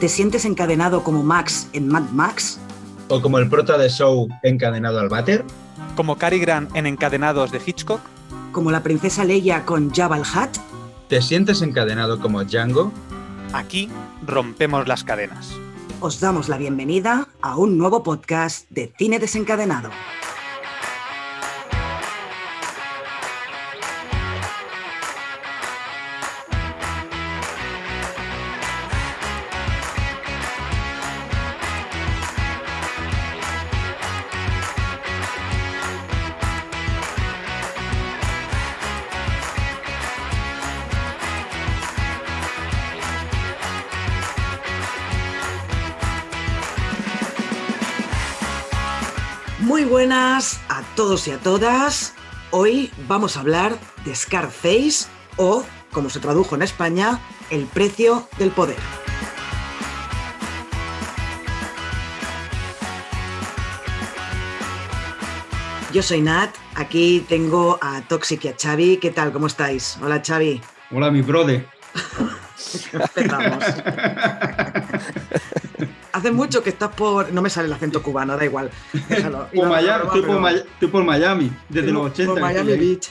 ¿Te 0.00 0.08
sientes 0.08 0.46
encadenado 0.46 1.04
como 1.04 1.22
Max 1.22 1.68
en 1.74 1.86
Mad 1.86 2.08
Max? 2.12 2.58
¿O 3.08 3.20
como 3.20 3.36
el 3.36 3.50
prota 3.50 3.76
de 3.76 3.90
Show 3.90 4.28
encadenado 4.42 4.98
al 4.98 5.10
váter? 5.10 5.44
¿Como 5.94 6.16
Cary 6.16 6.38
Grant 6.38 6.74
en 6.74 6.86
Encadenados 6.86 7.52
de 7.52 7.60
Hitchcock? 7.64 8.00
¿Como 8.50 8.70
la 8.70 8.82
princesa 8.82 9.24
Leia 9.24 9.66
con 9.66 9.90
Jabba 9.92 10.16
el 10.16 10.22
Hutt? 10.22 10.56
¿Te 11.08 11.20
sientes 11.20 11.60
encadenado 11.60 12.18
como 12.18 12.42
Django? 12.44 12.90
Aquí 13.52 13.90
rompemos 14.26 14.88
las 14.88 15.04
cadenas. 15.04 15.52
Os 16.00 16.18
damos 16.18 16.48
la 16.48 16.56
bienvenida 16.56 17.28
a 17.42 17.58
un 17.58 17.76
nuevo 17.76 18.02
podcast 18.02 18.70
de 18.70 18.94
Cine 18.96 19.18
Desencadenado. 19.18 19.90
Todos 51.00 51.26
y 51.28 51.30
a 51.30 51.38
todas. 51.38 52.12
Hoy 52.50 52.90
vamos 53.08 53.38
a 53.38 53.40
hablar 53.40 53.78
de 54.04 54.14
Scarface 54.14 55.06
o, 55.38 55.64
como 55.92 56.10
se 56.10 56.20
tradujo 56.20 56.56
en 56.56 56.60
España, 56.60 57.18
El 57.48 57.64
precio 57.64 58.28
del 58.36 58.50
poder. 58.50 58.76
Yo 65.90 66.02
soy 66.02 66.20
Nat, 66.20 66.54
aquí 66.74 67.24
tengo 67.26 67.78
a 67.80 68.02
Toxic 68.02 68.44
y 68.44 68.48
a 68.48 68.54
Xavi. 68.60 68.98
¿Qué 68.98 69.10
tal? 69.10 69.32
¿Cómo 69.32 69.46
estáis? 69.46 69.96
Hola 70.02 70.20
Xavi. 70.22 70.60
Hola, 70.90 71.10
mi 71.10 71.22
brother. 71.22 71.66
Empezamos. 72.92 73.64
Hace 76.12 76.30
mucho 76.30 76.62
que 76.62 76.70
estás 76.70 76.90
por. 76.94 77.32
No 77.32 77.42
me 77.42 77.50
sale 77.50 77.66
el 77.66 77.72
acento 77.72 78.02
cubano, 78.02 78.36
da 78.36 78.44
igual. 78.44 78.70
Déjalo. 79.08 79.48
Por 79.54 79.68
Miami, 79.68 80.04
estoy, 80.06 80.88
por 80.90 81.04
Miami, 81.04 81.52
desde 81.68 81.92
los 81.92 82.06
80. 82.12 82.32
Por 82.32 82.40
Miami 82.40 82.76
Beach. 82.76 83.08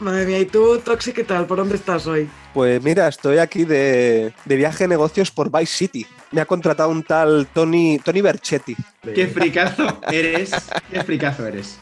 Madre 0.00 0.26
mía, 0.26 0.38
¿y 0.40 0.46
tú, 0.46 0.78
Toxic, 0.84 1.14
qué 1.14 1.24
tal? 1.24 1.46
¿Por 1.46 1.58
dónde 1.58 1.76
estás 1.76 2.06
hoy? 2.06 2.28
Pues 2.52 2.82
mira, 2.82 3.08
estoy 3.08 3.38
aquí 3.38 3.64
de, 3.64 4.32
de 4.44 4.56
viaje 4.56 4.84
de 4.84 4.88
negocios 4.88 5.30
por 5.30 5.50
Vice 5.50 5.76
City. 5.76 6.06
Me 6.32 6.40
ha 6.40 6.46
contratado 6.46 6.88
un 6.90 7.02
tal 7.02 7.46
Tony, 7.52 7.98
Tony 8.04 8.20
Berchetti. 8.20 8.76
Qué 9.14 9.26
fricazo 9.28 10.00
eres. 10.10 10.50
Qué 10.90 11.02
fricazo 11.04 11.46
eres. 11.46 11.78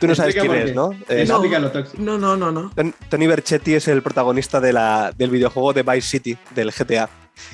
Tú 0.00 0.08
no 0.08 0.14
sabes 0.14 0.34
quién 0.34 0.52
es, 0.52 0.64
qué. 0.66 0.74
¿no? 0.74 0.90
No. 1.26 1.38
No, 1.98 2.18
no, 2.18 2.36
no, 2.36 2.50
no. 2.52 2.70
Ton- 2.74 2.94
Tony 3.08 3.26
Berchetti 3.26 3.74
es 3.74 3.86
el 3.88 4.02
protagonista 4.02 4.60
de 4.60 4.72
la- 4.72 5.12
del 5.16 5.30
videojuego 5.30 5.72
de 5.72 5.82
Vice 5.82 6.08
City, 6.08 6.36
del 6.54 6.72
GTA, 6.72 7.08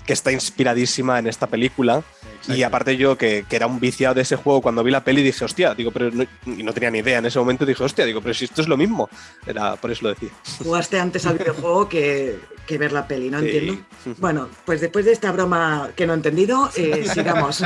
que 0.06 0.12
está 0.12 0.32
inspiradísima 0.32 1.18
en 1.18 1.26
esta 1.26 1.46
película. 1.46 2.02
Y 2.48 2.62
aparte 2.62 2.96
yo, 2.96 3.16
que, 3.18 3.44
que 3.48 3.56
era 3.56 3.66
un 3.66 3.78
viciado 3.80 4.14
de 4.14 4.22
ese 4.22 4.34
juego, 4.36 4.62
cuando 4.62 4.82
vi 4.82 4.90
la 4.90 5.04
peli 5.04 5.22
dije, 5.22 5.44
hostia, 5.44 5.74
digo, 5.74 5.90
pero 5.90 6.10
no, 6.10 6.24
y 6.46 6.62
no 6.62 6.72
tenía 6.72 6.90
ni 6.90 6.98
idea 7.00 7.18
en 7.18 7.26
ese 7.26 7.38
momento, 7.38 7.66
dije, 7.66 7.84
hostia, 7.84 8.04
digo, 8.06 8.20
pero 8.22 8.32
si 8.34 8.46
esto 8.46 8.62
es 8.62 8.68
lo 8.68 8.76
mismo. 8.76 9.08
Era, 9.46 9.76
por 9.76 9.90
eso 9.90 10.04
lo 10.04 10.08
decía. 10.10 10.30
Jugaste 10.58 10.98
antes 10.98 11.26
al 11.26 11.36
videojuego 11.38 11.88
que, 11.88 12.38
que 12.66 12.78
ver 12.78 12.92
la 12.92 13.06
peli, 13.06 13.30
¿no 13.30 13.40
Sí. 13.40 13.46
entiendo? 13.46 13.82
Bueno, 14.18 14.48
pues 14.64 14.80
después 14.80 15.04
de 15.04 15.12
esta 15.12 15.30
broma 15.32 15.90
que 15.94 16.06
no 16.06 16.14
he 16.14 16.16
entendido, 16.16 16.70
eh, 16.76 17.04
sigamos. 17.12 17.62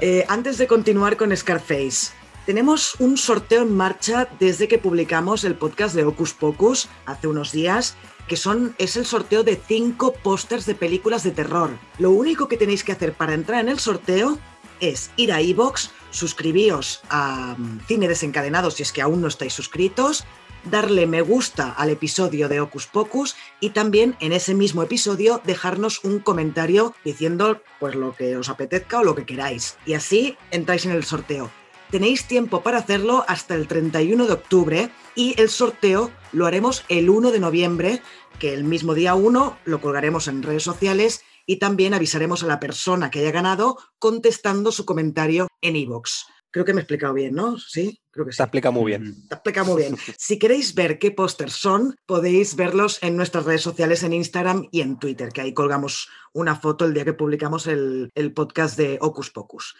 Eh, 0.00 0.24
antes 0.28 0.56
de 0.58 0.66
continuar 0.66 1.16
con 1.16 1.36
Scarface, 1.36 2.12
tenemos 2.46 2.96
un 2.98 3.16
sorteo 3.16 3.62
en 3.62 3.74
marcha 3.74 4.28
desde 4.40 4.68
que 4.68 4.78
publicamos 4.78 5.44
el 5.44 5.54
podcast 5.54 5.94
de 5.94 6.04
Ocus 6.04 6.34
Pocus 6.34 6.88
hace 7.06 7.28
unos 7.28 7.52
días, 7.52 7.96
que 8.26 8.36
son, 8.36 8.74
es 8.78 8.96
el 8.96 9.06
sorteo 9.06 9.44
de 9.44 9.56
cinco 9.56 10.12
pósters 10.12 10.66
de 10.66 10.74
películas 10.74 11.22
de 11.22 11.30
terror. 11.30 11.70
Lo 11.98 12.10
único 12.10 12.48
que 12.48 12.56
tenéis 12.56 12.84
que 12.84 12.92
hacer 12.92 13.12
para 13.12 13.34
entrar 13.34 13.60
en 13.60 13.68
el 13.68 13.78
sorteo 13.78 14.38
es 14.80 15.10
ir 15.16 15.32
a 15.32 15.40
iVoox, 15.40 15.90
suscribíos 16.10 17.02
a 17.08 17.54
mm, 17.56 17.80
Cine 17.86 18.08
Desencadenado 18.08 18.70
si 18.70 18.82
es 18.82 18.92
que 18.92 19.02
aún 19.02 19.20
no 19.20 19.28
estáis 19.28 19.52
suscritos, 19.52 20.24
darle 20.64 21.06
me 21.06 21.22
gusta 21.22 21.70
al 21.70 21.90
episodio 21.90 22.48
de 22.48 22.60
Ocus 22.60 22.86
Pocus 22.86 23.36
y 23.60 23.70
también 23.70 24.16
en 24.20 24.32
ese 24.32 24.54
mismo 24.54 24.82
episodio 24.82 25.40
dejarnos 25.44 26.04
un 26.04 26.18
comentario 26.18 26.94
diciendo 27.04 27.62
pues 27.78 27.94
lo 27.94 28.14
que 28.14 28.36
os 28.36 28.48
apetezca 28.48 29.00
o 29.00 29.04
lo 29.04 29.14
que 29.14 29.26
queráis. 29.26 29.76
Y 29.86 29.94
así 29.94 30.36
entráis 30.50 30.84
en 30.84 30.92
el 30.92 31.04
sorteo. 31.04 31.50
Tenéis 31.92 32.24
tiempo 32.24 32.62
para 32.62 32.78
hacerlo 32.78 33.22
hasta 33.28 33.54
el 33.54 33.68
31 33.68 34.26
de 34.26 34.32
octubre 34.32 34.90
y 35.14 35.38
el 35.38 35.50
sorteo 35.50 36.10
lo 36.32 36.46
haremos 36.46 36.86
el 36.88 37.10
1 37.10 37.30
de 37.32 37.38
noviembre, 37.38 38.00
que 38.38 38.54
el 38.54 38.64
mismo 38.64 38.94
día 38.94 39.14
1 39.14 39.58
lo 39.62 39.80
colgaremos 39.82 40.26
en 40.26 40.42
redes 40.42 40.62
sociales 40.62 41.22
y 41.44 41.58
también 41.58 41.92
avisaremos 41.92 42.42
a 42.42 42.46
la 42.46 42.60
persona 42.60 43.10
que 43.10 43.18
haya 43.18 43.30
ganado 43.30 43.76
contestando 43.98 44.72
su 44.72 44.86
comentario 44.86 45.48
en 45.60 45.76
iVoox. 45.76 46.24
Creo 46.50 46.64
que 46.64 46.72
me 46.72 46.80
he 46.80 46.84
explicado 46.84 47.12
bien, 47.12 47.34
¿no? 47.34 47.58
Sí, 47.58 48.00
creo 48.10 48.24
que 48.24 48.32
sí. 48.32 48.38
Se 48.38 48.42
explica 48.42 48.70
muy 48.70 48.86
bien. 48.86 49.28
Te 49.28 49.34
explica 49.34 49.62
muy 49.62 49.82
bien. 49.82 49.98
Si 50.16 50.38
queréis 50.38 50.74
ver 50.74 50.98
qué 50.98 51.10
pósters 51.10 51.52
son, 51.52 51.94
podéis 52.06 52.56
verlos 52.56 53.02
en 53.02 53.18
nuestras 53.18 53.44
redes 53.44 53.60
sociales, 53.60 54.02
en 54.02 54.14
Instagram 54.14 54.66
y 54.72 54.80
en 54.80 54.98
Twitter, 54.98 55.28
que 55.28 55.42
ahí 55.42 55.52
colgamos 55.52 56.08
una 56.32 56.56
foto 56.56 56.86
el 56.86 56.94
día 56.94 57.04
que 57.04 57.12
publicamos 57.12 57.66
el, 57.66 58.08
el 58.14 58.32
podcast 58.32 58.78
de 58.78 58.96
Ocus 59.02 59.28
Pocus. 59.28 59.74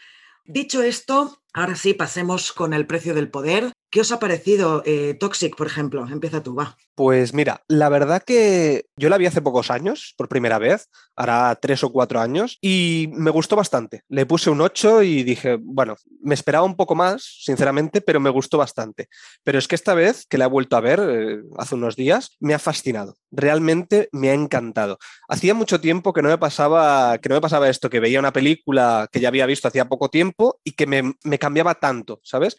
Dicho 0.44 0.82
esto, 0.82 1.38
ahora 1.53 1.76
sí 1.76 1.94
pasemos 1.94 2.53
con 2.53 2.72
el 2.72 2.86
precio 2.86 3.14
del 3.14 3.30
poder. 3.30 3.72
¿Qué 3.92 4.00
os 4.00 4.10
ha 4.10 4.19
parecido 4.19 4.82
eh, 4.86 5.12
Toxic, 5.20 5.54
por 5.54 5.66
ejemplo? 5.66 6.08
Empieza 6.10 6.42
tú, 6.42 6.54
va. 6.54 6.78
Pues 6.94 7.34
mira, 7.34 7.62
la 7.69 7.91
verdad 7.91 8.22
que 8.22 8.86
yo 8.97 9.10
la 9.10 9.19
vi 9.19 9.26
hace 9.26 9.42
pocos 9.42 9.70
años, 9.70 10.14
por 10.16 10.30
primera 10.30 10.58
vez, 10.58 10.88
hará 11.14 11.54
tres 11.60 11.84
o 11.84 11.92
cuatro 11.92 12.19
años, 12.19 12.56
y 12.62 13.10
me 13.12 13.31
gustó 13.31 13.54
bastante. 13.54 14.00
Le 14.08 14.25
puse 14.25 14.48
un 14.48 14.62
8 14.62 15.02
y 15.02 15.25
dije, 15.25 15.58
bueno, 15.60 15.97
me 16.22 16.32
esperaba 16.32 16.64
un 16.64 16.75
poco 16.75 16.94
más, 16.94 17.42
sinceramente, 17.44 18.00
pero 18.00 18.19
me 18.19 18.31
gustó 18.31 18.56
bastante. 18.56 19.08
Pero 19.44 19.58
es 19.58 19.69
que 19.69 19.75
esta 19.75 19.92
vez, 19.92 20.25
que 20.26 20.38
la 20.38 20.47
he 20.47 20.48
vuelto 20.48 20.76
a 20.76 20.81
ver 20.81 20.98
eh, 21.02 21.42
hace 21.58 21.75
unos 21.75 21.94
días, 21.94 22.38
me 22.41 22.54
ha 22.54 22.58
fascinado. 22.58 23.16
Realmente 23.31 24.08
me 24.10 24.31
ha 24.31 24.34
encantado. 24.34 24.97
Hacía 25.28 25.52
mucho 25.52 25.82
tiempo 25.82 26.14
que 26.14 26.22
no 26.22 26.31
me 26.31 26.38
pasaba, 26.38 27.19
que 27.19 27.28
no 27.28 27.34
me 27.34 27.42
pasaba 27.42 27.69
esto, 27.69 27.91
que 27.91 28.00
veía 28.00 28.20
una 28.20 28.32
película 28.32 29.06
que 29.12 29.20
ya 29.20 29.28
había 29.28 29.44
visto 29.44 29.69
hacía 29.69 29.91
poco 29.91 30.08
tiempo 30.08 30.60
y 30.64 30.72
que 30.72 30.86
me, 30.86 31.12
me 31.25 31.38
cambiaba 31.38 31.75
tanto, 31.75 32.20
¿sabes? 32.22 32.56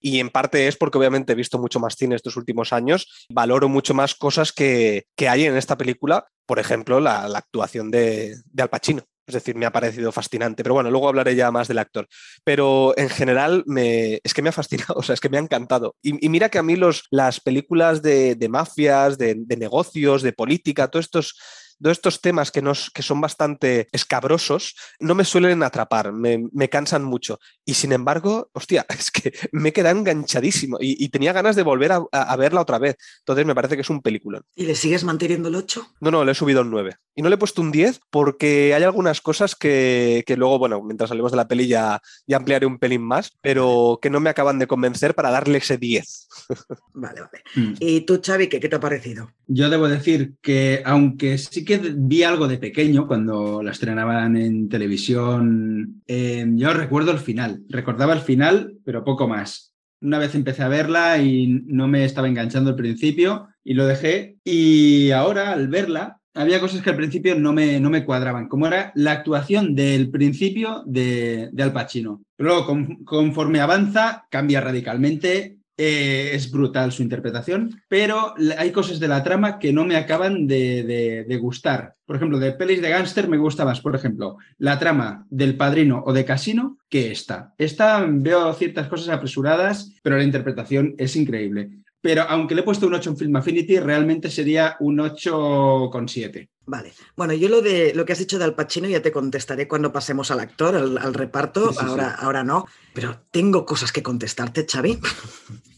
Y 0.00 0.20
en 0.20 0.30
parte 0.30 0.68
es 0.68 0.76
porque 0.76 0.98
obviamente 0.98 1.32
he 1.32 1.36
visto 1.36 1.58
mucho 1.58 1.80
más 1.80 1.96
cine 1.96 2.16
estos 2.16 2.36
últimos 2.36 2.72
años, 2.72 3.26
valoro 3.30 3.68
mucho 3.68 3.94
más 3.94 4.14
cosas 4.14 4.52
que, 4.52 5.04
que 5.16 5.28
hay 5.28 5.44
en 5.44 5.56
esta 5.56 5.76
película, 5.76 6.26
por 6.46 6.58
ejemplo, 6.58 7.00
la, 7.00 7.24
actuación 7.24 7.90
de, 7.90 8.36
de 8.44 8.62
Al 8.62 8.70
Pacino. 8.70 9.02
Es 9.26 9.34
decir, 9.34 9.56
me 9.56 9.66
ha 9.66 9.72
parecido 9.72 10.12
fascinante. 10.12 10.62
Pero 10.62 10.74
bueno, 10.74 10.90
luego 10.90 11.08
hablaré 11.08 11.34
ya 11.34 11.50
más 11.50 11.66
del 11.66 11.80
actor. 11.80 12.06
Pero 12.44 12.94
en 12.96 13.08
general 13.08 13.64
me, 13.66 14.20
es 14.22 14.32
que 14.32 14.42
me 14.42 14.50
ha 14.50 14.52
fascinado, 14.52 14.94
o 14.96 15.02
sea, 15.02 15.14
es 15.14 15.20
que 15.20 15.28
me 15.28 15.36
ha 15.36 15.40
encantado. 15.40 15.96
Y, 16.02 16.24
y 16.24 16.28
mira 16.28 16.48
que 16.48 16.58
a 16.58 16.62
mí 16.62 16.76
los, 16.76 17.04
las 17.10 17.40
películas 17.40 18.02
de, 18.02 18.36
de 18.36 18.48
mafias, 18.48 19.18
de, 19.18 19.34
de 19.36 19.56
negocios, 19.56 20.22
de 20.22 20.32
política, 20.32 20.88
todos 20.88 21.06
estos 21.06 21.36
todos 21.82 21.96
estos 21.98 22.20
temas 22.20 22.50
que, 22.50 22.62
nos, 22.62 22.90
que 22.90 23.02
son 23.02 23.20
bastante 23.20 23.88
escabrosos 23.92 24.74
no 25.00 25.14
me 25.14 25.24
suelen 25.24 25.62
atrapar, 25.62 26.12
me, 26.12 26.44
me 26.52 26.68
cansan 26.68 27.04
mucho. 27.04 27.38
Y 27.64 27.74
sin 27.74 27.92
embargo, 27.92 28.50
hostia, 28.52 28.86
es 28.98 29.10
que 29.10 29.32
me 29.52 29.72
queda 29.72 29.90
enganchadísimo 29.90 30.78
y, 30.80 31.02
y 31.04 31.08
tenía 31.10 31.32
ganas 31.32 31.56
de 31.56 31.62
volver 31.62 31.92
a, 31.92 32.02
a- 32.12 32.32
a 32.32 32.36
verla 32.36 32.60
otra 32.60 32.78
vez. 32.78 32.96
Entonces 33.20 33.44
me 33.46 33.54
parece 33.54 33.74
que 33.76 33.82
es 33.82 33.90
un 33.90 34.02
peliculón. 34.02 34.42
¿Y 34.54 34.64
le 34.66 34.74
sigues 34.74 35.04
manteniendo 35.04 35.48
el 35.48 35.54
8? 35.56 35.86
No, 36.00 36.10
no, 36.10 36.24
le 36.24 36.32
he 36.32 36.34
subido 36.34 36.62
un 36.62 36.70
9. 36.70 36.96
Y 37.14 37.22
no 37.22 37.28
le 37.28 37.34
he 37.36 37.38
puesto 37.38 37.62
un 37.62 37.72
10 37.72 38.00
porque 38.10 38.74
hay 38.74 38.82
algunas 38.82 39.20
cosas 39.20 39.54
que, 39.54 40.22
que 40.26 40.36
luego, 40.36 40.58
bueno, 40.58 40.82
mientras 40.82 41.08
salimos 41.08 41.32
de 41.32 41.36
la 41.36 41.48
peli 41.48 41.66
ya, 41.66 42.00
ya 42.26 42.36
ampliaré 42.36 42.66
un 42.66 42.78
pelín 42.78 43.02
más, 43.02 43.32
pero 43.40 43.98
que 44.02 44.10
no 44.10 44.20
me 44.20 44.28
acaban 44.30 44.58
de 44.58 44.66
convencer 44.66 45.14
para 45.14 45.30
darle 45.30 45.58
ese 45.58 45.78
10. 45.78 46.28
Vale, 46.94 47.20
vale. 47.20 47.42
Mm. 47.54 47.74
¿Y 47.80 48.00
tú, 48.02 48.20
Xavi, 48.24 48.48
qué, 48.48 48.58
qué 48.60 48.68
te 48.70 48.76
ha 48.76 48.80
parecido? 48.80 49.30
Yo 49.46 49.68
debo 49.68 49.86
decir 49.88 50.34
que, 50.40 50.82
aunque 50.86 51.36
sí 51.38 51.64
que 51.66 51.78
vi 51.94 52.22
algo 52.22 52.48
de 52.48 52.56
pequeño 52.56 53.06
cuando 53.06 53.62
la 53.62 53.72
estrenaban 53.72 54.38
en 54.38 54.70
televisión, 54.70 56.02
eh, 56.06 56.46
yo 56.54 56.72
recuerdo 56.72 57.10
el 57.12 57.18
final. 57.18 57.62
Recordaba 57.68 58.14
el 58.14 58.20
final, 58.20 58.76
pero 58.84 59.04
poco 59.04 59.28
más. 59.28 59.74
Una 60.00 60.18
vez 60.18 60.34
empecé 60.34 60.62
a 60.62 60.68
verla 60.68 61.18
y 61.18 61.62
no 61.66 61.88
me 61.88 62.04
estaba 62.04 62.28
enganchando 62.28 62.70
al 62.70 62.76
principio 62.76 63.48
y 63.62 63.74
lo 63.74 63.86
dejé. 63.86 64.36
Y 64.44 65.10
ahora, 65.10 65.52
al 65.52 65.68
verla, 65.68 66.18
había 66.34 66.60
cosas 66.60 66.82
que 66.82 66.90
al 66.90 66.96
principio 66.96 67.34
no 67.34 67.52
me, 67.52 67.80
no 67.80 67.88
me 67.90 68.04
cuadraban, 68.04 68.46
como 68.48 68.66
era 68.66 68.92
la 68.94 69.12
actuación 69.12 69.74
del 69.74 70.10
principio 70.10 70.82
de, 70.86 71.48
de 71.52 71.62
Al 71.62 71.72
Pacino. 71.72 72.22
Pero 72.36 72.50
luego, 72.50 72.66
con- 72.66 73.04
conforme 73.04 73.60
avanza, 73.60 74.26
cambia 74.30 74.60
radicalmente 74.60 75.55
eh, 75.76 76.30
es 76.32 76.50
brutal 76.50 76.92
su 76.92 77.02
interpretación, 77.02 77.82
pero 77.88 78.34
hay 78.58 78.72
cosas 78.72 78.98
de 78.98 79.08
la 79.08 79.22
trama 79.22 79.58
que 79.58 79.72
no 79.72 79.84
me 79.84 79.96
acaban 79.96 80.46
de, 80.46 80.82
de, 80.82 81.24
de 81.24 81.36
gustar. 81.36 81.94
Por 82.06 82.16
ejemplo, 82.16 82.38
de 82.38 82.52
pelis 82.52 82.80
de 82.80 82.90
gángster 82.90 83.28
me 83.28 83.36
gusta 83.36 83.64
más, 83.64 83.80
por 83.80 83.94
ejemplo, 83.94 84.36
la 84.58 84.78
trama 84.78 85.26
del 85.28 85.56
padrino 85.56 86.02
o 86.06 86.12
de 86.12 86.24
casino 86.24 86.78
que 86.88 87.10
esta. 87.10 87.54
Esta 87.58 88.06
veo 88.08 88.52
ciertas 88.54 88.88
cosas 88.88 89.08
apresuradas, 89.08 89.92
pero 90.02 90.16
la 90.16 90.24
interpretación 90.24 90.94
es 90.98 91.16
increíble. 91.16 91.70
Pero 92.06 92.22
aunque 92.28 92.54
le 92.54 92.60
he 92.60 92.64
puesto 92.64 92.86
un 92.86 92.94
8 92.94 93.10
en 93.10 93.16
Film 93.16 93.34
Affinity, 93.34 93.80
realmente 93.80 94.30
sería 94.30 94.76
un 94.78 94.98
8,7. 94.98 96.48
Vale. 96.66 96.92
Bueno, 97.16 97.32
yo 97.32 97.48
lo 97.48 97.62
de 97.62 97.94
lo 97.96 98.04
que 98.04 98.12
has 98.12 98.20
dicho 98.20 98.38
de 98.38 98.44
Al 98.44 98.54
Pacino 98.54 98.86
ya 98.88 99.02
te 99.02 99.10
contestaré 99.10 99.66
cuando 99.66 99.92
pasemos 99.92 100.30
al 100.30 100.38
actor, 100.38 100.76
al, 100.76 100.98
al 100.98 101.14
reparto. 101.14 101.72
Sí, 101.72 101.78
sí, 101.80 101.84
ahora, 101.84 102.10
sí. 102.10 102.16
ahora 102.20 102.44
no. 102.44 102.68
Pero 102.94 103.22
tengo 103.32 103.66
cosas 103.66 103.90
que 103.90 104.04
contestarte, 104.04 104.66
Xavi. 104.70 105.00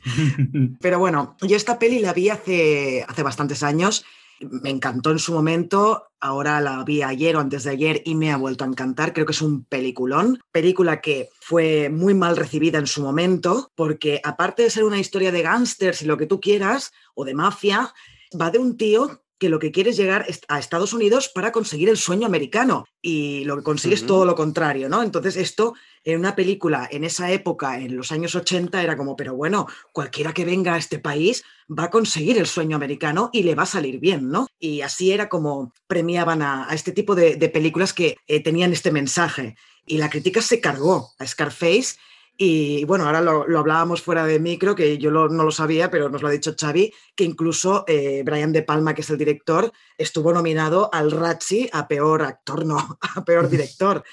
Pero 0.82 0.98
bueno, 0.98 1.34
yo 1.40 1.56
esta 1.56 1.78
peli 1.78 1.98
la 2.00 2.12
vi 2.12 2.28
hace, 2.28 3.06
hace 3.08 3.22
bastantes 3.22 3.62
años. 3.62 4.04
Me 4.40 4.70
encantó 4.70 5.10
en 5.10 5.18
su 5.18 5.32
momento. 5.32 6.04
Ahora 6.20 6.60
la 6.60 6.82
vi 6.84 7.02
ayer 7.02 7.36
o 7.36 7.40
antes 7.40 7.64
de 7.64 7.70
ayer 7.70 8.02
y 8.04 8.14
me 8.14 8.32
ha 8.32 8.36
vuelto 8.36 8.64
a 8.64 8.68
encantar. 8.68 9.12
Creo 9.12 9.26
que 9.26 9.32
es 9.32 9.42
un 9.42 9.64
peliculón. 9.64 10.40
Película 10.52 11.00
que 11.00 11.28
fue 11.40 11.88
muy 11.88 12.14
mal 12.14 12.36
recibida 12.36 12.78
en 12.78 12.86
su 12.86 13.02
momento, 13.02 13.70
porque 13.74 14.20
aparte 14.22 14.62
de 14.62 14.70
ser 14.70 14.84
una 14.84 14.98
historia 14.98 15.32
de 15.32 15.42
gángsters 15.42 16.02
y 16.02 16.06
lo 16.06 16.16
que 16.16 16.26
tú 16.26 16.40
quieras, 16.40 16.92
o 17.14 17.24
de 17.24 17.34
mafia, 17.34 17.92
va 18.40 18.50
de 18.50 18.58
un 18.58 18.76
tío 18.76 19.22
que 19.38 19.48
lo 19.48 19.58
que 19.58 19.70
quiere 19.70 19.90
es 19.90 19.96
llegar 19.96 20.26
a 20.48 20.58
Estados 20.58 20.92
Unidos 20.92 21.28
para 21.28 21.52
conseguir 21.52 21.88
el 21.88 21.96
sueño 21.96 22.26
americano 22.26 22.86
y 23.00 23.44
lo 23.44 23.56
que 23.56 23.62
consigue 23.62 23.94
es 23.94 24.06
todo 24.06 24.24
lo 24.24 24.34
contrario, 24.34 24.88
¿no? 24.88 25.02
Entonces 25.02 25.36
esto 25.36 25.74
en 26.04 26.18
una 26.18 26.34
película 26.34 26.88
en 26.90 27.04
esa 27.04 27.30
época, 27.30 27.78
en 27.78 27.96
los 27.96 28.12
años 28.12 28.34
80, 28.34 28.82
era 28.82 28.96
como, 28.96 29.16
pero 29.16 29.34
bueno, 29.34 29.66
cualquiera 29.92 30.32
que 30.32 30.44
venga 30.44 30.74
a 30.74 30.78
este 30.78 30.98
país 30.98 31.44
va 31.70 31.84
a 31.84 31.90
conseguir 31.90 32.38
el 32.38 32.46
sueño 32.46 32.76
americano 32.76 33.30
y 33.32 33.42
le 33.42 33.54
va 33.54 33.64
a 33.64 33.66
salir 33.66 34.00
bien, 34.00 34.30
¿no? 34.30 34.48
Y 34.58 34.80
así 34.80 35.12
era 35.12 35.28
como 35.28 35.72
premiaban 35.86 36.42
a, 36.42 36.68
a 36.68 36.74
este 36.74 36.92
tipo 36.92 37.14
de, 37.14 37.36
de 37.36 37.48
películas 37.48 37.92
que 37.92 38.16
eh, 38.26 38.42
tenían 38.42 38.72
este 38.72 38.90
mensaje. 38.90 39.56
Y 39.86 39.98
la 39.98 40.10
crítica 40.10 40.42
se 40.42 40.60
cargó 40.60 41.12
a 41.18 41.26
Scarface 41.26 41.96
y 42.40 42.84
bueno, 42.84 43.04
ahora 43.04 43.20
lo, 43.20 43.48
lo 43.48 43.58
hablábamos 43.58 44.00
fuera 44.00 44.24
de 44.24 44.38
micro, 44.38 44.76
que 44.76 44.96
yo 44.96 45.10
no 45.10 45.26
lo 45.28 45.50
sabía, 45.50 45.90
pero 45.90 46.08
nos 46.08 46.22
lo 46.22 46.28
ha 46.28 46.30
dicho 46.30 46.54
Xavi, 46.58 46.94
que 47.16 47.24
incluso 47.24 47.84
eh, 47.88 48.22
Brian 48.24 48.52
De 48.52 48.62
Palma, 48.62 48.94
que 48.94 49.00
es 49.00 49.10
el 49.10 49.18
director, 49.18 49.72
estuvo 49.98 50.32
nominado 50.32 50.88
al 50.92 51.10
Razzie 51.10 51.68
a 51.72 51.88
peor 51.88 52.22
actor, 52.22 52.64
no, 52.64 52.98
a 53.16 53.24
peor 53.24 53.50
director. 53.50 54.04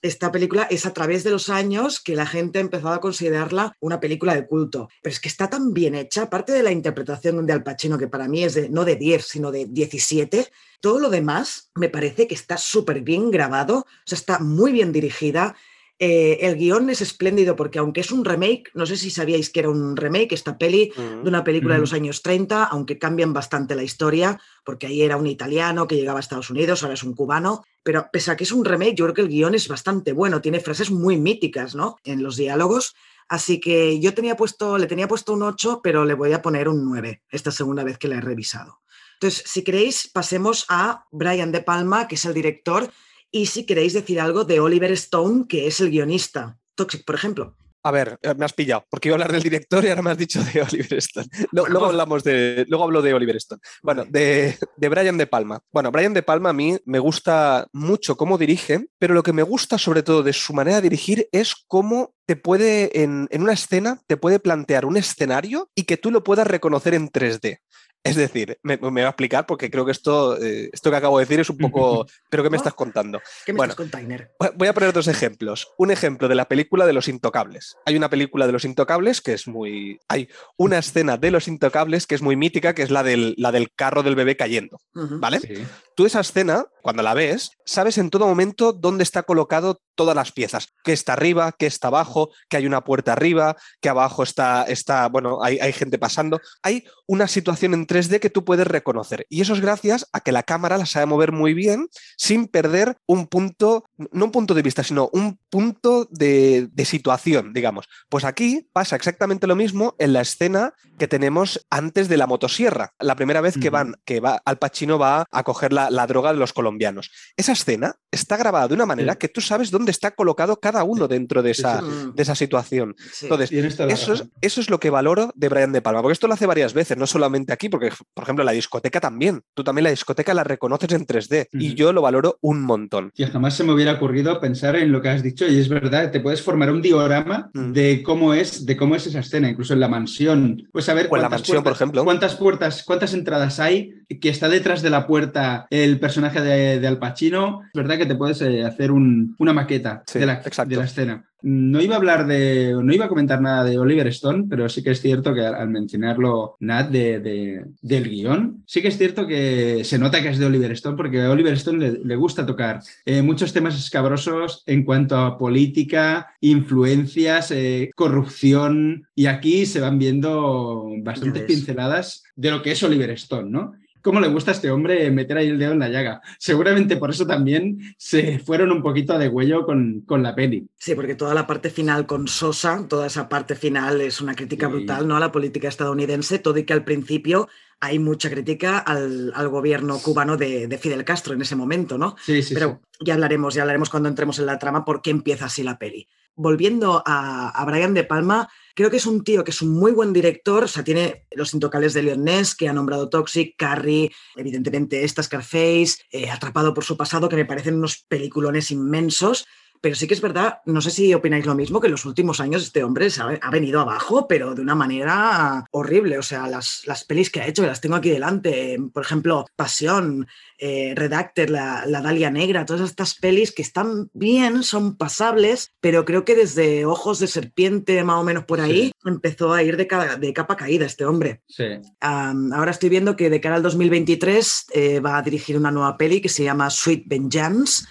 Esta 0.00 0.30
película 0.30 0.62
es 0.70 0.86
a 0.86 0.92
través 0.92 1.24
de 1.24 1.30
los 1.30 1.48
años 1.48 2.00
que 2.00 2.14
la 2.14 2.26
gente 2.26 2.58
ha 2.58 2.62
empezado 2.62 2.94
a 2.94 3.00
considerarla 3.00 3.76
una 3.80 3.98
película 3.98 4.34
de 4.34 4.46
culto. 4.46 4.88
Pero 5.02 5.12
es 5.12 5.18
que 5.18 5.28
está 5.28 5.50
tan 5.50 5.72
bien 5.72 5.96
hecha, 5.96 6.22
aparte 6.22 6.52
de 6.52 6.62
la 6.62 6.70
interpretación 6.70 7.44
de 7.46 7.52
Al 7.52 7.64
Pacino, 7.64 7.98
que 7.98 8.08
para 8.08 8.28
mí 8.28 8.44
es 8.44 8.54
de, 8.54 8.68
no 8.68 8.84
de 8.84 8.94
10, 8.94 9.26
sino 9.26 9.50
de 9.50 9.66
17, 9.66 10.48
todo 10.80 11.00
lo 11.00 11.10
demás 11.10 11.70
me 11.74 11.88
parece 11.88 12.28
que 12.28 12.34
está 12.34 12.58
súper 12.58 13.00
bien 13.00 13.30
grabado, 13.32 13.78
o 13.78 13.86
sea, 14.04 14.16
está 14.16 14.38
muy 14.38 14.70
bien 14.70 14.92
dirigida. 14.92 15.56
Eh, 16.04 16.48
el 16.48 16.56
guion 16.56 16.90
es 16.90 17.00
espléndido 17.00 17.54
porque 17.54 17.78
aunque 17.78 18.00
es 18.00 18.10
un 18.10 18.24
remake, 18.24 18.72
no 18.74 18.86
sé 18.86 18.96
si 18.96 19.08
sabíais 19.08 19.50
que 19.50 19.60
era 19.60 19.70
un 19.70 19.96
remake, 19.96 20.32
esta 20.32 20.58
peli 20.58 20.92
de 20.96 21.28
una 21.28 21.44
película 21.44 21.74
de 21.74 21.78
Ujú. 21.78 21.82
los 21.82 21.92
años 21.92 22.22
30, 22.22 22.64
aunque 22.64 22.98
cambian 22.98 23.32
bastante 23.32 23.76
la 23.76 23.84
historia, 23.84 24.40
porque 24.64 24.88
ahí 24.88 25.02
era 25.02 25.16
un 25.16 25.28
italiano 25.28 25.86
que 25.86 25.94
llegaba 25.94 26.18
a 26.18 26.20
Estados 26.20 26.50
Unidos, 26.50 26.82
ahora 26.82 26.94
es 26.94 27.04
un 27.04 27.14
cubano, 27.14 27.62
pero 27.84 28.08
pese 28.12 28.32
a 28.32 28.36
que 28.36 28.42
es 28.42 28.50
un 28.50 28.64
remake, 28.64 28.96
yo 28.96 29.04
creo 29.04 29.14
que 29.14 29.20
el 29.20 29.28
guion 29.28 29.54
es 29.54 29.68
bastante 29.68 30.12
bueno, 30.12 30.40
tiene 30.40 30.58
frases 30.58 30.90
muy 30.90 31.18
míticas, 31.18 31.76
¿no? 31.76 31.98
En 32.02 32.24
los 32.24 32.34
diálogos. 32.34 32.96
Así 33.28 33.60
que 33.60 34.00
yo 34.00 34.12
tenía 34.12 34.36
puesto, 34.36 34.78
le 34.78 34.88
tenía 34.88 35.06
puesto 35.06 35.34
un 35.34 35.44
8, 35.44 35.82
pero 35.84 36.04
le 36.04 36.14
voy 36.14 36.32
a 36.32 36.42
poner 36.42 36.68
un 36.68 36.84
9 36.84 37.22
esta 37.30 37.52
segunda 37.52 37.84
vez 37.84 37.96
que 37.98 38.08
la 38.08 38.16
he 38.16 38.20
revisado. 38.20 38.80
Entonces, 39.20 39.44
si 39.46 39.62
queréis, 39.62 40.10
pasemos 40.12 40.66
a 40.68 41.04
Brian 41.12 41.52
De 41.52 41.62
Palma, 41.62 42.08
que 42.08 42.16
es 42.16 42.24
el 42.24 42.34
director, 42.34 42.90
y 43.32 43.46
si 43.46 43.64
queréis 43.64 43.94
decir 43.94 44.20
algo 44.20 44.44
de 44.44 44.60
Oliver 44.60 44.92
Stone, 44.92 45.46
que 45.48 45.66
es 45.66 45.80
el 45.80 45.90
guionista. 45.90 46.58
Toxic, 46.74 47.04
por 47.04 47.14
ejemplo. 47.14 47.56
A 47.84 47.90
ver, 47.90 48.16
eh, 48.22 48.34
me 48.36 48.44
has 48.44 48.52
pillado, 48.52 48.84
porque 48.88 49.08
iba 49.08 49.14
a 49.14 49.16
hablar 49.16 49.32
del 49.32 49.42
director 49.42 49.84
y 49.84 49.88
ahora 49.88 50.02
me 50.02 50.10
has 50.12 50.18
dicho 50.18 50.40
de 50.44 50.62
Oliver 50.70 50.98
Stone. 50.98 51.26
Luego 51.50 51.86
hablamos 51.86 52.22
de, 52.22 52.64
luego 52.68 52.84
hablo 52.84 53.02
de 53.02 53.12
Oliver 53.12 53.36
Stone. 53.36 53.60
Bueno, 53.82 54.04
de, 54.08 54.56
de 54.76 54.88
Brian 54.88 55.18
De 55.18 55.26
Palma. 55.26 55.60
Bueno, 55.72 55.90
Brian 55.90 56.14
De 56.14 56.22
Palma 56.22 56.50
a 56.50 56.52
mí 56.52 56.76
me 56.84 57.00
gusta 57.00 57.66
mucho 57.72 58.16
cómo 58.16 58.38
dirige, 58.38 58.86
pero 58.98 59.14
lo 59.14 59.24
que 59.24 59.32
me 59.32 59.42
gusta 59.42 59.78
sobre 59.78 60.04
todo 60.04 60.22
de 60.22 60.32
su 60.32 60.52
manera 60.52 60.76
de 60.76 60.82
dirigir 60.82 61.28
es 61.32 61.56
cómo 61.66 62.14
te 62.24 62.36
puede, 62.36 63.02
en, 63.02 63.26
en 63.32 63.42
una 63.42 63.54
escena, 63.54 64.00
te 64.06 64.16
puede 64.16 64.38
plantear 64.38 64.84
un 64.84 64.96
escenario 64.96 65.68
y 65.74 65.82
que 65.82 65.96
tú 65.96 66.12
lo 66.12 66.22
puedas 66.22 66.46
reconocer 66.46 66.94
en 66.94 67.10
3D. 67.10 67.58
Es 68.04 68.16
decir, 68.16 68.58
me, 68.62 68.76
me 68.76 68.90
voy 68.90 69.02
a 69.02 69.08
explicar 69.08 69.46
porque 69.46 69.70
creo 69.70 69.84
que 69.84 69.92
esto, 69.92 70.36
eh, 70.42 70.70
esto 70.72 70.90
que 70.90 70.96
acabo 70.96 71.18
de 71.18 71.24
decir 71.24 71.38
es 71.38 71.50
un 71.50 71.58
poco... 71.58 72.06
¿Pero 72.30 72.42
qué 72.42 72.50
me 72.50 72.56
estás 72.56 72.74
contando? 72.74 73.20
¿Qué 73.46 73.52
me 73.52 73.58
Bueno. 73.58 73.72
estás 73.72 73.84
container? 73.84 74.32
Voy 74.56 74.68
a 74.68 74.74
poner 74.74 74.92
dos 74.92 75.06
ejemplos. 75.06 75.68
Un 75.78 75.92
ejemplo 75.92 76.26
de 76.26 76.34
la 76.34 76.46
película 76.46 76.84
de 76.84 76.92
Los 76.92 77.06
Intocables. 77.06 77.76
Hay 77.86 77.96
una 77.96 78.10
película 78.10 78.46
de 78.46 78.52
Los 78.52 78.64
Intocables 78.64 79.20
que 79.20 79.34
es 79.34 79.46
muy... 79.46 80.00
Hay 80.08 80.28
una 80.56 80.78
escena 80.78 81.16
de 81.16 81.30
Los 81.30 81.46
Intocables 81.46 82.06
que 82.08 82.16
es 82.16 82.22
muy 82.22 82.34
mítica, 82.34 82.74
que 82.74 82.82
es 82.82 82.90
la 82.90 83.04
del, 83.04 83.34
la 83.38 83.52
del 83.52 83.72
carro 83.72 84.02
del 84.02 84.16
bebé 84.16 84.36
cayendo. 84.36 84.78
¿Vale? 84.94 85.38
Sí. 85.38 85.64
Tú 85.94 86.06
esa 86.06 86.20
escena, 86.20 86.66
cuando 86.82 87.02
la 87.02 87.14
ves, 87.14 87.50
sabes 87.64 87.98
en 87.98 88.10
todo 88.10 88.26
momento 88.26 88.72
dónde 88.72 89.04
está 89.04 89.22
colocado 89.22 89.80
todas 89.94 90.14
las 90.14 90.32
piezas. 90.32 90.68
Que 90.84 90.92
está 90.92 91.12
arriba, 91.14 91.52
que 91.52 91.66
está 91.66 91.88
abajo, 91.88 92.30
que 92.48 92.56
hay 92.56 92.66
una 92.66 92.84
puerta 92.84 93.12
arriba, 93.12 93.56
que 93.80 93.88
abajo 93.88 94.22
está, 94.22 94.64
está 94.64 95.08
bueno, 95.08 95.42
hay, 95.42 95.58
hay 95.58 95.72
gente 95.72 95.98
pasando. 95.98 96.40
Hay 96.62 96.84
una 97.06 97.28
situación 97.28 97.74
en 97.74 97.86
3D 97.86 98.20
que 98.20 98.30
tú 98.30 98.44
puedes 98.44 98.66
reconocer. 98.66 99.26
Y 99.28 99.40
eso 99.40 99.54
es 99.54 99.60
gracias 99.60 100.08
a 100.12 100.20
que 100.20 100.32
la 100.32 100.42
cámara 100.42 100.78
la 100.78 100.86
sabe 100.86 101.06
mover 101.06 101.32
muy 101.32 101.54
bien 101.54 101.88
sin 102.16 102.46
perder 102.46 102.96
un 103.06 103.26
punto, 103.26 103.84
no 104.12 104.26
un 104.26 104.32
punto 104.32 104.54
de 104.54 104.62
vista, 104.62 104.82
sino 104.82 105.10
un 105.12 105.38
punto 105.50 106.06
de, 106.10 106.68
de 106.72 106.84
situación, 106.84 107.52
digamos. 107.52 107.88
Pues 108.08 108.24
aquí 108.24 108.68
pasa 108.72 108.96
exactamente 108.96 109.46
lo 109.46 109.56
mismo 109.56 109.94
en 109.98 110.12
la 110.12 110.22
escena 110.22 110.74
que 110.98 111.08
tenemos 111.08 111.66
antes 111.70 112.08
de 112.08 112.16
la 112.16 112.26
motosierra. 112.26 112.92
La 112.98 113.16
primera 113.16 113.40
vez 113.40 113.58
que 113.58 113.70
van, 113.70 113.96
que 114.04 114.20
va, 114.20 114.40
Al 114.44 114.58
Pacino 114.58 114.98
va 114.98 115.26
a 115.30 115.42
coger 115.42 115.72
la, 115.72 115.90
la 115.90 116.06
droga 116.06 116.32
de 116.32 116.38
los 116.38 116.52
colombianos. 116.52 117.10
Esa 117.36 117.52
escena 117.52 117.96
está 118.12 118.36
grabada 118.36 118.68
de 118.68 118.74
una 118.74 118.86
manera 118.86 119.14
Sí. 119.14 119.18
que 119.18 119.28
tú 119.28 119.40
sabes 119.40 119.70
dónde 119.70 119.90
está 119.90 120.12
colocado 120.12 120.60
cada 120.60 120.84
uno 120.84 121.08
dentro 121.08 121.42
de 121.42 121.50
esa, 121.50 121.80
sí, 121.80 121.86
de 122.14 122.22
esa 122.22 122.34
situación. 122.34 122.94
sí. 123.12 123.26
Entonces, 123.26 123.50
eso 123.52 124.12
es, 124.12 124.24
eso 124.40 124.60
es 124.60 124.70
lo 124.70 124.78
que 124.78 124.90
valoro 124.90 125.32
de 125.34 125.48
Brian 125.48 125.72
De 125.72 125.82
Palma, 125.82 126.02
porque 126.02 126.12
esto 126.12 126.28
lo 126.28 126.34
hace 126.34 126.46
varias 126.46 126.74
veces, 126.74 126.96
no 126.96 127.06
solamente 127.06 127.52
aquí, 127.52 127.68
porque, 127.68 127.90
por 128.14 128.22
ejemplo, 128.24 128.44
la 128.44 128.52
discoteca 128.52 129.00
también. 129.00 129.42
Tú 129.54 129.64
también 129.64 129.84
la 129.84 129.90
discoteca 129.90 130.34
la 130.34 130.44
reconoces 130.44 130.92
en 130.92 131.06
3D 131.06 131.48
y 131.52 131.74
yo 131.74 131.92
lo 131.92 132.02
valoro 132.02 132.38
un 132.42 132.62
montón. 132.62 133.10
Y 133.16 133.24
jamás 133.24 133.54
se 133.54 133.64
me 133.64 133.72
hubiera 133.72 133.92
ocurrido 133.94 134.38
pensar 134.40 134.76
en 134.76 134.92
lo 134.92 135.00
que 135.00 135.08
has 135.08 135.22
dicho, 135.22 135.46
y 135.48 135.58
es 135.58 135.68
verdad, 135.68 136.10
te 136.10 136.20
puedes 136.20 136.42
formar 136.42 136.70
un 136.70 136.82
diorama 136.82 137.50
Mm. 137.54 137.72
de 137.72 138.02
cómo 138.02 138.34
es, 138.34 138.66
de 138.66 138.76
cómo 138.76 138.94
es 138.94 139.06
esa 139.06 139.20
escena, 139.20 139.48
incluso 139.48 139.72
en 139.72 139.80
la 139.80 139.88
mansión. 139.88 140.68
Pues 140.72 140.84
saber 140.84 141.08
O 141.10 141.16
en 141.16 141.22
la 141.22 141.28
cuántas 141.28 141.40
mansión, 141.40 141.56
por 141.56 141.62
puertas- 141.64 141.78
ejemplo. 141.80 142.04
cuántas 142.04 142.34
puertas, 142.36 142.82
cuántas 142.84 143.14
entradas 143.14 143.58
hay, 143.58 143.94
que 144.20 144.28
está 144.28 144.48
detrás 144.50 144.82
de 144.82 144.90
la 144.90 145.06
puerta 145.06 145.66
el 145.70 145.98
personaje 145.98 146.40
de, 146.42 146.78
de 146.80 146.86
Al 146.86 146.98
Pacino. 146.98 147.60
Es 147.64 147.70
verdad 147.72 147.96
que 147.96 148.01
te 148.06 148.14
puedes 148.16 148.40
eh, 148.42 148.64
hacer 148.64 148.90
un- 148.92 149.34
una 149.38 149.52
maqueta 149.52 150.02
Sí, 150.06 150.18
de, 150.18 150.26
la, 150.26 150.34
exacto. 150.34 150.70
de 150.70 150.76
la 150.76 150.84
escena. 150.84 151.24
No 151.44 151.80
iba 151.82 151.94
a 151.94 151.98
hablar 151.98 152.28
de, 152.28 152.72
no 152.80 152.92
iba 152.94 153.06
a 153.06 153.08
comentar 153.08 153.40
nada 153.40 153.64
de 153.64 153.76
Oliver 153.76 154.06
Stone, 154.06 154.44
pero 154.48 154.68
sí 154.68 154.80
que 154.80 154.92
es 154.92 155.00
cierto 155.00 155.34
que 155.34 155.40
al, 155.44 155.56
al 155.56 155.68
mencionarlo 155.70 156.56
Nat 156.60 156.88
de, 156.90 157.18
de- 157.18 157.64
del 157.80 158.08
guion, 158.08 158.62
sí 158.64 158.80
que 158.80 158.86
es 158.88 158.96
cierto 158.96 159.26
que 159.26 159.82
se 159.84 159.98
nota 159.98 160.22
que 160.22 160.28
es 160.28 160.38
de 160.38 160.46
Oliver 160.46 160.70
Stone 160.70 160.96
porque 160.96 161.20
a 161.20 161.30
Oliver 161.32 161.54
Stone 161.54 161.78
le, 161.80 161.98
le 162.04 162.14
gusta 162.16 162.46
tocar 162.46 162.78
eh, 163.04 163.22
muchos 163.22 163.52
temas 163.52 163.76
escabrosos 163.76 164.62
en 164.66 164.84
cuanto 164.84 165.16
a 165.16 165.36
política, 165.36 166.28
influencias, 166.40 167.50
eh, 167.50 167.90
corrupción 167.96 169.08
y 169.14 169.26
aquí 169.26 169.66
se 169.66 169.80
van 169.80 169.98
viendo 169.98 170.86
bastantes 171.02 171.42
pinceladas 171.42 172.22
de 172.36 172.50
lo 172.50 172.62
que 172.62 172.72
es 172.72 172.82
Oliver 172.84 173.10
Stone, 173.10 173.50
¿no? 173.50 173.72
¿Cómo 174.02 174.20
le 174.20 174.28
gusta 174.28 174.50
a 174.50 174.54
este 174.54 174.70
hombre 174.70 175.10
meter 175.10 175.36
ahí 175.36 175.48
el 175.48 175.58
dedo 175.58 175.72
en 175.72 175.78
la 175.78 175.88
llaga? 175.88 176.20
Seguramente 176.38 176.96
por 176.96 177.10
eso 177.10 177.26
también 177.26 177.78
se 177.96 178.38
fueron 178.40 178.72
un 178.72 178.82
poquito 178.82 179.18
de 179.18 179.28
huello 179.28 179.64
con, 179.64 180.02
con 180.06 180.22
la 180.22 180.34
peli. 180.34 180.66
Sí, 180.76 180.94
porque 180.94 181.14
toda 181.14 181.34
la 181.34 181.46
parte 181.46 181.70
final 181.70 182.06
con 182.06 182.26
Sosa, 182.28 182.86
toda 182.88 183.06
esa 183.06 183.28
parte 183.28 183.54
final 183.54 184.00
es 184.00 184.20
una 184.20 184.34
crítica 184.34 184.66
Sí. 184.66 184.72
brutal 184.72 185.06
¿no? 185.08 185.16
a 185.16 185.20
la 185.20 185.32
política 185.32 185.68
estadounidense, 185.68 186.38
todo 186.38 186.58
y 186.58 186.64
que 186.64 186.72
al 186.72 186.84
principio 186.84 187.48
hay 187.82 187.98
mucha 187.98 188.30
crítica 188.30 188.78
al, 188.78 189.32
al 189.34 189.48
gobierno 189.48 189.98
cubano 189.98 190.36
de, 190.36 190.68
de 190.68 190.78
Fidel 190.78 191.04
Castro 191.04 191.34
en 191.34 191.42
ese 191.42 191.56
momento, 191.56 191.98
¿no? 191.98 192.14
Sí, 192.24 192.40
sí, 192.40 192.54
Pero 192.54 192.80
ya 193.00 193.14
hablaremos, 193.14 193.54
ya 193.54 193.62
hablaremos 193.62 193.90
cuando 193.90 194.08
entremos 194.08 194.38
en 194.38 194.46
la 194.46 194.60
trama 194.60 194.84
por 194.84 195.02
qué 195.02 195.10
empieza 195.10 195.46
así 195.46 195.64
la 195.64 195.78
peli. 195.78 196.06
Volviendo 196.36 197.02
a, 197.04 197.48
a 197.48 197.64
Brian 197.64 197.92
De 197.92 198.04
Palma, 198.04 198.48
creo 198.76 198.88
que 198.88 198.98
es 198.98 199.06
un 199.06 199.24
tío 199.24 199.42
que 199.42 199.50
es 199.50 199.60
un 199.62 199.72
muy 199.72 199.90
buen 199.90 200.12
director, 200.12 200.62
o 200.62 200.68
sea, 200.68 200.84
tiene 200.84 201.26
Los 201.32 201.54
Intocables 201.54 201.92
de 201.92 202.04
Leon 202.04 202.22
Ness, 202.22 202.54
que 202.54 202.68
ha 202.68 202.72
nombrado 202.72 203.08
Toxic, 203.08 203.56
Carrie, 203.58 204.12
evidentemente 204.36 205.02
esta 205.02 205.24
Scarface, 205.24 206.04
eh, 206.12 206.30
Atrapado 206.30 206.72
por 206.72 206.84
su 206.84 206.96
pasado, 206.96 207.28
que 207.28 207.34
me 207.34 207.46
parecen 207.46 207.74
unos 207.74 208.04
peliculones 208.08 208.70
inmensos, 208.70 209.44
pero 209.82 209.94
sí 209.94 210.06
que 210.06 210.14
es 210.14 210.20
verdad, 210.22 210.60
no 210.64 210.80
sé 210.80 210.90
si 210.90 211.12
opináis 211.12 211.44
lo 211.44 211.54
mismo, 211.54 211.80
que 211.80 211.88
en 211.88 211.92
los 211.92 212.06
últimos 212.06 212.40
años 212.40 212.62
este 212.62 212.82
hombre 212.84 213.10
se 213.10 213.20
ha, 213.20 213.38
ha 213.42 213.50
venido 213.50 213.80
abajo, 213.80 214.26
pero 214.26 214.54
de 214.54 214.62
una 214.62 214.74
manera 214.74 215.66
horrible. 215.72 216.16
O 216.18 216.22
sea, 216.22 216.46
las, 216.46 216.82
las 216.86 217.04
pelis 217.04 217.28
que 217.30 217.40
ha 217.40 217.46
hecho, 217.48 217.62
que 217.62 217.68
las 217.68 217.80
tengo 217.80 217.96
aquí 217.96 218.08
delante, 218.10 218.78
por 218.94 219.02
ejemplo, 219.02 219.44
Pasión, 219.56 220.26
eh, 220.58 220.94
Redacted, 220.96 221.48
la, 221.50 221.84
la 221.86 222.00
Dalia 222.00 222.30
Negra, 222.30 222.64
todas 222.64 222.88
estas 222.88 223.16
pelis 223.16 223.52
que 223.52 223.62
están 223.62 224.08
bien, 224.14 224.62
son 224.62 224.96
pasables, 224.96 225.72
pero 225.80 226.04
creo 226.04 226.24
que 226.24 226.36
desde 226.36 226.86
Ojos 226.86 227.18
de 227.18 227.26
Serpiente, 227.26 228.02
más 228.04 228.16
o 228.20 228.24
menos 228.24 228.44
por 228.44 228.60
ahí, 228.60 228.92
empezó 229.04 229.52
a 229.52 229.62
ir 229.64 229.76
de, 229.76 229.86
ca- 229.88 230.16
de 230.16 230.32
capa 230.32 230.56
caída 230.56 230.86
este 230.86 231.04
hombre. 231.04 231.42
Sí. 231.48 231.64
Ahora 232.00 232.70
estoy 232.70 232.88
viendo 232.88 233.16
que 233.16 233.28
de 233.30 233.40
cara 233.40 233.56
al 233.56 233.62
2023 233.64 234.66
eh, 234.74 235.00
va 235.00 235.18
a 235.18 235.22
dirigir 235.22 235.56
una 235.56 235.70
nueva 235.70 235.96
peli 235.96 236.20
que 236.20 236.28
se 236.28 236.44
llama 236.44 236.70
Sweet 236.70 237.04
Vengeance. 237.06 237.84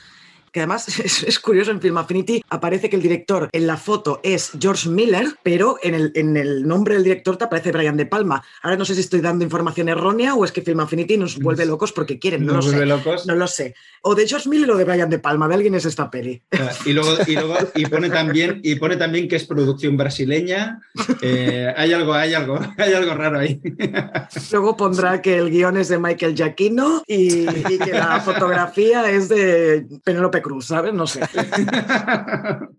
Que 0.51 0.60
además 0.60 0.88
es, 1.00 1.24
es 1.24 1.39
curioso, 1.39 1.72
en 1.72 1.81
Film 1.81 1.98
Affinity 1.98 2.43
aparece 2.50 2.89
que 2.89 2.96
el 2.98 3.01
director 3.01 3.50
en 3.51 3.67
la 3.67 3.77
foto 3.77 4.20
es 4.24 4.51
George 4.60 4.89
Miller, 4.89 5.27
pero 5.43 5.77
en 5.81 5.96
el, 5.96 6.12
en 6.15 6.36
el 6.38 6.67
nombre 6.67 6.96
del 6.96 7.03
director 7.03 7.38
te 7.38 7.46
aparece 7.46 7.72
Brian 7.72 7.96
De 7.98 8.05
Palma. 8.05 8.43
Ahora 8.62 8.75
no 8.77 8.86
sé 8.86 8.96
si 8.96 9.01
estoy 9.01 9.22
dando 9.22 9.43
información 9.43 9.88
errónea 9.89 10.36
o 10.36 10.43
es 10.43 10.51
que 10.51 10.62
Film 10.62 10.81
Affinity 10.81 11.17
nos 11.17 11.39
vuelve 11.39 11.65
locos 11.67 11.91
porque 11.93 12.20
quieren, 12.20 12.46
no 12.46 12.53
Nos 12.53 12.65
lo 12.65 12.72
sé. 12.72 12.77
vuelve 12.77 12.96
locos. 12.96 13.25
No 13.25 13.36
lo 13.36 13.48
sé. 13.48 13.75
O 14.01 14.15
de 14.15 14.27
George 14.27 14.50
Miller 14.50 14.72
o 14.72 14.77
de 14.77 14.84
Brian 14.84 15.10
De 15.10 15.20
Palma, 15.20 15.48
de 15.48 15.55
alguien 15.55 15.75
es 15.75 15.86
esta 15.86 16.10
peli. 16.10 16.41
Ah, 16.51 16.72
Y 16.86 16.93
luego, 16.93 17.15
y 17.27 17.34
luego 17.36 17.55
y 17.75 17.86
pone 17.86 18.10
también 18.10 18.60
y 18.63 18.75
pone 18.75 18.98
también 18.98 19.27
que 19.27 19.36
es 19.36 19.46
producción 19.46 19.96
brasileña. 19.96 20.81
Eh, 21.22 21.72
hay 21.77 21.93
algo, 21.93 22.13
hay 22.13 22.34
algo, 22.34 22.60
hay 22.77 22.93
algo 22.93 23.13
raro 23.13 23.39
ahí. 23.39 23.62
Luego 24.51 24.75
pondrá 24.75 25.22
que 25.22 25.38
el 25.38 25.50
guion 25.50 25.77
es 25.77 25.88
de 25.89 25.98
Michael 26.00 26.36
Giacchino 26.36 27.03
y, 27.08 27.48
y 27.50 27.77
que 27.77 27.91
la 27.93 28.20
fotografía 28.22 29.10
es 29.10 29.29
de 29.29 29.86
Penélope 30.03 30.40
Cruz, 30.41 30.67
¿sabes? 30.67 30.93
No 30.93 31.07
sé. 31.07 31.21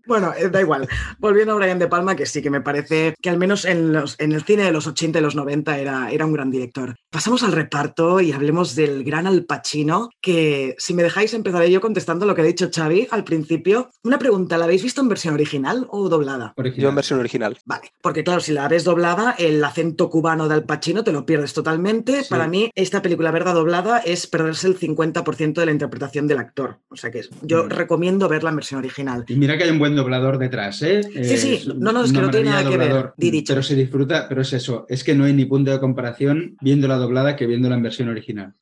Bueno, 0.05 0.33
eh, 0.37 0.49
da 0.49 0.59
igual. 0.61 0.87
Volviendo 1.17 1.53
a 1.53 1.55
Brian 1.55 1.79
De 1.79 1.87
Palma, 1.87 2.15
que 2.15 2.25
sí 2.25 2.41
que 2.41 2.49
me 2.49 2.59
parece 2.61 3.15
que 3.21 3.29
al 3.29 3.37
menos 3.37 3.63
en, 3.65 3.93
los- 3.93 4.19
en 4.19 4.33
el 4.33 4.43
cine 4.43 4.63
de 4.63 4.71
los 4.71 4.85
80 4.85 5.19
y 5.19 5.21
los 5.21 5.35
90 5.35 5.77
era, 5.77 6.11
era 6.11 6.25
un 6.25 6.33
gran 6.33 6.51
director. 6.51 6.95
Pasamos 7.09 7.41
al 7.43 7.53
reparto 7.53 8.19
y 8.19 8.31
hablemos 8.33 8.75
del 8.75 9.03
gran 9.05 9.27
Al 9.27 9.45
Pacino, 9.45 10.09
que 10.21 10.75
si 10.77 10.93
me 10.93 11.03
dejáis 11.03 11.33
empezaré 11.33 11.71
yo 11.71 11.79
contestando 11.79 12.25
lo 12.25 12.35
que 12.35 12.41
ha 12.41 12.45
dicho 12.45 12.69
Xavi 12.73 13.07
al 13.11 13.23
principio. 13.23 13.91
Una 14.03 14.19
pregunta, 14.19 14.57
¿la 14.57 14.65
habéis 14.65 14.83
visto 14.83 14.99
en 15.01 15.07
versión 15.09 15.33
original 15.35 15.87
o 15.89 16.09
doblada? 16.09 16.53
Yo 16.75 16.89
en 16.89 16.95
versión 16.95 17.19
original. 17.19 17.57
Vale, 17.65 17.91
porque 18.01 18.23
claro, 18.25 18.41
si 18.41 18.51
la 18.51 18.67
ves 18.67 18.83
doblada, 18.83 19.35
el 19.37 19.63
acento 19.63 20.09
cubano 20.09 20.47
de 20.49 20.55
Al 20.55 20.65
Pacino 20.65 21.03
te 21.03 21.13
lo 21.13 21.25
pierdes 21.25 21.53
totalmente. 21.53 22.23
Sí. 22.23 22.29
Para 22.29 22.47
mí, 22.47 22.69
esta 22.75 23.01
película 23.01 23.31
verdad 23.31 23.53
doblada 23.53 23.99
es 23.99 24.27
perderse 24.27 24.67
el 24.67 24.77
50% 24.77 25.53
de 25.53 25.65
la 25.65 25.71
interpretación 25.71 26.27
del 26.27 26.39
actor. 26.39 26.79
O 26.89 26.97
sea 26.97 27.09
que 27.09 27.21
yo 27.41 27.52
Mm. 27.63 27.69
recomiendo 27.69 28.27
verla 28.27 28.49
en 28.49 28.55
versión 28.55 28.79
original. 28.79 29.25
Y 29.27 29.35
mira 29.35 29.57
que 29.57 29.65
hay 29.65 29.69
un 29.69 29.79
buen 29.79 29.95
doblador 29.95 30.37
detrás, 30.37 30.81
¿eh? 30.81 31.03
Sí, 31.03 31.37
sí, 31.37 31.53
Es 31.55 31.67
no, 31.67 31.91
no, 31.91 32.03
es 32.03 32.11
que 32.11 32.19
no 32.21 32.29
tiene 32.31 32.49
nada 32.49 32.67
que 32.69 32.77
ver, 32.77 33.13
dicho. 33.17 33.53
Pero 33.53 33.61
se 33.63 33.75
disfruta, 33.75 34.27
pero 34.27 34.41
es 34.41 34.53
eso, 34.53 34.85
es 34.89 35.03
que 35.03 35.13
no 35.13 35.25
hay 35.25 35.33
ni 35.33 35.45
punto 35.45 35.69
de 35.71 35.79
comparación 35.79 36.57
viéndola 36.61 36.97
doblada 36.97 37.35
que 37.35 37.45
viéndola 37.45 37.75
en 37.75 37.83
versión 37.83 38.09
original. 38.09 38.53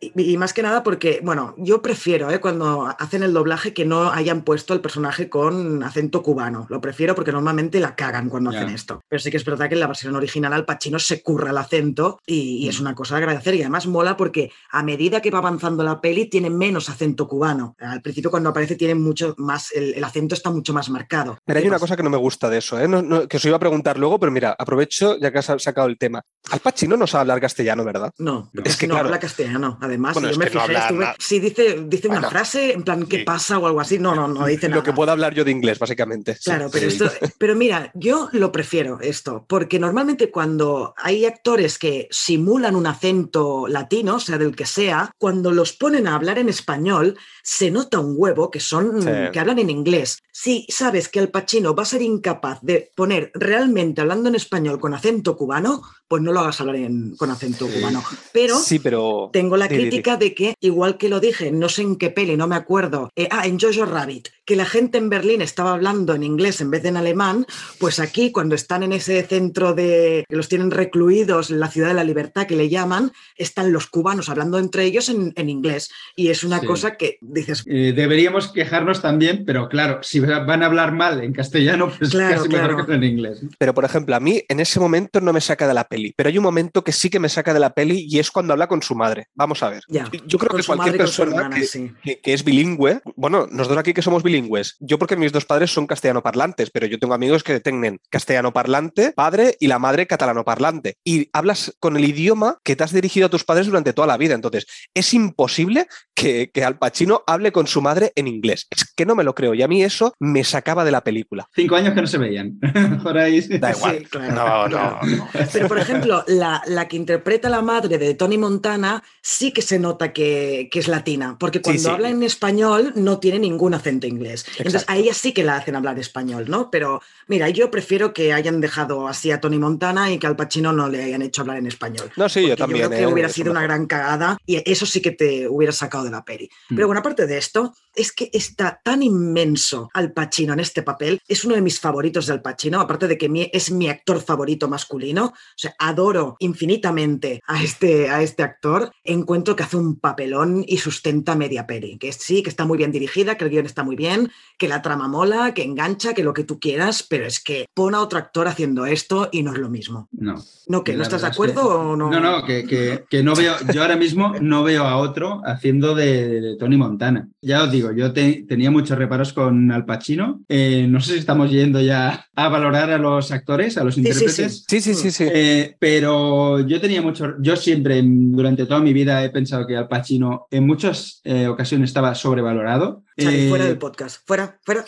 Y, 0.00 0.12
y 0.32 0.36
más 0.38 0.52
que 0.54 0.62
nada 0.62 0.82
porque, 0.82 1.20
bueno, 1.22 1.54
yo 1.58 1.82
prefiero 1.82 2.30
¿eh? 2.30 2.40
cuando 2.40 2.86
hacen 2.98 3.22
el 3.22 3.32
doblaje 3.32 3.74
que 3.74 3.84
no 3.84 4.10
hayan 4.10 4.42
puesto 4.42 4.72
el 4.74 4.80
personaje 4.80 5.28
con 5.28 5.82
acento 5.82 6.22
cubano. 6.22 6.66
Lo 6.70 6.80
prefiero 6.80 7.14
porque 7.14 7.32
normalmente 7.32 7.80
la 7.80 7.94
cagan 7.96 8.28
cuando 8.28 8.50
Ya. 8.52 8.60
hacen 8.60 8.74
esto. 8.74 9.02
Pero 9.08 9.20
sí 9.20 9.30
que 9.30 9.36
es 9.36 9.44
verdad 9.44 9.68
que 9.68 9.74
en 9.74 9.80
la 9.80 9.86
versión 9.86 10.14
original 10.14 10.52
Al 10.52 10.64
Pacino 10.64 10.98
se 10.98 11.22
curra 11.22 11.50
el 11.50 11.58
acento 11.58 12.18
y, 12.26 12.64
y 12.64 12.68
es 12.68 12.78
Mm. 12.78 12.82
una 12.82 12.94
cosa 12.94 13.16
de 13.16 13.22
agradecer. 13.24 13.54
Y 13.54 13.60
además 13.62 13.86
mola 13.86 14.16
porque 14.16 14.50
a 14.70 14.82
medida 14.82 15.20
que 15.20 15.30
va 15.30 15.38
avanzando 15.38 15.82
la 15.82 16.00
peli 16.00 16.26
tiene 16.26 16.50
menos 16.50 16.88
acento 16.88 17.26
cubano. 17.28 17.76
Al 17.80 18.00
principio 18.02 18.29
cuando 18.30 18.50
aparece 18.50 18.76
tiene 18.76 18.94
mucho 18.94 19.34
más, 19.38 19.72
el, 19.72 19.94
el 19.94 20.04
acento 20.04 20.34
está 20.34 20.50
mucho 20.50 20.72
más 20.72 20.88
marcado. 20.90 21.38
Pero 21.44 21.58
hay 21.58 21.62
¿Qué 21.64 21.68
una 21.68 21.78
cosa 21.78 21.96
que 21.96 22.02
no 22.02 22.10
me 22.10 22.16
gusta 22.16 22.48
de 22.48 22.58
eso, 22.58 22.78
¿eh? 22.80 22.88
No- 22.88 23.02
no- 23.02 23.28
que 23.28 23.36
os 23.36 23.44
iba 23.44 23.56
a 23.56 23.60
preguntar 23.60 23.98
luego, 23.98 24.18
pero 24.18 24.32
mira, 24.32 24.54
aprovecho 24.58 25.18
ya 25.18 25.30
que 25.30 25.38
has 25.38 25.46
sacado 25.62 25.86
el 25.88 25.98
tema. 25.98 26.22
Al 26.50 26.60
Pacino 26.60 26.96
no 26.96 27.06
sabe 27.06 27.22
hablar 27.22 27.40
castellano, 27.40 27.84
¿verdad? 27.84 28.12
No, 28.18 28.50
No. 28.52 28.62
es 28.64 28.76
que 28.76 28.86
no 28.86 28.94
claro. 28.94 29.08
habla 29.08 29.18
castellano. 29.20 29.78
Además, 29.80 30.14
Bueno, 30.14 30.30
yo 30.30 30.38
me 30.38 30.46
fijé, 30.48 30.72
estuve- 30.74 31.14
sí 31.18 31.38
dice, 31.40 31.84
dice 31.86 32.08
una 32.08 32.16
Bueno, 32.20 32.30
frase 32.30 32.72
en 32.72 32.82
plan, 32.82 33.04
¿qué 33.06 33.18
sí. 33.18 33.24
pasa? 33.24 33.58
o 33.58 33.66
algo 33.66 33.80
así. 33.80 33.98
No, 33.98 34.14
no, 34.14 34.28
no 34.28 34.46
dice 34.46 34.68
nada. 34.68 34.80
Lo 34.80 34.84
que 34.84 34.92
puedo 34.92 35.10
hablar 35.12 35.34
yo 35.34 35.44
de 35.44 35.50
inglés, 35.50 35.78
básicamente. 35.78 36.36
Claro, 36.44 36.68
pero 36.72 36.90
Sí. 36.90 36.96
esto, 37.04 37.10
pero 37.38 37.54
mira, 37.56 37.90
yo 37.94 38.28
lo 38.32 38.50
prefiero 38.52 38.98
esto, 39.00 39.44
porque 39.48 39.78
normalmente 39.78 40.30
cuando 40.30 40.94
hay 40.96 41.24
actores 41.26 41.78
que 41.78 42.08
simulan 42.10 42.76
un 42.76 42.86
acento 42.86 43.66
latino, 43.68 44.20
sea 44.20 44.38
del 44.38 44.54
que 44.56 44.66
sea, 44.66 45.10
cuando 45.18 45.50
los 45.52 45.72
ponen 45.72 46.06
a 46.06 46.14
hablar 46.14 46.38
en 46.38 46.48
español, 46.48 47.18
se 47.42 47.70
nota 47.70 47.98
un 47.98 48.14
huevo 48.20 48.50
que 48.50 48.60
son 48.60 49.02
Sí. 49.02 49.08
que 49.32 49.40
hablan 49.40 49.58
en 49.58 49.70
inglés. 49.70 50.22
Si 50.32 50.66
sabes 50.68 51.08
que 51.08 51.20
Al 51.20 51.28
Pacino 51.28 51.74
va 51.74 51.82
a 51.82 51.86
ser 51.86 52.02
incapaz 52.02 52.58
de 52.62 52.90
poner 52.94 53.30
realmente 53.34 54.00
hablando 54.00 54.28
en 54.28 54.34
español 54.34 54.78
con 54.78 54.94
acento 54.94 55.36
cubano, 55.36 55.82
pues 56.08 56.22
no 56.22 56.32
lo 56.32 56.40
hagas 56.40 56.60
hablar 56.60 56.76
en- 56.76 57.14
con 57.16 57.30
acento 57.30 57.66
cubano. 57.68 58.02
Pero 58.32 58.58
Sí, 58.58 58.78
pero. 58.78 59.30
tengo 59.32 59.56
la 59.56 59.68
crítica 59.68 60.16
de 60.16 60.34
que, 60.34 60.54
igual 60.60 60.98
que 60.98 61.08
lo 61.08 61.20
dije, 61.20 61.52
no 61.52 61.68
sé 61.68 61.82
en 61.82 61.96
qué 61.96 62.10
peli, 62.10 62.36
no 62.36 62.46
me 62.48 62.56
acuerdo. 62.56 63.10
eh, 63.16 63.28
ah, 63.30 63.46
en 63.46 63.58
Jojo 63.60 63.84
Rabbit, 63.84 64.28
que 64.44 64.56
la 64.56 64.64
gente 64.64 64.98
en 64.98 65.08
Berlín 65.08 65.40
estaba 65.42 65.72
hablando 65.72 66.14
en 66.14 66.22
inglés 66.24 66.60
en 66.60 66.70
vez 66.70 66.82
de 66.82 66.88
en 66.90 66.96
alemán, 66.96 67.46
pues 67.78 68.00
aquí, 68.00 68.32
cuando 68.32 68.54
están 68.54 68.82
en 68.82 68.92
ese 68.92 69.22
centro 69.24 69.74
de. 69.74 70.24
que 70.28 70.36
los 70.36 70.48
tienen 70.48 70.70
recluidos, 70.70 71.50
en 71.50 71.60
la 71.60 71.68
ciudad 71.70 71.88
de 71.88 71.94
la 71.94 72.04
libertad 72.04 72.46
que 72.46 72.56
le 72.56 72.68
llaman, 72.68 73.12
están 73.36 73.72
los 73.72 73.86
cubanos 73.86 74.28
hablando 74.28 74.58
entre 74.58 74.84
ellos 74.84 75.08
en, 75.08 75.32
en 75.36 75.48
inglés. 75.48 75.90
Y 76.16 76.28
es 76.28 76.42
una 76.44 76.60
Sí. 76.60 76.66
cosa 76.66 76.96
que 76.96 77.18
dices. 77.20 77.62
Eh, 77.66 77.92
deberíamos 77.94 78.50
quejarnos 78.52 79.00
también, 79.02 79.44
pero 79.46 79.68
claro, 79.68 80.02
si 80.02 80.19
van 80.20 80.62
a 80.62 80.66
hablar 80.66 80.92
mal 80.92 81.22
en 81.22 81.32
castellano, 81.32 81.90
pues 81.98 82.10
Claro, 82.10 82.36
casi 82.36 82.48
claro. 82.48 82.68
mejor 82.76 82.86
que 82.86 82.94
en 82.94 83.04
inglés. 83.04 83.40
Pero, 83.58 83.74
por 83.74 83.84
ejemplo, 83.84 84.14
a 84.16 84.20
mí 84.20 84.42
en 84.48 84.60
ese 84.60 84.80
momento 84.80 85.20
no 85.20 85.32
me 85.32 85.40
saca 85.40 85.66
de 85.66 85.74
la 85.74 85.84
peli. 85.84 86.12
Pero 86.16 86.28
hay 86.28 86.38
un 86.38 86.44
momento 86.44 86.82
que 86.84 86.92
sí 86.92 87.10
que 87.10 87.18
me 87.18 87.28
saca 87.28 87.52
de 87.54 87.60
la 87.60 87.70
peli 87.74 88.06
y 88.08 88.18
es 88.18 88.30
cuando 88.30 88.52
habla 88.52 88.66
con 88.68 88.82
su 88.82 88.94
madre. 88.94 89.26
Vamos 89.34 89.62
a 89.62 89.70
ver. 89.70 89.82
Ya, 89.88 90.08
Yo 90.26 90.38
creo 90.38 90.56
que 90.56 90.62
cualquier 90.64 90.96
persona 90.96 91.36
hermana, 91.36 91.56
que, 91.56 91.64
sí. 91.66 91.92
que- 92.02 92.20
que 92.20 92.32
es 92.34 92.44
bilingüe, 92.44 93.00
bueno, 93.16 93.46
nosotros 93.50 93.78
aquí 93.78 93.92
que 93.94 94.02
somos 94.02 94.22
bilingües, 94.22 94.76
yo 94.80 94.98
porque 94.98 95.16
mis 95.16 95.32
dos 95.32 95.44
padres 95.44 95.72
son 95.72 95.86
castellano 95.86 96.22
parlantes, 96.22 96.70
pero 96.70 96.86
yo 96.86 96.98
tengo 96.98 97.14
amigos 97.14 97.42
que 97.42 97.60
tienen 97.60 97.98
castellano 98.10 98.52
parlante, 98.52 99.12
padre 99.12 99.56
y 99.60 99.66
la 99.66 99.78
madre 99.78 100.06
catalano 100.06 100.44
parlante. 100.44 100.96
Y 101.04 101.28
hablas 101.32 101.74
con 101.80 101.96
el 101.96 102.04
idioma 102.04 102.58
que 102.64 102.76
te 102.76 102.84
has 102.84 102.92
dirigido 102.92 103.26
a 103.26 103.30
tus 103.30 103.44
padres 103.44 103.66
durante 103.66 103.92
toda 103.92 104.06
la 104.06 104.16
vida. 104.16 104.34
Entonces, 104.34 104.66
es 104.94 105.14
imposible 105.14 105.86
que, 106.14 106.50
que 106.52 106.64
Al 106.64 106.78
Pacino 106.78 107.22
hable 107.26 107.52
con 107.52 107.66
su 107.66 107.80
madre 107.80 108.12
en 108.14 108.26
inglés. 108.28 108.66
Es 108.70 108.84
que 108.94 109.06
no 109.06 109.14
me 109.14 109.24
lo 109.24 109.34
creo. 109.34 109.54
Y 109.54 109.62
a 109.62 109.68
mí 109.68 109.82
eso 109.82 110.09
me 110.18 110.44
sacaba 110.44 110.84
de 110.84 110.90
la 110.90 111.02
película. 111.02 111.48
Cinco 111.54 111.76
años 111.76 111.94
que 111.94 112.00
no 112.00 112.06
se 112.06 112.18
veían. 112.18 112.58
Por 113.02 113.18
ahí. 113.18 113.42
sí. 113.42 113.58
Da 113.58 113.72
igual. 113.72 113.98
Sí, 113.98 114.04
claro, 114.06 114.34
No, 114.34 114.68
no, 114.68 115.00
no. 115.02 115.28
Pero, 115.52 115.68
por 115.68 115.78
ejemplo, 115.78 116.24
la, 116.26 116.62
la 116.66 116.88
que 116.88 116.96
interpreta 116.96 117.48
a 117.48 117.50
la 117.50 117.62
madre 117.62 117.98
de 117.98 118.14
Tony 118.14 118.38
Montana 118.38 119.02
sí 119.22 119.52
que 119.52 119.62
se 119.62 119.78
nota 119.78 120.12
que, 120.12 120.68
que 120.70 120.78
es 120.78 120.88
latina, 120.88 121.36
porque 121.38 121.60
cuando 121.60 121.82
sí. 121.82 121.88
habla 121.88 122.08
en 122.08 122.22
español 122.22 122.92
no 122.96 123.18
tiene 123.18 123.38
ningún 123.38 123.74
acento 123.74 124.06
inglés. 124.06 124.46
Entonces, 124.58 124.84
a 124.88 124.96
ella 124.96 125.14
sí 125.14 125.32
que 125.32 125.44
la 125.44 125.56
hacen 125.56 125.76
hablar 125.76 125.98
español, 125.98 126.46
¿no? 126.48 126.70
Pero 126.70 127.00
mira, 127.28 127.48
yo 127.48 127.70
prefiero 127.70 128.12
que 128.12 128.32
hayan 128.32 128.60
dejado 128.60 129.08
así 129.08 129.30
a 129.30 129.40
Tony 129.40 129.58
Montana 129.58 130.10
y 130.10 130.18
que 130.18 130.26
al 130.26 130.36
Pacino 130.36 130.72
no 130.72 130.88
le 130.88 131.02
hayan 131.02 131.22
hecho 131.22 131.42
hablar 131.42 131.58
en 131.58 131.66
español. 131.66 132.10
No, 132.16 132.28
sí, 132.28 132.46
yo 132.46 132.56
también. 132.56 132.88
creo 132.88 132.98
que 132.98 133.04
eh, 133.04 133.12
hubiera 133.12 133.28
sido 133.28 133.50
una 133.50 133.62
gran 133.62 133.86
cagada 133.86 134.38
y 134.46 134.62
eso 134.70 134.86
sí 134.86 135.00
que 135.00 135.12
te 135.12 135.48
hubiera 135.48 135.72
sacado 135.72 136.04
de 136.04 136.10
la 136.10 136.24
peli. 136.24 136.50
Mm. 136.70 136.74
Pero 136.74 136.86
bueno, 136.86 137.00
aparte 137.00 137.26
de 137.26 137.38
esto, 137.38 137.74
es 137.94 138.12
que 138.12 138.30
está 138.32 138.80
tan 138.84 139.02
inmenso 139.02 139.88
Al 139.94 140.12
Pacino 140.12 140.52
en 140.52 140.60
este 140.60 140.82
papel. 140.82 141.20
Es 141.26 141.44
uno 141.44 141.54
de 141.54 141.62
mis 141.62 141.80
favoritos 141.80 142.26
de 142.26 142.32
Al 142.34 142.42
Pacino, 142.42 142.80
aparte 142.80 143.08
de 143.08 143.18
que 143.18 143.28
mi- 143.28 143.50
es 143.52 143.70
mi 143.70 143.88
actor 143.88 144.20
favorito 144.20 144.68
masculino. 144.68 145.26
O 145.26 145.32
sea, 145.56 145.74
adoro 145.78 146.36
infinitamente 146.38 147.40
a 147.46 147.62
este, 147.62 148.08
a 148.10 148.22
este 148.22 148.42
actor. 148.42 148.90
Encuentro 149.04 149.56
que 149.56 149.62
hace 149.64 149.76
un 149.76 149.98
papelón 149.98 150.64
y 150.66 150.78
sustenta 150.78 151.34
media 151.34 151.66
peli. 151.66 151.98
Que 151.98 152.12
sí, 152.12 152.42
que 152.42 152.50
está 152.50 152.64
muy 152.64 152.78
bien 152.78 152.92
dirigida, 152.92 153.36
que 153.36 153.44
el 153.44 153.50
guion 153.50 153.66
está 153.66 153.82
muy 153.82 153.96
bien, 153.96 154.30
que 154.58 154.68
la 154.68 154.82
trama 154.82 155.08
mola, 155.08 155.52
que 155.54 155.62
engancha, 155.64 156.14
que 156.14 156.22
lo 156.22 156.32
que 156.32 156.44
tú 156.44 156.60
quieras, 156.60 157.02
pero 157.02 157.26
es 157.26 157.42
que 157.42 157.66
pon 157.74 157.94
a 157.94 158.00
otro 158.00 158.18
actor 158.18 158.46
haciendo 158.48 158.86
esto 158.86 159.28
y 159.32 159.42
no 159.42 159.52
es 159.52 159.58
lo 159.58 159.68
mismo. 159.68 160.08
No. 160.12 160.42
¿No 160.68 160.84
que 160.84 160.94
¿No 160.94 161.02
estás 161.02 161.22
de 161.22 161.28
es 161.28 161.34
acuerdo 161.34 161.62
que- 161.62 161.74
o 161.74 161.96
no? 161.96 162.10
No, 162.10 162.20
no, 162.20 162.44
que, 162.44 162.64
que- 162.64 163.04
que 163.08 163.22
no 163.22 163.34
veo, 163.34 163.54
yo 163.74 163.82
ahora 163.82 163.96
mismo 163.96 164.34
no 164.40 164.62
veo 164.62 164.84
a 164.84 164.96
otro 164.96 165.40
haciendo 165.44 165.94
de, 165.94 166.40
de 166.40 166.56
Tony 166.56 166.76
Montana. 166.76 167.28
Ya 167.42 167.64
os 167.64 167.72
digo, 167.72 167.79
yo 167.96 168.12
te- 168.12 168.44
tenía 168.48 168.70
muchos 168.70 168.96
reparos 168.98 169.32
con 169.32 169.70
Al 169.72 169.84
Pacino. 169.84 170.40
Eh, 170.48 170.86
no 170.88 171.00
sé 171.00 171.14
si 171.14 171.18
estamos 171.18 171.50
yendo 171.50 171.80
ya 171.80 172.26
a 172.34 172.48
valorar 172.48 172.90
a 172.90 172.98
los 172.98 173.32
actores, 173.32 173.76
a 173.78 173.84
los 173.84 173.94
Sí, 173.94 174.02
sí, 174.02 174.08
intérpretes. 174.08 174.64
Sí, 174.68 174.80
sí, 174.80 174.94
sí, 174.94 175.10
sí. 175.10 175.24
Eh, 175.32 175.76
pero 175.78 176.60
yo 176.66 176.80
tenía 176.80 177.02
mucho, 177.02 177.34
yo 177.40 177.56
siempre 177.56 178.00
durante 178.04 178.66
toda 178.66 178.80
mi 178.80 178.92
vida 178.92 179.24
he 179.24 179.30
pensado 179.30 179.66
que 179.66 179.76
Al 179.76 179.88
Pacino 179.88 180.46
en 180.50 180.66
muchas 180.66 181.20
eh, 181.24 181.46
ocasiones 181.48 181.90
estaba 181.90 182.14
sobrevalorado. 182.14 183.02
Eh, 183.16 183.48
fuera 183.50 183.66
del 183.66 183.76
podcast. 183.76 184.22
Fuera, 184.26 184.58
fuera. 184.64 184.84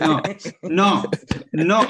no, 0.00 0.22
no, 0.62 1.04
no. 1.52 1.80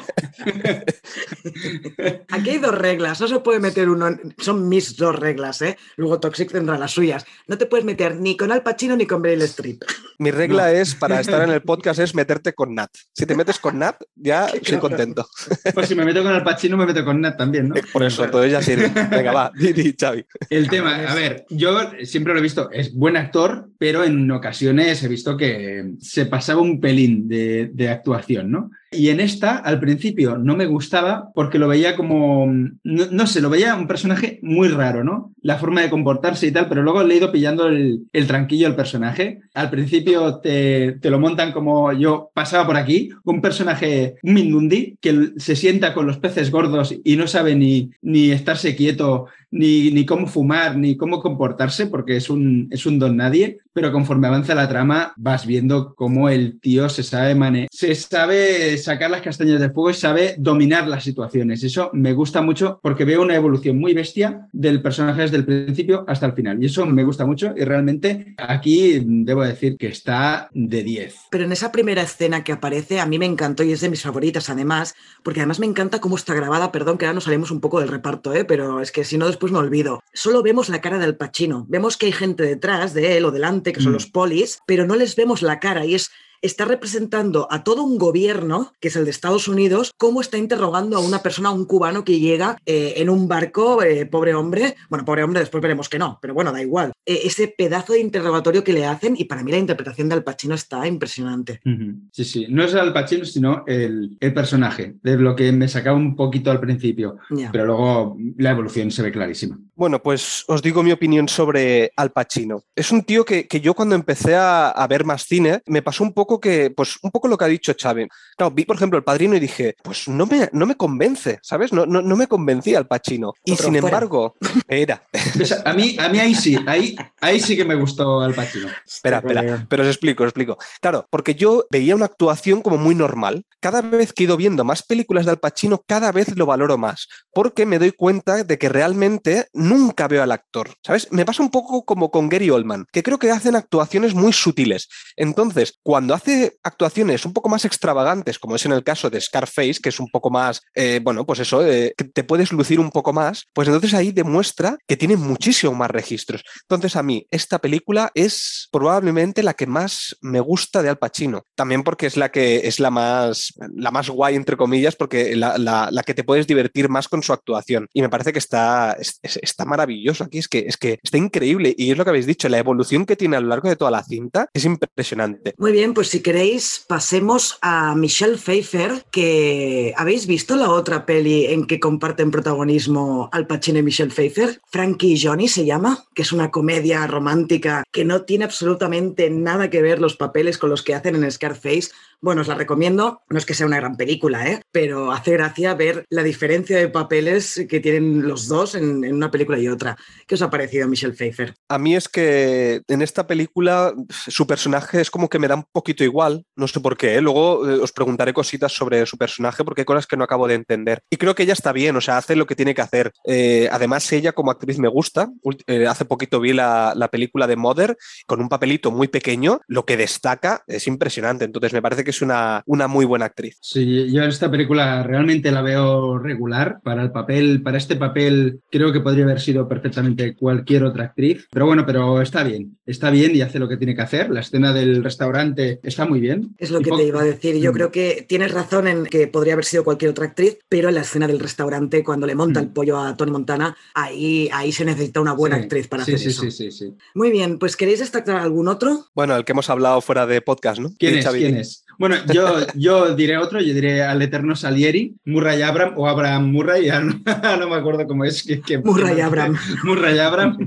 Aquí 2.30 2.50
hay 2.50 2.58
dos 2.58 2.74
reglas, 2.76 3.20
no 3.20 3.28
se 3.28 3.40
puede 3.40 3.60
meter 3.60 3.88
uno, 3.88 4.08
en- 4.08 4.34
son 4.38 4.68
mis 4.68 4.96
dos 4.96 5.16
reglas, 5.18 5.62
¿eh? 5.62 5.76
Luego 5.96 6.20
Toxic 6.20 6.50
tendrá 6.52 6.78
las 6.78 6.92
suyas. 6.92 7.24
No 7.48 7.58
te 7.58 7.66
puedes 7.66 7.84
meter 7.84 8.16
ni 8.20 8.36
con 8.36 8.52
Al 8.52 8.62
Pacino 8.62 8.96
ni 8.96 9.06
con 9.06 9.20
Meryl 9.22 9.42
Streep. 9.42 9.82
Mi 10.24 10.30
regla 10.30 10.72
es, 10.72 10.94
para 10.94 11.20
estar 11.20 11.42
en 11.42 11.50
el 11.50 11.60
podcast, 11.70 12.00
es 12.00 12.14
meterte 12.14 12.54
con 12.54 12.74
Nat. 12.74 12.90
Si 13.12 13.26
te 13.26 13.34
metes 13.34 13.58
con 13.58 13.78
Nat, 13.78 13.96
ya 14.14 14.48
soy 14.62 14.78
contento. 14.78 15.28
Pues 15.74 15.86
si 15.86 15.94
me 15.94 16.02
meto 16.02 16.22
con 16.22 16.32
Al 16.32 16.42
Pacino, 16.42 16.78
me 16.78 16.86
meto 16.86 17.04
con 17.04 17.20
Nat 17.20 17.36
también, 17.36 17.68
¿no? 17.68 17.74
Por 17.92 18.02
eso, 18.04 18.26
todo 18.30 18.46
ya 18.46 18.62
sirve. 18.62 18.90
Venga, 19.10 19.32
va, 19.32 19.52
di, 19.54 19.74
di, 19.74 19.94
Xavi. 19.94 20.24
El 20.48 20.70
tema, 20.70 20.96
a 20.96 21.14
ver, 21.14 21.44
yo 21.50 21.90
siempre 22.04 22.32
lo 22.32 22.38
he 22.38 22.42
visto, 22.42 22.70
es 22.70 22.94
buen 22.94 23.18
actor, 23.18 23.68
pero 23.76 24.02
en 24.02 24.30
ocasiones 24.30 25.02
he 25.02 25.08
visto 25.08 25.36
que 25.36 25.90
se 26.00 26.24
pasaba 26.24 26.62
un 26.62 26.80
pelín 26.80 27.28
de, 27.28 27.70
de 27.74 27.90
actuación, 27.90 28.50
¿no? 28.50 28.70
Y 28.94 29.10
en 29.10 29.20
esta, 29.20 29.56
al 29.56 29.80
principio, 29.80 30.38
no 30.38 30.56
me 30.56 30.66
gustaba 30.66 31.30
porque 31.34 31.58
lo 31.58 31.68
veía 31.68 31.96
como, 31.96 32.46
no, 32.46 33.06
no, 33.10 33.26
sé, 33.26 33.40
lo 33.40 33.50
veía 33.50 33.74
un 33.74 33.86
personaje 33.86 34.38
muy 34.42 34.68
raro, 34.68 35.04
¿no? 35.04 35.32
La 35.42 35.58
forma 35.58 35.82
de 35.82 35.90
comportarse 35.90 36.46
y 36.46 36.52
tal, 36.52 36.68
pero 36.68 36.82
luego 36.82 37.02
he 37.02 37.16
ido 37.16 37.32
pillando 37.32 37.68
el, 37.68 38.06
el 38.12 38.26
tranquillo 38.26 38.66
al 38.66 38.76
personaje. 38.76 39.40
Al 39.54 39.70
principio 39.70 40.38
te, 40.38 40.92
te, 41.00 41.10
lo 41.10 41.18
montan 41.18 41.52
como 41.52 41.92
yo 41.92 42.30
pasaba 42.34 42.66
por 42.66 42.76
aquí, 42.76 43.10
un 43.24 43.40
personaje, 43.40 44.14
un 44.22 44.34
Mindundi, 44.34 44.96
que 45.00 45.32
se 45.36 45.56
sienta 45.56 45.94
con 45.94 46.06
los 46.06 46.18
peces 46.18 46.50
gordos 46.50 46.94
y 47.04 47.16
no 47.16 47.26
sabe 47.26 47.54
ni, 47.54 47.90
ni 48.02 48.30
estarse 48.30 48.76
quieto, 48.76 49.26
ni, 49.54 49.90
ni 49.92 50.04
cómo 50.04 50.26
fumar, 50.26 50.76
ni 50.76 50.96
cómo 50.96 51.20
comportarse, 51.20 51.86
porque 51.86 52.16
es 52.16 52.28
un, 52.28 52.68
es 52.70 52.86
un 52.86 52.98
don 52.98 53.16
nadie, 53.16 53.58
pero 53.72 53.92
conforme 53.92 54.26
avanza 54.26 54.54
la 54.54 54.68
trama 54.68 55.14
vas 55.16 55.46
viendo 55.46 55.94
cómo 55.94 56.28
el 56.28 56.60
tío 56.60 56.88
se 56.88 57.02
sabe, 57.02 57.34
mane 57.34 57.68
se 57.70 57.94
sabe 57.94 58.76
sacar 58.78 59.10
las 59.10 59.22
castañas 59.22 59.60
de 59.60 59.70
fuego 59.70 59.90
y 59.90 59.94
sabe 59.94 60.34
dominar 60.38 60.88
las 60.88 61.04
situaciones. 61.04 61.62
Eso 61.62 61.90
me 61.92 62.12
gusta 62.12 62.42
mucho 62.42 62.80
porque 62.82 63.04
veo 63.04 63.22
una 63.22 63.36
evolución 63.36 63.78
muy 63.78 63.94
bestia 63.94 64.48
del 64.52 64.82
personaje 64.82 65.22
desde 65.22 65.36
el 65.36 65.44
principio 65.44 66.04
hasta 66.08 66.26
el 66.26 66.32
final. 66.32 66.62
Y 66.62 66.66
eso 66.66 66.84
me 66.86 67.04
gusta 67.04 67.24
mucho 67.24 67.54
y 67.56 67.64
realmente 67.64 68.34
aquí 68.38 69.02
debo 69.04 69.44
decir 69.44 69.76
que 69.76 69.88
está 69.88 70.48
de 70.52 70.82
10. 70.82 71.14
Pero 71.30 71.44
en 71.44 71.52
esa 71.52 71.72
primera 71.72 72.02
escena 72.02 72.42
que 72.42 72.52
aparece 72.52 73.00
a 73.00 73.06
mí 73.06 73.18
me 73.18 73.26
encantó 73.26 73.62
y 73.62 73.72
es 73.72 73.80
de 73.80 73.90
mis 73.90 74.02
favoritas 74.02 74.50
además, 74.50 74.94
porque 75.22 75.40
además 75.40 75.60
me 75.60 75.66
encanta 75.66 76.00
cómo 76.00 76.16
está 76.16 76.34
grabada, 76.34 76.72
perdón 76.72 76.98
que 76.98 77.06
ahora 77.06 77.14
nos 77.14 77.24
salimos 77.24 77.50
un 77.50 77.60
poco 77.60 77.80
del 77.80 77.88
reparto, 77.88 78.34
¿eh? 78.34 78.44
pero 78.44 78.80
es 78.80 78.92
que 78.92 79.04
si 79.04 79.18
no 79.18 79.26
después 79.26 79.43
me 79.52 79.58
olvido. 79.58 80.02
Solo 80.12 80.42
vemos 80.42 80.68
la 80.68 80.80
cara 80.80 80.98
del 80.98 81.16
Pachino, 81.16 81.66
vemos 81.68 81.96
que 81.96 82.06
hay 82.06 82.12
gente 82.12 82.42
detrás 82.42 82.94
de 82.94 83.16
él 83.16 83.24
o 83.24 83.30
delante, 83.30 83.72
que 83.72 83.80
son 83.80 83.92
mm. 83.92 83.94
los 83.94 84.06
polis, 84.06 84.60
pero 84.66 84.86
no 84.86 84.96
les 84.96 85.16
vemos 85.16 85.42
la 85.42 85.60
cara 85.60 85.84
y 85.84 85.94
es 85.94 86.10
está 86.44 86.66
representando 86.66 87.48
a 87.50 87.64
todo 87.64 87.82
un 87.82 87.96
gobierno, 87.96 88.72
que 88.78 88.88
es 88.88 88.96
el 88.96 89.04
de 89.04 89.10
Estados 89.10 89.48
Unidos, 89.48 89.92
cómo 89.96 90.20
está 90.20 90.36
interrogando 90.36 90.96
a 90.96 91.00
una 91.00 91.22
persona, 91.22 91.48
a 91.48 91.52
un 91.52 91.64
cubano 91.64 92.04
que 92.04 92.20
llega 92.20 92.58
eh, 92.66 92.94
en 92.98 93.08
un 93.08 93.26
barco, 93.26 93.82
eh, 93.82 94.04
pobre 94.04 94.34
hombre, 94.34 94.76
bueno, 94.90 95.04
pobre 95.04 95.24
hombre, 95.24 95.40
después 95.40 95.62
veremos 95.62 95.88
que 95.88 95.98
no, 95.98 96.18
pero 96.20 96.34
bueno, 96.34 96.52
da 96.52 96.60
igual. 96.60 96.92
Eh, 97.06 97.22
ese 97.24 97.48
pedazo 97.48 97.94
de 97.94 98.00
interrogatorio 98.00 98.62
que 98.62 98.74
le 98.74 98.84
hacen 98.84 99.14
y 99.16 99.24
para 99.24 99.42
mí 99.42 99.50
la 99.50 99.58
interpretación 99.58 100.08
de 100.08 100.16
Al 100.16 100.24
Pacino 100.24 100.54
está 100.54 100.86
impresionante. 100.86 101.60
Uh 101.64 101.70
-huh. 101.70 102.00
Sí, 102.12 102.24
sí, 102.24 102.46
no 102.50 102.62
es 102.62 102.74
Al 102.74 102.92
Pacino, 102.92 103.24
sino 103.24 103.64
el, 103.66 104.16
el, 104.20 104.34
personaje, 104.34 104.96
de 105.02 105.16
lo 105.16 105.34
que 105.34 105.50
me 105.52 105.68
sacaba 105.68 105.96
un 105.96 106.14
poquito 106.14 106.50
al 106.50 106.60
principio, 106.60 107.16
yeah. 107.30 107.50
pero 107.50 107.64
luego 107.64 108.16
la 108.36 108.50
evolución 108.50 108.90
se 108.90 109.02
ve 109.02 109.12
clarísima. 109.12 109.58
Bueno, 109.74 110.02
pues 110.02 110.44
os 110.46 110.60
digo 110.60 110.82
mi 110.82 110.92
opinión 110.92 111.28
sobre 111.28 111.90
Al 111.96 112.12
Pacino. 112.12 112.62
Es 112.76 112.92
un 112.92 113.02
tío 113.02 113.24
que, 113.24 113.48
que 113.48 113.60
yo 113.60 113.74
cuando 113.74 113.94
empecé 113.94 114.34
a, 114.36 114.68
a 114.68 114.86
ver 114.86 115.04
más 115.04 115.24
cine 115.24 115.62
me 115.66 115.82
pasó 115.82 116.04
un 116.04 116.12
poco 116.12 116.33
que, 116.40 116.70
pues 116.70 116.96
un 117.02 117.10
poco 117.10 117.28
lo 117.28 117.36
que 117.36 117.44
ha 117.44 117.48
dicho 117.48 117.74
Xavi. 117.78 118.06
Claro, 118.36 118.54
vi 118.54 118.64
por 118.64 118.76
ejemplo 118.76 118.98
El 118.98 119.04
Padrino 119.04 119.36
y 119.36 119.40
dije, 119.40 119.76
pues 119.82 120.08
no 120.08 120.26
me, 120.26 120.48
no 120.52 120.66
me 120.66 120.76
convence, 120.76 121.38
¿sabes? 121.42 121.72
No, 121.72 121.86
no, 121.86 122.02
no 122.02 122.16
me 122.16 122.26
convencía 122.26 122.78
el 122.78 122.86
Pacino. 122.86 123.32
Y 123.44 123.52
Otro 123.52 123.64
sin 123.64 123.74
fuera. 123.74 123.88
embargo, 123.88 124.36
era. 124.68 125.06
Pues 125.36 125.52
a 125.64 125.72
mí, 125.72 125.96
a 125.98 126.08
mí 126.08 126.18
ahí 126.18 126.34
sí, 126.34 126.58
ahí, 126.66 126.96
ahí 127.20 127.40
sí 127.40 127.56
que 127.56 127.64
me 127.64 127.74
gustó 127.74 128.20
Al 128.20 128.34
Pacino. 128.34 128.68
Espera, 128.86 129.18
espera, 129.18 129.66
pero 129.68 129.82
os 129.82 129.88
explico, 129.88 130.24
os 130.24 130.28
explico. 130.28 130.58
Claro, 130.80 131.06
porque 131.10 131.34
yo 131.34 131.66
veía 131.70 131.94
una 131.94 132.06
actuación 132.06 132.62
como 132.62 132.76
muy 132.76 132.94
normal. 132.94 133.44
Cada 133.60 133.80
vez 133.82 134.12
que 134.12 134.22
he 134.22 134.26
ido 134.26 134.36
viendo 134.36 134.64
más 134.64 134.82
películas 134.82 135.24
de 135.24 135.32
Al 135.32 135.38
Pacino, 135.38 135.82
cada 135.86 136.12
vez 136.12 136.36
lo 136.36 136.46
valoro 136.46 136.78
más, 136.78 137.08
porque 137.32 137.66
me 137.66 137.78
doy 137.78 137.92
cuenta 137.92 138.44
de 138.44 138.58
que 138.58 138.68
realmente 138.68 139.48
nunca 139.52 140.08
veo 140.08 140.22
al 140.22 140.32
actor, 140.32 140.70
¿sabes? 140.82 141.10
Me 141.10 141.24
pasa 141.24 141.42
un 141.42 141.50
poco 141.50 141.84
como 141.84 142.10
con 142.10 142.28
Gary 142.28 142.50
Oldman, 142.50 142.86
que 142.92 143.02
creo 143.02 143.18
que 143.18 143.30
hacen 143.30 143.56
actuaciones 143.56 144.14
muy 144.14 144.32
sutiles. 144.32 144.88
Entonces, 145.16 145.78
cuando 145.82 146.14
hace 146.24 146.56
actuaciones 146.62 147.26
un 147.26 147.32
poco 147.32 147.48
más 147.48 147.64
extravagantes, 147.64 148.38
como 148.38 148.56
es 148.56 148.64
en 148.64 148.72
el 148.72 148.82
caso 148.82 149.10
de 149.10 149.20
Scarface, 149.20 149.80
que 149.82 149.90
es 149.90 150.00
un 150.00 150.08
poco 150.08 150.30
más, 150.30 150.62
eh, 150.74 151.00
bueno, 151.02 151.26
pues 151.26 151.40
eso, 151.40 151.64
eh, 151.64 151.92
que 151.96 152.04
te 152.04 152.24
puedes 152.24 152.50
lucir 152.50 152.80
un 152.80 152.90
poco 152.90 153.12
más, 153.12 153.44
pues 153.52 153.68
entonces 153.68 153.92
ahí 153.92 154.10
demuestra 154.10 154.78
que 154.86 154.96
tiene 154.96 155.16
muchísimo 155.16 155.74
más 155.74 155.90
registros. 155.90 156.42
Entonces 156.62 156.96
a 156.96 157.02
mí 157.02 157.26
esta 157.30 157.58
película 157.58 158.10
es 158.14 158.68
probablemente 158.72 159.42
la 159.42 159.54
que 159.54 159.66
más 159.66 160.16
me 160.22 160.40
gusta 160.40 160.82
de 160.82 160.88
Al 160.88 160.98
Pacino, 160.98 161.42
también 161.54 161.82
porque 161.82 162.06
es 162.06 162.16
la 162.16 162.30
que 162.30 162.66
es 162.66 162.80
la 162.80 162.90
más, 162.90 163.52
la 163.74 163.90
más 163.90 164.08
guay, 164.08 164.34
entre 164.34 164.56
comillas, 164.56 164.96
porque 164.96 165.36
la, 165.36 165.58
la, 165.58 165.88
la 165.90 166.02
que 166.02 166.14
te 166.14 166.24
puedes 166.24 166.46
divertir 166.46 166.88
más 166.88 167.08
con 167.08 167.22
su 167.22 167.32
actuación. 167.32 167.86
Y 167.92 168.00
me 168.00 168.08
parece 168.08 168.32
que 168.32 168.38
está, 168.38 168.96
es, 168.98 169.20
está 169.22 169.66
maravilloso 169.66 170.24
aquí, 170.24 170.38
es 170.38 170.48
que, 170.48 170.60
es 170.60 170.78
que 170.78 170.98
está 171.02 171.18
increíble. 171.18 171.74
Y 171.76 171.90
es 171.90 171.98
lo 171.98 172.04
que 172.04 172.10
habéis 172.10 172.26
dicho, 172.26 172.48
la 172.48 172.58
evolución 172.58 173.04
que 173.04 173.16
tiene 173.16 173.36
a 173.36 173.40
lo 173.40 173.48
largo 173.48 173.68
de 173.68 173.76
toda 173.76 173.90
la 173.90 174.02
cinta 174.02 174.48
es 174.54 174.64
impresionante. 174.64 175.54
Muy 175.58 175.72
bien, 175.72 175.92
pues 175.92 176.03
si 176.04 176.22
queréis, 176.22 176.84
pasemos 176.86 177.58
a 177.60 177.94
Michelle 177.94 178.36
Pfeiffer, 178.36 179.04
que 179.10 179.94
habéis 179.96 180.26
visto 180.26 180.56
la 180.56 180.70
otra 180.70 181.06
peli 181.06 181.46
en 181.46 181.66
que 181.66 181.80
comparten 181.80 182.30
protagonismo 182.30 183.28
Al 183.32 183.46
Pacino 183.46 183.78
y 183.78 183.82
Michelle 183.82 184.12
Pfeiffer, 184.12 184.60
Frankie 184.70 185.14
y 185.14 185.20
Johnny 185.20 185.48
se 185.48 185.64
llama, 185.64 186.04
que 186.14 186.22
es 186.22 186.32
una 186.32 186.50
comedia 186.50 187.06
romántica 187.06 187.84
que 187.92 188.04
no 188.04 188.22
tiene 188.22 188.44
absolutamente 188.44 189.30
nada 189.30 189.70
que 189.70 189.82
ver 189.82 190.00
los 190.00 190.16
papeles 190.16 190.58
con 190.58 190.70
los 190.70 190.82
que 190.82 190.94
hacen 190.94 191.16
en 191.16 191.30
Scarface. 191.30 191.90
Bueno, 192.24 192.40
os 192.40 192.48
la 192.48 192.54
recomiendo, 192.54 193.20
no 193.28 193.36
es 193.36 193.44
que 193.44 193.52
sea 193.52 193.66
una 193.66 193.76
gran 193.76 193.98
película, 193.98 194.48
¿eh? 194.48 194.62
pero 194.72 195.12
hace 195.12 195.32
gracia 195.32 195.74
ver 195.74 196.06
la 196.08 196.22
diferencia 196.22 196.78
de 196.78 196.88
papeles 196.88 197.66
que 197.68 197.80
tienen 197.80 198.26
los 198.26 198.48
dos 198.48 198.74
en, 198.76 199.12
una 199.12 199.30
película 199.30 199.58
y 199.58 199.68
otra. 199.68 199.98
¿Qué 200.26 200.34
os 200.34 200.40
ha 200.40 200.48
parecido 200.48 200.88
Michelle 200.88 201.12
Pfeiffer? 201.12 201.52
A 201.68 201.78
mí 201.78 201.94
es 201.94 202.08
que 202.08 202.80
en 202.88 203.02
esta 203.02 203.26
película 203.26 203.92
su 204.08 204.46
personaje 204.46 205.02
es 205.02 205.10
como 205.10 205.28
que 205.28 205.38
me 205.38 205.48
da 205.48 205.56
un 205.56 205.66
poquito 205.70 206.02
igual, 206.02 206.46
no 206.56 206.66
sé 206.66 206.80
por 206.80 206.96
qué, 206.96 207.20
luego 207.20 207.68
eh, 207.68 207.74
os 207.74 207.92
preguntaré 207.92 208.32
cositas 208.32 208.72
sobre 208.72 209.04
su 209.04 209.18
personaje 209.18 209.62
porque 209.62 209.82
hay 209.82 209.84
cosas 209.84 210.06
que 210.06 210.16
no 210.16 210.24
acabo 210.24 210.48
de 210.48 210.54
entender. 210.54 211.02
Y 211.10 211.18
creo 211.18 211.34
que 211.34 211.42
ella 211.42 211.52
está 211.52 211.72
bien, 211.72 211.94
o 211.94 212.00
sea, 212.00 212.16
hace 212.16 212.36
lo 212.36 212.46
que 212.46 212.56
tiene 212.56 212.74
que 212.74 212.80
hacer. 212.80 213.12
Eh, 213.26 213.68
además, 213.70 214.10
ella 214.12 214.32
como 214.32 214.50
actriz 214.50 214.78
me 214.78 214.88
gusta. 214.88 215.28
Eh, 215.66 215.86
hace 215.86 216.06
poquito 216.06 216.40
vi 216.40 216.54
la, 216.54 216.94
la, 216.96 217.08
película 217.08 217.46
de 217.46 217.56
Mother 217.56 217.98
con 218.26 218.40
un 218.40 218.48
papelito 218.48 218.90
muy 218.90 219.08
pequeño, 219.08 219.60
lo 219.66 219.84
que 219.84 219.98
destaca 219.98 220.64
es 220.66 220.86
impresionante, 220.86 221.44
entonces 221.44 221.74
me 221.74 221.82
parece 221.82 222.02
que 222.02 222.13
es 222.14 222.22
una, 222.22 222.62
una 222.66 222.88
muy 222.88 223.04
buena 223.04 223.26
actriz. 223.26 223.58
Sí, 223.60 224.10
yo 224.12 224.22
esta 224.24 224.50
película 224.50 225.02
realmente 225.02 225.50
la 225.50 225.62
veo 225.62 226.18
regular 226.18 226.80
para 226.82 227.02
el 227.02 227.10
papel, 227.10 227.62
para 227.62 227.78
este 227.78 227.96
papel 227.96 228.60
creo 228.70 228.92
que 228.92 229.00
podría 229.00 229.24
haber 229.24 229.40
sido 229.40 229.68
perfectamente 229.68 230.34
cualquier 230.34 230.84
otra 230.84 231.04
actriz, 231.04 231.46
pero 231.50 231.66
bueno, 231.66 231.84
pero 231.86 232.20
está 232.20 232.44
bien, 232.44 232.78
está 232.86 233.10
bien 233.10 233.34
y 233.34 233.40
hace 233.40 233.58
lo 233.58 233.68
que 233.68 233.76
tiene 233.76 233.94
que 233.94 234.02
hacer. 234.02 234.30
La 234.30 234.40
escena 234.40 234.72
del 234.72 235.02
restaurante 235.02 235.80
está 235.82 236.06
muy 236.06 236.20
bien. 236.20 236.54
Es 236.58 236.70
lo 236.70 236.80
que 236.80 236.90
te 236.90 237.04
iba 237.04 237.20
a 237.20 237.24
decir. 237.24 237.56
Yo 237.56 237.72
mm. 237.72 237.74
creo 237.74 237.90
que 237.90 238.24
tienes 238.28 238.52
razón 238.52 238.88
en 238.88 239.04
que 239.06 239.26
podría 239.26 239.54
haber 239.54 239.64
sido 239.64 239.84
cualquier 239.84 240.12
otra 240.12 240.26
actriz, 240.26 240.58
pero 240.68 240.88
en 240.88 240.94
la 240.94 241.00
escena 241.02 241.26
del 241.26 241.40
restaurante, 241.40 242.04
cuando 242.04 242.26
le 242.26 242.34
monta 242.34 242.60
mm. 242.60 242.64
el 242.64 242.68
pollo 242.70 242.98
a 242.98 243.16
Tony 243.16 243.32
Montana, 243.32 243.76
ahí, 243.94 244.48
ahí 244.52 244.72
se 244.72 244.84
necesita 244.84 245.20
una 245.20 245.32
buena 245.32 245.56
sí. 245.56 245.62
actriz 245.62 245.88
para 245.88 246.04
sí, 246.04 246.14
hacer 246.14 246.20
sí, 246.20 246.28
eso. 246.30 246.42
Sí, 246.42 246.50
sí, 246.50 246.70
sí. 246.70 246.94
Muy 247.14 247.30
bien, 247.30 247.58
pues 247.58 247.76
¿queréis 247.76 248.00
destacar 248.00 248.36
algún 248.36 248.68
otro? 248.68 249.06
Bueno, 249.14 249.36
el 249.36 249.44
que 249.44 249.52
hemos 249.52 249.68
hablado 249.70 250.00
fuera 250.00 250.26
de 250.26 250.40
podcast, 250.40 250.80
¿no? 250.80 250.92
¿Quién 250.98 251.18
es? 251.18 251.28
¿Quién 251.28 251.56
es? 251.56 251.84
Bueno, 251.98 252.16
yo, 252.32 252.58
yo 252.74 253.14
diré 253.14 253.38
otro, 253.38 253.60
yo 253.60 253.72
diré 253.72 254.02
al 254.02 254.20
eterno 254.22 254.56
Salieri, 254.56 255.14
Murray 255.24 255.62
Abram 255.62 255.94
o 255.96 256.08
Abraham 256.08 256.50
Murray, 256.50 256.86
ya 256.86 257.00
no, 257.00 257.20
no 257.60 257.68
me 257.68 257.76
acuerdo 257.76 258.06
cómo 258.06 258.24
es. 258.24 258.42
Que, 258.42 258.60
que, 258.60 258.78
Murray 258.78 259.20
Abram. 259.20 259.56
Murray 259.84 260.18
Abram. 260.18 260.58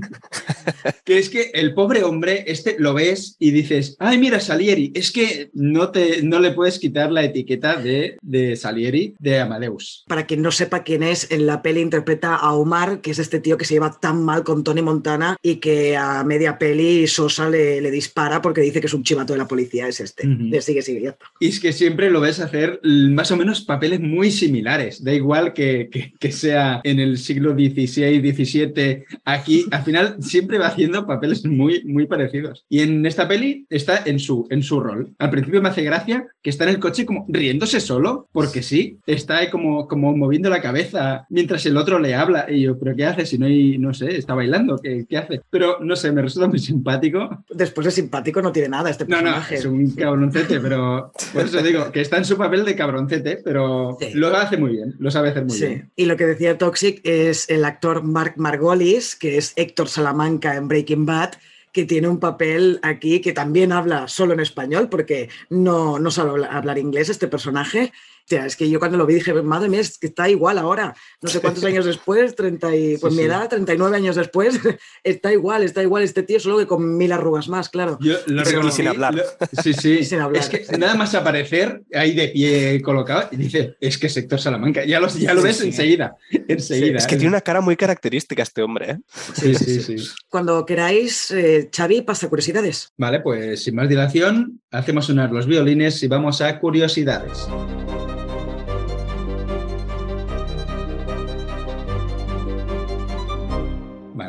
Que 1.04 1.18
es 1.18 1.28
que 1.28 1.50
el 1.54 1.74
pobre 1.74 2.02
hombre, 2.04 2.44
este 2.46 2.76
lo 2.78 2.94
ves 2.94 3.36
y 3.38 3.50
dices, 3.50 3.96
ay, 3.98 4.18
mira, 4.18 4.40
Salieri, 4.40 4.92
es 4.94 5.12
que 5.12 5.50
no, 5.54 5.90
te, 5.90 6.22
no 6.22 6.38
le 6.38 6.52
puedes 6.52 6.78
quitar 6.78 7.10
la 7.12 7.24
etiqueta 7.24 7.76
de, 7.76 8.16
de 8.22 8.56
Salieri 8.56 9.14
de 9.18 9.40
Amadeus. 9.40 10.04
Para 10.06 10.26
quien 10.26 10.42
no 10.42 10.50
sepa 10.50 10.82
quién 10.82 11.02
es, 11.02 11.30
en 11.30 11.46
la 11.46 11.62
peli 11.62 11.80
interpreta 11.80 12.34
a 12.34 12.54
Omar, 12.54 13.00
que 13.00 13.10
es 13.10 13.18
este 13.18 13.40
tío 13.40 13.56
que 13.56 13.64
se 13.64 13.74
lleva 13.74 13.98
tan 14.00 14.24
mal 14.24 14.44
con 14.44 14.64
Tony 14.64 14.82
Montana 14.82 15.36
y 15.42 15.56
que 15.56 15.96
a 15.96 16.24
media 16.24 16.58
peli 16.58 17.06
Sosa 17.06 17.48
le, 17.48 17.80
le 17.80 17.90
dispara 17.90 18.42
porque 18.42 18.60
dice 18.60 18.80
que 18.80 18.86
es 18.86 18.94
un 18.94 19.02
chivato 19.02 19.32
de 19.32 19.38
la 19.38 19.48
policía, 19.48 19.88
es 19.88 20.00
este. 20.00 20.26
Uh 20.26 20.30
-huh. 20.30 20.50
Le 20.50 20.62
sigue, 20.62 20.82
sigue, 20.82 21.02
ya 21.02 21.10
está. 21.10 21.26
Y 21.40 21.48
es 21.48 21.60
que 21.60 21.72
siempre 21.72 22.10
lo 22.10 22.20
ves 22.20 22.40
hacer 22.40 22.80
más 22.82 23.30
o 23.30 23.36
menos 23.36 23.62
papeles 23.62 24.00
muy 24.00 24.30
similares. 24.30 25.02
Da 25.02 25.12
igual 25.12 25.52
que, 25.52 25.88
que, 25.90 26.12
que 26.18 26.32
sea 26.32 26.80
en 26.84 27.00
el 27.00 27.18
siglo 27.18 27.54
XVI, 27.54 28.20
XVII, 28.20 29.04
aquí, 29.24 29.66
al 29.70 29.84
final 29.84 30.16
siempre 30.20 30.57
siempre 30.58 30.68
va 30.68 30.68
haciendo 30.68 31.06
papeles 31.06 31.44
muy, 31.44 31.82
muy 31.84 32.06
parecidos. 32.06 32.64
Y 32.68 32.80
en 32.80 33.04
esta 33.06 33.26
peli 33.28 33.66
está 33.70 34.02
en 34.04 34.18
su, 34.18 34.46
en 34.50 34.62
su 34.62 34.80
rol. 34.80 35.14
Al 35.18 35.30
principio 35.30 35.62
me 35.62 35.68
hace 35.68 35.82
gracia 35.82 36.26
que 36.42 36.50
está 36.50 36.64
en 36.64 36.70
el 36.70 36.78
coche 36.78 37.04
como 37.06 37.24
riéndose 37.28 37.80
solo, 37.80 38.28
porque 38.32 38.62
sí, 38.62 38.98
está 39.06 39.50
como, 39.50 39.86
como 39.88 40.16
moviendo 40.16 40.50
la 40.50 40.60
cabeza 40.62 41.26
mientras 41.30 41.64
el 41.66 41.76
otro 41.76 41.98
le 41.98 42.14
habla. 42.14 42.46
Y 42.48 42.62
yo, 42.62 42.78
¿pero 42.78 42.94
qué 42.96 43.04
hace? 43.06 43.26
Si 43.26 43.38
no 43.38 43.46
hay, 43.46 43.78
no 43.78 43.92
sé, 43.94 44.16
está 44.16 44.34
bailando, 44.34 44.78
¿qué, 44.78 45.04
qué 45.08 45.16
hace? 45.18 45.40
Pero 45.50 45.78
no 45.80 45.96
sé, 45.96 46.12
me 46.12 46.22
resulta 46.22 46.48
muy 46.48 46.58
simpático. 46.58 47.44
Después 47.50 47.84
de 47.84 47.90
simpático 47.90 48.40
no 48.42 48.52
tiene 48.52 48.68
nada 48.68 48.90
este 48.90 49.04
No, 49.06 49.16
no, 49.18 49.22
personaje. 49.24 49.54
es 49.56 49.64
un 49.64 49.90
cabroncete, 49.92 50.60
pero 50.60 51.12
por 51.32 51.44
eso 51.44 51.62
digo 51.62 51.90
que 51.92 52.00
está 52.00 52.16
en 52.18 52.24
su 52.24 52.36
papel 52.36 52.64
de 52.64 52.74
cabroncete, 52.76 53.40
pero 53.44 53.96
Sí. 54.00 54.10
lo 54.14 54.28
hace 54.36 54.56
muy 54.56 54.72
bien, 54.72 54.94
lo 54.98 55.10
sabe 55.10 55.30
hacer 55.30 55.44
muy 55.44 55.56
Sí, 55.56 55.66
bien. 55.66 55.90
y 55.96 56.04
lo 56.06 56.16
que 56.16 56.26
decía 56.26 56.56
Toxic 56.58 57.00
es 57.04 57.48
el 57.50 57.64
actor 57.64 58.02
Mark 58.02 58.34
Margolis, 58.36 59.16
que 59.16 59.36
es 59.38 59.52
Héctor 59.56 59.88
Salamanca 59.88 60.47
en 60.56 60.68
Breaking 60.68 61.06
Bad, 61.06 61.32
que 61.72 61.84
tiene 61.84 62.08
un 62.08 62.18
papel 62.18 62.80
aquí 62.82 63.20
que 63.20 63.32
también 63.32 63.72
habla 63.72 64.08
solo 64.08 64.32
en 64.32 64.40
español, 64.40 64.88
porque 64.88 65.28
no, 65.50 65.98
no 65.98 66.10
sabe 66.10 66.30
habla- 66.30 66.48
hablar 66.48 66.78
inglés 66.78 67.08
este 67.08 67.28
personaje. 67.28 67.92
O 68.28 68.30
sea, 68.30 68.44
es 68.44 68.56
que 68.56 68.68
yo 68.68 68.78
cuando 68.78 68.98
lo 68.98 69.06
vi 69.06 69.14
dije, 69.14 69.32
madre 69.42 69.70
mía, 69.70 69.80
es 69.80 69.96
que 69.96 70.08
está 70.08 70.28
igual 70.28 70.58
ahora. 70.58 70.94
No 71.22 71.30
sé 71.30 71.40
cuántos 71.40 71.64
años 71.64 71.86
después, 71.86 72.34
30 72.34 72.76
y, 72.76 72.98
pues 72.98 73.14
Sí, 73.14 73.16
mi 73.18 73.22
sí. 73.24 73.28
edad, 73.30 73.48
39 73.48 73.96
años 73.96 74.16
después, 74.16 74.60
está 75.02 75.32
igual, 75.32 75.62
está 75.62 75.82
igual 75.82 76.02
este 76.02 76.22
tío, 76.22 76.38
solo 76.38 76.58
que 76.58 76.66
con 76.66 76.98
mil 76.98 77.10
arrugas 77.12 77.48
más, 77.48 77.70
claro. 77.70 77.96
Yo 78.02 78.16
lo 78.26 78.42
Y 78.42 78.70
sin 78.70 78.88
hablar. 78.88 79.14
lo- 79.14 79.22
sí, 79.62 79.72
sí. 79.72 79.92
Y 80.00 80.04
sin 80.04 80.20
hablar. 80.20 80.42
Es 80.42 80.50
que 80.50 80.76
nada 80.76 80.94
más 80.94 81.14
aparecer 81.14 81.82
ahí 81.94 82.14
de 82.14 82.28
pie 82.28 82.82
colocado 82.82 83.28
y 83.32 83.36
dice, 83.36 83.76
es 83.80 83.96
que 83.96 84.08
es 84.08 84.16
Héctor 84.18 84.40
Salamanca. 84.42 84.84
Ya 84.84 85.00
lo, 85.00 85.08
ya 85.08 85.32
lo 85.32 85.40
Sí, 85.40 85.46
ves 85.46 85.56
sí. 85.56 85.66
enseguida. 85.68 86.14
Enseguida. 86.48 86.98
Es 86.98 87.06
que 87.06 87.16
tiene 87.16 87.30
una 87.30 87.40
cara 87.40 87.62
muy 87.62 87.76
característica 87.76 88.42
este 88.42 88.62
hombre. 88.62 88.90
¿eh? 88.90 88.98
Sí, 89.32 89.54
sí, 89.54 89.80
sí. 89.80 89.96
Cuando 90.28 90.66
queráis, 90.66 91.30
eh, 91.30 91.70
Xavi, 91.74 92.02
pasa 92.02 92.28
curiosidades. 92.28 92.92
Vale, 92.98 93.20
pues 93.20 93.64
sin 93.64 93.74
más 93.74 93.88
dilación, 93.88 94.60
hacemos 94.70 95.06
sonar 95.06 95.32
los 95.32 95.46
violines 95.46 96.02
y 96.02 96.08
vamos 96.08 96.42
a 96.42 96.58
curiosidades. 96.58 97.48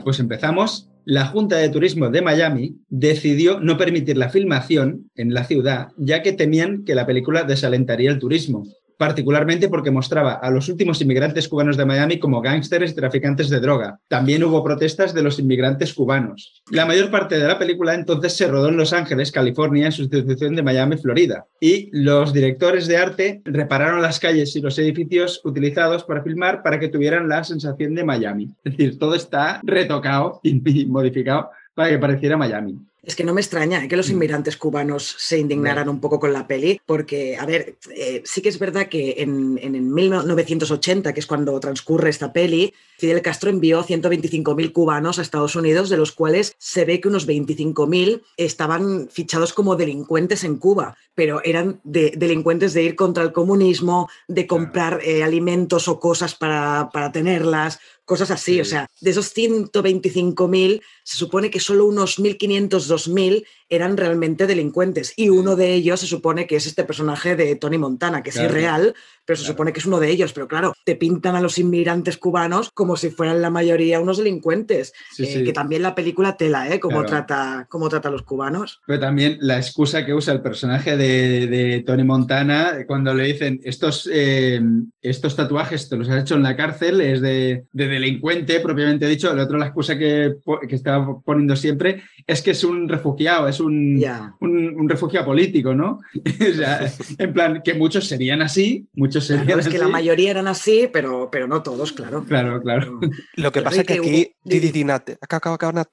Pues 0.10 0.20
empezamos. 0.20 0.90
La 1.06 1.28
Junta 1.28 1.58
de 1.58 1.70
Turismo 1.70 2.10
de 2.10 2.24
Miami 2.24 2.78
decidió 2.90 3.60
no 3.60 3.78
permitir 3.78 4.18
la 4.18 4.30
filmación 4.30 5.12
en 5.14 5.36
la 5.36 5.44
ciudad, 5.44 5.90
ya 5.98 6.24
que 6.24 6.34
temían 6.34 6.84
que 6.84 6.96
la 6.96 7.06
película 7.06 7.44
desalentaría 7.44 8.10
el 8.10 8.18
turismo, 8.18 8.64
particularmente 9.00 9.70
porque 9.70 9.92
mostraba 9.92 10.34
a 10.34 10.52
los 10.52 10.68
últimos 10.68 11.00
inmigrantes 11.02 11.48
cubanos 11.48 11.78
de 11.78 11.86
Miami 11.86 12.20
como 12.20 12.42
gángsters 12.42 12.92
y 12.92 12.96
traficantes 12.96 13.50
de 13.50 13.62
droga. 13.62 13.98
También 14.10 14.44
hubo 14.44 14.62
protestas 14.62 15.14
de 15.14 15.24
los 15.24 15.40
inmigrantes 15.40 15.94
cubanos. 15.94 16.62
La 16.70 16.86
mayor 16.86 17.10
parte 17.10 17.40
de 17.40 17.48
la 17.48 17.58
película 17.58 17.94
entonces 17.94 18.36
se 18.36 18.48
rodó 18.48 18.68
en 18.68 18.76
Los 18.76 18.92
Ángeles, 18.92 19.32
California, 19.32 19.86
en 19.86 19.94
sustitución 19.94 20.54
de 20.54 20.64
Miami, 20.64 20.98
Florida. 20.98 21.46
Y 21.62 21.90
los 21.94 22.34
directores 22.34 22.88
de 22.88 22.98
arte 22.98 23.42
repararon 23.46 24.02
las 24.02 24.20
calles 24.20 24.54
y 24.58 24.62
los 24.62 24.78
edificios 24.78 25.40
utilizados 25.46 26.04
para 26.04 26.22
filmar 26.22 26.62
para 26.62 26.78
que 26.78 26.90
tuvieran 26.90 27.30
la 27.30 27.46
sensación 27.46 27.96
de 27.96 28.04
Miami. 28.04 28.50
Es 28.66 28.76
decir, 28.76 29.00
todo 29.00 29.16
está 29.16 29.62
retocado 29.64 30.42
y 30.44 30.56
modificado 30.88 31.52
para 31.74 31.90
que 31.90 32.00
pareciera 32.00 32.36
Miami. 32.36 32.78
Es 33.04 33.16
que 33.16 33.24
no 33.24 33.34
me 33.34 33.42
extraña 33.42 33.84
¿eh? 33.84 33.88
que 33.88 33.96
los 33.96 34.10
Mm. 34.10 34.14
inmigrantes 34.14 34.58
cubanos 34.58 35.16
se 35.18 35.40
indignaran 35.40 35.88
un 35.90 36.00
poco 36.00 36.20
con 36.20 36.34
la 36.34 36.48
peli, 36.48 36.82
porque, 36.86 37.38
a 37.38 37.46
ver, 37.46 37.76
eh, 37.96 38.22
sí 38.26 38.42
que 38.42 38.50
es 38.50 38.60
verdad 38.60 38.88
que 38.90 39.16
en, 39.20 39.58
en, 39.62 39.76
en 39.76 39.94
1980, 39.94 41.14
que 41.14 41.20
es 41.20 41.26
cuando 41.26 41.60
transcurre 41.60 42.10
esta 42.10 42.34
peli, 42.34 42.74
Fidel 42.98 43.22
Castro 43.22 43.50
envió 43.50 43.84
125.000 43.84 44.74
cubanos 44.74 45.18
a 45.18 45.22
Estados 45.22 45.56
Unidos, 45.56 45.90
de 45.90 45.96
los 45.98 46.12
cuales 46.12 46.54
se 46.58 46.84
ve 46.84 47.00
que 47.00 47.08
unos 47.08 47.26
25.000 47.28 48.22
estaban 48.36 49.08
fichados 49.10 49.54
como 49.54 49.78
delincuentes 49.78 50.44
en 50.44 50.58
Cuba, 50.58 50.98
pero 51.16 51.42
eran 51.46 51.80
de, 51.86 52.12
delincuentes 52.18 52.74
de 52.74 52.84
ir 52.84 52.96
contra 52.96 53.24
el 53.24 53.32
comunismo, 53.32 54.10
de 54.28 54.46
comprar 54.48 55.00
eh, 55.04 55.24
alimentos 55.24 55.88
o 55.88 56.00
cosas 56.00 56.36
para, 56.36 56.90
para 56.92 57.12
tenerlas, 57.14 57.80
cosas 58.04 58.32
así. 58.32 58.56
Sí. 58.56 58.62
O 58.62 58.66
sea, 58.66 58.90
de 59.00 59.12
esos 59.12 59.34
125.000, 59.36 60.82
se 61.04 61.18
supone 61.18 61.50
que 61.50 61.60
solo 61.60 61.86
unos 61.86 62.20
1.500, 62.20 62.80
2.000 63.08 63.44
eran 63.70 63.98
realmente 63.98 64.48
delincuentes. 64.48 65.14
Y 65.16 65.30
uno 65.30 65.56
de 65.56 65.74
ellos 65.74 66.00
se 66.00 66.08
supone 66.08 66.48
que 66.48 66.56
es 66.56 66.66
este 66.66 66.84
personaje 66.84 67.36
de 67.36 67.56
Tony 67.56 67.78
Montana, 67.78 68.24
que 68.24 68.32
Claro. 68.32 68.48
es 68.48 68.52
irreal, 68.54 68.94
pero 69.26 69.38
se 69.38 69.44
Claro. 69.44 69.54
supone 69.54 69.74
que 69.74 69.80
es 69.80 69.86
uno 69.86 70.00
de 70.00 70.10
ellos. 70.10 70.34
Pero 70.34 70.48
claro, 70.48 70.74
te 70.86 70.96
pintan 70.96 71.36
a 71.36 71.42
los 71.42 71.58
inmigrantes 71.60 72.18
cubanos 72.18 72.72
como 72.74 72.96
si 72.98 73.10
fueran 73.10 73.42
la 73.42 73.50
mayoría 73.50 74.00
unos 74.00 74.18
delincuentes. 74.18 74.94
Sí, 75.12 75.24
Eh, 75.24 75.26
sí. 75.28 75.44
Que 75.44 75.54
también 75.54 75.82
la 75.84 75.94
película 75.96 76.36
tela, 76.38 76.68
¿eh? 76.74 76.80
Cómo, 76.80 76.98
Claro. 77.04 77.10
trata, 77.10 77.68
cómo 77.70 77.90
trata 77.90 78.08
a 78.10 78.12
los 78.12 78.24
cubanos. 78.24 78.82
Pero 78.88 79.00
también 79.00 79.38
la 79.42 79.58
excusa 79.58 80.06
que 80.06 80.14
usa 80.14 80.34
el 80.34 80.42
personaje 80.42 80.98
de, 80.98 81.48
de 81.48 81.84
Tony 81.86 82.04
Montana 82.04 82.86
cuando 82.88 83.14
le 83.14 83.26
dicen 83.26 83.60
estos, 83.64 84.10
eh, 84.12 84.60
estos 85.02 85.36
tatuajes 85.36 85.90
te 85.90 85.96
los 85.98 86.10
has 86.10 86.22
hecho 86.24 86.36
en 86.36 86.44
la 86.44 86.56
cárcel, 86.56 87.02
es 87.02 87.22
de, 87.22 87.66
de 87.72 87.88
delincuente 87.88 88.60
propiamente 88.60 89.08
dicho. 89.08 89.32
El 89.32 89.40
otro, 89.40 89.58
la 89.58 89.66
excusa 89.68 89.98
que, 89.98 90.36
que 90.68 90.76
está 90.76 91.06
poniendo 91.24 91.56
siempre 91.56 92.02
es 92.26 92.42
que 92.42 92.52
es 92.52 92.64
un 92.64 92.90
refugiado, 92.90 93.48
es 93.48 93.59
un, 93.60 93.98
Ya. 94.00 94.36
un, 94.40 94.76
un 94.80 94.90
refugiado 94.90 95.26
político, 95.26 95.74
¿no? 95.74 96.00
o 96.16 96.54
sea, 96.56 96.92
en 97.18 97.34
plan, 97.34 97.62
que 97.64 97.74
muchos 97.74 98.08
serían 98.08 98.42
así, 98.42 98.88
muchos 98.94 99.26
serían 99.26 99.46
Claro, 99.46 99.62
es 99.62 99.68
que 99.68 99.78
la 99.78 99.86
así. 99.86 99.92
mayoría 99.92 100.32
eran 100.32 100.48
así, 100.48 100.90
pero, 100.92 101.30
pero 101.32 101.48
no 101.48 101.62
todos, 101.64 101.92
claro. 101.94 102.24
Claro, 102.26 102.62
claro. 102.62 103.00
Lo 103.36 103.52
que 103.52 103.62
pasa 103.62 103.82
es 103.82 103.88
que 103.88 103.94
que 103.96 104.00
aquí. 104.00 104.10
hubo- 104.10 104.50
Di, 104.50 104.60
di, 104.60 104.72
di, 104.72 104.84
Nat. 104.84 105.10
Acá, 105.22 105.38
acá, 105.38 105.54
acá, 105.54 105.72
Nat. 105.72 105.88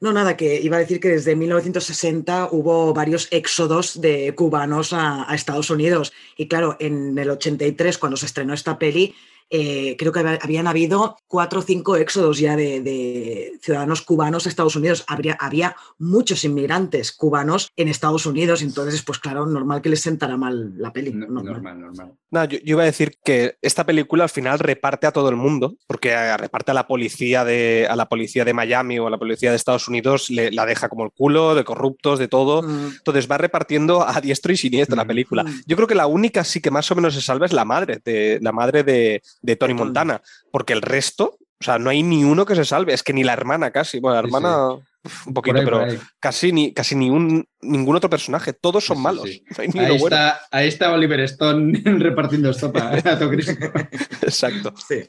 No, 0.00 0.12
nada, 0.12 0.36
que 0.36 0.60
iba 0.60 0.76
a 0.76 0.80
decir 0.80 0.98
que 0.98 1.08
desde 1.08 1.36
1960 1.36 2.48
hubo 2.50 2.92
varios 2.92 3.28
éxodos 3.30 4.00
de 4.00 4.34
cubanos 4.34 4.92
a, 4.92 5.30
a 5.30 5.34
Estados 5.34 5.70
Unidos. 5.70 6.12
Y 6.36 6.48
claro, 6.48 6.76
en 6.80 7.16
el 7.16 7.30
83, 7.30 7.98
cuando 7.98 8.16
se 8.16 8.26
estrenó 8.26 8.52
esta 8.52 8.78
peli, 8.78 9.14
eh, 9.54 9.96
creo 9.98 10.10
que 10.12 10.20
hab- 10.20 10.38
habían 10.42 10.66
habido 10.66 11.16
cuatro 11.26 11.60
o 11.60 11.62
cinco 11.62 11.96
éxodos 11.96 12.38
ya 12.38 12.56
de, 12.56 12.80
de 12.80 13.52
ciudadanos 13.60 14.00
cubanos 14.02 14.46
a 14.46 14.48
Estados 14.48 14.74
Unidos. 14.76 15.04
Habría, 15.06 15.34
había 15.38 15.76
muchos 15.98 16.42
inmigrantes 16.44 17.12
cubanos 17.12 17.68
en 17.76 17.88
Estados 17.88 18.24
Unidos, 18.24 18.62
entonces, 18.62 19.02
pues 19.02 19.18
claro, 19.18 19.44
normal 19.46 19.82
que 19.82 19.90
les 19.90 20.00
sentara 20.00 20.36
mal 20.38 20.72
la 20.78 20.92
peli. 20.92 21.12
No- 21.12 21.26
normal. 21.26 21.44
normal, 21.52 21.80
normal. 21.80 22.12
No, 22.30 22.44
yo, 22.46 22.58
yo 22.60 22.76
iba 22.76 22.82
a 22.82 22.86
decir 22.86 23.12
que 23.22 23.56
esta 23.60 23.84
película 23.84 24.24
al 24.24 24.30
final 24.30 24.58
reparte 24.58 25.06
a 25.06 25.12
todo 25.12 25.28
el 25.28 25.36
mundo, 25.36 25.74
porque 25.86 26.10
eh, 26.12 26.36
reparte 26.38 26.70
a 26.70 26.74
la 26.74 26.86
policía 26.86 27.44
de, 27.44 27.86
a 27.90 27.94
la 27.94 28.06
policía 28.08 28.44
de 28.46 28.54
Miami 28.54 28.98
o 28.98 29.06
a 29.06 29.10
la 29.10 29.18
policía 29.18 29.50
de 29.50 29.56
Estados 29.56 29.86
Unidos, 29.86 30.30
le- 30.30 30.50
la 30.50 30.64
deja 30.64 30.88
como 30.88 31.04
el 31.04 31.10
culo, 31.12 31.54
de 31.54 31.62
corruptos, 31.64 32.18
de 32.18 32.28
todo. 32.28 32.62
Mm, 32.62 32.86
Entonces 32.96 33.30
va 33.30 33.36
repartiendo 33.36 34.08
a 34.08 34.18
diestro 34.22 34.50
y 34.52 34.56
siniestro 34.56 34.96
la 34.96 35.04
Mm. 35.04 35.08
película. 35.08 35.44
Yo 35.66 35.76
creo 35.76 35.86
que 35.86 35.94
la 35.94 36.06
única 36.06 36.42
sí 36.44 36.60
que 36.62 36.70
más 36.70 36.90
o 36.90 36.94
menos 36.94 37.12
se 37.14 37.20
salva 37.20 37.44
es 37.44 37.52
la 37.52 37.66
madre 37.66 38.00
de, 38.02 38.38
la 38.40 38.52
madre 38.52 38.82
de, 38.82 39.22
de 39.42 39.56
Tony. 39.56 39.74
Montana, 39.74 40.22
porque 40.50 40.72
el 40.72 40.82
resto, 40.82 41.36
o 41.60 41.64
sea, 41.64 41.78
no 41.78 41.90
hay 41.90 42.02
ni 42.02 42.24
uno 42.24 42.46
que 42.46 42.54
se 42.54 42.64
salve, 42.64 42.94
es 42.94 43.02
que 43.02 43.12
ni 43.12 43.24
la 43.24 43.32
hermana 43.32 43.70
casi, 43.70 44.00
bueno, 44.00 44.16
la 44.16 44.22
Sí, 44.22 44.26
hermana 44.28 44.78
un 45.26 45.34
poquito, 45.34 45.58
ahí, 45.58 45.64
pero 45.64 45.84
casi 46.20 46.52
ni 46.52 46.72
casi 46.72 46.94
ni 46.94 47.10
un 47.10 47.44
ningún 47.60 47.96
otro 47.96 48.10
personaje, 48.10 48.52
todos 48.52 48.84
son 48.84 48.98
Sí, 48.98 49.02
malos, 49.02 49.28
sí. 49.28 49.44
no 49.74 49.80
Ahí 49.82 49.98
bueno. 49.98 50.04
está, 50.16 50.40
ahí 50.50 50.68
está 50.68 50.92
Oliver 50.92 51.20
Stone 51.20 51.80
repartiendo 51.98 52.50
estopa 52.50 52.92
a 52.96 53.02
todo. 53.18 53.32
Exacto. 53.32 54.74
sí. 54.88 55.02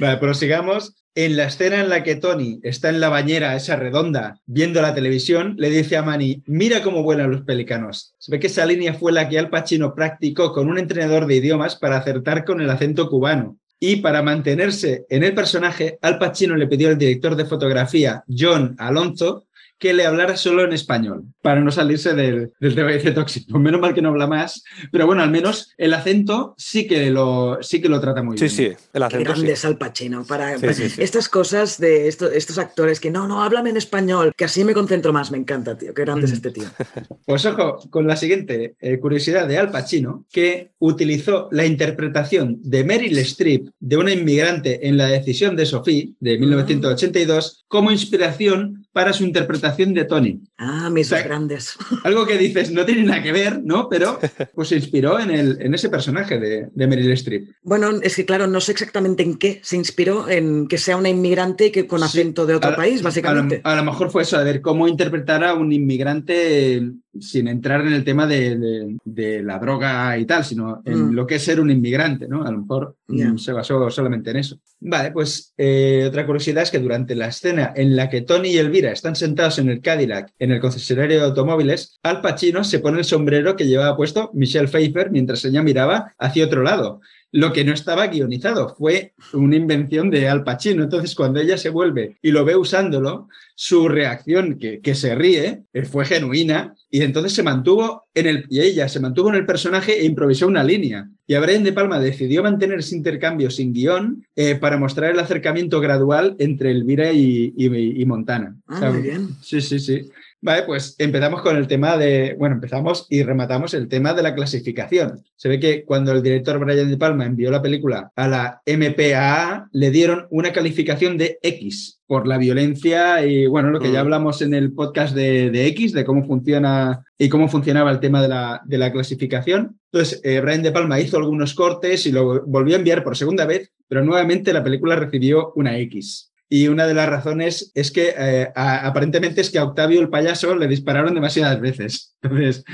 Vale, 0.00 0.16
prosigamos. 0.18 0.94
En 1.14 1.36
la 1.36 1.46
escena 1.46 1.80
en 1.80 1.88
la 1.88 2.04
que 2.04 2.14
Tony 2.14 2.60
está 2.62 2.90
en 2.90 3.00
la 3.00 3.08
bañera, 3.08 3.56
esa 3.56 3.74
redonda, 3.74 4.38
viendo 4.46 4.80
la 4.80 4.94
televisión, 4.94 5.56
le 5.58 5.68
dice 5.68 5.96
a 5.96 6.02
Manny, 6.02 6.44
mira 6.46 6.80
cómo 6.82 7.02
vuelan 7.02 7.32
los 7.32 7.40
pelicanos. 7.42 8.14
Se 8.18 8.30
ve 8.30 8.38
que 8.38 8.46
esa 8.46 8.64
línea 8.66 8.94
fue 8.94 9.10
la 9.10 9.28
que 9.28 9.36
Al 9.36 9.50
Pacino 9.50 9.96
practicó 9.96 10.52
con 10.52 10.68
un 10.68 10.78
entrenador 10.78 11.26
de 11.26 11.34
idiomas 11.34 11.74
para 11.74 11.96
acertar 11.96 12.44
con 12.44 12.60
el 12.60 12.70
acento 12.70 13.08
cubano. 13.10 13.56
Y 13.80 13.96
para 13.96 14.22
mantenerse 14.22 15.06
en 15.08 15.22
el 15.22 15.34
personaje, 15.34 15.98
Al 16.02 16.18
Pacino 16.18 16.56
le 16.56 16.66
pidió 16.66 16.88
al 16.88 16.98
director 16.98 17.36
de 17.36 17.44
fotografía, 17.44 18.24
John 18.28 18.74
Alonso, 18.78 19.46
que 19.78 19.94
le 19.94 20.04
hablara 20.06 20.36
solo 20.36 20.64
en 20.64 20.72
español, 20.72 21.24
para 21.42 21.60
no 21.60 21.70
salirse 21.70 22.14
del, 22.14 22.50
del 22.60 22.74
tema 22.74 22.90
de 22.90 23.10
tóxico. 23.12 23.46
Pues 23.52 23.62
menos 23.62 23.80
mal 23.80 23.94
que 23.94 24.02
no 24.02 24.08
habla 24.08 24.26
más, 24.26 24.62
pero 24.90 25.06
bueno, 25.06 25.22
al 25.22 25.30
menos 25.30 25.72
el 25.76 25.94
acento 25.94 26.54
sí 26.58 26.86
que 26.86 27.10
lo, 27.10 27.58
sí 27.62 27.80
que 27.80 27.88
lo 27.88 28.00
trata 28.00 28.22
muy 28.22 28.36
Sí, 28.38 28.44
bien. 28.44 28.50
sí, 28.50 28.64
el 28.64 28.76
Qué 29.00 29.04
acento 29.04 29.18
sí. 29.18 29.24
grande 29.24 29.52
es 29.52 29.64
Al 29.64 29.78
Pacino. 29.78 30.24
Para, 30.24 30.54
Sí, 30.56 30.60
para- 30.60 30.72
sí, 30.74 30.88
sí. 30.90 31.02
Estas 31.02 31.28
cosas 31.28 31.78
de 31.78 32.08
esto- 32.08 32.30
estos 32.30 32.58
actores 32.58 32.98
que 33.00 33.10
no, 33.10 33.28
no, 33.28 33.42
háblame 33.42 33.70
en 33.70 33.76
español, 33.76 34.32
que 34.36 34.44
así 34.44 34.64
me 34.64 34.74
concentro 34.74 35.12
más. 35.12 35.30
Me 35.30 35.38
encanta, 35.38 35.76
tío. 35.78 35.94
Qué 35.94 36.02
grande 36.02 36.26
es 36.26 36.32
Mm. 36.32 36.34
este 36.34 36.50
tío. 36.50 36.64
Pues 37.26 37.44
ojo 37.46 37.78
con 37.90 38.06
la 38.06 38.16
siguiente 38.16 38.74
eh, 38.80 38.98
curiosidad 38.98 39.46
de 39.46 39.58
Al 39.58 39.70
Pacino, 39.70 40.26
que 40.32 40.72
utilizó 40.78 41.48
la 41.52 41.66
interpretación 41.66 42.58
de 42.62 42.84
Meryl 42.84 43.18
Streep 43.18 43.68
de 43.78 43.96
una 43.96 44.12
inmigrante 44.12 44.88
en 44.88 44.96
La 44.96 45.06
decisión 45.08 45.54
de 45.54 45.66
Sophie 45.66 46.14
de 46.20 46.38
1982 46.38 47.64
como 47.68 47.90
inspiración 47.90 48.86
para 48.98 49.12
su 49.12 49.22
interpretación 49.22 49.94
de 49.94 50.04
Tony. 50.06 50.40
Ah, 50.56 50.90
mis 50.90 51.06
O 51.06 51.10
sea, 51.10 51.18
dos 51.18 51.28
grandes. 51.28 51.76
Algo 52.02 52.26
que 52.26 52.36
dices, 52.46 52.72
no 52.72 52.84
tiene 52.84 53.04
nada 53.04 53.22
que 53.22 53.30
ver, 53.30 53.62
¿no? 53.62 53.88
Pero 53.88 54.18
pues 54.56 54.66
se 54.70 54.74
inspiró 54.74 55.20
en, 55.20 55.30
el, 55.30 55.56
en 55.62 55.72
ese 55.72 55.88
personaje 55.88 56.40
de, 56.40 56.68
de 56.72 56.86
Meryl 56.88 57.12
Streep. 57.12 57.48
Bueno, 57.62 57.90
es 58.02 58.16
que 58.16 58.24
claro, 58.26 58.48
no 58.48 58.60
sé 58.60 58.72
exactamente 58.72 59.22
en 59.22 59.36
qué 59.38 59.60
se 59.62 59.76
inspiró, 59.76 60.28
en 60.28 60.66
que 60.66 60.78
sea 60.78 60.96
una 60.96 61.10
inmigrante 61.10 61.66
y 61.66 61.70
que 61.70 61.86
con 61.86 62.00
Sí, 62.00 62.06
acento 62.06 62.44
de 62.44 62.56
otro 62.56 62.70
a- 62.70 62.76
país, 62.76 62.94
A 62.96 62.98
lo, 62.98 63.04
básicamente. 63.04 63.60
a 63.62 63.76
lo 63.76 63.84
mejor 63.84 64.10
fue 64.10 64.22
eso, 64.22 64.36
de 64.36 64.42
ver 64.44 64.60
cómo 64.60 64.88
interpretar 64.88 65.44
a 65.44 65.54
un 65.54 65.70
inmigrante 65.72 66.82
sin 67.18 67.48
entrar 67.48 67.80
en 67.86 67.92
el 67.94 68.04
tema 68.04 68.26
de, 68.26 68.56
de- 68.58 68.96
de 69.04 69.42
la 69.42 69.58
droga 69.58 70.16
y 70.18 70.24
tal, 70.26 70.44
sino 70.44 70.82
en 70.84 71.08
Mm. 71.10 71.12
lo 71.14 71.26
que 71.26 71.36
es 71.36 71.42
ser 71.44 71.60
un 71.60 71.70
inmigrante, 71.70 72.28
¿no? 72.28 72.44
A 72.44 72.50
lo 72.52 72.58
mejor 72.60 72.96
mm, 73.08 73.36
se 73.38 73.52
basó 73.52 73.90
solamente 73.90 74.30
en 74.30 74.36
eso. 74.36 74.58
Vale, 74.80 75.10
pues 75.12 75.52
eh, 75.56 76.04
otra 76.06 76.24
curiosidad 76.26 76.62
es 76.62 76.70
que 76.70 76.78
durante 76.78 77.14
la 77.14 77.28
escena 77.28 77.72
en 77.74 77.96
la 77.96 78.08
que 78.08 78.22
Tony 78.22 78.50
y 78.50 78.58
Elvira 78.58 78.92
están 78.92 79.16
sentados 79.16 79.58
en 79.58 79.68
el 79.70 79.80
Cadillac 79.80 80.32
en 80.38 80.52
el 80.52 80.60
concesionario 80.60 81.18
de 81.18 81.24
automóviles, 81.24 81.98
Al 82.02 82.20
Pacino 82.20 82.62
se 82.62 82.78
pone 82.78 82.98
el 82.98 83.04
sombrero 83.04 83.56
que 83.56 83.66
llevaba 83.66 83.96
puesto 83.96 84.30
Michelle 84.34 84.68
Pfeiffer 84.68 85.10
mientras 85.10 85.44
ella 85.44 85.62
miraba 85.62 86.14
hacia 86.18 86.44
otro 86.44 86.62
lado. 86.62 87.00
Lo 87.30 87.52
que 87.52 87.62
no 87.62 87.74
estaba 87.74 88.06
guionizado 88.06 88.74
fue 88.78 89.12
una 89.34 89.56
invención 89.56 90.08
de 90.08 90.28
Al 90.30 90.44
Pacino. 90.44 90.82
Entonces, 90.82 91.14
cuando 91.14 91.40
ella 91.40 91.58
se 91.58 91.68
vuelve 91.68 92.16
y 92.22 92.30
lo 92.30 92.42
ve 92.46 92.56
usándolo, 92.56 93.28
su 93.54 93.86
reacción, 93.88 94.58
que, 94.58 94.80
que 94.80 94.94
se 94.94 95.14
ríe, 95.14 95.64
eh, 95.74 95.82
fue 95.84 96.06
genuina. 96.06 96.74
Y 96.90 97.02
entonces 97.02 97.32
se 97.34 97.42
mantuvo 97.42 98.04
en 98.14 98.26
el. 98.26 98.46
Y 98.48 98.60
ella 98.60 98.88
se 98.88 98.98
mantuvo 99.00 99.28
en 99.28 99.34
el 99.34 99.44
personaje 99.46 100.00
e 100.00 100.04
improvisó 100.06 100.46
una 100.46 100.64
línea. 100.64 101.08
Y 101.26 101.34
a 101.34 101.40
Brian 101.40 101.62
De 101.62 101.72
Palma 101.74 102.00
decidió 102.00 102.42
mantener 102.42 102.78
ese 102.78 102.96
intercambio 102.96 103.50
sin 103.50 103.72
guion 103.74 104.24
eh, 104.36 104.54
para 104.54 104.78
mostrar 104.78 105.10
el 105.12 105.18
acercamiento 105.20 105.80
gradual 105.80 106.34
entre 106.38 106.70
Elvira 106.70 107.12
y, 107.12 107.52
y- 107.56 108.00
y 108.02 108.04
Montana. 108.06 108.56
Ah, 108.66 108.90
muy 108.90 109.02
bien. 109.02 109.28
Sí, 109.42 109.60
sí, 109.60 109.78
sí. 109.78 110.08
Vale, 110.40 110.62
pues 110.62 110.94
empezamos 110.98 111.42
con 111.42 111.56
el 111.56 111.66
tema 111.66 111.96
de, 111.96 112.36
bueno, 112.38 112.54
empezamos 112.54 113.06
y 113.10 113.24
rematamos 113.24 113.74
el 113.74 113.88
tema 113.88 114.14
de 114.14 114.22
la 114.22 114.36
clasificación. 114.36 115.24
Se 115.34 115.48
ve 115.48 115.58
que 115.58 115.84
cuando 115.84 116.12
el 116.12 116.22
director 116.22 116.60
Brian 116.60 116.88
De 116.88 116.96
Palma 116.96 117.26
envió 117.26 117.50
la 117.50 117.60
película 117.60 118.12
a 118.14 118.28
la 118.28 118.62
MPAA, 118.64 119.68
le 119.72 119.90
dieron 119.90 120.28
una 120.30 120.52
calificación 120.52 121.18
de 121.18 121.40
X 121.42 122.00
por 122.06 122.28
la 122.28 122.38
violencia 122.38 123.26
y, 123.26 123.46
bueno, 123.48 123.70
lo 123.70 123.80
que 123.80 123.90
ya 123.90 123.98
Mm. 123.98 124.06
hablamos 124.06 124.40
en 124.40 124.54
el 124.54 124.72
podcast 124.72 125.12
de, 125.14 125.50
de 125.50 125.66
X, 125.66 125.92
de 125.92 126.04
cómo 126.04 126.24
funciona 126.24 127.04
y 127.18 127.28
cómo 127.28 127.48
funcionaba 127.48 127.90
el 127.90 127.98
tema 127.98 128.22
de 128.22 128.28
la, 128.28 128.62
de 128.64 128.78
la 128.78 128.92
clasificación. 128.92 129.80
Entonces, 129.92 130.20
eh, 130.22 130.40
Brian 130.40 130.62
De 130.62 130.70
Palma 130.70 131.00
hizo 131.00 131.16
algunos 131.16 131.52
cortes 131.54 132.06
y 132.06 132.12
lo 132.12 132.46
volvió 132.46 132.76
a 132.76 132.78
enviar 132.78 133.02
por 133.02 133.16
segunda 133.16 133.44
vez, 133.44 133.72
pero 133.88 134.04
nuevamente 134.04 134.52
la 134.52 134.62
película 134.62 134.94
recibió 134.94 135.52
una 135.56 135.76
X. 135.78 136.27
Y 136.50 136.68
una 136.68 136.86
de 136.86 136.94
las 136.94 137.08
razones 137.08 137.70
es 137.74 137.90
que 137.90 138.14
eh, 138.16 138.48
a- 138.54 138.86
aparentemente 138.86 139.40
es 139.42 139.50
que 139.50 139.58
a 139.58 139.64
Octavio 139.64 140.00
el 140.00 140.08
payaso 140.08 140.56
le 140.56 140.66
dispararon 140.66 141.14
demasiadas 141.14 141.60
veces. 141.60 142.16
Entonces, 142.22 142.64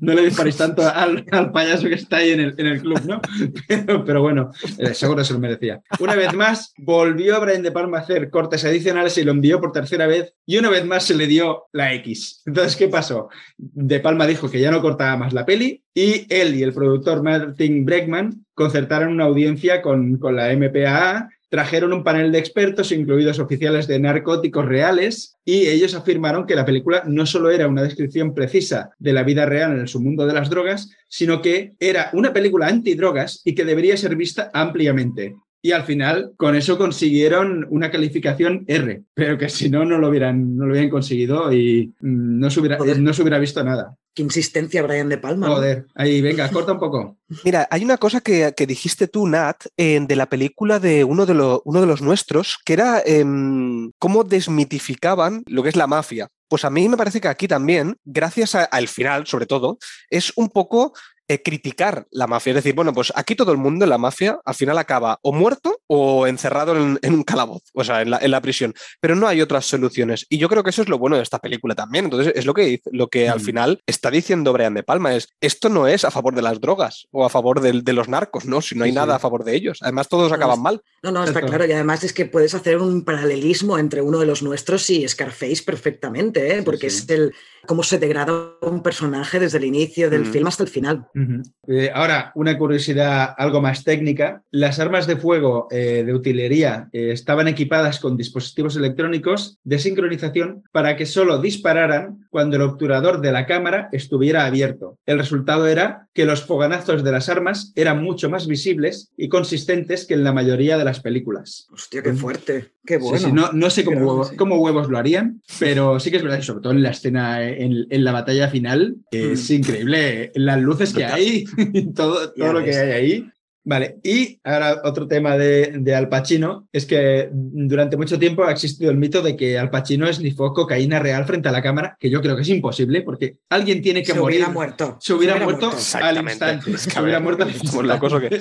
no 0.00 0.12
le 0.12 0.22
disparéis 0.26 0.56
tanto 0.58 0.82
al, 0.94 1.24
al 1.30 1.50
payaso 1.50 1.88
que 1.88 1.94
está 1.94 2.18
ahí 2.18 2.30
en 2.30 2.40
el, 2.40 2.54
en 2.58 2.66
el 2.66 2.80
club, 2.82 3.00
¿no? 3.06 3.20
Pero, 3.66 4.04
pero 4.04 4.20
bueno, 4.22 4.50
eh, 4.78 4.92
seguro 4.94 5.24
se 5.24 5.32
lo 5.32 5.38
merecía. 5.38 5.80
Una 5.98 6.14
vez 6.14 6.34
más, 6.34 6.72
volvió 6.76 7.40
Brian 7.40 7.62
De 7.62 7.72
Palma 7.72 7.98
a 7.98 8.00
hacer 8.02 8.28
cortes 8.30 8.64
adicionales 8.64 9.16
y 9.18 9.24
lo 9.24 9.32
envió 9.32 9.60
por 9.60 9.72
tercera 9.72 10.06
vez. 10.06 10.34
Y 10.46 10.58
una 10.58 10.68
vez 10.68 10.84
más 10.84 11.04
se 11.04 11.14
le 11.14 11.26
dio 11.26 11.64
la 11.72 11.94
X. 11.94 12.42
Entonces, 12.46 12.76
¿qué 12.76 12.88
pasó? 12.88 13.28
De 13.56 13.98
Palma 14.00 14.26
dijo 14.26 14.50
que 14.50 14.60
ya 14.60 14.70
no 14.70 14.82
cortaba 14.82 15.16
más 15.16 15.32
la 15.32 15.46
peli 15.46 15.82
y 15.94 16.26
él 16.32 16.54
y 16.54 16.62
el 16.62 16.72
productor 16.74 17.22
Martin 17.22 17.84
Bregman 17.84 18.44
concertaron 18.54 19.12
una 19.12 19.24
audiencia 19.24 19.80
con, 19.82 20.18
con 20.18 20.36
la 20.36 20.52
MPAA 20.54 21.28
trajeron 21.52 21.92
un 21.92 22.02
panel 22.02 22.32
de 22.32 22.38
expertos, 22.38 22.92
incluidos 22.92 23.38
oficiales 23.38 23.86
de 23.86 24.00
narcóticos 24.00 24.64
reales, 24.64 25.36
y 25.44 25.66
ellos 25.66 25.94
afirmaron 25.94 26.46
que 26.46 26.54
la 26.54 26.64
película 26.64 27.02
no 27.06 27.26
solo 27.26 27.50
era 27.50 27.68
una 27.68 27.82
descripción 27.82 28.32
precisa 28.32 28.88
de 28.98 29.12
la 29.12 29.22
vida 29.22 29.44
real 29.44 29.72
en 29.72 29.80
el 29.80 29.88
submundo 29.88 30.24
de 30.24 30.32
las 30.32 30.48
drogas, 30.48 30.88
sino 31.10 31.42
que 31.42 31.74
era 31.78 32.08
una 32.14 32.32
película 32.32 32.68
antidrogas 32.68 33.42
y 33.44 33.54
que 33.54 33.66
debería 33.66 33.98
ser 33.98 34.16
vista 34.16 34.50
ampliamente. 34.54 35.36
Y 35.60 35.72
al 35.72 35.82
final, 35.82 36.32
con 36.38 36.56
eso 36.56 36.78
consiguieron 36.78 37.66
una 37.68 37.90
calificación 37.90 38.64
R, 38.66 39.02
pero 39.12 39.36
que 39.36 39.50
si 39.50 39.68
no, 39.68 39.84
no 39.84 39.98
lo 39.98 40.08
hubieran, 40.08 40.56
no 40.56 40.64
lo 40.64 40.72
hubieran 40.72 40.88
conseguido 40.88 41.52
y 41.52 41.92
mm, 42.00 42.40
no 42.40 42.48
se 42.48 42.60
hubiera, 42.60 42.78
no 42.78 43.12
se 43.12 43.20
hubiera 43.20 43.38
visto 43.38 43.62
nada. 43.62 43.94
Qué 44.14 44.22
insistencia, 44.22 44.82
Brian 44.82 45.08
De 45.08 45.16
Palma. 45.16 45.48
¿no? 45.48 45.54
Joder, 45.54 45.86
ahí, 45.94 46.20
venga, 46.20 46.50
corta 46.50 46.72
un 46.72 46.78
poco. 46.78 47.16
Mira, 47.44 47.66
hay 47.70 47.82
una 47.84 47.96
cosa 47.96 48.20
que, 48.20 48.52
que 48.56 48.66
dijiste 48.66 49.08
tú, 49.08 49.26
Nat, 49.26 49.64
en- 49.76 50.06
de 50.06 50.16
la 50.16 50.26
película 50.26 50.78
de 50.78 51.04
uno 51.04 51.24
de, 51.24 51.34
lo- 51.34 51.62
uno 51.64 51.80
de 51.80 51.86
los 51.86 52.02
nuestros, 52.02 52.58
que 52.64 52.74
era 52.74 53.02
em, 53.06 53.90
cómo 53.98 54.22
desmitificaban 54.24 55.42
lo 55.46 55.62
que 55.62 55.68
es 55.70 55.76
la 55.76 55.86
mafia. 55.86 56.28
Pues 56.48 56.64
a 56.66 56.70
mí 56.70 56.86
me 56.88 56.98
parece 56.98 57.20
que 57.20 57.28
aquí 57.28 57.48
también, 57.48 57.96
gracias 58.04 58.54
a- 58.54 58.64
al 58.64 58.86
final, 58.88 59.26
sobre 59.26 59.46
todo, 59.46 59.78
es 60.10 60.32
un 60.36 60.50
poco 60.50 60.92
eh, 61.32 61.42
criticar 61.42 62.06
la 62.10 62.26
mafia. 62.26 62.50
Es 62.50 62.56
decir, 62.56 62.74
bueno, 62.74 62.92
pues 62.92 63.12
aquí 63.16 63.34
todo 63.34 63.52
el 63.52 63.58
mundo 63.58 63.84
en 63.84 63.90
la 63.90 63.98
mafia 63.98 64.38
al 64.44 64.54
final 64.54 64.78
acaba 64.78 65.18
o 65.22 65.32
muerto 65.32 65.80
o 65.86 66.26
encerrado 66.26 66.76
en, 66.76 66.98
en 67.02 67.14
un 67.14 67.22
calabozo, 67.22 67.64
o 67.74 67.84
sea, 67.84 68.02
en 68.02 68.10
la, 68.10 68.18
en 68.18 68.30
la 68.30 68.40
prisión. 68.40 68.74
Pero 69.00 69.16
no 69.16 69.26
hay 69.28 69.40
otras 69.40 69.66
soluciones. 69.66 70.26
Y 70.28 70.38
yo 70.38 70.48
creo 70.48 70.62
que 70.62 70.70
eso 70.70 70.82
es 70.82 70.88
lo 70.88 70.98
bueno 70.98 71.16
de 71.16 71.22
esta 71.22 71.38
película 71.38 71.74
también. 71.74 72.06
Entonces, 72.06 72.32
es 72.36 72.46
lo 72.46 72.54
que, 72.54 72.80
lo 72.90 73.08
que 73.08 73.28
al 73.28 73.38
Mm. 73.40 73.44
final 73.44 73.82
está 73.86 74.10
diciendo 74.10 74.52
Brian 74.52 74.74
De 74.74 74.82
Palma, 74.82 75.14
es 75.14 75.28
esto 75.40 75.68
no 75.68 75.86
es 75.86 76.04
a 76.04 76.10
favor 76.10 76.34
de 76.34 76.42
las 76.42 76.60
drogas 76.60 77.06
o 77.10 77.24
a 77.24 77.28
favor 77.28 77.60
de, 77.60 77.92
los 77.92 78.08
narcos, 78.08 78.44
¿no? 78.46 78.60
Si 78.62 78.74
no 78.74 78.84
hay 78.84 78.90
Sí, 78.90 78.96
nada 78.96 79.14
sí. 79.14 79.16
a 79.16 79.18
favor 79.18 79.44
de 79.44 79.54
ellos. 79.54 79.78
Además, 79.82 80.08
todos 80.08 80.30
No, 80.30 80.36
acaban 80.36 80.56
es- 80.58 80.62
mal. 80.62 80.82
No, 81.02 81.10
no, 81.12 81.24
está 81.24 81.40
claro. 81.42 81.66
Y 81.66 81.72
además 81.72 82.04
es 82.04 82.12
que 82.12 82.26
puedes 82.26 82.54
hacer 82.54 82.78
un 82.78 83.04
paralelismo 83.04 83.78
entre 83.78 84.00
uno 84.02 84.18
de 84.18 84.26
los 84.26 84.42
nuestros 84.42 84.88
y 84.90 85.06
Scarface 85.08 85.62
perfectamente, 85.64 86.56
¿eh? 86.56 86.62
porque 86.62 86.90
sí. 86.90 86.98
es 86.98 87.10
el 87.10 87.34
cómo 87.66 87.82
se 87.82 87.98
degrada 87.98 88.32
un 88.62 88.82
personaje 88.82 89.38
desde 89.38 89.58
el 89.58 89.64
inicio 89.64 90.10
del 90.10 90.22
Mm. 90.24 90.32
film 90.32 90.46
hasta 90.46 90.62
el 90.64 90.68
final. 90.68 91.06
Ujú. 91.22 91.42
Eh, 91.68 91.90
ahora, 91.94 92.32
una 92.34 92.58
curiosidad 92.58 93.34
algo 93.38 93.60
más 93.60 93.84
técnica. 93.84 94.42
Las 94.50 94.78
armas 94.80 95.06
de 95.06 95.16
fuego 95.16 95.68
eh, 95.70 96.02
de 96.04 96.12
utilería 96.14 96.88
eh, 96.92 97.10
estaban 97.12 97.46
equipadas 97.48 98.00
con 98.00 98.16
dispositivos 98.16 98.76
electrónicos 98.76 99.58
de 99.62 99.78
sincronización 99.78 100.64
para 100.72 100.96
que 100.96 101.06
solo 101.06 101.40
dispararan 101.40 102.26
cuando 102.30 102.56
el 102.56 102.62
obturador 102.62 103.20
de 103.20 103.30
la 103.32 103.46
cámara 103.46 103.88
estuviera 103.92 104.44
abierto. 104.46 104.98
El 105.06 105.18
resultado 105.18 105.66
era 105.68 106.08
que 106.14 106.24
los 106.24 106.42
fogonazos 106.44 107.04
de 107.04 107.12
las 107.12 107.28
armas 107.28 107.72
eran 107.76 108.02
mucho 108.02 108.28
más 108.28 108.46
visibles 108.46 109.12
y 109.16 109.28
consistentes 109.28 110.06
que 110.06 110.14
en 110.14 110.24
la 110.24 110.32
mayoría 110.32 110.76
de 110.78 110.84
las 110.84 111.00
películas. 111.00 111.68
Hostia, 111.72 112.02
qué 112.02 112.12
fuerte. 112.12 112.72
Qué 112.84 112.94
Sí, 112.98 113.00
bueno. 113.00 113.18
sí, 113.18 113.32
no, 113.32 113.52
no 113.52 113.70
sé 113.70 113.84
cómo, 113.84 114.24
sí. 114.24 114.34
cómo 114.36 114.56
huevos 114.56 114.88
lo 114.90 114.98
harían, 114.98 115.40
pero 115.60 116.00
sí 116.00 116.10
que 116.10 116.16
es 116.16 116.22
verdad, 116.22 116.38
y 116.40 116.42
sobre 116.42 116.62
todo 116.62 116.72
en 116.72 116.82
la 116.82 116.90
escena, 116.90 117.42
en, 117.48 117.86
en 117.88 118.04
la 118.04 118.10
batalla 118.12 118.48
final, 118.48 118.96
es 119.12 119.48
Mm. 119.50 119.54
increíble. 119.54 120.32
Las 120.34 120.60
luces 120.60 120.92
que 120.92 121.01
hay, 121.04 121.44
todo, 121.94 122.32
todo 122.32 122.52
lo 122.52 122.64
que 122.64 122.76
hay 122.76 122.90
ahí. 122.90 123.26
Vale, 123.64 123.98
y 124.02 124.40
ahora 124.42 124.80
otro 124.82 125.06
tema 125.06 125.38
de, 125.38 125.74
de 125.78 125.94
Al 125.94 126.08
Pacino 126.08 126.66
es 126.72 126.84
que 126.84 127.28
durante 127.32 127.96
mucho 127.96 128.18
tiempo 128.18 128.42
ha 128.42 128.50
existido 128.50 128.90
el 128.90 128.96
mito 128.96 129.22
de 129.22 129.36
que 129.36 129.56
Al 129.56 129.70
Pacino 129.70 130.08
esnifó 130.08 130.52
cocaína 130.52 130.98
real 130.98 131.24
frente 131.26 131.48
a 131.48 131.52
la 131.52 131.62
cámara, 131.62 131.96
que 132.00 132.10
yo 132.10 132.20
creo 132.20 132.34
que 132.34 132.42
es 132.42 132.48
imposible 132.48 133.02
porque 133.02 133.36
alguien 133.50 133.80
tiene 133.80 134.00
que 134.02 134.14
se 134.14 134.18
morir. 134.18 134.38
hubiera 134.38 134.52
muerto. 134.52 134.96
Se 135.00 135.12
hubiera 135.12 135.38
muerto 135.38 135.68
al 135.68 135.74
Exactamente. 135.74 136.32
instante. 136.32 136.70
Es 136.72 136.84
que, 136.86 136.90
Se 136.90 136.98
a 136.98 137.02
hubiera 137.02 137.20
muerto 137.20 137.44
al 137.44 137.50
estamos 137.50 137.84
locos, 137.84 138.12
¿o 138.12 138.20
qué? 138.20 138.40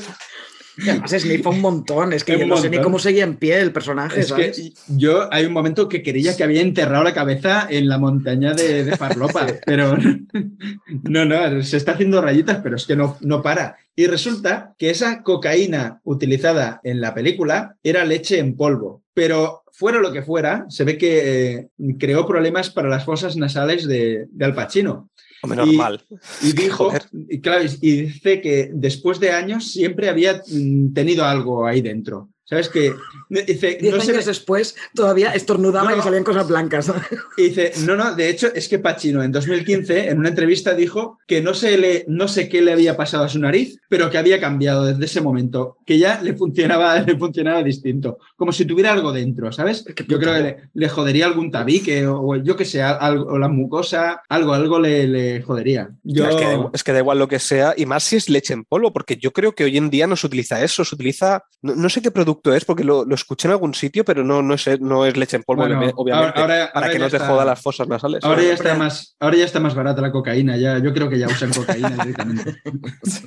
Y 0.77 0.89
además 0.89 1.11
snifa 1.11 1.49
un 1.49 1.61
montón. 1.61 2.13
Es 2.13 2.23
que 2.23 2.39
yo 2.39 2.47
no 2.47 2.57
sé 2.57 2.69
ni 2.69 2.79
cómo 2.79 2.99
seguía 2.99 3.23
en 3.23 3.35
pie 3.35 3.59
el 3.59 3.71
personaje, 3.71 4.21
Es 4.21 4.29
¿sabes? 4.29 4.57
que 4.57 4.73
yo 4.87 5.31
hay 5.31 5.45
un 5.45 5.53
momento 5.53 5.89
que 5.89 6.01
creía 6.01 6.35
que 6.35 6.43
había 6.43 6.61
enterrado 6.61 7.03
la 7.03 7.13
cabeza 7.13 7.67
en 7.69 7.89
la 7.89 7.97
montaña 7.97 8.53
de, 8.53 8.83
de 8.83 8.97
Farlopa, 8.97 9.47
pero 9.65 9.97
no, 11.03 11.25
no, 11.25 11.63
se 11.63 11.77
está 11.77 11.93
haciendo 11.93 12.21
rayitas, 12.21 12.59
pero 12.63 12.75
es 12.75 12.85
que 12.85 12.95
no, 12.95 13.17
no 13.21 13.41
para. 13.41 13.77
Y 13.95 14.07
resulta 14.07 14.73
que 14.77 14.89
esa 14.89 15.21
cocaína 15.23 15.99
utilizada 16.03 16.79
en 16.83 17.01
la 17.01 17.13
película 17.13 17.75
era 17.83 18.05
leche 18.05 18.39
en 18.39 18.55
polvo, 18.55 19.03
pero 19.13 19.63
fuera 19.71 19.99
lo 19.99 20.11
que 20.11 20.21
fuera, 20.21 20.65
se 20.69 20.83
ve 20.83 20.97
que 20.97 21.55
eh, 21.55 21.69
creó 21.99 22.25
problemas 22.27 22.69
para 22.69 22.89
las 22.89 23.03
fosas 23.03 23.35
nasales 23.35 23.87
de, 23.87 24.27
de 24.29 24.45
Al 24.45 24.53
Pacino. 24.53 25.09
Hombre, 25.43 25.63
Y- 25.63 25.65
normal. 25.77 26.01
Y 26.41 26.53
dijo, 26.53 26.85
Joder. 26.85 27.03
y 27.29 27.39
claro, 27.41 27.65
y 27.81 27.91
dice 28.03 28.41
que 28.41 28.69
después 28.73 29.19
de 29.19 29.31
años 29.31 29.71
siempre 29.71 30.09
había 30.09 30.41
mm, 30.47 30.93
tenido 30.93 31.25
algo 31.25 31.65
ahí 31.65 31.81
dentro. 31.81 32.29
¿Sabes 32.45 32.67
que 32.69 32.93
Dice, 33.29 33.77
Diez 33.79 33.95
no 33.95 34.01
años 34.01 34.25
después 34.25 34.75
todavía 34.93 35.33
estornudaba 35.33 35.91
No, 35.91 35.97
y 35.97 36.01
salían 36.01 36.25
cosas 36.25 36.49
blancas. 36.49 36.91
Y 37.37 37.43
dice, 37.43 37.71
no, 37.85 37.95
no, 37.95 38.13
de 38.13 38.29
hecho 38.29 38.47
es 38.53 38.67
que 38.67 38.77
Pacino 38.79 39.23
en 39.23 39.31
2015 39.31 40.09
en 40.09 40.19
una 40.19 40.29
entrevista 40.29 40.73
dijo 40.73 41.17
que 41.27 41.41
no, 41.41 41.53
se 41.53 41.77
le, 41.77 42.03
no 42.09 42.27
sé 42.27 42.49
qué 42.49 42.61
le 42.61 42.73
había 42.73 42.97
pasado 42.97 43.23
a 43.23 43.29
su 43.29 43.39
nariz, 43.39 43.79
pero 43.87 44.09
que 44.09 44.17
había 44.17 44.41
cambiado 44.41 44.83
desde 44.85 45.05
ese 45.05 45.21
momento, 45.21 45.77
que 45.85 45.97
ya 45.97 46.21
le 46.21 46.33
funcionaba, 46.33 46.99
le 47.07 47.17
funcionaba 47.17 47.63
distinto, 47.63 48.17
como 48.35 48.51
si 48.51 48.65
tuviera 48.65 48.91
algo 48.91 49.13
dentro, 49.13 49.49
¿sabes? 49.53 49.85
Qué 49.95 50.03
Yo 50.05 50.19
creo 50.19 50.33
que 50.33 50.41
le, 50.41 50.57
le 50.73 50.89
jodería 50.89 51.27
algún 51.27 51.51
tabique 51.51 52.05
o, 52.05 52.19
o 52.19 52.35
yo 52.35 52.57
que 52.57 52.65
sé, 52.65 52.81
algo, 52.81 53.31
o 53.31 53.37
la 53.39 53.47
mucosa, 53.47 54.23
algo, 54.27 54.53
algo 54.53 54.77
le, 54.77 55.07
le 55.07 55.41
jodería. 55.41 55.89
Yo, 56.03 56.27
Es, 56.27 56.35
que 56.35 56.43
da, 56.43 56.53
igual- 56.53 56.69
es 56.73 56.83
que 56.83 56.91
da 56.91 56.99
igual 56.99 57.19
lo 57.19 57.27
que 57.29 57.39
sea, 57.39 57.73
y 57.77 57.85
más 57.85 58.03
si 58.03 58.17
es 58.17 58.27
leche 58.29 58.53
en 58.53 58.65
polvo, 58.65 58.91
porque 58.91 59.15
yo 59.15 59.31
creo 59.31 59.53
que 59.53 59.63
hoy 59.63 59.77
en 59.77 59.89
día 59.89 60.05
no 60.05 60.17
se 60.17 60.27
utiliza 60.27 60.61
eso, 60.61 60.83
se 60.83 60.95
utiliza, 60.95 61.45
no, 61.61 61.75
no 61.75 61.87
sé 61.87 62.01
qué 62.01 62.11
producto 62.11 62.40
producto 62.41 62.53
es? 62.55 62.65
Porque 62.65 62.83
lo, 62.83 63.05
lo 63.05 63.15
escuché 63.15 63.47
en 63.47 63.51
algún 63.53 63.73
sitio, 63.73 64.03
pero 64.03 64.23
no, 64.23 64.41
no, 64.41 64.53
es, 64.55 64.79
no 64.81 65.05
es 65.05 65.15
leche 65.17 65.37
en 65.37 65.43
polvo, 65.43 65.61
Bueno, 65.63 65.77
obviamente. 65.95 66.13
ahora- 66.13 66.29
ahora- 66.35 66.71
para 66.73 66.85
ahora 66.85 66.87
que 66.87 66.93
ya 66.93 66.99
no 67.05 67.09
te 67.09 67.15
está- 67.17 67.27
joda 67.27 67.45
las 67.45 67.61
fosas 67.61 67.87
nasales. 67.87 68.23
Ahora 68.23 68.41
ya, 68.43 68.53
está 68.53 68.75
más, 68.75 69.15
ahora 69.19 69.37
ya 69.37 69.45
está 69.45 69.59
más 69.59 69.75
barata 69.75 70.01
la 70.01 70.11
cocaína, 70.11 70.57
ya, 70.57 70.79
yo 70.79 70.93
creo 70.93 71.09
que 71.09 71.19
ya 71.19 71.27
usan 71.27 71.51
cocaína 71.53 71.89
directamente. 71.89 72.61
Sí. 73.03 73.25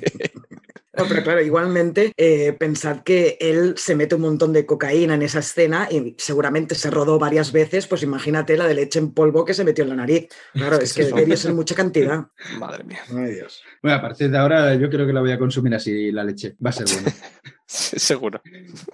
No, 0.97 1.03
pero 1.09 1.23
claro, 1.23 1.41
igualmente 1.41 2.13
eh, 2.15 2.53
pensad 2.57 3.01
que 3.03 3.37
él 3.41 3.73
se 3.75 3.95
mete 3.97 4.15
un 4.15 4.21
montón 4.21 4.53
de 4.53 4.65
cocaína 4.65 5.15
en 5.15 5.23
esa 5.23 5.39
escena 5.39 5.89
y 5.91 6.15
seguramente 6.17 6.73
se 6.73 6.89
rodó 6.89 7.19
varias 7.19 7.51
veces, 7.51 7.85
pues 7.85 8.01
imagínate 8.03 8.55
la 8.55 8.65
de 8.65 8.75
leche 8.75 8.99
en 8.99 9.11
polvo 9.13 9.43
que 9.43 9.53
se 9.53 9.65
metió 9.65 9.83
en 9.83 9.89
la 9.89 9.95
nariz. 9.97 10.29
Claro, 10.53 10.77
es 10.81 10.93
que 10.93 11.03
Sí, 11.03 11.11
debió 11.13 11.35
ser 11.37 11.53
mucha 11.53 11.75
cantidad. 11.75 12.27
Madre 12.59 12.85
mía. 12.85 12.99
Ay, 13.13 13.33
Dios. 13.33 13.61
Bueno, 13.83 13.97
a 13.97 14.01
partir 14.01 14.31
de 14.31 14.37
ahora 14.37 14.73
yo 14.75 14.89
creo 14.89 15.05
que 15.05 15.11
la 15.11 15.19
voy 15.19 15.31
a 15.33 15.37
consumir 15.37 15.75
así 15.75 16.13
la 16.13 16.23
leche, 16.23 16.55
va 16.65 16.69
a 16.69 16.73
ser 16.73 16.85
bueno. 16.89 17.11
Seguro. 17.67 18.41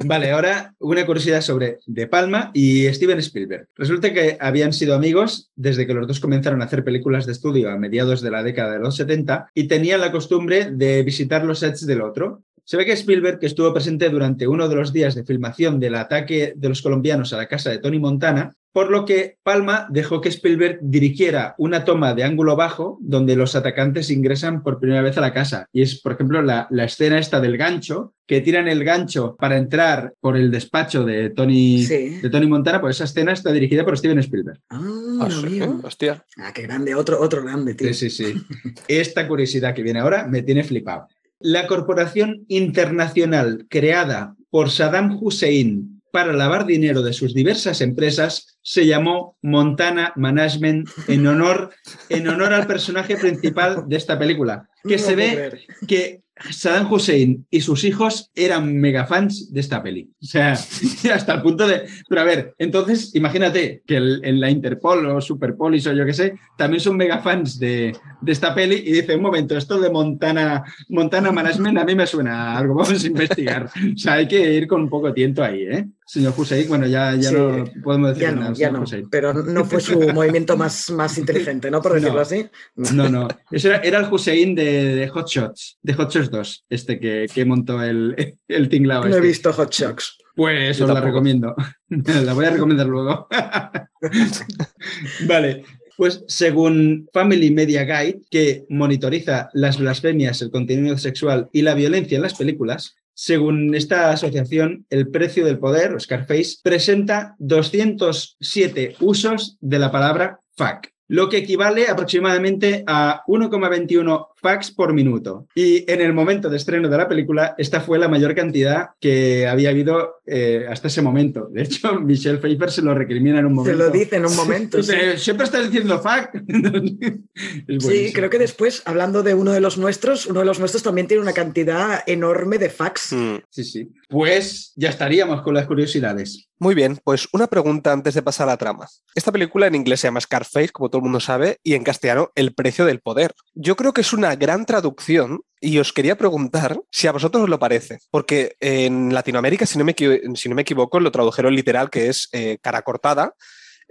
Vale, 0.06 0.32
ahora 0.32 0.74
una 0.80 1.06
curiosidad 1.06 1.42
sobre 1.42 1.80
De 1.86 2.08
Palma 2.08 2.52
y 2.54 2.88
Steven 2.88 3.20
Spielberg. 3.20 3.68
Resulta 3.76 4.14
que 4.14 4.38
habían 4.40 4.72
sido 4.72 4.96
amigos 4.96 5.52
desde 5.56 5.86
que 5.86 5.94
los 5.94 6.08
dos 6.08 6.20
comenzaron 6.20 6.62
a 6.62 6.66
hacer 6.66 6.84
películas 6.84 7.26
de 7.26 7.34
estudio 7.34 7.70
a 7.70 7.78
mediados 7.78 8.22
de 8.22 8.32
la 8.32 8.44
década 8.44 8.74
de 8.74 8.80
los 8.80 8.96
70 8.96 9.50
y 9.54 9.68
tenían 9.68 10.02
la 10.02 10.12
costumbre 10.12 10.72
de 10.72 11.04
visitar 11.04 11.44
los 11.44 11.60
sets 11.60 11.86
del 11.86 12.02
otro. 12.02 12.44
Se 12.64 12.78
ve 12.78 12.86
que 12.86 12.94
Spielberg, 12.94 13.40
que 13.40 13.48
estuvo 13.48 13.74
presente 13.74 14.10
durante 14.10 14.48
uno 14.48 14.70
de 14.70 14.76
los 14.76 14.94
días 14.94 15.16
de 15.16 15.26
filmación 15.26 15.80
del 15.80 15.96
ataque 15.96 16.54
de 16.56 16.70
los 16.70 16.82
colombianos 16.82 17.34
a 17.34 17.38
la 17.38 17.48
casa 17.48 17.70
de 17.70 17.80
Tony 17.80 18.00
Montana, 18.00 18.56
por 18.74 18.90
lo 18.90 19.06
que 19.06 19.38
Palma 19.44 19.88
dejó 19.90 20.22
que 20.22 20.30
Spielberg 20.30 20.80
dirigiera 20.82 21.56
una 21.58 21.84
toma 21.84 22.14
de 22.14 22.24
ángulo 22.24 22.56
bajo 22.56 22.98
donde 23.02 23.36
los 23.36 23.56
atacantes 23.56 24.10
ingresan 24.10 24.64
por 24.64 24.80
primera 24.80 25.02
vez 25.02 25.18
a 25.18 25.22
la 25.22 25.34
casa. 25.34 25.68
Y 25.74 25.82
es, 25.82 26.00
por 26.02 26.14
ejemplo, 26.14 26.42
la, 26.42 26.68
la 26.72 26.86
escena 26.86 27.20
esta 27.20 27.40
del 27.42 27.58
gancho, 27.58 28.14
que 28.26 28.40
tiran 28.40 28.68
el 28.70 28.84
gancho 28.86 29.36
para 29.38 29.58
entrar 29.58 30.14
por 30.22 30.38
el 30.38 30.52
despacho 30.52 31.04
de 31.04 31.32
Tony, 31.32 31.84
Sí. 31.84 32.20
de 32.22 32.30
Tony 32.30 32.48
Montana, 32.48 32.80
pues 32.80 32.96
esa 32.96 33.04
escena 33.04 33.34
está 33.34 33.52
dirigida 33.52 33.84
por 33.84 33.98
Steven 33.98 34.20
Spielberg. 34.20 34.60
Ah, 34.70 34.80
Ah, 35.22 35.28
no. 35.30 35.82
Hostia. 35.84 36.24
Ah, 36.38 36.52
qué 36.54 36.62
grande, 36.64 36.96
otro, 36.96 37.20
otro 37.22 37.44
grande, 37.44 37.76
tío. 37.76 37.94
Sí, 37.94 38.10
sí, 38.10 38.24
sí. 38.34 38.42
Esta 38.88 39.28
curiosidad 39.28 39.76
que 39.76 39.84
viene 39.84 40.00
ahora 40.00 40.26
me 40.28 40.42
tiene 40.44 40.64
flipado. 40.64 41.08
La 41.40 41.68
corporación 41.68 42.46
internacional 42.48 43.66
creada 43.70 44.36
por 44.50 44.70
Saddam 44.70 45.18
Hussein 45.22 46.02
para 46.12 46.34
lavar 46.34 46.66
dinero 46.66 47.02
de 47.04 47.14
sus 47.14 47.34
diversas 47.34 47.80
empresas 47.82 48.51
se 48.62 48.86
llamó 48.86 49.38
Montana 49.42 50.14
Management 50.16 50.90
en 51.08 51.28
honor, 51.28 51.72
en 52.10 52.28
honor 52.28 52.54
al 52.54 52.68
personaje 52.68 53.18
principal 53.18 53.86
de 53.88 53.96
esta 53.96 54.18
película, 54.20 54.70
que 54.84 54.98
No 54.98 55.04
se 55.04 55.16
ve 55.16 55.32
creer. 55.32 55.60
que 55.88 56.22
Saddam 56.50 56.92
Hussein 56.92 57.46
y 57.50 57.62
sus 57.62 57.84
hijos 57.84 58.32
eran 58.36 58.76
mega 58.78 59.06
fans 59.06 59.52
de 59.54 59.60
esta 59.60 59.84
peli. 59.84 60.10
O 60.22 60.26
sea, 60.26 60.54
hasta 61.14 61.34
el 61.36 61.42
punto 61.42 61.68
de... 61.68 61.84
Pero 62.10 62.22
a 62.22 62.24
ver, 62.24 62.56
entonces 62.58 63.14
imagínate 63.16 63.84
que 63.86 63.98
el- 63.98 64.22
en 64.24 64.40
la 64.40 64.50
Interpol 64.50 65.06
o 65.08 65.22
Superpolis 65.22 65.86
o 65.88 65.94
yo 65.94 66.06
qué 66.06 66.14
sé, 66.14 66.34
también 66.58 66.80
son 66.82 66.98
mega 66.98 67.20
fans 67.20 67.60
de, 67.60 67.96
de 68.22 68.32
esta 68.32 68.54
peli 68.56 68.76
y 68.86 68.92
dice, 68.94 69.16
un 69.16 69.22
momento, 69.22 69.58
esto 69.58 69.80
de 69.80 69.90
Montana, 69.90 70.64
Montana 70.90 71.32
Management 71.32 71.78
a 71.78 71.86
mí 71.86 71.96
me 71.96 72.08
suena 72.08 72.54
a 72.54 72.58
algo, 72.58 72.76
vamos 72.76 73.04
a 73.04 73.08
investigar. 73.08 73.70
O 73.94 73.98
sea, 73.98 74.14
hay 74.14 74.28
que 74.28 74.54
ir 74.54 74.68
con 74.68 74.82
un 74.82 74.90
poco 74.90 75.14
tiento 75.14 75.44
ahí, 75.44 75.64
¿eh? 75.64 75.88
Señor 76.06 76.34
Hussein, 76.36 76.68
bueno, 76.68 76.88
ya, 76.88 77.16
ya 77.16 77.30
Sí, 77.30 77.36
no 77.36 77.64
podemos 77.84 78.10
decir 78.10 78.24
Ya 78.24 78.32
nada, 78.34 78.54
ya 78.54 78.72
no. 78.72 78.82
Hussein. 78.82 79.08
Pero 79.10 79.34
no 79.34 79.64
fue 79.66 79.80
su 79.80 80.00
movimiento 80.14 80.58
más, 80.58 80.90
más 80.92 81.18
inteligente, 81.18 81.70
¿no? 81.72 81.82
Por 81.82 81.94
decirlo 81.94 82.16
No. 82.16 82.22
así. 82.22 82.46
No, 82.76 83.08
no. 83.10 83.28
Eso 83.50 83.70
era, 83.70 83.78
era 83.80 84.00
el 84.00 84.12
Hussein 84.14 84.54
de, 84.56 84.96
de 84.96 85.08
Hot 85.10 85.28
Shots, 85.30 85.78
de 85.82 85.94
Hot 85.94 86.12
Shots 86.12 86.31
2, 86.32 86.66
este 86.70 87.00
que, 87.00 87.28
que 87.34 87.46
montó 87.46 87.84
el, 87.84 88.38
el 88.48 88.70
tinglao. 88.70 89.02
No 89.02 89.08
he 89.08 89.10
este. 89.12 89.28
visto 89.28 89.54
Hot 89.54 89.72
Shocks. 89.72 90.18
Pues 90.36 90.78
Yo 90.78 90.86
os 90.86 90.94
la 90.94 91.02
recomiendo. 91.02 91.56
la 91.90 92.34
voy 92.34 92.46
a 92.46 92.52
recomendar 92.52 92.88
luego. 92.88 93.28
vale. 95.28 95.64
Pues 95.98 96.24
según 96.28 97.08
Family 97.14 97.52
Media 97.52 97.84
Guide, 97.84 98.22
que 98.32 98.66
monitoriza 98.70 99.50
las 99.54 99.78
blasfemias, 99.78 100.42
el 100.42 100.50
contenido 100.50 100.98
sexual 100.98 101.50
y 101.52 101.62
la 101.62 101.76
violencia 101.76 102.16
en 102.16 102.24
las 102.24 102.34
películas, 102.34 102.96
según 103.14 103.76
esta 103.76 104.10
asociación, 104.10 104.86
el 104.90 105.10
precio 105.10 105.46
del 105.46 105.60
poder, 105.60 105.94
o 105.94 106.00
Scarface, 106.00 106.58
presenta 106.64 107.36
207 107.38 108.96
usos 109.00 109.58
de 109.60 109.80
la 109.80 109.92
palabra 109.92 110.40
fuck, 110.56 110.88
lo 111.08 111.30
que 111.30 111.38
equivale 111.38 111.88
aproximadamente 111.88 112.84
a 112.88 113.22
1,21 113.28 114.28
fax 114.42 114.72
por 114.72 114.94
minuto. 114.94 115.48
Y 115.56 115.90
en 115.92 116.02
el 116.02 116.14
momento 116.14 116.50
de 116.50 116.58
estreno 116.58 116.90
de 116.90 116.98
la 116.98 117.08
película, 117.08 117.56
esta 117.58 117.82
fue 117.82 118.00
la 118.00 118.08
mayor 118.08 118.36
cantidad 118.36 118.90
que 119.00 119.48
había 119.48 119.70
habido 119.70 120.16
eh, 120.26 120.66
hasta 120.70 120.88
ese 120.88 121.02
momento. 121.02 121.48
De 121.52 121.64
hecho, 121.64 122.00
Michelle 122.02 122.40
Pfeiffer 122.40 122.72
se 122.72 122.82
lo 122.82 122.94
recrimina 122.94 123.40
en 123.40 123.46
un 123.46 123.52
Se 123.52 123.56
momento. 123.56 123.78
lo 123.86 123.90
dice 123.92 124.16
en 124.18 124.26
un 124.26 124.36
momento. 124.36 124.82
sí. 124.82 124.94
Siempre 125.18 125.46
estás 125.46 125.66
diciendo 125.66 126.00
fuck. 126.02 126.42
Es 127.68 127.84
Sí, 127.84 128.12
creo 128.14 128.30
que 128.30 128.40
después, 128.40 128.82
hablando 128.86 129.24
de 129.24 129.34
uno 129.34 129.52
de 129.52 129.62
los 129.62 129.78
nuestros, 129.78 130.26
uno 130.26 130.40
de 130.40 130.46
los 130.46 130.60
nuestros 130.60 130.84
también 130.84 131.08
tiene 131.08 131.24
una 131.24 131.34
cantidad 131.34 132.04
enorme 132.08 132.58
de 132.58 132.70
fax. 132.70 133.14
Mm. 133.14 133.36
Sí, 133.50 133.64
sí. 133.64 133.90
Pues 134.10 134.74
ya 134.76 134.90
estaríamos 134.90 135.42
con 135.42 135.54
las 135.54 135.66
curiosidades. 135.68 136.48
Muy 136.60 136.76
bien, 136.76 137.00
pues 137.04 137.28
una 137.34 137.48
pregunta 137.48 137.92
antes 137.92 138.14
de 138.14 138.22
pasar 138.22 138.48
a 138.48 138.52
la 138.52 138.58
trama. 138.58 138.88
Esta 139.16 139.32
película 139.32 139.66
en 139.68 139.74
inglés 139.76 140.00
se 140.02 140.08
llama 140.08 140.22
Scarface, 140.22 140.70
como 140.70 140.90
todo 140.90 141.00
el 141.00 141.04
mundo 141.04 141.20
sabe, 141.20 141.58
y 141.64 141.74
en 141.74 141.84
castellano 141.84 142.30
El 142.36 142.54
precio 142.54 142.86
del 142.86 143.00
poder. 143.00 143.34
Yo 143.56 143.76
creo 143.76 143.94
que 143.94 144.02
es 144.02 144.14
una 144.14 144.31
gran 144.36 144.66
traducción 144.66 145.42
y 145.60 145.78
os 145.80 145.94
quería 145.94 146.18
preguntar 146.18 146.80
si 146.92 147.08
a 147.08 147.12
vosotros 147.12 147.44
os 147.44 147.50
lo 147.50 147.60
parece, 147.60 148.00
porque 148.10 148.56
en 148.60 149.14
Latinoamérica, 149.14 149.66
si 149.66 149.78
no 149.78 149.86
me, 149.86 149.96
si 150.36 150.50
no 150.50 150.56
me 150.56 150.64
equivoco, 150.64 151.00
lo 151.00 151.12
tradujeron 151.12 151.56
literal 151.56 151.90
que 151.90 152.10
es 152.10 152.30
eh, 152.32 152.58
cara 152.62 152.82
cortada. 152.82 153.36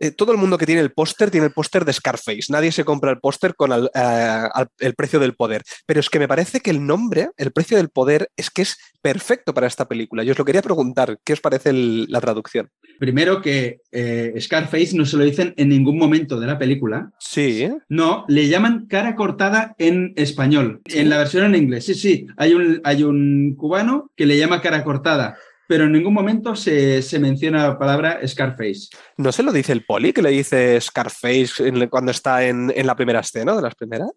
Eh, 0.00 0.10
todo 0.12 0.32
el 0.32 0.38
mundo 0.38 0.56
que 0.58 0.66
tiene 0.66 0.80
el 0.80 0.92
póster 0.92 1.30
tiene 1.30 1.46
el 1.46 1.52
póster 1.52 1.84
de 1.84 1.92
Scarface. 1.92 2.46
Nadie 2.50 2.72
se 2.72 2.84
compra 2.84 3.10
el 3.10 3.18
póster 3.20 3.54
con 3.54 3.70
al- 3.72 3.90
eh, 3.94 4.42
el 4.78 4.94
precio 4.94 5.20
del 5.20 5.34
poder. 5.34 5.62
Pero 5.86 6.00
es 6.00 6.08
que 6.08 6.18
me 6.18 6.26
parece 6.26 6.60
que 6.60 6.70
el 6.70 6.84
nombre, 6.86 7.28
el 7.36 7.52
precio 7.52 7.76
del 7.76 7.90
poder, 7.90 8.30
es 8.36 8.50
que 8.50 8.62
es 8.62 8.76
perfecto 9.02 9.52
para 9.54 9.66
esta 9.66 9.86
película. 9.86 10.24
Yo 10.24 10.32
os 10.32 10.38
lo 10.38 10.44
quería 10.44 10.62
preguntar, 10.62 11.18
¿qué 11.24 11.34
os 11.34 11.40
parece 11.40 11.70
el- 11.70 12.06
la 12.08 12.20
traducción? 12.20 12.68
Primero 12.98 13.40
que 13.42 13.80
eh, 13.92 14.34
Scarface 14.40 14.96
no 14.96 15.04
se 15.06 15.16
lo 15.16 15.24
dicen 15.24 15.54
en 15.56 15.68
ningún 15.68 15.98
momento 15.98 16.38
de 16.40 16.46
la 16.46 16.58
película. 16.58 17.10
Sí, 17.18 17.68
No, 17.88 18.24
le 18.28 18.48
llaman 18.48 18.86
cara 18.88 19.14
cortada 19.16 19.74
en 19.78 20.12
español. 20.16 20.80
En 20.86 21.08
la 21.10 21.18
versión 21.18 21.44
en 21.44 21.54
inglés, 21.62 21.84
sí, 21.86 21.94
sí. 21.94 22.26
Hay 22.36 22.54
un, 22.54 22.80
hay 22.84 23.02
un 23.02 23.54
cubano 23.56 24.10
que 24.16 24.26
le 24.26 24.38
llama 24.38 24.60
cara 24.60 24.82
cortada, 24.84 25.36
pero 25.70 25.84
en 25.84 25.92
ningún 25.92 26.12
momento 26.12 26.56
se, 26.56 27.00
se 27.00 27.20
menciona 27.20 27.68
la 27.68 27.78
palabra 27.78 28.18
Scarface. 28.26 28.88
¿no 29.16 29.30
se 29.30 29.44
lo 29.44 29.52
dice 29.52 29.70
el 29.72 29.84
poli 29.84 30.12
que 30.12 30.20
le 30.20 30.30
dice 30.30 30.80
Scarface 30.80 31.68
en- 31.68 31.86
cuando 31.88 32.10
está 32.10 32.44
en, 32.44 32.72
en 32.74 32.88
la 32.88 32.96
primera 32.96 33.20
escena 33.20 33.54
de 33.54 33.62
las 33.62 33.76
primeras? 33.76 34.10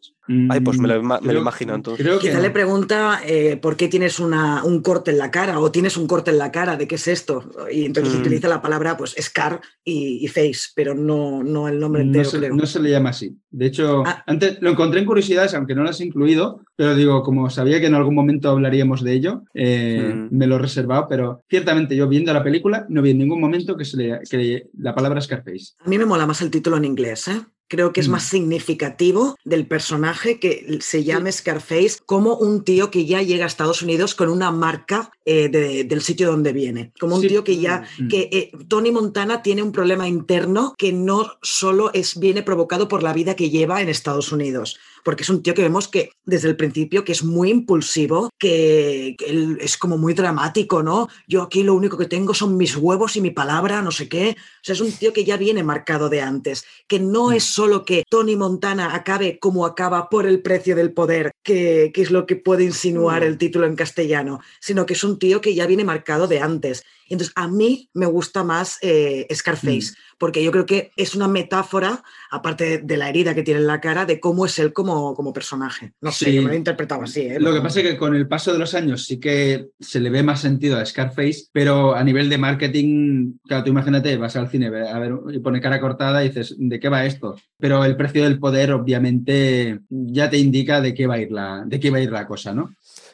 Ay, 0.50 0.62
pues 0.62 0.80
me 0.80 0.88
lo, 0.88 1.00
Creo- 1.20 1.39
imagino 1.39 1.76
entonces. 1.76 2.04
Creo 2.04 2.18
que 2.18 2.28
Quizá 2.30 2.38
no. 2.38 2.44
le 2.44 2.50
pregunta 2.50 3.20
eh, 3.24 3.58
por 3.62 3.78
qué 3.78 3.88
tienes 3.88 4.20
una, 4.20 4.63
un 4.63 4.82
corte 4.82 5.12
en 5.12 5.20
la 5.20 5.30
cara 5.30 5.60
o 5.60 5.70
tienes 5.70 5.96
un 5.96 6.08
corte 6.08 6.32
en 6.32 6.39
la 6.39 6.52
cara, 6.52 6.76
¿de 6.76 6.88
qué 6.88 6.96
es 6.96 7.08
esto? 7.08 7.48
Y 7.72 7.86
entonces 7.86 8.16
Mm. 8.16 8.22
utiliza 8.22 8.48
la 8.48 8.60
palabra 8.62 8.98
pues 8.98 9.13
scar 9.22 9.62
y, 9.84 10.26
y 10.26 10.28
face, 10.30 10.72
pero 10.76 10.96
no, 10.96 11.44
no 11.44 11.68
el 11.68 11.80
nombre 11.80 12.02
entero, 12.02 12.24
no 12.24 12.30
se, 12.32 12.38
creo. 12.39 12.56
no 12.56 12.66
se 12.66 12.80
le 12.80 12.89
llama 12.89 13.10
así. 13.12 13.38
De 13.56 13.68
hecho, 13.68 14.04
Ah. 14.06 14.24
antes 14.26 14.58
lo 14.62 14.72
encontré 14.72 15.00
en 15.00 15.06
curiosidades, 15.06 15.54
aunque 15.54 15.76
no 15.76 15.84
las 15.84 16.02
he 16.02 16.06
incluido, 16.06 16.62
pero 16.76 16.96
digo, 16.96 17.22
como 17.22 17.50
sabía 17.52 17.80
que 17.80 17.86
en 17.86 17.94
algún 17.94 18.16
momento 18.16 18.50
hablaríamos 18.50 19.04
de 19.04 19.13
ello, 19.13 19.44
eh, 19.54 20.13
Mm. 20.16 20.36
me 20.36 20.48
lo 20.48 20.56
he 20.56 20.60
reservado, 20.60 21.06
pero 21.08 21.42
ciertamente 21.50 21.96
yo 21.96 22.08
viendo 22.10 22.34
la 22.34 22.44
película 22.44 22.86
no 22.89 23.04
vi 23.04 23.12
en 23.12 23.20
ningún 23.20 23.39
momento 23.39 23.78
que, 23.78 23.86
se 23.86 23.96
le, 23.98 24.20
que 24.30 24.68
la 24.80 24.96
palabra 24.96 25.22
Scarface. 25.22 25.74
A 25.86 25.88
mí 25.88 25.98
me 26.00 26.06
mola 26.06 26.26
más 26.26 26.42
el 26.42 26.50
título 26.50 26.78
en 26.78 26.86
inglés, 26.86 27.28
¿eh? 27.28 27.42
Creo 27.70 27.94
que 27.94 28.02
es 28.02 28.08
Mm. 28.10 28.12
más 28.12 28.24
significativo 28.24 29.36
del 29.46 29.68
personaje 29.68 30.39
que 30.39 30.78
se 30.82 31.04
llame 31.04 31.32
Scarface 31.32 31.98
como 32.06 32.36
un 32.36 32.63
tío 32.63 32.89
que 32.92 33.06
ya 33.06 33.22
llega 33.22 33.46
a 33.46 33.48
Estados 33.48 33.82
Unidos 33.82 34.16
con 34.16 34.30
una 34.30 34.52
marca 34.52 35.12
eh, 35.25 35.47
de- 35.49 35.83
del 35.86 36.01
sitio 36.01 36.31
donde 36.31 36.51
viene. 36.53 36.91
Como 36.99 37.15
un 37.15 37.21
Sí. 37.21 37.27
tío 37.29 37.43
que 37.43 37.57
ya, 37.57 37.83
Mm. 37.99 38.07
que 38.07 38.29
eh, 38.31 38.51
Tony 38.67 38.91
Montana 38.91 39.41
tiene 39.41 39.63
un 39.63 39.71
problema 39.71 40.07
interno 40.07 40.73
que 40.77 40.91
no 40.91 41.31
solo 41.41 41.91
es, 41.93 42.19
viene 42.19 42.43
provocado 42.43 42.88
por 42.88 43.03
la 43.03 43.13
vida 43.13 43.36
que 43.36 43.49
lleva 43.49 43.81
en 43.81 43.89
Estados 43.89 44.31
Unidos. 44.31 44.77
Porque 45.03 45.23
es 45.23 45.29
un 45.29 45.43
tío 45.43 45.53
que 45.53 45.62
vemos 45.63 45.89
que 45.89 46.12
desde 46.25 46.47
el 46.47 46.55
principio 46.55 47.03
que 47.03 47.12
es 47.12 47.23
muy 47.25 47.49
impulsivo, 47.49 48.29
que, 48.39 49.15
que 49.17 49.25
él 49.25 49.57
es 49.59 49.77
como 49.77 49.97
muy 49.97 50.13
dramático, 50.13 50.81
¿no? 50.81 51.09
Yo 51.27 51.41
aquí 51.41 51.63
lo 51.63 51.73
único 51.75 51.97
que 51.97 52.05
tengo 52.05 52.33
son 52.33 52.55
mis 52.55 52.77
huevos 52.77 53.15
y 53.17 53.21
mi 53.21 53.31
palabra, 53.31 53.81
no 53.81 53.91
sé 53.91 54.07
qué. 54.07 54.36
O 54.38 54.63
sea, 54.63 54.73
es 54.75 54.81
un 54.81 54.91
tío 54.93 55.12
que 55.12 55.25
ya 55.25 55.36
viene 55.36 55.62
marcado 55.63 56.07
de 56.09 56.21
antes, 56.21 56.63
que 56.88 56.99
no 56.99 57.29
Mm. 57.29 57.33
es 57.33 57.43
solo 57.43 57.83
que 57.83 58.03
Tony 58.09 58.36
Montana 58.38 58.95
acabe 58.95 59.39
como 59.39 59.65
acaba 59.65 60.09
por 60.09 60.25
el 60.25 60.41
precio 60.41 60.73
del 60.75 60.93
poder, 60.93 61.31
que, 61.43 61.91
que 61.93 62.01
es 62.01 62.09
lo 62.12 62.25
que 62.25 62.38
puede 62.38 62.63
insinuar 62.63 63.21
Mm. 63.23 63.25
el 63.25 63.38
título 63.38 63.65
en 63.65 63.75
castellano, 63.75 64.39
sino 64.62 64.86
que 64.86 64.93
es 64.93 65.03
un 65.03 65.12
un 65.13 65.19
tío 65.19 65.41
que 65.41 65.54
ya 65.56 65.67
viene 65.67 65.84
marcado 65.84 66.28
de 66.28 66.39
antes. 66.39 66.84
Entonces 67.10 67.34
a 67.36 67.47
mí 67.47 67.89
me 67.93 68.06
gusta 68.08 68.43
más 68.43 68.78
eh, 68.82 69.28
Scarface, 69.34 69.91
Mm. 69.91 70.15
porque 70.17 70.43
yo 70.43 70.52
creo 70.52 70.65
que 70.65 70.91
es 70.95 71.15
una 71.15 71.28
metáfora, 71.28 72.02
aparte 72.32 72.80
de 72.80 72.97
la 72.97 73.10
herida 73.10 73.36
que 73.36 73.43
tiene 73.43 73.60
en 73.60 73.67
la 73.67 73.82
cara, 73.82 74.06
de 74.06 74.19
cómo 74.19 74.45
es 74.45 74.58
él 74.58 74.71
como, 74.73 75.13
como 75.13 75.34
personaje. 75.34 75.93
No 76.02 76.12
sé, 76.12 76.26
Sí. 76.26 76.34
yo 76.34 76.41
me 76.41 76.47
lo 76.47 76.54
he 76.54 76.58
interpretado 76.58 77.04
así. 77.04 77.21
¿eh? 77.21 77.39
Lo 77.39 77.54
que 77.54 77.62
pasa 77.62 77.82
es 77.82 77.88
que 77.88 77.97
con 77.97 78.16
el 78.16 78.28
paso 78.28 78.53
de 78.53 78.57
los 78.59 78.74
años 78.74 79.05
sí 79.05 79.20
que 79.20 79.68
se 79.80 79.99
le 79.99 80.09
ve 80.09 80.24
más 80.24 80.41
sentido 80.41 80.78
a 80.78 80.86
Scarface, 80.86 81.45
pero 81.51 81.93
a 81.93 82.03
nivel 82.03 82.30
de 82.30 82.38
marketing, 82.38 83.34
claro, 83.47 83.64
tú 83.66 83.70
imagínate, 83.72 84.16
vas 84.18 84.36
al 84.38 84.49
cine 84.49 84.68
a 84.68 84.99
ver 84.99 85.11
y 85.34 85.39
pone 85.39 85.61
cara 85.61 85.80
cortada 85.82 86.24
y 86.24 86.30
dices, 86.30 86.55
¿de 86.57 86.80
qué 86.80 86.89
va 86.89 87.05
esto? 87.05 87.36
Pero 87.59 87.84
el 87.86 87.95
precio 87.97 88.24
del 88.24 88.39
poder 88.39 88.72
obviamente 88.72 89.80
ya 89.89 90.30
te 90.30 90.38
indica 90.38 90.82
de 90.82 90.93
qué 90.93 91.05
va 91.05 91.16
a 91.16 91.20
ir 91.20 91.32
la, 91.32 91.64
de 91.66 91.80
qué 91.80 91.91
va 91.91 91.97
a 91.97 92.01
ir 92.01 92.11
la 92.11 92.26
cosa, 92.26 92.53
¿no? 92.53 92.74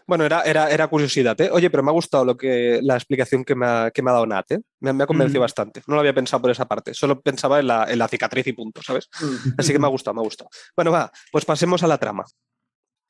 Bueno, 0.10 0.26
era, 0.26 0.42
era, 0.42 0.70
era 0.72 0.88
curiosidad, 0.88 1.40
¿eh? 1.40 1.50
Oye, 1.54 1.70
pero 1.70 1.84
me 1.84 1.90
ha 1.92 1.94
gustado 1.94 2.26
lo 2.26 2.36
que, 2.36 2.80
la 2.82 2.96
explicación 2.96 3.46
que 3.46 3.54
me 3.56 3.66
ha, 3.68 3.92
que 3.92 4.02
me 4.02 4.10
ha 4.10 4.14
dado 4.14 4.26
Nat, 4.26 4.52
¿eh? 4.52 4.60
Me, 4.82 4.92
me 4.92 5.04
ha 5.04 5.08
convencido 5.08 5.40
Mm. 5.40 5.44
bastante. 5.44 5.82
No 5.88 5.94
lo 5.94 6.00
había 6.02 6.14
pensado 6.16 6.42
por 6.42 6.50
esa 6.52 6.66
parte. 6.68 6.94
Solo 6.94 7.22
pensaba 7.22 7.60
en 7.60 7.68
la, 7.68 7.86
en 7.90 8.00
la 8.00 8.08
cicatriz 8.08 8.48
y 8.48 8.54
punto, 8.54 8.82
¿sabes? 8.82 9.08
Mm. 9.22 9.50
Así 9.60 9.72
que 9.72 9.80
me 9.80 9.86
ha 9.86 9.90
gustado, 9.90 10.16
me 10.16 10.22
ha 10.22 10.24
gustado. 10.24 10.50
Bueno, 10.76 10.92
va, 10.92 11.12
pues 11.32 11.46
pasemos 11.46 11.84
a 11.84 11.88
la 11.88 11.98
trama. 12.00 12.26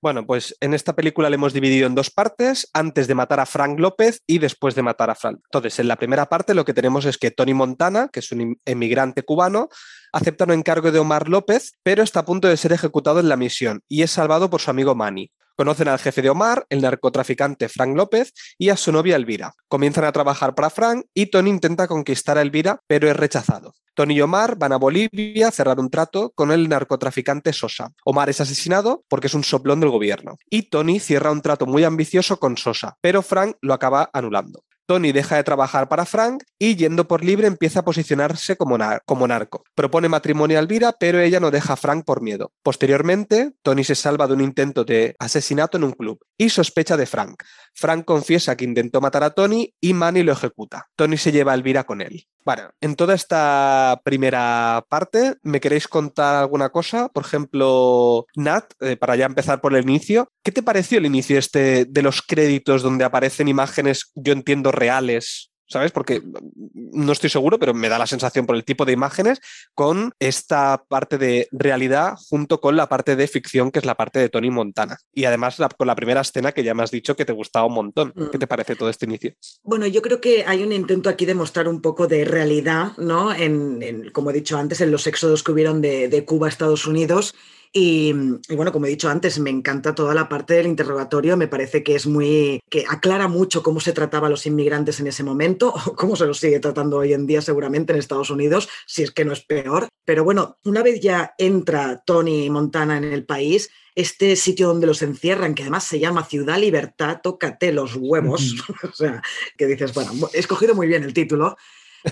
Bueno, 0.02 0.26
pues 0.26 0.56
en 0.62 0.74
esta 0.74 0.96
película 0.96 1.30
le 1.30 1.36
hemos 1.36 1.52
dividido 1.52 1.86
en 1.86 1.94
dos 1.94 2.10
partes, 2.10 2.70
antes 2.74 3.08
de 3.08 3.16
matar 3.16 3.42
a 3.42 3.46
Frank 3.46 3.78
López 3.80 4.22
y 4.26 4.40
después 4.40 4.74
de 4.74 4.82
matar 4.82 5.10
a 5.10 5.16
Frank. 5.16 5.40
Entonces, 5.44 5.78
en 5.80 5.90
la 5.90 5.98
primera 5.98 6.28
parte 6.28 6.54
lo 6.54 6.64
que 6.64 6.74
tenemos 6.74 7.04
es 7.04 7.18
que 7.18 7.32
Tony 7.32 7.54
Montana, 7.54 8.08
que 8.12 8.22
es 8.22 8.32
un 8.32 8.40
em- 8.42 8.56
emigrante 8.64 9.24
cubano, 9.24 9.68
acepta 10.14 10.46
un 10.46 10.52
encargo 10.52 10.94
de 10.94 11.00
Omar 11.00 11.28
López, 11.28 11.74
pero 11.84 12.02
está 12.02 12.22
a 12.22 12.26
punto 12.26 12.48
de 12.48 12.56
ser 12.56 12.72
ejecutado 12.72 13.20
en 13.20 13.28
la 13.28 13.36
misión 13.36 13.82
y 13.90 14.04
es 14.04 14.12
salvado 14.12 14.50
por 14.50 14.62
su 14.62 14.70
amigo 14.72 14.96
Manny. 14.96 15.32
Conocen 15.60 15.90
al 15.90 16.00
jefe 16.00 16.22
de 16.22 16.30
Omar, 16.30 16.66
el 16.70 16.80
narcotraficante 16.80 17.68
Frank 17.68 17.94
López, 17.94 18.32
y 18.58 18.70
a 18.70 18.78
su 18.78 18.94
novia 18.94 19.18
Elvira. 19.18 19.56
Comienzan 19.68 20.06
a 20.06 20.14
trabajar 20.14 20.56
para 20.56 20.70
Frank 20.70 21.08
y 21.14 21.26
Tony 21.26 21.50
intenta 21.50 21.86
conquistar 21.86 22.38
a 22.38 22.42
Elvira, 22.42 22.80
pero 22.88 23.10
es 23.10 23.18
rechazado. 23.18 23.74
Tony 23.94 24.14
y 24.14 24.22
Omar 24.22 24.56
van 24.58 24.72
a 24.72 24.78
Bolivia 24.78 25.50
a 25.50 25.52
cerrar 25.52 25.78
un 25.82 25.90
trato 25.90 26.32
con 26.34 26.54
el 26.54 26.70
narcotraficante 26.70 27.52
Sosa. 27.52 27.92
Omar 28.06 28.30
es 28.30 28.40
asesinado 28.40 29.04
porque 29.10 29.28
es 29.28 29.34
un 29.34 29.44
soplón 29.44 29.82
del 29.82 29.90
gobierno. 29.90 30.38
Y 30.50 30.70
Tony 30.70 31.02
cierra 31.02 31.30
un 31.30 31.42
trato 31.42 31.66
muy 31.66 31.84
ambicioso 31.84 32.40
con 32.40 32.56
Sosa, 32.56 32.98
pero 33.02 33.22
Frank 33.22 33.58
lo 33.60 33.74
acaba 33.74 34.10
anulando. 34.14 34.64
Tony 34.90 35.12
deja 35.12 35.36
de 35.36 35.44
trabajar 35.44 35.88
para 35.88 36.04
Frank 36.04 36.42
y 36.58 36.76
yendo 36.76 37.08
por 37.08 37.24
libre 37.24 37.46
empieza 37.46 37.82
a 37.82 37.86
posicionarse 37.86 38.56
como, 38.56 38.76
nar- 38.76 39.04
como 39.06 39.28
narco. 39.28 39.64
Propone 39.76 40.10
matrimonio 40.10 40.58
a 40.58 40.62
Elvira, 40.62 40.96
pero 41.00 41.20
ella 41.20 41.40
no 41.40 41.52
deja 41.52 41.74
a 41.74 41.76
Frank 41.76 42.04
por 42.06 42.24
miedo. 42.24 42.54
Posteriormente, 42.64 43.52
Tony 43.62 43.84
se 43.84 43.94
salva 43.94 44.26
de 44.26 44.34
un 44.34 44.42
intento 44.42 44.84
de 44.86 45.16
asesinato 45.20 45.78
en 45.78 45.84
un 45.84 45.92
club 45.92 46.18
y 46.40 46.50
sospecha 46.50 46.98
de 46.98 47.06
Frank. 47.06 47.44
Frank 47.76 48.04
confiesa 48.04 48.58
que 48.58 48.66
intentó 48.66 49.00
matar 49.00 49.24
a 49.24 49.30
Tony 49.30 49.76
y 49.80 49.94
Manny 49.94 50.24
lo 50.24 50.32
ejecuta. 50.32 50.88
Tony 50.96 51.18
se 51.18 51.32
lleva 51.32 51.52
a 51.52 51.56
Elvira 51.56 51.84
con 51.84 52.02
él. 52.02 52.26
Bueno, 52.46 52.70
en 52.82 52.96
toda 52.96 53.14
esta 53.14 54.02
primera 54.04 54.86
parte, 54.90 55.36
¿me 55.44 55.60
queréis 55.60 55.88
contar 55.88 56.36
alguna 56.36 56.70
cosa? 56.70 57.10
Por 57.10 57.26
ejemplo, 57.26 58.26
Nat, 58.36 58.74
eh, 58.80 58.96
para 58.96 59.16
ya 59.16 59.26
empezar 59.26 59.62
por 59.62 59.76
el 59.76 59.84
inicio, 59.84 60.32
¿qué 60.44 60.52
te 60.52 60.64
pareció 60.64 60.98
el 60.98 61.06
inicio 61.06 61.38
este 61.38 61.86
de 61.86 62.02
los 62.02 62.22
créditos 62.22 62.82
donde 62.82 63.04
aparecen 63.04 63.48
imágenes, 63.48 64.12
yo 64.16 64.34
entiendo, 64.34 64.72
reales? 64.72 65.52
¿Sabes? 65.70 65.92
Porque 65.92 66.20
mm, 66.20 67.06
no 67.06 67.12
estoy 67.12 67.30
seguro, 67.30 67.60
pero 67.60 67.74
me 67.74 67.90
da 67.90 68.00
la 68.00 68.08
sensación 68.08 68.46
por 68.46 68.56
el 68.56 68.64
tipo 68.66 68.86
de 68.86 68.94
imágenes 68.94 69.40
con 69.76 70.12
esta 70.20 70.84
parte 70.88 71.18
de 71.18 71.48
realidad 71.52 72.16
junto 72.30 72.60
con 72.60 72.76
la 72.76 72.90
parte 72.90 73.16
de 73.16 73.28
ficción, 73.28 73.72
que 73.72 73.80
es 73.80 73.86
la 73.86 73.96
parte 73.96 74.20
de 74.20 74.30
Tony 74.30 74.50
Montana. 74.50 74.98
Y 75.14 75.26
además 75.26 75.60
la- 75.60 75.70
con 75.70 75.88
la 75.88 75.96
primera 75.96 76.22
escena 76.22 76.52
que 76.52 76.64
ya 76.64 76.74
me 76.74 76.84
has 76.84 76.92
dicho 76.92 77.16
que 77.16 77.26
te 77.26 77.34
gustaba 77.34 77.68
un 77.68 77.74
montón. 77.74 78.14
Mm. 78.16 78.26
¿Qué 78.32 78.38
te 78.40 78.48
parece 78.48 78.76
todo 78.76 78.90
este 78.90 79.06
inicio? 79.06 79.34
Bueno, 79.64 79.86
yo 79.88 80.02
creo 80.02 80.20
que 80.20 80.44
hay 80.48 80.64
un 80.64 80.72
intento 80.72 81.10
aquí 81.10 81.26
de 81.26 81.36
mostrar 81.36 81.68
un 81.68 81.82
poco 81.82 82.08
de 82.08 82.26
realidad, 82.26 82.94
¿no? 82.98 83.32
En, 83.34 83.82
en, 83.84 84.10
como 84.12 84.32
he 84.32 84.34
dicho 84.34 84.58
antes, 84.58 84.82
en 84.82 84.92
los 84.92 85.06
éxodos 85.08 85.44
que 85.44 85.52
hubieron 85.52 85.82
de, 85.82 86.08
de 86.10 86.26
Cuba 86.26 86.48
a 86.48 86.50
Estados 86.50 86.88
Unidos. 86.88 87.36
Y, 87.72 88.14
y, 88.50 88.56
bueno, 88.56 88.72
como 88.72 88.88
he 88.88 88.90
dicho 88.90 89.10
antes, 89.10 89.38
me 89.38 89.52
encanta 89.52 89.94
toda 89.94 90.16
la 90.16 90.28
parte 90.28 90.56
del 90.56 90.66
interrogatorio, 90.66 91.38
me 91.38 91.48
parece 91.48 91.84
que 91.84 91.96
es 91.96 92.08
muy, 92.08 92.60
que 92.70 92.86
aclara 92.90 93.28
mucho 93.28 93.62
cómo 93.62 93.80
se 93.80 93.94
trataba 93.94 94.26
a 94.26 94.30
los 94.32 94.48
inmigrantes 94.48 95.00
en 95.00 95.08
ese 95.08 95.24
momento, 95.24 95.74
o 95.86 95.96
cómo 95.96 96.16
se 96.16 96.26
los 96.26 96.40
sigue 96.40 96.60
tratando 96.60 96.98
hoy 96.98 97.14
en 97.14 97.28
día 97.28 97.42
seguramente 97.42 97.94
en 97.94 98.00
Estados 98.00 98.32
Unidos, 98.32 98.70
si 98.88 99.04
es 99.04 99.12
que 99.12 99.24
no 99.24 99.34
es 99.34 99.46
peor. 99.46 99.88
Pero 100.04 100.24
bueno, 100.24 100.58
una 100.64 100.82
vez 100.82 101.00
ya 101.00 101.36
entra 101.38 102.02
Tony 102.06 102.50
Montana 102.50 102.98
en 102.98 103.04
el 103.04 103.26
país, 103.26 103.70
este 103.94 104.36
sitio 104.36 104.70
donde 104.70 104.88
los 104.88 105.02
encierran, 105.02 105.54
que 105.54 105.64
además 105.64 105.84
se 105.84 106.00
llama 106.00 106.26
Ciudad 106.26 106.58
Libertad, 106.58 107.20
tócate 107.22 107.72
los 107.72 107.96
huevos, 107.96 108.56
o 108.84 108.94
sea, 108.94 109.22
que 109.58 109.68
dices, 109.68 109.94
bueno, 109.94 110.12
he 110.34 110.40
escogido 110.40 110.74
muy 110.74 110.88
bien 110.88 111.04
el 111.04 111.14
título. 111.14 111.58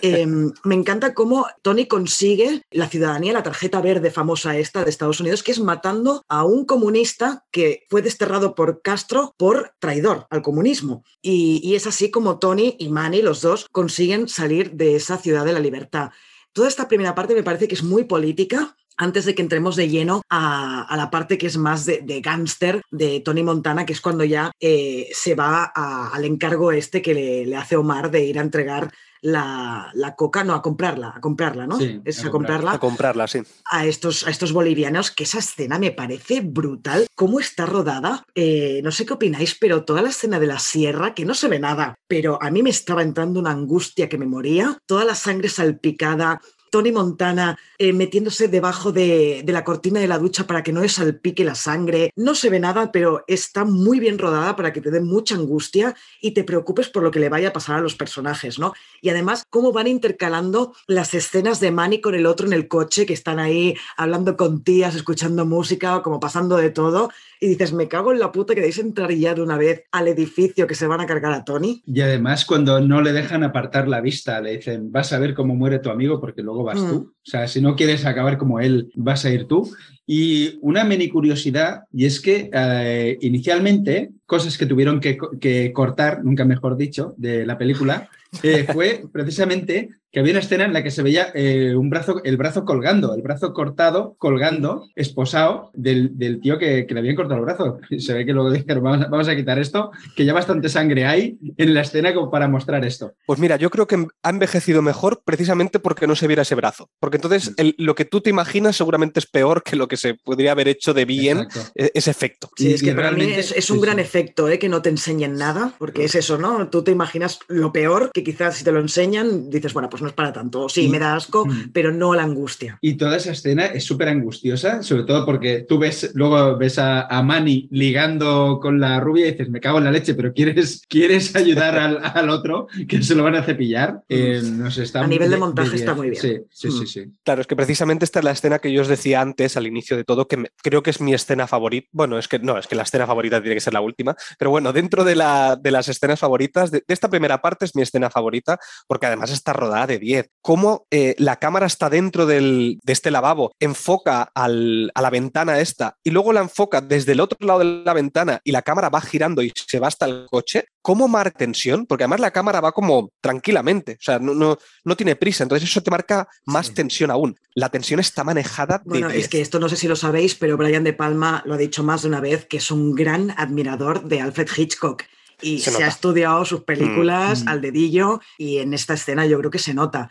Eh, 0.01 0.27
me 0.63 0.75
encanta 0.75 1.13
cómo 1.13 1.47
Tony 1.61 1.87
consigue 1.87 2.63
la 2.71 2.89
ciudadanía, 2.89 3.33
la 3.33 3.43
tarjeta 3.43 3.81
verde 3.81 4.11
famosa 4.11 4.57
esta 4.57 4.83
de 4.83 4.89
Estados 4.89 5.19
Unidos, 5.19 5.43
que 5.43 5.51
es 5.51 5.59
matando 5.59 6.23
a 6.27 6.43
un 6.43 6.65
comunista 6.65 7.45
que 7.51 7.85
fue 7.89 8.01
desterrado 8.01 8.55
por 8.55 8.81
Castro 8.81 9.35
por 9.37 9.73
traidor 9.79 10.27
al 10.29 10.41
comunismo. 10.41 11.03
Y, 11.21 11.75
es 11.75 11.85
así 11.85 12.09
como 12.09 12.39
Tony 12.39 12.75
y 12.79 12.89
Manny, 12.89 13.21
los 13.21 13.41
dos, 13.41 13.67
consiguen 13.71 14.27
salir 14.27 14.71
de 14.71 14.95
esa 14.95 15.17
ciudad 15.17 15.45
de 15.45 15.53
la 15.53 15.59
libertad. 15.59 16.09
Toda 16.53 16.67
esta 16.67 16.87
primera 16.87 17.13
parte 17.13 17.35
me 17.35 17.43
parece 17.43 17.67
que 17.67 17.75
es 17.75 17.83
muy 17.83 18.05
política, 18.05 18.75
antes 18.97 19.25
de 19.25 19.35
que 19.35 19.43
entremos 19.43 19.75
de 19.75 19.89
lleno 19.89 20.23
a, 20.27 20.91
la 20.97 21.11
parte 21.11 21.37
que 21.37 21.45
es 21.45 21.57
más 21.57 21.85
de, 21.85 22.21
gángster 22.21 22.81
de 22.89 23.19
Tony 23.19 23.43
Montana, 23.43 23.85
que 23.85 23.93
es 23.93 24.01
cuando 24.01 24.23
ya 24.23 24.51
eh, 24.59 25.07
se 25.13 25.35
va 25.35 25.65
al 25.65 26.25
encargo 26.25 26.71
este 26.71 27.01
que 27.03 27.13
le, 27.13 27.45
le, 27.45 27.55
hace 27.55 27.75
Omar 27.75 28.09
de 28.09 28.25
ir 28.25 28.39
a 28.39 28.41
entregar 28.41 28.91
la, 29.21 29.91
la, 29.93 30.15
coca, 30.15 30.43
no, 30.43 30.53
a 30.53 30.61
comprarla, 30.61 31.13
a 31.15 31.21
comprarla, 31.21 31.67
¿no? 31.67 31.77
Sí, 31.77 32.01
es 32.05 32.23
a, 32.23 32.27
a 32.27 32.31
comprarla. 32.31 32.71
A 32.73 32.79
comprarla, 32.79 33.27
sí. 33.27 33.41
A 33.65 33.85
estos, 33.85 34.25
a 34.25 34.29
estos 34.29 34.53
bolivianos, 34.53 35.11
que 35.11 35.23
esa 35.23 35.39
escena 35.39 35.79
me 35.79 35.91
parece 35.91 36.41
brutal. 36.41 37.07
¿Cómo 37.15 37.39
está 37.39 37.65
rodada? 37.65 38.23
Eh, 38.35 38.81
no 38.83 38.91
sé 38.91 39.05
qué 39.05 39.13
opináis, 39.13 39.55
pero 39.55 39.83
toda 39.83 40.01
la 40.01 40.09
escena 40.09 40.39
de 40.39 40.47
la 40.47 40.59
sierra, 40.59 41.13
que 41.13 41.25
no 41.25 41.33
se 41.33 41.47
ve 41.47 41.59
nada, 41.59 41.95
pero 42.07 42.41
a 42.41 42.51
mí 42.51 42.63
me 42.63 42.69
estaba 42.69 43.01
entrando 43.01 43.39
una 43.39 43.51
angustia 43.51 44.09
que 44.09 44.17
me 44.17 44.27
moría. 44.27 44.77
Toda 44.85 45.05
la 45.05 45.15
sangre 45.15 45.49
salpicada, 45.49 46.41
Tony 46.69 46.91
Montana 46.91 47.57
eh, 47.77 47.93
metiéndose 47.93 48.47
debajo 48.47 48.91
de, 48.91 49.43
la 49.47 49.63
cortina 49.63 49.99
de 49.99 50.07
la 50.07 50.17
ducha 50.17 50.47
para 50.47 50.63
que 50.63 50.73
no 50.73 50.81
le 50.81 50.89
salpique 50.89 51.43
la 51.43 51.55
sangre. 51.55 52.11
No 52.15 52.35
se 52.35 52.49
ve 52.49 52.59
nada, 52.59 52.91
pero 52.91 53.23
está 53.27 53.65
muy 53.65 53.99
bien 53.99 54.17
rodada 54.17 54.55
para 54.55 54.73
que 54.73 54.81
te 54.81 54.91
dé 54.91 54.99
mucha 54.99 55.35
angustia 55.35 55.95
y 56.21 56.31
te 56.31 56.43
preocupes 56.43 56.89
por 56.89 57.03
lo 57.03 57.11
que 57.11 57.19
le 57.19 57.29
vaya 57.29 57.49
a 57.49 57.53
pasar 57.53 57.77
a 57.77 57.81
los 57.81 57.95
personajes, 57.95 58.59
¿no? 58.59 58.73
Y 59.01 59.09
además, 59.09 59.43
cómo 59.49 59.71
van 59.71 59.87
intercalando 59.87 60.73
las 60.87 61.13
escenas 61.13 61.59
de 61.59 61.71
Manny 61.71 62.01
con 62.01 62.15
el 62.15 62.25
otro 62.25 62.47
en 62.47 62.53
el 62.53 62.67
coche, 62.67 63.05
que 63.05 63.13
están 63.13 63.39
ahí 63.39 63.75
hablando 63.95 64.35
con 64.35 64.63
tías, 64.63 64.95
escuchando 64.95 65.45
música, 65.45 66.01
como 66.01 66.19
pasando 66.19 66.57
de 66.57 66.69
todo. 66.69 67.09
Y 67.39 67.47
dices, 67.49 67.73
me 67.73 67.87
cago 67.87 68.11
en 68.11 68.19
la 68.19 68.31
puta 68.31 68.55
que 68.55 68.61
deis 68.61 68.79
entrar 68.79 69.11
ya 69.11 69.33
de 69.33 69.41
una 69.41 69.57
vez 69.57 69.83
al 69.91 70.07
edificio 70.07 70.67
que 70.67 70.75
se 70.75 70.87
van 70.87 71.01
a 71.01 71.05
cargar 71.05 71.33
a 71.33 71.43
Tony. 71.43 71.83
Y 71.85 72.01
además, 72.01 72.45
cuando 72.45 72.79
no 72.81 73.01
le 73.01 73.13
dejan 73.13 73.43
apartar 73.43 73.87
la 73.87 74.01
vista, 74.01 74.41
le 74.41 74.57
dicen, 74.57 74.91
vas 74.91 75.13
a 75.13 75.19
ver 75.19 75.33
cómo 75.33 75.55
muere 75.55 75.79
tu 75.79 75.89
amigo 75.89 76.19
porque 76.19 76.41
luego 76.41 76.63
vas 76.63 76.81
mm. 76.81 76.89
tú. 76.89 77.13
O 77.15 77.29
sea, 77.29 77.47
si 77.47 77.61
no 77.61 77.75
quieres 77.75 78.05
acabar 78.05 78.37
como 78.37 78.59
él, 78.59 78.91
vas 78.95 79.25
a 79.25 79.29
ir 79.29 79.45
tú. 79.45 79.69
Y 80.09 80.57
una 80.61 80.85
mini 80.85 81.09
curiosidad, 81.09 81.81
y 81.91 82.05
es 82.05 82.21
que 82.21 82.49
eh, 82.53 83.17
inicialmente, 83.19 84.11
cosas 84.25 84.57
que 84.57 84.65
tuvieron 84.65 85.01
que, 85.01 85.17
que, 85.41 85.73
cortar, 85.73 86.23
nunca 86.23 86.45
mejor 86.45 86.77
dicho, 86.77 87.13
de 87.17 87.45
la 87.45 87.57
película, 87.57 88.09
eh, 88.43 88.65
fue 88.71 89.03
precisamente 89.11 89.89
que 90.11 90.19
había 90.19 90.31
una 90.31 90.39
escena 90.39 90.65
en 90.65 90.73
la 90.73 90.83
que 90.83 90.91
se 90.91 91.03
veía 91.03 91.31
eh, 91.33 91.75
un 91.75 91.89
brazo, 91.89 92.21
el 92.23 92.37
brazo 92.37 92.65
colgando, 92.65 93.13
el 93.13 93.21
brazo 93.21 93.53
cortado, 93.53 94.15
colgando, 94.17 94.87
esposado 94.95 95.71
del, 95.73 96.17
del 96.17 96.39
tío 96.39 96.57
que, 96.57 96.85
que, 96.85 96.93
le 96.93 97.01
habían 97.01 97.15
cortado 97.15 97.39
el 97.39 97.45
brazo. 97.45 97.79
Se 97.99 98.13
ve 98.13 98.25
que 98.25 98.33
luego 98.33 98.51
dijeron, 98.51 98.83
vamos 98.83 99.05
a, 99.05 99.09
vamos 99.09 99.27
a 99.27 99.35
quitar 99.35 99.59
esto, 99.59 99.91
que 100.15 100.25
ya 100.25 100.33
bastante 100.33 100.69
sangre 100.69 101.05
hay 101.05 101.37
en 101.57 101.73
la 101.73 101.81
escena 101.81 102.13
como 102.13 102.31
para 102.31 102.47
mostrar 102.47 102.85
esto. 102.85 103.13
Pues 103.25 103.39
mira, 103.39 103.57
yo 103.57 103.69
creo 103.69 103.87
que 103.87 104.07
ha 104.23 104.29
envejecido 104.29 104.81
mejor 104.81 105.21
precisamente 105.25 105.79
porque 105.79 106.07
no 106.07 106.15
se 106.15 106.27
viera 106.27 106.43
ese 106.43 106.55
brazo. 106.55 106.89
Porque 106.99 107.17
entonces 107.17 107.53
el, 107.57 107.75
lo 107.77 107.95
que 107.95 108.05
tú 108.05 108.21
te 108.21 108.29
imaginas 108.29 108.75
seguramente 108.75 109.19
es 109.19 109.25
peor 109.25 109.63
que 109.63 109.75
lo 109.75 109.87
que 109.87 109.97
se 109.97 110.13
podría 110.13 110.53
haber 110.53 110.67
hecho 110.67 110.93
de 110.93 111.05
bien 111.05 111.39
Exacto. 111.39 111.71
ese 111.75 112.11
efecto. 112.11 112.49
Sí, 112.55 112.73
es 112.73 112.81
que 112.81 112.93
para 112.93 113.11
mí 113.11 113.25
es, 113.25 113.51
es 113.51 113.69
un 113.69 113.77
sí, 113.77 113.83
gran 113.83 113.97
sí. 113.97 114.01
efecto, 114.01 114.47
¿eh? 114.49 114.57
que 114.57 114.69
no 114.69 114.81
te 114.81 114.89
enseñen 114.89 115.35
nada, 115.35 115.73
porque 115.77 116.05
es 116.05 116.15
eso, 116.15 116.37
¿no? 116.37 116.69
Tú 116.69 116.83
te 116.83 116.91
imaginas 116.91 117.39
lo 117.47 117.71
peor, 117.71 118.11
que 118.13 118.23
quizás 118.23 118.55
si 118.55 118.63
te 118.63 118.71
lo 118.71 118.79
enseñan, 118.79 119.49
dices, 119.49 119.73
bueno, 119.73 119.89
pues 119.89 119.96
pues 119.97 120.03
no 120.03 120.07
es 120.09 120.13
para 120.13 120.31
tanto. 120.33 120.69
Sí, 120.69 120.85
Y- 120.85 120.89
me 120.89 120.99
da 120.99 121.15
asco, 121.15 121.45
Mm. 121.45 121.71
pero 121.73 121.91
no 121.91 122.13
la 122.13 122.23
angustia. 122.23 122.77
Y 122.81 122.93
toda 122.95 123.17
esa 123.17 123.31
escena 123.31 123.65
es 123.65 123.83
súper 123.83 124.09
angustiosa, 124.09 124.83
sobre 124.83 125.03
todo 125.03 125.25
porque 125.25 125.65
tú 125.67 125.77
ves, 125.79 126.11
luego 126.13 126.57
ves 126.57 126.77
a, 126.79 127.01
a 127.07 127.21
Manny 127.23 127.67
ligando 127.71 128.59
con 128.61 128.79
la 128.79 128.99
rubia 128.99 129.27
y 129.27 129.31
dices, 129.31 129.49
me 129.49 129.59
cago 129.59 129.79
en 129.79 129.85
la 129.85 129.91
leche, 129.91 130.13
pero 130.13 130.33
¿quieres, 130.33 130.81
quieres 130.87 131.35
ayudar 131.35 131.77
al, 131.77 131.99
al 132.03 132.29
otro 132.29 132.67
que 132.87 133.01
se 133.01 133.15
lo 133.15 133.23
van 133.23 133.35
a 133.35 133.43
cepillar? 133.43 134.01
Eh, 134.09 134.41
no 134.43 134.69
sé, 134.71 134.83
está 134.83 135.01
A 135.03 135.07
nivel 135.07 135.29
de 135.31 135.37
montaje 135.37 135.75
está 135.75 135.93
muy 135.93 136.09
bien. 136.11 136.21
Sí, 136.21 136.37
sí, 136.51 136.71
sí, 136.71 136.83
Mm. 136.83 136.87
sí. 136.87 137.05
Claro, 137.23 137.41
es 137.41 137.47
que 137.47 137.55
precisamente 137.55 138.05
esta 138.05 138.19
es 138.19 138.25
la 138.25 138.31
escena 138.31 138.59
que 138.59 138.71
yo 138.71 138.81
os 138.81 138.87
decía 138.87 139.21
antes, 139.21 139.57
al 139.57 139.65
inicio 139.67 139.97
de 139.97 140.03
todo, 140.03 140.27
que 140.27 140.37
me- 140.37 140.49
creo 140.61 140.83
que 140.83 140.89
es 140.91 141.01
mi 141.01 141.13
escena 141.13 141.47
favorita. 141.47 141.87
Bueno, 141.91 142.17
es 142.19 142.27
que 142.27 142.39
no, 142.39 142.57
es 142.57 142.67
que 142.67 142.75
la 142.75 142.83
escena 142.83 143.07
favorita 143.07 143.41
tiene 143.41 143.55
que 143.55 143.61
ser 143.61 143.73
la 143.73 143.81
última, 143.81 144.15
pero 144.37 144.51
bueno, 144.51 144.73
dentro 144.73 145.03
de, 145.03 145.15
la, 145.15 145.55
de 145.55 145.71
las 145.71 145.87
escenas 145.89 146.19
favoritas, 146.19 146.71
de, 146.71 146.83
de 146.87 146.93
esta 146.93 147.09
primera 147.09 147.41
parte 147.41 147.65
es 147.65 147.75
mi 147.75 147.81
escena 147.81 148.09
favorita, 148.09 148.59
porque 148.87 149.05
además 149.07 149.31
está 149.31 149.53
rodada 149.53 149.86
de 149.87 149.99
10. 149.99 150.29
Cómo 150.41 150.85
eh, 150.91 151.15
la 151.17 151.37
cámara 151.37 151.65
está 151.65 151.89
dentro 151.89 152.25
del- 152.25 152.79
de 152.83 152.93
este 152.93 153.11
lavabo, 153.11 153.51
enfoca 153.59 154.29
al- 154.35 154.91
a 154.93 155.01
la 155.01 155.09
ventana 155.09 155.59
esta 155.59 155.95
y 156.03 156.11
luego 156.11 156.31
la 156.33 156.41
enfoca 156.41 156.81
desde 156.81 157.13
el 157.13 157.19
otro 157.19 157.37
lado 157.45 157.59
de 157.59 157.65
la 157.83 157.93
ventana 157.93 158.39
y 158.43 158.51
la 158.51 158.61
cámara 158.61 158.89
va 158.89 159.01
girando 159.01 159.41
y 159.41 159.51
se 159.55 159.79
va 159.79 159.87
hasta 159.87 160.05
el 160.05 160.25
coche. 160.29 160.65
¿Cómo 160.81 161.07
marca 161.07 161.37
tensión? 161.37 161.85
Porque 161.85 162.03
además 162.05 162.19
la 162.21 162.31
cámara 162.31 162.61
va 162.61 162.71
como 162.71 163.09
tranquilamente, 163.21 163.93
o 163.93 164.03
sea, 164.03 164.19
no, 164.19 164.33
no, 164.33 164.57
no 164.85 164.95
tiene 164.95 165.15
prisa, 165.15 165.43
entonces 165.43 165.69
eso 165.69 165.81
te 165.81 165.91
marca 165.91 166.27
más 166.45 166.67
Sí. 166.67 166.73
tensión 166.73 167.11
aún. 167.11 167.35
La 167.55 167.69
tensión 167.69 167.99
está 167.99 168.23
manejada 168.23 168.77
de 168.79 168.83
Bueno, 168.89 169.09
10. 169.09 169.23
es 169.25 169.29
que 169.29 169.41
esto 169.41 169.59
no 169.59 169.67
sé 169.69 169.75
si 169.75 169.87
lo 169.87 169.95
sabéis, 169.95 170.35
pero 170.35 170.57
Brian 170.57 170.83
De 170.83 170.93
Palma 170.93 171.43
lo 171.45 171.53
ha 171.55 171.57
dicho 171.57 171.83
más 171.83 172.01
de 172.03 172.07
una 172.07 172.21
vez, 172.21 172.45
que 172.45 172.57
es 172.57 172.71
un 172.71 172.93
gran 172.95 173.31
admirador 173.37 174.03
de 174.03 174.21
Alfred 174.21 174.47
Hitchcock. 174.55 175.03
Y 175.41 175.59
Se 175.59 175.83
ha 175.83 175.87
estudiado 175.87 176.45
sus 176.45 176.63
películas 176.63 177.43
Mm. 177.43 177.47
al 177.49 177.61
dedillo 177.61 178.21
y 178.37 178.57
en 178.57 178.73
esta 178.73 178.95
escena 178.95 179.25
yo 179.25 179.37
creo 179.39 179.51
que 179.51 179.59
se 179.59 179.73
nota. 179.73 180.09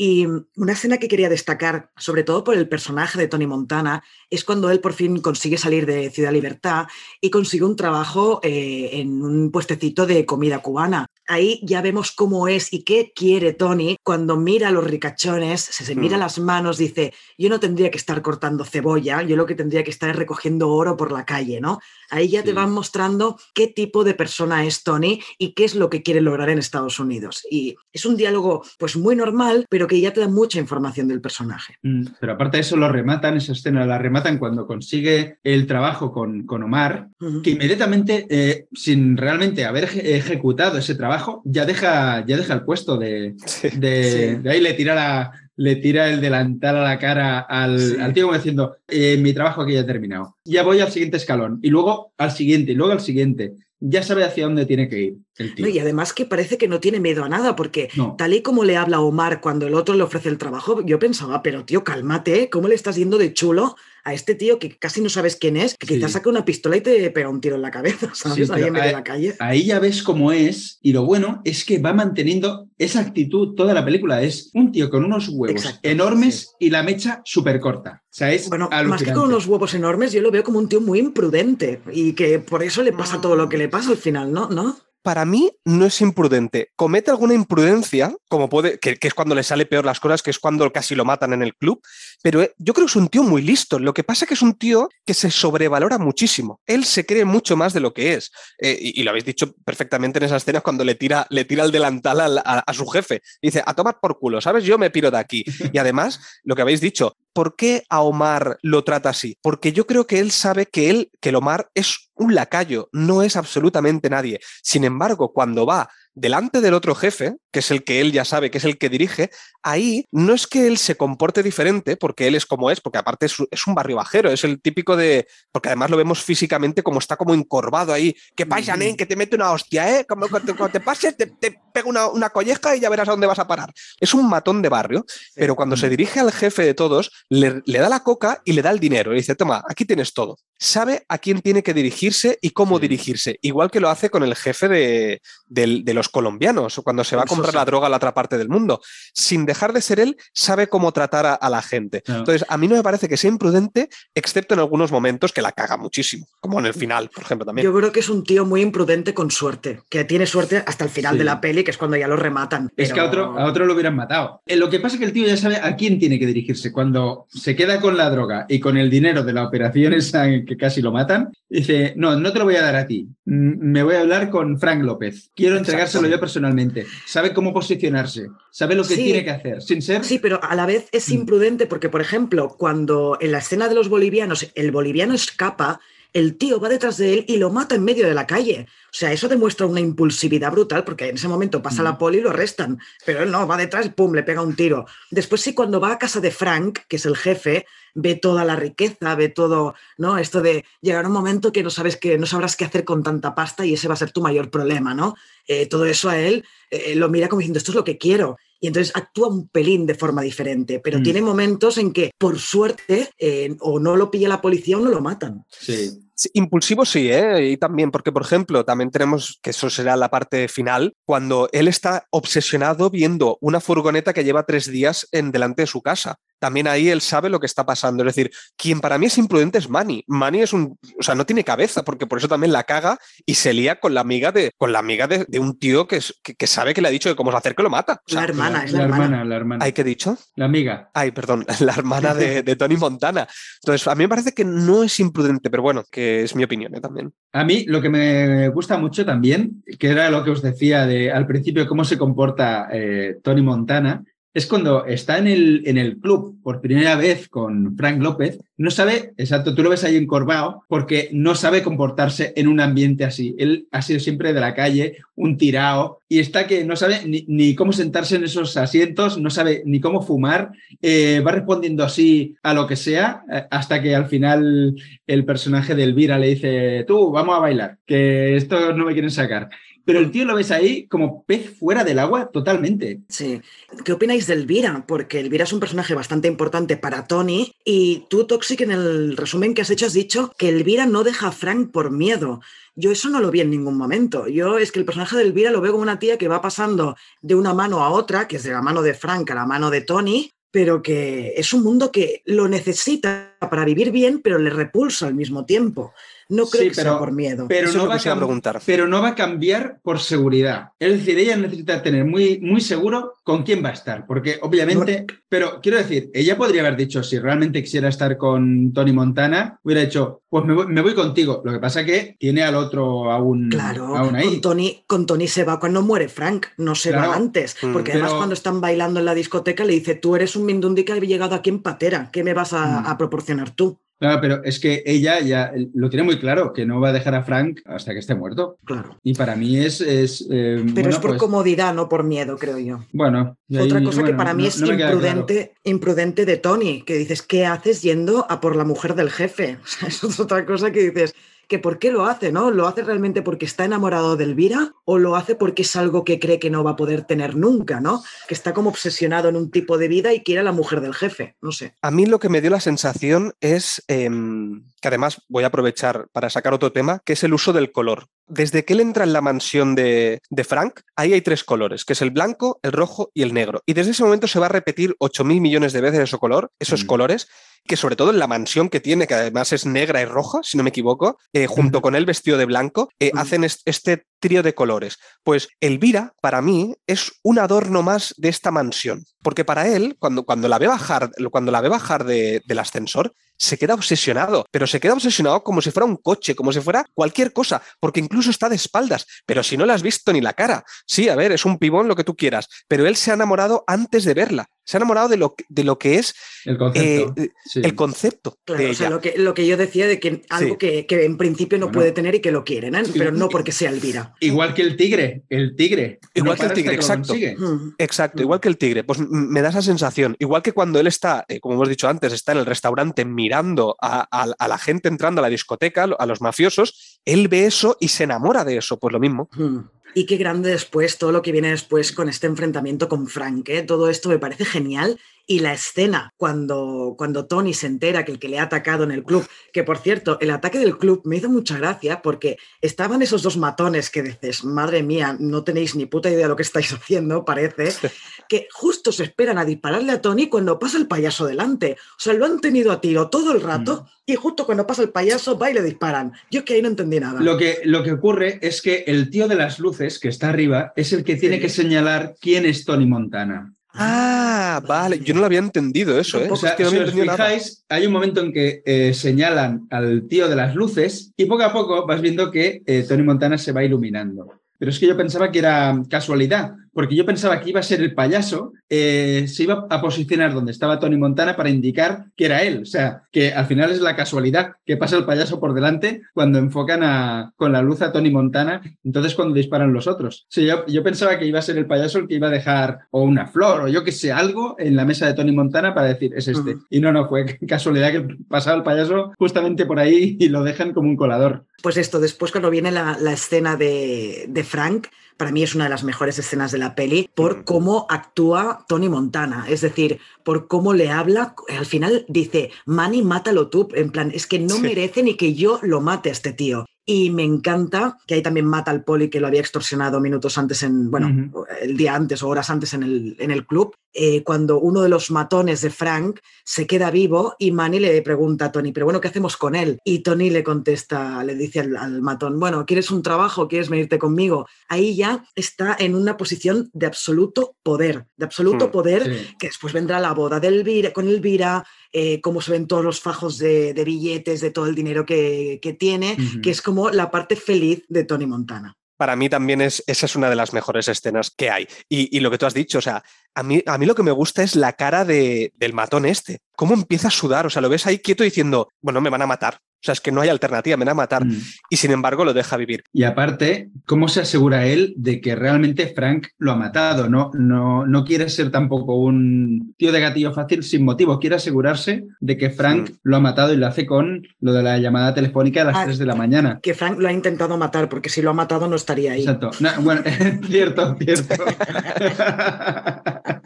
Y 0.00 0.28
una 0.54 0.74
escena 0.74 0.98
que 0.98 1.08
quería 1.08 1.28
destacar, 1.28 1.90
sobre 1.96 2.22
todo 2.22 2.44
por 2.44 2.54
el 2.54 2.68
personaje 2.68 3.18
de 3.18 3.26
Tony 3.26 3.48
Montana, 3.48 4.04
es 4.30 4.44
cuando 4.44 4.70
él 4.70 4.78
por 4.78 4.92
fin 4.92 5.20
consigue 5.20 5.58
salir 5.58 5.86
de 5.86 6.08
Ciudad 6.10 6.30
Libertad 6.30 6.86
y 7.20 7.30
consigue 7.30 7.64
un 7.64 7.74
trabajo 7.74 8.38
eh, 8.44 8.90
en 8.92 9.20
un 9.22 9.50
puestecito 9.50 10.06
de 10.06 10.24
comida 10.24 10.60
cubana. 10.60 11.06
Ahí 11.26 11.60
ya 11.64 11.82
vemos 11.82 12.12
cómo 12.12 12.46
es 12.46 12.72
y 12.72 12.84
qué 12.84 13.12
quiere 13.12 13.54
Tony 13.54 13.96
cuando 14.04 14.36
mira 14.36 14.68
a 14.68 14.70
los 14.70 14.84
ricachones, 14.84 15.62
se, 15.62 15.84
se 15.84 15.96
mira 15.96 16.16
Mm. 16.16 16.20
las 16.20 16.38
manos, 16.38 16.78
dice, 16.78 17.12
yo 17.36 17.48
no 17.48 17.58
tendría 17.58 17.90
que 17.90 17.98
estar 17.98 18.22
cortando 18.22 18.64
cebolla, 18.64 19.22
yo 19.22 19.34
lo 19.36 19.46
que 19.46 19.56
tendría 19.56 19.82
que 19.82 19.90
estar 19.90 20.08
es 20.10 20.16
recogiendo 20.16 20.68
oro 20.70 20.96
por 20.96 21.10
la 21.10 21.24
calle, 21.24 21.60
¿no? 21.60 21.80
Ahí 22.08 22.28
ya 22.28 22.44
te 22.44 22.52
van 22.52 22.70
mostrando 22.70 23.36
qué 23.52 23.66
tipo 23.66 24.04
de 24.04 24.14
persona 24.14 24.64
es 24.64 24.84
Tony 24.84 25.20
y 25.38 25.54
qué 25.54 25.64
es 25.64 25.74
lo 25.74 25.90
que 25.90 26.04
quiere 26.04 26.20
lograr 26.20 26.50
en 26.50 26.58
Estados 26.60 27.00
Unidos. 27.00 27.44
Y 27.50 27.74
es 27.92 28.06
un 28.06 28.16
diálogo 28.16 28.62
pues 28.78 28.96
muy 28.96 29.16
normal, 29.16 29.66
pero 29.68 29.87
que 29.88 30.00
ya 30.00 30.12
te 30.12 30.20
da 30.20 30.28
mucha 30.28 30.60
información 30.60 31.08
del 31.08 31.20
personaje. 31.20 31.74
Mm, 31.82 32.04
Pero 32.20 32.32
aparte 32.34 32.58
de 32.58 32.60
eso, 32.60 32.76
lo 32.76 32.88
rematan, 32.88 33.36
esa 33.38 33.52
escena 33.52 33.84
la 33.86 33.98
rematan 33.98 34.38
cuando 34.38 34.66
consigue 34.66 35.38
el 35.42 35.66
trabajo 35.66 36.12
con, 36.12 36.44
con 36.46 36.62
Omar, 36.62 37.08
que 37.42 37.50
inmediatamente, 37.50 38.26
eh, 38.30 38.66
sin 38.72 39.16
realmente 39.16 39.64
haber 39.64 39.84
eje- 39.88 40.14
ejecutado 40.16 40.78
ese 40.78 40.94
trabajo, 40.94 41.42
ya 41.44 41.64
deja, 41.66 42.24
ya 42.26 42.36
deja 42.36 42.54
el 42.54 42.62
puesto 42.62 42.96
de, 42.96 43.34
Sí. 43.44 43.68
de, 43.76 44.04
Sí. 44.36 44.42
de 44.42 44.50
ahí 44.50 44.60
le 44.60 44.74
tira, 44.74 44.94
la, 44.94 45.32
le 45.56 45.74
tira 45.76 46.08
el 46.08 46.20
delantal 46.20 46.76
a 46.76 46.82
la 46.84 46.98
cara 47.00 47.40
al, 47.40 47.80
Sí. 47.80 47.96
al 48.00 48.12
tío 48.12 48.26
como 48.26 48.36
diciendo, 48.36 48.76
"Eh, 48.86 49.16
mi 49.20 49.32
trabajo 49.32 49.62
aquí 49.62 49.72
ya 49.74 49.80
ha 49.80 49.86
terminado. 49.86 50.36
Ya 50.44 50.62
voy 50.62 50.78
al 50.80 50.92
siguiente 50.92 51.16
escalón. 51.16 51.58
Y 51.62 51.70
luego 51.70 52.12
al 52.16 52.30
siguiente, 52.30 52.70
y 52.72 52.74
luego 52.76 52.92
al 52.92 53.00
siguiente. 53.00 53.54
Ya 53.80 54.02
sabe 54.02 54.24
hacia 54.24 54.44
dónde 54.44 54.66
tiene 54.66 54.88
que 54.88 55.00
ir 55.00 55.16
el 55.36 55.54
tío. 55.54 55.64
No, 55.64 55.70
y 55.70 55.78
además 55.78 56.12
que 56.12 56.24
parece 56.24 56.58
que 56.58 56.66
no 56.66 56.80
tiene 56.80 56.98
miedo 56.98 57.22
a 57.22 57.28
nada, 57.28 57.54
porque 57.54 57.88
No. 57.96 58.16
tal 58.18 58.34
y 58.34 58.42
como 58.42 58.64
le 58.64 58.76
habla 58.76 59.00
Omar 59.00 59.40
cuando 59.40 59.66
el 59.68 59.74
otro 59.74 59.94
le 59.94 60.02
ofrece 60.02 60.28
el 60.28 60.36
trabajo, 60.38 60.82
yo 60.84 60.98
pensaba, 60.98 61.42
pero 61.42 61.64
tío, 61.64 61.84
cálmate. 61.84 62.50
¿cómo 62.50 62.66
le 62.66 62.74
estás 62.74 62.96
yendo 62.96 63.18
de 63.18 63.32
chulo 63.32 63.76
a 64.08 64.14
este 64.14 64.34
tío 64.34 64.58
que 64.58 64.76
casi 64.78 65.00
no 65.00 65.08
sabes 65.08 65.36
quién 65.36 65.56
es? 65.56 65.76
Que 65.78 65.86
Sí. 65.86 65.94
quizás 65.94 66.12
saca 66.12 66.30
una 66.30 66.44
pistola 66.44 66.76
y 66.76 66.80
te 66.80 67.10
pega 67.10 67.28
un 67.28 67.40
tiro 67.40 67.56
en 67.56 67.62
la 67.62 67.70
cabeza, 67.70 68.10
¿sabes? 68.14 68.46
Sí, 68.48 68.52
Ahí 68.52 68.62
pero 68.62 68.66
en 68.66 68.72
medio 68.72 68.82
de 68.84 68.88
hay- 68.88 68.94
la 68.94 69.04
calle. 69.04 69.34
Ahí 69.38 69.64
ya 69.66 69.78
ves 69.78 70.02
cómo 70.02 70.32
es, 70.32 70.78
y 70.82 70.92
lo 70.92 71.04
bueno 71.04 71.40
es 71.44 71.64
que 71.64 71.78
va 71.78 71.92
manteniendo 71.92 72.68
esa 72.78 73.00
actitud 73.00 73.54
toda 73.54 73.74
la 73.74 73.84
película. 73.84 74.22
Es 74.22 74.50
un 74.54 74.72
tío 74.72 74.90
con 74.90 75.04
unos 75.04 75.28
huevos 75.28 75.50
Exacto, 75.62 75.88
enormes 75.88 76.52
y 76.58 76.70
la 76.70 76.82
mecha 76.82 77.22
súper 77.24 77.60
corta. 77.60 78.02
O 78.04 78.14
sea, 78.18 78.32
es 78.32 78.48
Bueno, 78.48 78.68
más 78.86 79.02
que 79.02 79.12
con 79.12 79.24
unos 79.28 79.46
huevos 79.46 79.74
enormes, 79.74 80.12
yo 80.12 80.22
lo 80.22 80.30
veo 80.30 80.42
como 80.42 80.58
un 80.58 80.68
tío 80.68 80.80
muy 80.80 80.98
imprudente 80.98 81.80
y 81.92 82.14
que 82.14 82.38
por 82.38 82.62
eso 82.62 82.82
le 82.82 82.92
pasa 82.92 83.20
todo 83.20 83.36
lo 83.36 83.48
que 83.48 83.58
le 83.58 83.68
pasa 83.68 83.90
al 83.90 83.96
final, 83.96 84.32
¿no? 84.32 84.48
¿No? 84.48 84.76
Para 85.08 85.24
mí 85.24 85.50
no 85.64 85.86
es 85.86 86.02
imprudente. 86.02 86.68
Comete 86.76 87.10
alguna 87.10 87.32
imprudencia, 87.32 88.14
como 88.28 88.50
puede, 88.50 88.78
que, 88.78 88.96
que 88.96 89.08
es 89.08 89.14
cuando 89.14 89.34
le 89.34 89.42
sale 89.42 89.64
peor 89.64 89.86
las 89.86 90.00
cosas, 90.00 90.22
que 90.22 90.28
es 90.30 90.38
cuando 90.38 90.70
casi 90.70 90.94
lo 90.94 91.06
matan 91.06 91.32
en 91.32 91.40
el 91.42 91.54
club. 91.56 91.80
Pero 92.22 92.42
eh, 92.42 92.52
yo 92.58 92.74
creo 92.74 92.84
que 92.86 92.90
es 92.90 92.96
un 92.96 93.08
tío 93.08 93.22
muy 93.22 93.40
listo. 93.40 93.78
Lo 93.78 93.94
que 93.94 94.04
pasa 94.04 94.26
es 94.26 94.28
que 94.28 94.34
es 94.34 94.42
un 94.42 94.52
tío 94.58 94.90
que 95.06 95.14
se 95.14 95.30
sobrevalora 95.30 95.96
muchísimo. 95.96 96.60
Él 96.66 96.84
se 96.84 97.06
cree 97.06 97.24
mucho 97.24 97.56
más 97.56 97.72
de 97.72 97.80
lo 97.80 97.94
que 97.94 98.12
es. 98.12 98.30
Eh, 98.58 98.76
y, 98.78 99.00
y 99.00 99.02
lo 99.02 99.08
habéis 99.12 99.24
dicho 99.24 99.54
perfectamente 99.64 100.18
en 100.18 100.26
esas 100.26 100.42
escenas 100.42 100.60
cuando 100.62 100.84
le 100.84 100.94
tira, 100.94 101.26
le 101.30 101.46
tira 101.46 101.64
el 101.64 101.72
delantal 101.72 102.20
al- 102.20 102.38
a, 102.44 102.58
a 102.66 102.74
su 102.74 102.86
jefe. 102.86 103.22
Dice, 103.40 103.62
a 103.64 103.72
tomar 103.72 104.00
por 104.02 104.18
culo, 104.18 104.42
¿sabes? 104.42 104.62
Yo 104.64 104.76
me 104.76 104.90
piro 104.90 105.10
de 105.10 105.16
aquí. 105.16 105.42
Y 105.72 105.78
además, 105.78 106.20
lo 106.44 106.54
que 106.54 106.60
habéis 106.60 106.82
dicho, 106.82 107.16
¿por 107.38 107.54
qué 107.54 107.84
a 107.88 108.00
Omar 108.00 108.58
lo 108.62 108.82
trata 108.82 109.10
así? 109.10 109.38
Porque 109.40 109.72
yo 109.72 109.86
creo 109.86 110.08
que 110.08 110.18
él 110.18 110.32
sabe 110.32 110.66
que 110.66 110.90
él, 110.90 111.12
que 111.20 111.28
el 111.28 111.36
Omar 111.36 111.70
es 111.72 112.10
un 112.16 112.34
lacayo, 112.34 112.88
no 112.90 113.22
es 113.22 113.36
absolutamente 113.36 114.10
nadie. 114.10 114.40
Sin 114.60 114.82
embargo, 114.82 115.32
cuando 115.32 115.64
va 115.64 115.88
delante 116.18 116.60
del 116.60 116.74
otro 116.74 116.94
jefe, 116.94 117.36
que 117.52 117.60
es 117.60 117.70
el 117.70 117.84
que 117.84 118.00
él 118.00 118.12
ya 118.12 118.24
sabe, 118.24 118.50
que 118.50 118.58
es 118.58 118.64
el 118.64 118.78
que 118.78 118.88
dirige, 118.88 119.30
ahí 119.62 120.04
no 120.10 120.34
es 120.34 120.46
que 120.46 120.66
él 120.66 120.78
se 120.78 120.96
comporte 120.96 121.42
diferente, 121.42 121.96
porque 121.96 122.26
él 122.26 122.34
es 122.34 122.46
como 122.46 122.70
es, 122.70 122.80
porque 122.80 122.98
aparte 122.98 123.26
es, 123.26 123.66
un 123.66 123.74
barrio 123.74 123.96
bajero, 123.96 124.30
es 124.30 124.44
el 124.44 124.60
típico 124.60 124.96
de, 124.96 125.26
porque 125.52 125.68
además 125.68 125.90
lo 125.90 125.96
vemos 125.96 126.22
físicamente 126.22 126.82
como 126.82 126.98
está 126.98 127.16
como 127.16 127.34
encorvado 127.34 127.92
ahí, 127.92 128.16
que 128.36 128.46
pasa, 128.46 128.76
nen? 128.76 128.96
Que 128.96 129.06
te 129.06 129.16
mete 129.16 129.36
una 129.36 129.52
hostia, 129.52 129.98
¿eh? 130.00 130.04
Como 130.06 130.28
cuando 130.28 130.52
te, 130.52 130.56
cuando 130.58 130.72
te 130.72 130.80
pases, 130.80 131.16
te, 131.16 131.26
te 131.26 131.60
pega 131.72 131.88
una, 131.88 132.08
una 132.08 132.30
colleja 132.30 132.74
y 132.74 132.80
ya 132.80 132.90
verás 132.90 133.08
a 133.08 133.12
dónde 133.12 133.26
vas 133.26 133.38
a 133.38 133.46
parar. 133.46 133.72
Es 134.00 134.14
un 134.14 134.28
matón 134.28 134.62
de 134.62 134.68
barrio, 134.68 135.04
pero 135.34 135.54
cuando 135.54 135.76
se 135.76 135.88
dirige 135.88 136.20
al 136.20 136.32
jefe 136.32 136.62
de 136.62 136.74
todos, 136.74 137.10
le, 137.28 137.62
le 137.64 137.78
da 137.78 137.88
la 137.88 138.02
coca 138.02 138.40
y 138.44 138.52
le 138.52 138.62
da 138.62 138.70
el 138.70 138.80
dinero. 138.80 139.12
Y 139.12 139.16
dice, 139.16 139.34
toma, 139.34 139.62
aquí 139.68 139.84
tienes 139.84 140.12
todo. 140.12 140.38
Sabe 140.58 141.04
a 141.08 141.18
quién 141.18 141.40
tiene 141.40 141.62
que 141.62 141.74
dirigirse 141.74 142.38
y 142.40 142.50
cómo 142.50 142.78
Sí. 142.78 142.82
dirigirse. 142.82 143.38
Igual 143.42 143.70
que 143.70 143.80
lo 143.80 143.88
hace 143.88 144.10
con 144.10 144.22
el 144.22 144.34
jefe 144.34 144.68
de 144.68 145.94
los 145.94 146.07
colombianos, 146.08 146.78
o 146.78 146.82
cuando 146.82 147.04
se 147.04 147.16
va 147.16 147.22
a 147.22 147.26
comprar 147.26 147.50
sí. 147.50 147.56
la 147.56 147.64
droga 147.64 147.86
a 147.86 147.90
la 147.90 147.96
otra 147.96 148.14
parte 148.14 148.38
del 148.38 148.48
mundo. 148.48 148.80
Sin 149.12 149.46
dejar 149.46 149.72
de 149.72 149.80
ser 149.80 150.00
él, 150.00 150.16
sabe 150.32 150.68
cómo 150.68 150.92
tratar 150.92 151.26
a, 151.26 151.34
a 151.34 151.50
la 151.50 151.62
gente. 151.62 152.02
Claro. 152.02 152.20
Entonces, 152.20 152.46
a 152.48 152.56
mí 152.58 152.68
no 152.68 152.76
me 152.76 152.82
parece 152.82 153.08
que 153.08 153.16
sea 153.16 153.30
imprudente, 153.30 153.88
excepto 154.14 154.54
en 154.54 154.60
algunos 154.60 154.90
momentos 154.92 155.32
que 155.32 155.42
la 155.42 155.52
caga 155.52 155.76
muchísimo, 155.76 156.26
como 156.40 156.58
en 156.60 156.66
el 156.66 156.74
final, 156.74 157.10
por 157.14 157.22
ejemplo, 157.24 157.44
también. 157.46 157.64
Yo 157.64 157.74
creo 157.74 157.92
que 157.92 158.00
es 158.00 158.08
un 158.08 158.24
tío 158.24 158.44
muy 158.44 158.60
imprudente 158.62 159.14
con 159.14 159.30
suerte, 159.30 159.80
que 159.88 160.04
tiene 160.04 160.26
suerte 160.26 160.62
hasta 160.66 160.84
el 160.84 160.90
final 160.90 161.14
Sí. 161.14 161.18
de 161.18 161.24
la 161.24 161.40
peli, 161.40 161.64
que 161.64 161.70
es 161.70 161.78
cuando 161.78 161.96
ya 161.96 162.06
lo 162.08 162.16
rematan. 162.16 162.70
Es 162.76 162.92
que 162.92 163.00
a 163.00 163.04
otro, 163.06 163.38
a 163.38 163.46
otro 163.46 163.64
lo 163.66 163.72
hubieran 163.74 163.96
matado. 163.96 164.42
Eh, 164.46 164.56
lo 164.56 164.68
que 164.68 164.78
pasa 164.80 164.96
es 164.96 165.00
que 165.00 165.06
el 165.06 165.12
tío 165.12 165.26
ya 165.26 165.36
sabe 165.36 165.56
a 165.56 165.74
quién 165.76 165.98
tiene 165.98 166.18
que 166.18 166.26
dirigirse. 166.26 166.72
Cuando 166.72 167.26
se 167.28 167.56
queda 167.56 167.80
con 167.80 167.96
la 167.96 168.10
droga 168.10 168.46
y 168.48 168.60
con 168.60 168.76
el 168.76 168.90
dinero 168.90 169.22
de 169.22 169.32
la 169.32 169.44
operación 169.44 169.92
esa 169.94 170.28
en 170.28 170.44
que 170.44 170.56
casi 170.56 170.82
lo 170.82 170.92
matan, 170.92 171.30
dice, 171.48 171.94
no, 171.96 172.16
no 172.16 172.32
te 172.32 172.38
lo 172.38 172.44
voy 172.44 172.56
a 172.56 172.62
dar 172.62 172.76
a 172.76 172.86
ti. 172.86 173.08
Mm, 173.24 173.70
Me 173.72 173.82
voy 173.82 173.94
a 173.94 174.00
hablar 174.00 174.28
con 174.30 174.58
Frank 174.58 174.82
López. 174.82 175.30
Quiero 175.34 175.56
Entregárselo 175.98 176.08
yo 176.16 176.20
personalmente. 176.20 176.86
Sabe 177.06 177.32
cómo 177.34 177.52
posicionarse. 177.52 178.28
Sabe 178.50 178.74
lo 178.74 178.82
que 178.84 178.94
Sí. 178.96 179.04
tiene 179.04 179.24
que 179.24 179.30
hacer. 179.30 179.62
Sin 179.62 179.82
ser... 179.82 180.04
Sí, 180.04 180.18
pero 180.18 180.40
a 180.42 180.54
la 180.54 180.66
vez 180.66 180.88
es 180.92 181.08
Mm. 181.10 181.14
imprudente 181.14 181.66
porque, 181.66 181.88
por 181.88 182.00
ejemplo, 182.00 182.48
cuando 182.58 183.18
en 183.20 183.32
la 183.32 183.38
escena 183.38 183.68
de 183.68 183.74
los 183.74 183.88
bolivianos 183.88 184.50
el 184.54 184.70
boliviano 184.70 185.14
escapa, 185.14 185.80
el 186.14 186.36
tío 186.38 186.58
va 186.58 186.70
detrás 186.70 186.96
de 186.96 187.12
él 187.12 187.24
y 187.28 187.36
lo 187.36 187.50
mata 187.50 187.74
en 187.74 187.84
medio 187.84 188.06
de 188.06 188.14
la 188.14 188.26
calle. 188.26 188.66
O 188.86 188.92
sea, 188.94 189.12
eso 189.12 189.28
demuestra 189.28 189.66
una 189.66 189.80
impulsividad 189.80 190.50
brutal 190.50 190.82
porque 190.82 191.08
en 191.10 191.16
ese 191.16 191.28
momento 191.28 191.60
pasa 191.62 191.82
Mm. 191.82 191.84
la 191.84 191.98
poli 191.98 192.18
y 192.18 192.20
lo 192.22 192.30
arrestan. 192.30 192.78
Pero 193.04 193.22
él 193.22 193.30
no, 193.30 193.46
va 193.46 193.58
detrás 193.58 193.84
y 193.86 193.90
pum, 193.90 194.14
le 194.14 194.22
pega 194.22 194.40
un 194.42 194.56
tiro. 194.56 194.86
Después 195.10 195.42
sí, 195.42 195.52
cuando 195.52 195.80
va 195.80 195.92
a 195.92 195.98
casa 195.98 196.20
de 196.20 196.30
Frank, 196.30 196.78
que 196.88 196.96
es 196.96 197.04
el 197.04 197.14
jefe, 197.16 197.66
ve 198.00 198.14
toda 198.14 198.44
la 198.44 198.54
riqueza, 198.54 199.14
ve 199.16 199.28
todo, 199.28 199.74
¿no? 199.96 200.18
Esto 200.18 200.40
de 200.40 200.64
llegar 200.80 201.04
un 201.06 201.12
momento 201.12 201.50
que 201.52 201.62
no 201.64 201.70
sabes 201.70 201.96
que 201.96 202.16
no 202.16 202.26
sabrás 202.26 202.54
qué 202.56 202.64
hacer 202.64 202.84
con 202.84 203.02
tanta 203.02 203.34
pasta 203.34 203.66
y 203.66 203.74
ese 203.74 203.88
va 203.88 203.94
a 203.94 203.98
ser 203.98 204.12
tu 204.12 204.20
mayor 204.20 204.50
problema, 204.50 204.94
¿no? 204.94 205.16
Eh, 205.48 205.66
todo 205.66 205.84
eso 205.84 206.08
a 206.08 206.18
él 206.18 206.44
eh, 206.70 206.94
lo 206.94 207.08
mira 207.08 207.28
como 207.28 207.40
diciendo, 207.40 207.58
esto 207.58 207.72
es 207.72 207.76
lo 207.76 207.84
que 207.84 207.98
quiero. 207.98 208.36
Y 208.60 208.66
entonces 208.68 208.94
actúa 208.94 209.28
un 209.28 209.48
pelín 209.48 209.86
de 209.86 209.94
forma 209.94 210.22
diferente, 210.22 210.80
pero 210.80 210.98
Mm. 210.98 211.02
tiene 211.02 211.22
momentos 211.22 211.78
en 211.78 211.92
que, 211.92 212.10
por 212.18 212.38
suerte, 212.38 213.10
eh, 213.18 213.56
o 213.60 213.78
no 213.80 213.96
lo 213.96 214.10
pilla 214.10 214.28
la 214.28 214.40
policía 214.40 214.78
o 214.78 214.80
no 214.80 214.90
lo 214.90 215.00
matan. 215.00 215.44
Sí. 215.50 215.90
Sí, 216.14 216.28
Impulsivo 216.34 216.84
sí, 216.84 217.08
¿eh? 217.12 217.50
y 217.52 217.56
también, 217.58 217.92
porque 217.92 218.10
por 218.10 218.22
ejemplo, 218.22 218.64
también 218.64 218.90
tenemos, 218.90 219.38
que 219.40 219.50
eso 219.50 219.70
será 219.70 219.94
la 219.96 220.10
parte 220.10 220.48
final, 220.48 220.94
cuando 221.06 221.48
él 221.52 221.68
está 221.68 222.08
obsesionado 222.10 222.90
viendo 222.90 223.38
una 223.40 223.60
furgoneta 223.60 224.12
que 224.12 224.24
lleva 224.24 224.44
tres 224.44 224.66
días 224.68 225.06
en 225.12 225.30
delante 225.30 225.62
de 225.62 225.66
su 225.68 225.80
casa. 225.80 226.16
También 226.38 226.66
ahí 226.66 226.88
él 226.88 227.00
sabe 227.00 227.28
lo 227.28 227.40
que 227.40 227.46
está 227.46 227.64
pasando. 227.64 228.02
Es 228.02 228.14
decir, 228.14 228.30
quien 228.56 228.80
para 228.80 228.98
mí 228.98 229.06
es 229.06 229.18
imprudente 229.18 229.58
es 229.58 229.68
Manny. 229.68 230.04
Manny 230.06 230.42
es 230.42 230.52
un, 230.52 230.78
o 230.98 231.02
sea, 231.02 231.14
no 231.14 231.26
tiene 231.26 231.44
cabeza, 231.44 231.84
porque 231.84 232.06
por 232.06 232.18
eso 232.18 232.28
también 232.28 232.52
la 232.52 232.64
caga 232.64 232.98
y 233.26 233.34
se 233.34 233.52
lía 233.52 233.80
con 233.80 233.94
la 233.94 234.00
amiga 234.00 234.32
de, 234.32 234.52
con 234.56 234.72
la 234.72 234.78
amiga 234.78 235.06
de, 235.06 235.24
de 235.28 235.38
un 235.38 235.58
tío 235.58 235.86
que, 235.86 235.96
es, 235.96 236.18
que, 236.22 236.34
que 236.34 236.46
sabe 236.46 236.74
que 236.74 236.80
le 236.80 236.88
ha 236.88 236.92
dicho 236.92 237.08
que 237.08 237.16
cómo 237.16 237.30
hacer 237.36 237.54
que 237.54 237.62
lo 237.62 237.70
mata. 237.70 238.00
O 238.06 238.10
sea, 238.10 238.20
la 238.20 238.26
hermana, 238.26 238.64
es 238.64 238.72
la, 238.72 238.78
la 238.78 238.84
hermana. 238.84 239.04
hermana, 239.04 239.24
la 239.24 239.36
hermana. 239.36 239.64
¿Ay, 239.64 239.72
qué 239.72 239.82
he 239.82 239.84
dicho? 239.84 240.18
La 240.34 240.46
amiga. 240.46 240.90
Ay, 240.94 241.10
perdón, 241.10 241.44
la 241.60 241.72
hermana 241.72 242.14
de, 242.14 242.42
de 242.44 242.56
Tony 242.56 242.76
Montana. 242.76 243.26
Entonces, 243.62 243.86
a 243.88 243.94
mí 243.94 244.04
me 244.04 244.08
parece 244.08 244.32
que 244.32 244.44
no 244.44 244.82
es 244.82 244.98
imprudente, 245.00 245.50
pero 245.50 245.62
bueno, 245.62 245.84
que 245.90 246.22
es 246.22 246.34
mi 246.34 246.44
opinión 246.44 246.74
¿eh? 246.74 246.80
también. 246.80 247.12
A 247.32 247.44
mí 247.44 247.64
lo 247.66 247.80
que 247.80 247.88
me 247.88 248.48
gusta 248.48 248.78
mucho 248.78 249.04
también, 249.04 249.62
que 249.78 249.88
era 249.88 250.10
lo 250.10 250.24
que 250.24 250.30
os 250.30 250.42
decía 250.42 250.86
de 250.86 251.10
al 251.12 251.26
principio 251.26 251.66
cómo 251.66 251.84
se 251.84 251.98
comporta 251.98 252.68
eh, 252.72 253.18
Tony 253.22 253.42
Montana, 253.42 254.04
es 254.34 254.46
cuando 254.46 254.86
está 254.86 255.18
en 255.18 255.26
el, 255.26 255.62
en 255.66 255.78
el 255.78 255.98
club 255.98 256.38
por 256.42 256.60
primera 256.60 256.96
vez 256.96 257.28
con 257.28 257.76
Frank 257.76 258.00
López, 258.00 258.38
no 258.56 258.70
sabe, 258.70 259.12
exacto, 259.16 259.54
tú 259.54 259.62
lo 259.62 259.70
ves 259.70 259.84
ahí 259.84 259.96
encorvado, 259.96 260.64
porque 260.68 261.10
no 261.12 261.36
sabe 261.36 261.62
comportarse 261.62 262.32
en 262.36 262.48
un 262.48 262.60
ambiente 262.60 263.04
así. 263.04 263.36
Él 263.38 263.68
ha 263.70 263.82
sido 263.82 264.00
siempre 264.00 264.32
de 264.32 264.40
la 264.40 264.54
calle, 264.54 264.96
un 265.14 265.36
tirao, 265.36 266.00
y 266.08 266.18
está 266.18 266.46
que 266.46 266.64
no 266.64 266.74
sabe 266.74 267.00
ni, 267.06 267.54
cómo 267.54 267.72
sentarse 267.72 268.16
en 268.16 268.24
esos 268.24 268.56
asientos, 268.56 269.18
no 269.18 269.30
sabe 269.30 269.62
ni 269.64 269.80
cómo 269.80 270.02
fumar, 270.02 270.50
eh, 270.82 271.22
va 271.24 271.32
respondiendo 271.32 271.84
así 271.84 272.36
a 272.42 272.52
lo 272.52 272.66
que 272.66 272.76
sea, 272.76 273.22
eh, 273.32 273.44
hasta 273.50 273.80
que 273.80 273.94
al 273.94 274.06
final 274.06 274.74
el 275.06 275.24
personaje 275.24 275.76
de 275.76 275.84
Elvira 275.84 276.18
le 276.18 276.28
dice, 276.28 276.84
tú, 276.86 277.12
vamos 277.12 277.36
a 277.36 277.40
bailar, 277.40 277.78
que 277.86 278.36
esto 278.36 278.72
no 278.72 278.86
me 278.86 278.92
quieren 278.92 279.10
sacar. 279.10 279.50
Pero 279.88 280.00
el 280.00 280.10
tío 280.10 280.26
lo 280.26 280.34
ves 280.34 280.50
ahí 280.50 280.86
como 280.86 281.24
pez 281.24 281.56
fuera 281.58 281.82
del 281.82 281.98
agua 281.98 282.28
totalmente. 282.30 283.00
Sí. 283.08 283.40
¿Qué 283.86 283.92
opináis 283.92 284.26
de 284.26 284.34
Elvira? 284.34 284.84
Porque 284.86 285.18
Elvira 285.18 285.44
es 285.44 285.52
un 285.54 285.60
personaje 285.60 285.94
bastante 285.94 286.28
importante 286.28 286.76
para 286.76 287.06
Tony 287.06 287.54
y 287.64 288.04
tú, 288.10 288.26
Toxic, 288.26 288.60
en 288.60 288.72
el 288.72 289.16
resumen 289.16 289.54
que 289.54 289.62
has 289.62 289.70
hecho 289.70 289.86
has 289.86 289.94
dicho 289.94 290.30
que 290.36 290.50
Elvira 290.50 290.84
no 290.84 291.04
deja 291.04 291.28
a 291.28 291.32
Frank 291.32 291.70
por 291.70 291.90
miedo. 291.90 292.42
Yo 292.76 292.92
eso 292.92 293.08
no 293.08 293.18
lo 293.18 293.30
vi 293.30 293.40
en 293.40 293.48
ningún 293.48 293.78
momento. 293.78 294.28
Yo 294.28 294.58
es 294.58 294.72
que 294.72 294.78
el 294.78 294.84
personaje 294.84 295.16
de 295.16 295.22
Elvira 295.22 295.50
lo 295.50 295.62
veo 295.62 295.72
como 295.72 295.84
una 295.84 295.98
tía 295.98 296.18
que 296.18 296.28
va 296.28 296.42
pasando 296.42 296.94
de 297.22 297.34
una 297.34 297.54
mano 297.54 297.82
a 297.82 297.88
otra, 297.88 298.28
que 298.28 298.36
es 298.36 298.42
de 298.42 298.52
la 298.52 298.60
mano 298.60 298.82
de 298.82 298.92
Frank 298.92 299.30
a 299.30 299.36
la 299.36 299.46
mano 299.46 299.70
de 299.70 299.80
Tony, 299.80 300.30
pero 300.50 300.82
que 300.82 301.32
es 301.34 301.54
un 301.54 301.62
mundo 301.62 301.90
que 301.90 302.20
lo 302.26 302.46
necesita 302.46 303.37
para 303.38 303.64
vivir 303.64 303.90
bien, 303.92 304.20
pero 304.22 304.38
le 304.38 304.50
repulsa 304.50 305.06
al 305.06 305.14
mismo 305.14 305.44
tiempo. 305.44 305.92
No 306.30 306.46
creo 306.46 306.64
Sí, 306.64 306.68
que 306.68 306.74
sea 306.74 306.98
por 306.98 307.10
miedo. 307.12 307.46
Pero 307.48 307.70
Eso 307.70 307.78
no, 307.78 307.86
va 307.88 307.94
a 307.94 308.16
preguntar. 308.16 308.60
pero 308.66 308.86
no 308.86 309.00
va 309.00 309.08
a 309.10 309.14
cambiar 309.14 309.78
por 309.82 309.98
seguridad. 309.98 310.72
Es 310.78 310.92
decir, 310.92 311.18
ella 311.18 311.36
necesita 311.36 311.82
tener 311.82 312.04
muy, 312.04 312.38
muy 312.40 312.60
seguro 312.60 313.14
con 313.22 313.44
quién 313.44 313.64
va 313.64 313.70
a 313.70 313.72
estar, 313.72 314.06
porque 314.06 314.38
obviamente, 314.42 315.06
pero 315.30 315.60
quiero 315.62 315.78
decir, 315.78 316.10
ella 316.12 316.36
podría 316.36 316.60
haber 316.60 316.76
dicho, 316.76 317.02
si 317.02 317.18
realmente 317.18 317.62
quisiera 317.62 317.88
estar 317.88 318.18
con 318.18 318.74
Tony 318.74 318.92
Montana, 318.92 319.58
hubiera 319.62 319.80
dicho, 319.80 320.20
pues 320.28 320.44
me 320.44 320.52
voy, 320.52 320.66
me 320.66 320.82
voy 320.82 320.94
contigo. 320.94 321.40
Lo 321.46 321.52
que 321.52 321.58
pasa 321.60 321.82
que 321.86 322.16
tiene 322.18 322.42
al 322.42 322.56
otro 322.56 323.10
aún, 323.10 323.48
Claro, 323.48 323.96
aún 323.96 324.14
ahí. 324.16 324.26
con 324.26 324.40
Tony, 324.42 324.84
con 324.86 325.06
Tony 325.06 325.28
se 325.28 325.44
va 325.44 325.58
cuando 325.58 325.80
muere 325.80 326.10
Frank, 326.10 326.48
no 326.58 326.74
se 326.74 326.90
Claro. 326.90 327.08
va 327.08 327.16
antes. 327.16 327.56
Mm. 327.62 327.72
Porque 327.72 327.92
además 327.92 328.10
Pero- 328.10 328.18
cuando 328.18 328.34
están 328.34 328.60
bailando 328.60 329.00
en 329.00 329.06
la 329.06 329.14
discoteca 329.14 329.64
le 329.64 329.72
dice, 329.72 329.94
tú 329.94 330.14
eres 330.14 330.36
un 330.36 330.44
mindundi 330.44 330.84
que 330.84 330.92
ha 330.92 330.96
llegado 330.98 331.34
aquí 331.34 331.48
en 331.48 331.60
patera, 331.62 332.10
¿qué 332.12 332.22
me 332.22 332.34
vas 332.34 332.52
a, 332.52 332.82
Mm. 332.82 332.86
a 332.86 332.98
proporcionar 332.98 333.27
tú? 333.54 333.78
Claro, 334.00 334.20
pero 334.20 334.44
es 334.44 334.60
que 334.60 334.84
ella 334.86 335.18
ya 335.20 335.52
lo 335.74 335.90
tiene 335.90 336.04
muy 336.04 336.20
claro, 336.20 336.52
que 336.52 336.64
no 336.64 336.80
va 336.80 336.90
a 336.90 336.92
dejar 336.92 337.16
a 337.16 337.24
Frank 337.24 337.60
hasta 337.64 337.92
que 337.92 337.98
esté 337.98 338.14
muerto. 338.14 338.56
Claro. 338.64 338.96
Y 339.02 339.14
para 339.14 339.34
mí 339.34 339.58
es... 339.58 339.80
es 339.80 340.20
eh, 340.30 340.62
Pero 340.62 340.72
bueno, 340.72 340.90
es 340.90 340.98
por 340.98 341.10
pues, 341.10 341.20
comodidad, 341.20 341.74
no 341.74 341.88
por 341.88 342.04
miedo, 342.04 342.36
creo 342.38 342.58
yo. 342.58 342.78
Bueno. 342.92 343.36
ahí, 343.50 343.58
Otra 343.58 343.82
cosa 343.82 344.04
que 344.04 344.14
para 344.14 344.34
mí 344.34 344.44
no- 344.44 344.48
es 344.48 344.60
no 344.60 344.68
claro. 344.68 344.92
imprudente, 344.94 345.54
imprudente 345.64 346.24
de 346.26 346.36
Tony, 346.36 346.82
que 346.82 346.96
dices, 346.96 347.22
¿qué 347.22 347.44
haces 347.44 347.82
yendo 347.82 348.24
a 348.30 348.40
por 348.40 348.54
la 348.54 348.64
mujer 348.64 348.94
del 348.94 349.10
jefe? 349.10 349.58
O 349.64 349.66
sea, 349.66 349.88
eso 349.88 350.06
es 350.08 350.20
otra 350.20 350.46
cosa 350.46 350.70
que 350.70 350.90
dices, 350.90 351.14
que 351.48 351.58
¿por 351.58 351.78
qué 351.78 351.90
lo 351.90 352.04
hace? 352.06 352.30
¿No? 352.30 352.50
¿Lo 352.50 352.68
hace 352.68 352.82
realmente 352.82 353.22
porque 353.22 353.46
está 353.46 353.64
enamorado 353.64 354.16
de 354.16 354.24
Elvira 354.24 354.74
o 354.84 354.98
lo 354.98 355.16
hace 355.16 355.34
porque 355.34 355.62
es 355.62 355.74
algo 355.76 356.04
que 356.04 356.20
cree 356.20 356.38
que 356.38 356.50
no 356.50 356.62
va 356.62 356.72
a 356.72 356.76
poder 356.76 357.02
tener 357.04 357.36
nunca, 357.36 357.80
¿no? 357.80 358.02
Que 358.28 358.34
está 358.34 358.52
como 358.52 358.70
obsesionado 358.70 359.28
en 359.30 359.36
un 359.36 359.50
tipo 359.50 359.78
de 359.78 359.88
vida 359.88 360.12
y 360.12 360.22
quiere 360.22 360.42
a 360.42 360.44
la 360.44 360.52
mujer 360.52 360.80
del 360.80 360.94
jefe, 360.94 361.36
no 361.40 361.50
sé. 361.50 361.74
A 361.82 361.90
mí 361.90 362.06
lo 362.06 362.18
que 362.20 362.28
me 362.28 362.40
dio 362.40 362.50
la 362.50 362.60
sensación 362.60 363.32
es 363.40 363.82
em, 363.88 364.64
que 364.80 364.88
además 364.88 365.22
voy 365.28 365.44
a 365.44 365.48
aprovechar 365.48 366.08
para 366.12 366.30
sacar 366.30 366.52
otro 366.54 366.70
tema, 366.70 367.00
que 367.04 367.14
es 367.14 367.24
el 367.24 367.32
uso 367.34 367.52
del 367.52 367.72
color. 367.72 368.06
Desde 368.26 368.66
que 368.66 368.74
él 368.74 368.80
entra 368.80 369.04
en 369.04 369.14
la 369.14 369.22
mansión 369.22 369.74
de, 369.74 370.20
de 370.28 370.44
Frank, 370.44 370.80
ahí 370.96 371.14
hay 371.14 371.22
tres 371.22 371.44
colores, 371.44 371.86
que 371.86 371.94
es 371.94 372.02
el 372.02 372.10
blanco, 372.10 372.60
el 372.62 372.72
rojo 372.72 373.10
y 373.14 373.22
el 373.22 373.32
negro. 373.32 373.62
Y 373.64 373.72
desde 373.72 373.92
ese 373.92 374.04
momento 374.04 374.28
se 374.28 374.38
va 374.38 374.46
a 374.46 374.50
repetir 374.50 374.94
8.000 375.00 375.40
millones 375.40 375.72
de 375.72 375.80
veces 375.80 376.00
ese 376.00 376.18
color, 376.18 376.52
esos 376.58 376.84
Mm. 376.84 376.86
colores, 376.86 377.28
que 377.66 377.76
sobre 377.76 377.96
todo 377.96 378.10
en 378.10 378.18
la 378.18 378.26
mansión 378.26 378.68
que 378.68 378.80
tiene, 378.80 379.06
que 379.06 379.14
además 379.14 379.52
es 379.52 379.66
negra 379.66 380.00
y 380.00 380.04
roja, 380.04 380.40
si 380.42 380.56
no 380.56 380.62
me 380.62 380.70
equivoco, 380.70 381.18
eh, 381.32 381.46
junto 381.46 381.80
con 381.82 381.94
el 381.94 382.06
vestido 382.06 382.38
de 382.38 382.44
blanco, 382.46 382.88
eh, 382.98 383.10
hacen 383.14 383.44
est- 383.44 383.62
este 383.66 384.04
trío 384.20 384.42
de 384.42 384.54
colores. 384.54 384.96
Pues 385.22 385.48
Elvira, 385.60 386.14
para 386.20 386.42
mí, 386.42 386.74
es 386.86 387.12
un 387.22 387.38
adorno 387.38 387.82
más 387.82 388.14
de 388.16 388.28
esta 388.28 388.50
mansión. 388.50 389.04
Porque 389.22 389.44
para 389.44 389.68
él, 389.68 389.96
cuando, 389.98 390.24
cuando 390.24 390.48
la 390.48 390.58
ve 390.58 390.66
bajar, 390.68 391.10
cuando 391.30 391.52
la 391.52 391.60
ve 391.60 391.68
bajar 391.68 392.04
de- 392.04 392.40
del 392.46 392.58
ascensor, 392.58 393.12
se 393.40 393.56
queda 393.56 393.74
obsesionado, 393.74 394.44
pero 394.50 394.66
se 394.66 394.80
queda 394.80 394.94
obsesionado 394.94 395.44
como 395.44 395.62
si 395.62 395.70
fuera 395.70 395.86
un 395.86 395.96
coche, 395.96 396.34
como 396.34 396.52
si 396.52 396.60
fuera 396.60 396.84
cualquier 396.92 397.32
cosa, 397.32 397.62
porque 397.78 398.00
incluso 398.00 398.30
está 398.30 398.48
de 398.48 398.56
espaldas, 398.56 399.06
pero 399.26 399.44
si 399.44 399.56
no 399.56 399.64
le 399.64 399.72
has 399.72 399.82
visto 399.82 400.12
ni 400.12 400.20
la 400.20 400.32
cara. 400.32 400.64
Sí, 400.86 401.08
a 401.08 401.14
ver, 401.14 401.30
es 401.30 401.44
un 401.44 401.56
pibón 401.58 401.86
lo 401.86 401.94
que 401.94 402.02
tú 402.02 402.16
quieras, 402.16 402.48
pero 402.66 402.84
él 402.88 402.96
se 402.96 403.12
ha 403.12 403.14
enamorado 403.14 403.62
antes 403.68 404.04
de 404.04 404.14
verla, 404.14 404.46
se 404.64 404.76
ha 404.76 404.78
enamorado 404.78 405.08
de 405.08 405.18
lo, 405.18 405.36
que- 405.36 405.44
de 405.48 405.62
lo 405.62 405.78
que 405.78 405.98
es 406.00 406.14
El 406.44 406.58
concepto. 406.58 407.22
eh, 407.22 407.30
sí. 407.44 407.60
el 407.62 407.74
concepto 407.76 408.38
Claro, 408.44 408.62
de 408.64 408.70
o 408.70 408.74
sea, 408.74 408.86
ella. 408.88 408.96
lo 408.96 409.00
que, 409.00 409.14
lo 409.18 409.34
que 409.34 409.46
yo 409.46 409.56
decía 409.56 409.86
de 409.86 410.00
que 410.00 410.22
algo 410.30 410.54
Sí. 410.54 410.58
que, 410.58 410.86
que 410.86 411.04
en 411.04 411.16
principio 411.16 411.58
no 411.58 411.66
Bueno. 411.66 411.78
puede 411.78 411.92
tener 411.92 412.16
y 412.16 412.20
que 412.20 412.32
lo 412.32 412.42
quieren, 412.44 412.74
¿eh? 412.74 412.82
pero 412.92 413.12
no 413.12 413.28
porque 413.28 413.52
sea 413.52 413.70
Elvira. 413.70 414.07
Igual 414.20 414.54
que 414.54 414.62
el 414.62 414.76
tigre, 414.76 415.22
el 415.28 415.54
tigre. 415.56 415.98
Igual 416.14 416.38
que 416.38 416.46
el 416.46 416.52
tigre, 416.52 416.74
exacto. 416.74 417.14
Mm. 417.14 417.74
Exacto, 417.78 418.18
Mm. 418.18 418.22
igual 418.22 418.40
que 418.40 418.48
el 418.48 418.56
tigre, 418.58 418.84
pues 418.84 418.98
me 419.08 419.40
da 419.42 419.48
esa 419.50 419.62
sensación. 419.62 420.16
Igual 420.18 420.42
que 420.42 420.52
cuando 420.52 420.80
él 420.80 420.86
está, 420.86 421.24
eh, 421.28 421.40
como 421.40 421.54
hemos 421.54 421.68
dicho 421.68 421.88
antes, 421.88 422.12
está 422.12 422.32
en 422.32 422.38
el 422.38 422.46
restaurante 422.46 423.04
mirando 423.04 423.76
a, 423.80 424.06
a- 424.10 424.34
a 424.38 424.48
la 424.48 424.58
gente 424.58 424.88
entrando 424.88 425.20
a 425.20 425.22
la 425.22 425.28
discoteca, 425.30 425.84
a 425.98 426.06
los 426.06 426.20
mafiosos, 426.20 427.00
él 427.04 427.28
ve 427.28 427.46
eso 427.46 427.76
y 427.80 427.88
se 427.88 428.04
enamora 428.04 428.44
de 428.44 428.56
eso, 428.58 428.78
pues 428.78 428.92
lo 428.92 429.00
mismo. 429.00 429.28
Mm. 429.36 429.58
Y 429.94 430.04
qué 430.06 430.16
grande 430.18 430.50
después, 430.50 430.98
todo 430.98 431.12
lo 431.12 431.22
que 431.22 431.32
viene 431.32 431.50
después 431.50 431.92
con 431.92 432.08
este 432.08 432.26
enfrentamiento 432.26 432.88
con 432.88 433.06
Frank. 433.06 433.48
¿eh? 433.48 433.62
Todo 433.62 433.88
esto 433.88 434.08
me 434.10 434.18
parece 434.18 434.44
genial. 434.44 434.98
Y 435.30 435.40
la 435.40 435.52
escena, 435.52 436.14
cuando, 436.16 436.94
cuando 436.96 437.26
Tony 437.26 437.52
se 437.52 437.66
entera 437.66 438.02
que 438.06 438.12
el 438.12 438.18
que 438.18 438.30
le 438.30 438.38
ha 438.38 438.44
atacado 438.44 438.82
en 438.82 438.90
el 438.90 439.04
club, 439.04 439.28
que 439.52 439.62
por 439.62 439.76
cierto, 439.76 440.16
el 440.22 440.30
ataque 440.30 440.58
del 440.58 440.78
club 440.78 441.02
me 441.04 441.16
hizo 441.16 441.28
mucha 441.28 441.58
gracia 441.58 442.00
porque 442.00 442.38
estaban 442.62 443.02
esos 443.02 443.22
dos 443.22 443.36
matones 443.36 443.90
que 443.90 444.02
dices, 444.02 444.42
madre 444.42 444.82
mía, 444.82 445.18
no 445.20 445.44
tenéis 445.44 445.74
ni 445.76 445.84
puta 445.84 446.08
idea 446.08 446.22
de 446.22 446.28
lo 446.28 446.36
que 446.36 446.44
estáis 446.44 446.72
haciendo, 446.72 447.26
parece, 447.26 447.68
que 448.28 448.48
justo 448.50 448.90
se 448.90 449.04
esperan 449.04 449.36
a 449.36 449.44
dispararle 449.44 449.92
a 449.92 450.00
Tony 450.00 450.30
cuando 450.30 450.58
pasa 450.58 450.78
el 450.78 450.86
payaso 450.86 451.26
delante. 451.26 451.72
O 451.72 452.00
sea, 452.00 452.14
lo 452.14 452.24
han 452.24 452.40
tenido 452.40 452.72
a 452.72 452.80
tiro 452.80 453.10
todo 453.10 453.32
el 453.32 453.42
rato 453.42 453.86
y 454.06 454.14
justo 454.14 454.46
cuando 454.46 454.66
pasa 454.66 454.80
el 454.80 454.88
payaso 454.88 455.38
va 455.38 455.50
y 455.50 455.54
le 455.54 455.62
disparan. 455.62 456.14
Yo 456.30 456.40
es 456.40 456.46
que 456.46 456.54
ahí 456.54 456.62
no 456.62 456.68
entendí 456.68 457.00
nada. 457.00 457.20
Lo 457.20 457.36
que, 457.36 457.60
lo 457.64 457.82
que 457.82 457.92
ocurre 457.92 458.38
es 458.40 458.62
que 458.62 458.84
el 458.86 459.10
tío 459.10 459.28
de 459.28 459.34
las 459.34 459.58
luces, 459.58 459.98
que 459.98 460.08
está 460.08 460.30
arriba, 460.30 460.72
es 460.74 460.94
el 460.94 461.04
que 461.04 461.16
tiene 461.16 461.36
Sí. 461.36 461.42
que 461.42 461.48
señalar 461.50 462.14
quién 462.18 462.46
es 462.46 462.64
Tony 462.64 462.86
Montana. 462.86 463.52
Ah, 463.74 464.37
vale, 464.66 464.98
yo 465.00 465.14
no 465.14 465.20
lo 465.20 465.26
había 465.26 465.38
entendido 465.38 465.98
eso, 465.98 466.20
¿eh? 466.20 466.28
O 466.30 466.36
sea, 466.36 466.50
Es 466.50 466.56
que 466.56 466.64
no 466.64 466.70
si 466.70 466.78
os 466.78 466.94
nada. 466.94 467.12
fijáis, 467.16 467.64
hay 467.68 467.86
un 467.86 467.92
momento 467.92 468.20
en 468.20 468.32
que 468.32 468.62
eh, 468.64 468.92
señalan 468.94 469.66
al 469.70 470.06
tío 470.08 470.28
de 470.28 470.36
las 470.36 470.54
luces 470.54 471.12
y 471.16 471.26
poco 471.26 471.42
a 471.44 471.52
poco 471.52 471.86
vas 471.86 472.00
viendo 472.00 472.30
que 472.30 472.62
eh, 472.66 472.84
Tony 472.88 473.02
Montana 473.02 473.38
se 473.38 473.52
va 473.52 473.64
iluminando. 473.64 474.32
Pero 474.58 474.70
es 474.70 474.78
que 474.78 474.88
yo 474.88 474.96
pensaba 474.96 475.30
que 475.30 475.38
era 475.38 475.80
casualidad, 475.88 476.52
porque 476.78 476.94
yo 476.94 477.04
pensaba 477.04 477.40
que 477.40 477.50
iba 477.50 477.58
a 477.58 477.64
ser 477.64 477.80
el 477.80 477.92
payaso, 477.92 478.52
eh, 478.68 479.24
se 479.26 479.42
iba 479.42 479.66
a 479.68 479.80
posicionar 479.80 480.32
donde 480.32 480.52
estaba 480.52 480.78
Tony 480.78 480.96
Montana 480.96 481.34
para 481.34 481.50
indicar 481.50 482.04
que 482.16 482.26
era 482.26 482.44
él. 482.44 482.60
O 482.62 482.66
sea, 482.66 483.02
que 483.10 483.32
al 483.32 483.46
final 483.46 483.72
es 483.72 483.80
la 483.80 483.96
casualidad 483.96 484.52
que 484.64 484.76
pasa 484.76 484.96
el 484.96 485.04
payaso 485.04 485.40
por 485.40 485.54
delante 485.54 486.02
cuando 486.14 486.38
enfocan 486.38 486.84
a- 486.84 487.32
con 487.34 487.50
la 487.50 487.62
luz 487.62 487.82
a 487.82 487.90
Tony 487.90 488.12
Montana, 488.12 488.62
entonces 488.84 489.16
cuando 489.16 489.34
disparan 489.34 489.72
los 489.72 489.88
otros. 489.88 490.20
O 490.22 490.30
sea, 490.30 490.44
yo, 490.44 490.66
yo 490.66 490.84
pensaba 490.84 491.18
que 491.18 491.26
iba 491.26 491.40
a 491.40 491.42
ser 491.42 491.58
el 491.58 491.66
payaso 491.66 491.98
el 491.98 492.06
que 492.06 492.14
iba 492.14 492.28
a 492.28 492.30
dejar 492.30 492.78
o 492.92 493.02
una 493.02 493.26
flor 493.26 493.62
o 493.62 493.68
yo 493.68 493.82
que 493.82 493.90
sé, 493.90 494.12
algo 494.12 494.54
en 494.60 494.76
la 494.76 494.84
mesa 494.84 495.06
de 495.06 495.14
Tony 495.14 495.32
Montana 495.32 495.74
para 495.74 495.88
decir, 495.88 496.12
es 496.14 496.28
este. 496.28 496.58
Y 496.70 496.78
no, 496.78 496.92
no, 496.92 497.08
fue 497.08 497.24
casualidad 497.48 497.90
que 497.90 498.06
pasaba 498.28 498.56
el 498.56 498.62
payaso 498.62 499.12
justamente 499.18 499.66
por 499.66 499.80
ahí 499.80 500.16
y 500.20 500.28
lo 500.28 500.44
dejan 500.44 500.72
como 500.72 500.88
un 500.88 500.96
colador. 500.96 501.44
Pues 501.60 501.76
esto, 501.76 501.98
después 501.98 502.30
cuando 502.30 502.50
viene 502.50 502.70
la, 502.70 502.96
la 503.00 503.12
escena 503.14 503.56
de, 503.56 504.26
de 504.28 504.44
Frank, 504.44 504.86
para 505.18 505.32
mí 505.32 505.42
es 505.42 505.54
una 505.54 505.64
de 505.64 505.70
las 505.70 505.84
mejores 505.84 506.18
escenas 506.18 506.52
de 506.52 506.58
la 506.58 506.74
peli 506.74 507.10
por 507.14 507.44
cómo 507.44 507.86
actúa 507.90 508.64
Tony 508.68 508.88
Montana, 508.88 509.46
es 509.48 509.60
decir, 509.60 509.98
por 510.22 510.46
cómo 510.46 510.72
le 510.72 510.90
habla. 510.90 511.34
Al 511.48 511.66
final 511.66 512.06
dice, 512.08 512.50
Manny, 512.64 513.02
mátalo 513.02 513.48
tú, 513.48 513.68
en 513.74 513.90
plan, 513.90 514.12
es 514.14 514.26
que 514.26 514.38
no 514.38 514.58
merece 514.60 515.02
ni 515.02 515.16
que 515.16 515.34
yo 515.34 515.58
lo 515.62 515.80
mate 515.80 516.08
a 516.08 516.12
este 516.12 516.32
tío. 516.32 516.64
Y 516.90 517.10
me 517.10 517.22
encanta 517.22 517.98
que 518.06 518.14
ahí 518.14 518.22
también 518.22 518.46
mata 518.46 518.70
al 518.70 518.82
poli 518.82 519.10
que 519.10 519.20
lo 519.20 519.26
había 519.26 519.40
extorsionado 519.40 520.00
minutos 520.00 520.38
antes, 520.38 520.62
en, 520.62 520.90
bueno, 520.90 521.44
el 521.60 521.76
día 521.76 521.94
antes 521.94 522.22
o 522.22 522.28
horas 522.28 522.48
antes 522.48 522.72
en 522.72 522.82
el, 522.82 523.14
en 523.18 523.30
el 523.30 523.44
club. 523.46 523.74
Eh, 523.92 524.22
cuando 524.22 524.58
uno 524.60 524.80
de 524.82 524.88
los 524.88 525.10
matones 525.10 525.60
de 525.60 525.70
Frank 525.70 526.20
se 526.44 526.66
queda 526.66 526.90
vivo 526.90 527.34
y 527.38 527.50
Manny 527.50 527.80
le 527.80 528.00
pregunta 528.00 528.46
a 528.46 528.52
Tony, 528.52 528.72
pero 528.72 528.86
bueno, 528.86 529.00
¿qué 529.00 529.08
hacemos 529.08 529.36
con 529.36 529.54
él? 529.54 529.78
Y 529.84 529.98
Tony 529.98 530.30
le 530.30 530.42
contesta, 530.42 531.22
le 531.24 531.34
dice 531.34 531.60
al, 531.60 531.76
al 531.76 532.00
matón, 532.00 532.38
bueno, 532.40 532.64
¿quieres 532.64 532.90
un 532.90 533.02
trabajo? 533.02 533.48
¿Quieres 533.48 533.68
venirte 533.68 533.98
conmigo? 533.98 534.46
Ahí 534.68 534.96
ya 534.96 535.24
está 535.34 535.76
en 535.78 535.94
una 535.94 536.16
posición 536.16 536.70
de 536.72 536.86
absoluto 536.86 537.56
poder, 537.62 538.06
de 538.16 538.24
absoluto 538.24 538.68
Hmm, 538.68 538.70
poder, 538.70 539.04
sí. 539.04 539.36
que 539.38 539.48
después 539.48 539.74
vendrá 539.74 540.00
la 540.00 540.12
boda 540.12 540.40
de 540.40 540.48
Elvira, 540.48 540.92
con 540.92 541.06
Elvira, 541.06 541.66
eh, 541.92 542.20
cómo 542.20 542.40
se 542.40 542.52
ven 542.52 542.66
todos 542.66 542.84
los 542.84 543.00
fajos 543.00 543.38
de, 543.38 543.74
de 543.74 543.84
billetes, 543.84 544.40
de 544.40 544.50
todo 544.50 544.66
el 544.66 544.74
dinero 544.74 545.06
que, 545.06 545.58
que 545.62 545.72
tiene, 545.72 546.16
que 546.42 546.50
es 546.50 546.62
como 546.62 546.90
la 546.90 547.10
parte 547.10 547.36
feliz 547.36 547.84
de 547.88 548.04
Tony 548.04 548.26
Montana. 548.26 548.74
Para 548.96 549.14
mí 549.14 549.28
también 549.28 549.60
es, 549.60 549.84
esa 549.86 550.06
es 550.06 550.16
una 550.16 550.28
de 550.28 550.34
las 550.34 550.52
mejores 550.52 550.88
escenas 550.88 551.30
que 551.30 551.50
hay. 551.50 551.68
Y, 551.88 552.16
y 552.16 552.20
lo 552.20 552.32
que 552.32 552.38
tú 552.38 552.46
has 552.46 552.54
dicho, 552.54 552.78
o 552.78 552.82
sea, 552.82 553.04
a 553.34 553.42
mí, 553.44 553.62
a 553.64 553.78
mí 553.78 553.86
lo 553.86 553.94
que 553.94 554.02
me 554.02 554.10
gusta 554.10 554.42
es 554.42 554.56
la 554.56 554.72
cara 554.72 555.04
de, 555.04 555.52
del 555.54 555.72
matón 555.72 556.04
este. 556.04 556.38
Cómo 556.56 556.74
empieza 556.74 557.06
a 557.06 557.12
sudar, 557.12 557.46
o 557.46 557.50
sea, 557.50 557.62
lo 557.62 557.68
ves 557.68 557.86
ahí 557.86 558.00
quieto 558.00 558.24
diciendo, 558.24 558.68
bueno, 558.82 559.00
me 559.00 559.10
van 559.10 559.22
a 559.22 559.26
matar. 559.28 559.60
O 559.80 559.80
sea, 559.80 559.92
es 559.92 560.00
que 560.00 560.10
no 560.10 560.20
hay 560.20 560.28
alternativa, 560.28 560.76
me 560.76 560.84
van 560.84 560.92
a 560.92 560.94
matar. 560.94 561.24
Mm. 561.24 561.36
Y 561.70 561.76
sin 561.76 561.92
embargo 561.92 562.24
lo 562.24 562.34
deja 562.34 562.56
vivir. 562.56 562.82
Y 562.92 563.04
aparte, 563.04 563.70
¿cómo 563.86 564.08
se 564.08 564.20
asegura 564.22 564.66
él 564.66 564.92
de 564.96 565.20
que 565.20 565.36
realmente 565.36 565.86
Frank 565.94 566.26
lo 566.38 566.50
ha 566.50 566.56
matado? 566.56 567.08
No, 567.08 567.30
no, 567.34 567.86
no 567.86 568.04
quiere 568.04 568.28
ser 568.28 568.50
tampoco 568.50 568.96
un 568.96 569.74
tío 569.78 569.92
de 569.92 570.00
gatillo 570.00 570.32
fácil 570.34 570.64
sin 570.64 570.84
motivo. 570.84 571.20
Quiere 571.20 571.36
asegurarse 571.36 572.04
de 572.20 572.36
que 572.36 572.50
Frank 572.50 572.90
Mm. 572.90 572.94
lo 573.04 573.16
ha 573.16 573.20
matado 573.20 573.54
y 573.54 573.56
lo 573.56 573.66
hace 573.68 573.86
con 573.86 574.26
lo 574.40 574.52
de 574.52 574.62
la 574.64 574.78
llamada 574.78 575.14
telefónica 575.14 575.62
a 575.62 575.64
las 575.66 575.76
Ah, 575.76 575.84
3 575.84 575.98
de 575.98 576.06
la 576.06 576.14
mañana. 576.16 576.58
Que 576.62 576.74
Frank 576.74 576.98
lo 576.98 577.08
ha 577.08 577.12
intentado 577.12 577.56
matar, 577.56 577.88
porque 577.88 578.08
si 578.08 578.20
lo 578.20 578.30
ha 578.30 578.34
matado 578.34 578.66
no 578.68 578.74
estaría 578.76 579.12
ahí. 579.12 579.20
Exacto. 579.20 579.50
No, 579.60 579.70
bueno, 579.82 580.02
cierto, 580.48 580.96
cierto. 580.98 581.34